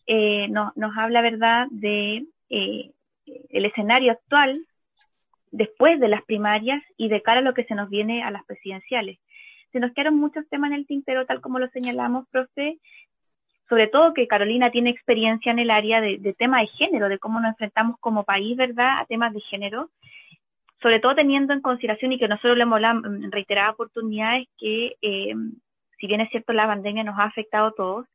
eh, 0.04 0.48
no, 0.48 0.72
nos 0.74 0.96
habla, 0.96 1.22
¿verdad?, 1.22 1.68
de 1.70 2.26
eh, 2.50 2.90
el 3.50 3.64
escenario 3.64 4.10
actual 4.10 4.60
después 5.52 6.00
de 6.00 6.08
las 6.08 6.24
primarias 6.24 6.82
y 6.96 7.08
de 7.08 7.22
cara 7.22 7.38
a 7.38 7.42
lo 7.42 7.54
que 7.54 7.64
se 7.64 7.76
nos 7.76 7.88
viene 7.88 8.24
a 8.24 8.32
las 8.32 8.44
presidenciales. 8.44 9.20
Se 9.70 9.78
nos 9.78 9.92
quedaron 9.92 10.16
muchos 10.16 10.48
temas 10.48 10.72
en 10.72 10.78
el 10.78 10.86
tintero, 10.86 11.26
tal 11.26 11.40
como 11.40 11.60
lo 11.60 11.68
señalamos, 11.68 12.26
profe, 12.32 12.78
sobre 13.68 13.86
todo 13.86 14.14
que 14.14 14.26
Carolina 14.26 14.72
tiene 14.72 14.90
experiencia 14.90 15.52
en 15.52 15.60
el 15.60 15.70
área 15.70 16.00
de, 16.00 16.18
de 16.18 16.34
temas 16.34 16.62
de 16.62 16.68
género, 16.76 17.08
de 17.08 17.20
cómo 17.20 17.38
nos 17.38 17.50
enfrentamos 17.50 18.00
como 18.00 18.24
país, 18.24 18.56
¿verdad?, 18.56 18.98
a 18.98 19.06
temas 19.06 19.32
de 19.32 19.40
género, 19.42 19.90
sobre 20.80 21.00
todo 21.00 21.14
teniendo 21.14 21.52
en 21.52 21.60
consideración 21.60 22.12
y 22.12 22.18
que 22.18 22.28
nosotros 22.28 22.56
lo 22.56 22.62
hemos 22.62 22.76
hablado 22.76 23.02
en 23.06 23.30
oportunidades 23.70 24.46
que, 24.58 24.94
eh, 25.02 25.34
si 25.98 26.06
bien 26.06 26.20
es 26.20 26.30
cierto, 26.30 26.52
la 26.52 26.66
pandemia 26.66 27.04
nos 27.04 27.18
ha 27.18 27.24
afectado 27.24 27.68
a 27.68 27.74
todos, 27.74 28.06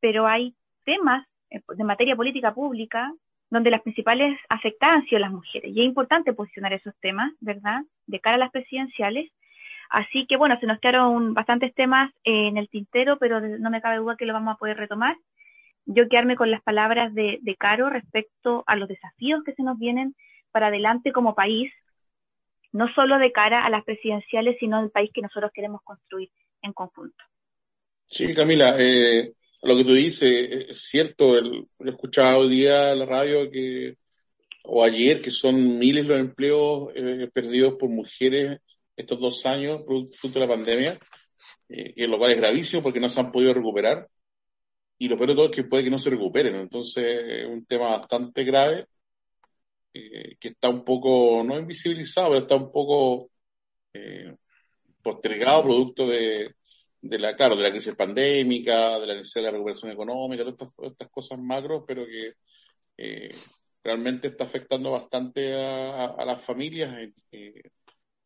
pero 0.00 0.26
hay 0.26 0.54
temas 0.84 1.26
eh, 1.50 1.60
de 1.68 1.84
materia 1.84 2.16
política 2.16 2.54
pública 2.54 3.12
donde 3.50 3.70
las 3.70 3.82
principales 3.82 4.38
afectadas 4.48 4.96
han 4.96 5.04
sido 5.06 5.20
las 5.20 5.32
mujeres. 5.32 5.72
Y 5.74 5.80
es 5.80 5.86
importante 5.86 6.34
posicionar 6.34 6.72
esos 6.72 6.94
temas, 7.00 7.32
¿verdad?, 7.40 7.80
de 8.06 8.20
cara 8.20 8.36
a 8.36 8.38
las 8.38 8.50
presidenciales. 8.50 9.30
Así 9.90 10.26
que, 10.26 10.36
bueno, 10.36 10.58
se 10.60 10.66
nos 10.66 10.78
quedaron 10.80 11.32
bastantes 11.32 11.74
temas 11.74 12.12
en 12.24 12.58
el 12.58 12.68
tintero, 12.68 13.18
pero 13.18 13.40
no 13.40 13.70
me 13.70 13.80
cabe 13.80 13.96
duda 13.96 14.16
que 14.16 14.26
lo 14.26 14.34
vamos 14.34 14.54
a 14.54 14.58
poder 14.58 14.76
retomar. 14.76 15.16
Yo 15.86 16.08
quedarme 16.10 16.36
con 16.36 16.50
las 16.50 16.62
palabras 16.62 17.14
de, 17.14 17.38
de 17.40 17.56
Caro 17.56 17.88
respecto 17.88 18.64
a 18.66 18.76
los 18.76 18.86
desafíos 18.86 19.42
que 19.44 19.54
se 19.54 19.62
nos 19.62 19.78
vienen 19.78 20.14
para 20.52 20.66
adelante 20.66 21.12
como 21.12 21.34
país, 21.34 21.72
no 22.72 22.92
solo 22.94 23.18
de 23.18 23.32
cara 23.32 23.64
a 23.64 23.70
las 23.70 23.84
presidenciales, 23.84 24.56
sino 24.60 24.80
del 24.80 24.90
país 24.90 25.10
que 25.12 25.22
nosotros 25.22 25.50
queremos 25.54 25.82
construir 25.82 26.30
en 26.62 26.72
conjunto. 26.72 27.16
Sí, 28.06 28.34
Camila, 28.34 28.76
eh, 28.78 29.32
lo 29.62 29.76
que 29.76 29.84
tú 29.84 29.92
dices 29.92 30.68
es 30.70 30.82
cierto. 30.82 31.36
El, 31.36 31.66
he 31.80 31.90
escuchado 31.90 32.40
hoy 32.40 32.50
día 32.50 32.92
en 32.92 33.00
la 33.00 33.06
radio 33.06 33.50
que, 33.50 33.96
o 34.64 34.82
ayer, 34.82 35.20
que 35.20 35.30
son 35.30 35.78
miles 35.78 36.06
los 36.06 36.18
empleos 36.18 36.90
eh, 36.94 37.28
perdidos 37.32 37.74
por 37.74 37.90
mujeres 37.90 38.60
estos 38.96 39.20
dos 39.20 39.46
años, 39.46 39.82
fruto 39.86 40.40
de 40.40 40.46
la 40.46 40.52
pandemia, 40.52 40.98
eh, 41.68 42.06
lo 42.08 42.18
cual 42.18 42.32
es 42.32 42.38
gravísimo 42.38 42.82
porque 42.82 43.00
no 43.00 43.08
se 43.08 43.20
han 43.20 43.30
podido 43.30 43.54
recuperar. 43.54 44.08
Y 45.00 45.08
lo 45.08 45.16
peor 45.16 45.28
de 45.30 45.34
todo 45.36 45.44
es 45.46 45.52
que 45.52 45.64
puede 45.64 45.84
que 45.84 45.90
no 45.90 45.98
se 45.98 46.10
recuperen. 46.10 46.56
Entonces, 46.56 47.04
es 47.04 47.46
un 47.46 47.64
tema 47.64 47.98
bastante 47.98 48.42
grave 48.42 48.86
eh, 49.94 50.36
que 50.38 50.48
está 50.48 50.68
un 50.68 50.84
poco, 50.84 51.42
no 51.44 51.58
invisibilizado, 51.58 52.28
pero 52.30 52.40
está 52.40 52.56
un 52.56 52.72
poco 52.72 53.30
eh, 53.92 54.36
postergado 55.02 55.64
producto 55.64 56.06
de, 56.06 56.54
de 57.00 57.18
la, 57.18 57.36
claro, 57.36 57.56
de 57.56 57.62
la 57.62 57.70
crisis 57.70 57.94
pandémica, 57.94 58.98
de 58.98 59.06
la 59.06 59.14
necesidad 59.14 59.42
de 59.42 59.46
la 59.46 59.52
recuperación 59.52 59.92
económica, 59.92 60.44
todas 60.44 60.72
estas, 60.92 61.10
cosas 61.10 61.38
macro, 61.38 61.84
pero 61.86 62.06
que 62.06 62.34
eh, 62.96 63.30
realmente 63.82 64.28
está 64.28 64.44
afectando 64.44 64.90
bastante 64.90 65.54
a, 65.54 66.24
las 66.24 66.42
familias, 66.42 67.10
eh, 67.32 67.62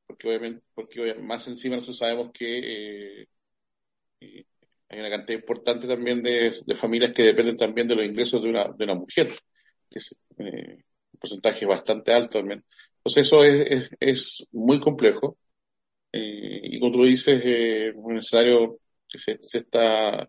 porque 0.07 0.29
obviamente, 0.29 0.63
porque 0.75 1.15
más 1.15 1.47
encima 1.49 1.77
nosotros 1.77 1.99
sabemos 1.99 2.33
que 2.33 3.21
eh, 3.21 4.45
hay 4.89 5.01
una 5.01 5.11
cantidad 5.11 5.39
importante 5.39 5.87
también 5.87 6.23
de, 6.23 6.55
familias 6.75 7.13
que 7.13 7.23
dependen 7.25 7.57
también 7.57 7.89
de 7.89 7.95
los 7.97 8.05
ingresos 8.05 8.43
de 8.43 8.51
una, 8.51 8.65
de 8.69 8.85
una 8.85 8.95
mujer, 8.95 9.29
que 9.91 9.99
es 9.99 10.15
un 10.37 10.85
porcentaje 11.23 11.65
bastante 11.65 12.13
alto 12.13 12.39
también. 12.39 12.65
Entonces 12.99 13.27
eso 13.27 13.45
es, 13.45 13.91
es 14.01 14.47
muy 14.53 14.81
complejo. 14.81 15.37
Eh, 16.13 16.61
y 16.65 16.81
como 16.81 16.93
tú 16.93 17.05
dices, 17.05 17.41
eh, 17.45 17.93
un 17.95 18.19
escenario 18.19 18.79
que 19.09 19.19
se, 19.19 19.39
está, 19.59 20.29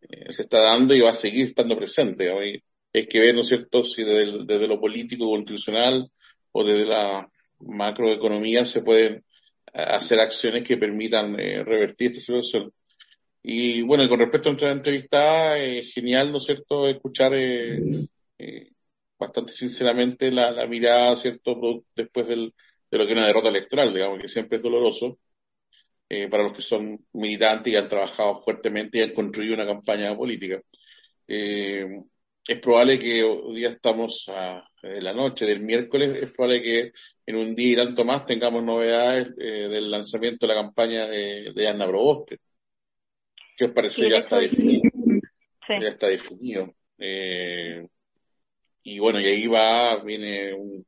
eh, 0.00 0.32
se 0.32 0.42
está 0.42 0.60
dando 0.60 0.94
y 0.94 1.00
va 1.00 1.10
a 1.10 1.14
seguir 1.14 1.46
estando 1.48 1.76
presente. 1.76 2.30
Hay, 2.30 2.62
que 2.92 3.20
ver, 3.20 3.34
¿no 3.34 3.42
es 3.42 3.48
cierto?, 3.48 3.84
si 3.84 4.02
desde, 4.04 4.66
lo 4.66 4.80
político 4.80 5.28
o 5.28 5.36
institucional 5.36 6.10
o 6.52 6.64
desde 6.64 6.86
la 6.86 7.28
macroeconomía 7.60 8.64
se 8.64 8.82
pueden 8.82 9.24
hacer 9.72 10.18
acciones 10.20 10.64
que 10.64 10.76
permitan 10.76 11.36
revertir 11.36 12.10
esta 12.10 12.20
situación. 12.20 12.72
Y 13.42 13.82
bueno, 13.82 14.08
con 14.08 14.18
respecto 14.18 14.48
a 14.48 14.52
nuestra 14.52 14.72
entrevista, 14.72 15.58
es 15.58 15.92
genial, 15.92 16.32
¿no 16.32 16.38
es 16.38 16.44
cierto?, 16.44 16.88
escuchar 16.88 17.34
bastante 19.18 19.52
sinceramente 19.52 20.30
la, 20.30 20.50
la 20.50 20.66
mirada, 20.66 21.16
¿cierto?, 21.16 21.84
después 21.94 22.28
del, 22.28 22.54
de 22.90 22.98
lo 22.98 23.04
que 23.04 23.12
es 23.12 23.18
una 23.18 23.26
derrota 23.26 23.48
electoral, 23.48 23.92
digamos, 23.92 24.20
que 24.20 24.28
siempre 24.28 24.56
es 24.56 24.62
doloroso 24.62 25.18
eh, 26.08 26.28
para 26.28 26.44
los 26.44 26.52
que 26.52 26.62
son 26.62 27.04
militantes 27.12 27.72
y 27.72 27.76
han 27.76 27.88
trabajado 27.88 28.36
fuertemente 28.36 28.98
y 28.98 29.02
han 29.02 29.12
construido 29.12 29.54
una 29.54 29.66
campaña 29.66 30.16
política. 30.16 30.60
Eh, 31.26 31.86
es 32.46 32.60
probable 32.60 32.98
que 32.98 33.22
hoy 33.22 33.56
día 33.56 33.68
estamos 33.70 34.26
a, 34.28 34.66
en 34.82 35.04
la 35.04 35.12
noche 35.12 35.44
del 35.44 35.60
miércoles, 35.60 36.22
es 36.22 36.32
probable 36.32 36.62
que 36.62 36.92
en 37.26 37.36
un 37.36 37.54
día 37.54 37.72
y 37.74 37.76
tanto 37.76 38.06
más 38.06 38.24
tengamos 38.24 38.64
novedades 38.64 39.28
eh, 39.38 39.68
del 39.68 39.90
lanzamiento 39.90 40.46
de 40.46 40.54
la 40.54 40.62
campaña 40.62 41.06
de, 41.06 41.52
de 41.54 41.68
Ana 41.68 41.84
Broboste, 41.84 42.38
que 43.54 43.66
os 43.66 43.72
parece 43.72 44.08
ya, 44.08 44.18
está 44.18 44.38
definido, 44.38 44.82
ya 45.68 45.88
está 45.88 46.06
definido. 46.06 46.74
Y 48.90 48.98
bueno, 49.00 49.20
y 49.20 49.26
ahí 49.26 49.46
va, 49.46 50.02
viene 50.02 50.54
un, 50.54 50.86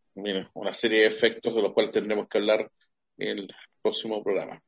una 0.55 0.73
serie 0.73 1.01
de 1.01 1.07
efectos 1.07 1.55
de 1.55 1.61
los 1.61 1.73
cuales 1.73 1.93
tendremos 1.93 2.29
que 2.29 2.39
hablar 2.39 2.71
en 3.19 3.39
el 3.39 3.55
próximo 3.83 4.23
programa. 4.23 4.63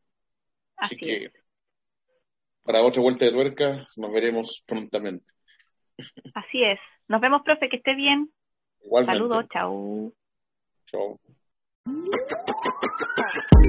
Así, 0.76 0.96
que 0.96 1.30
para 2.62 2.82
otra 2.82 3.00
vuelta 3.00 3.24
de 3.24 3.30
tuerca 3.30 3.86
nos 3.96 4.12
veremos 4.12 4.62
prontamente. 4.66 5.24
Así 6.34 6.62
es. 6.62 6.78
Nos 7.08 7.22
vemos, 7.22 7.40
profe, 7.42 7.70
que 7.70 7.76
esté 7.76 7.94
bien. 7.94 8.30
Igualmente. 8.84 9.18
Saludos, 9.18 9.46
chao. 9.50 10.12
Chao. 10.86 11.18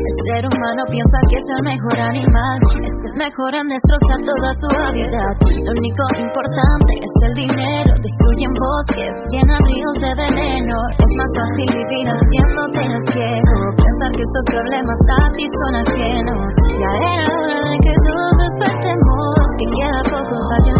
El 0.03 0.15
ser 0.27 0.43
humano 0.43 0.83
piensa 0.91 1.17
que 1.31 1.37
es 1.39 1.47
el 1.47 1.63
mejor 1.63 1.95
animal, 1.95 2.59
es 2.83 2.99
el 3.07 3.15
mejor 3.15 3.55
en 3.55 3.67
destrozar 3.71 4.19
toda 4.27 4.51
su 4.59 4.67
habilidad. 4.67 5.31
Lo 5.63 5.71
único 5.79 6.03
importante 6.19 6.91
es 6.99 7.13
el 7.23 7.33
dinero, 7.39 7.91
destruyen 8.03 8.51
bosques, 8.51 9.13
llenan 9.31 9.63
ríos 9.63 9.95
de 10.03 10.11
veneno. 10.27 10.75
Es 10.99 11.11
más 11.15 11.31
fácil 11.39 11.67
vivir 11.71 12.05
haciéndote 12.11 12.79
el 12.83 12.99
ciego, 13.15 13.55
pensar 13.79 14.11
que 14.11 14.23
estos 14.27 14.45
problemas 14.51 14.99
a 15.07 15.31
ti 15.39 15.45
son 15.47 15.73
ajenos. 15.87 16.51
Ya 16.67 16.91
era 16.99 17.25
hora 17.39 17.59
de 17.63 17.75
que 17.79 17.93
todos 18.03 18.33
despertemos, 18.43 19.39
que 19.55 19.65
queda 19.71 19.99
poco 20.03 20.35
para 20.51 20.72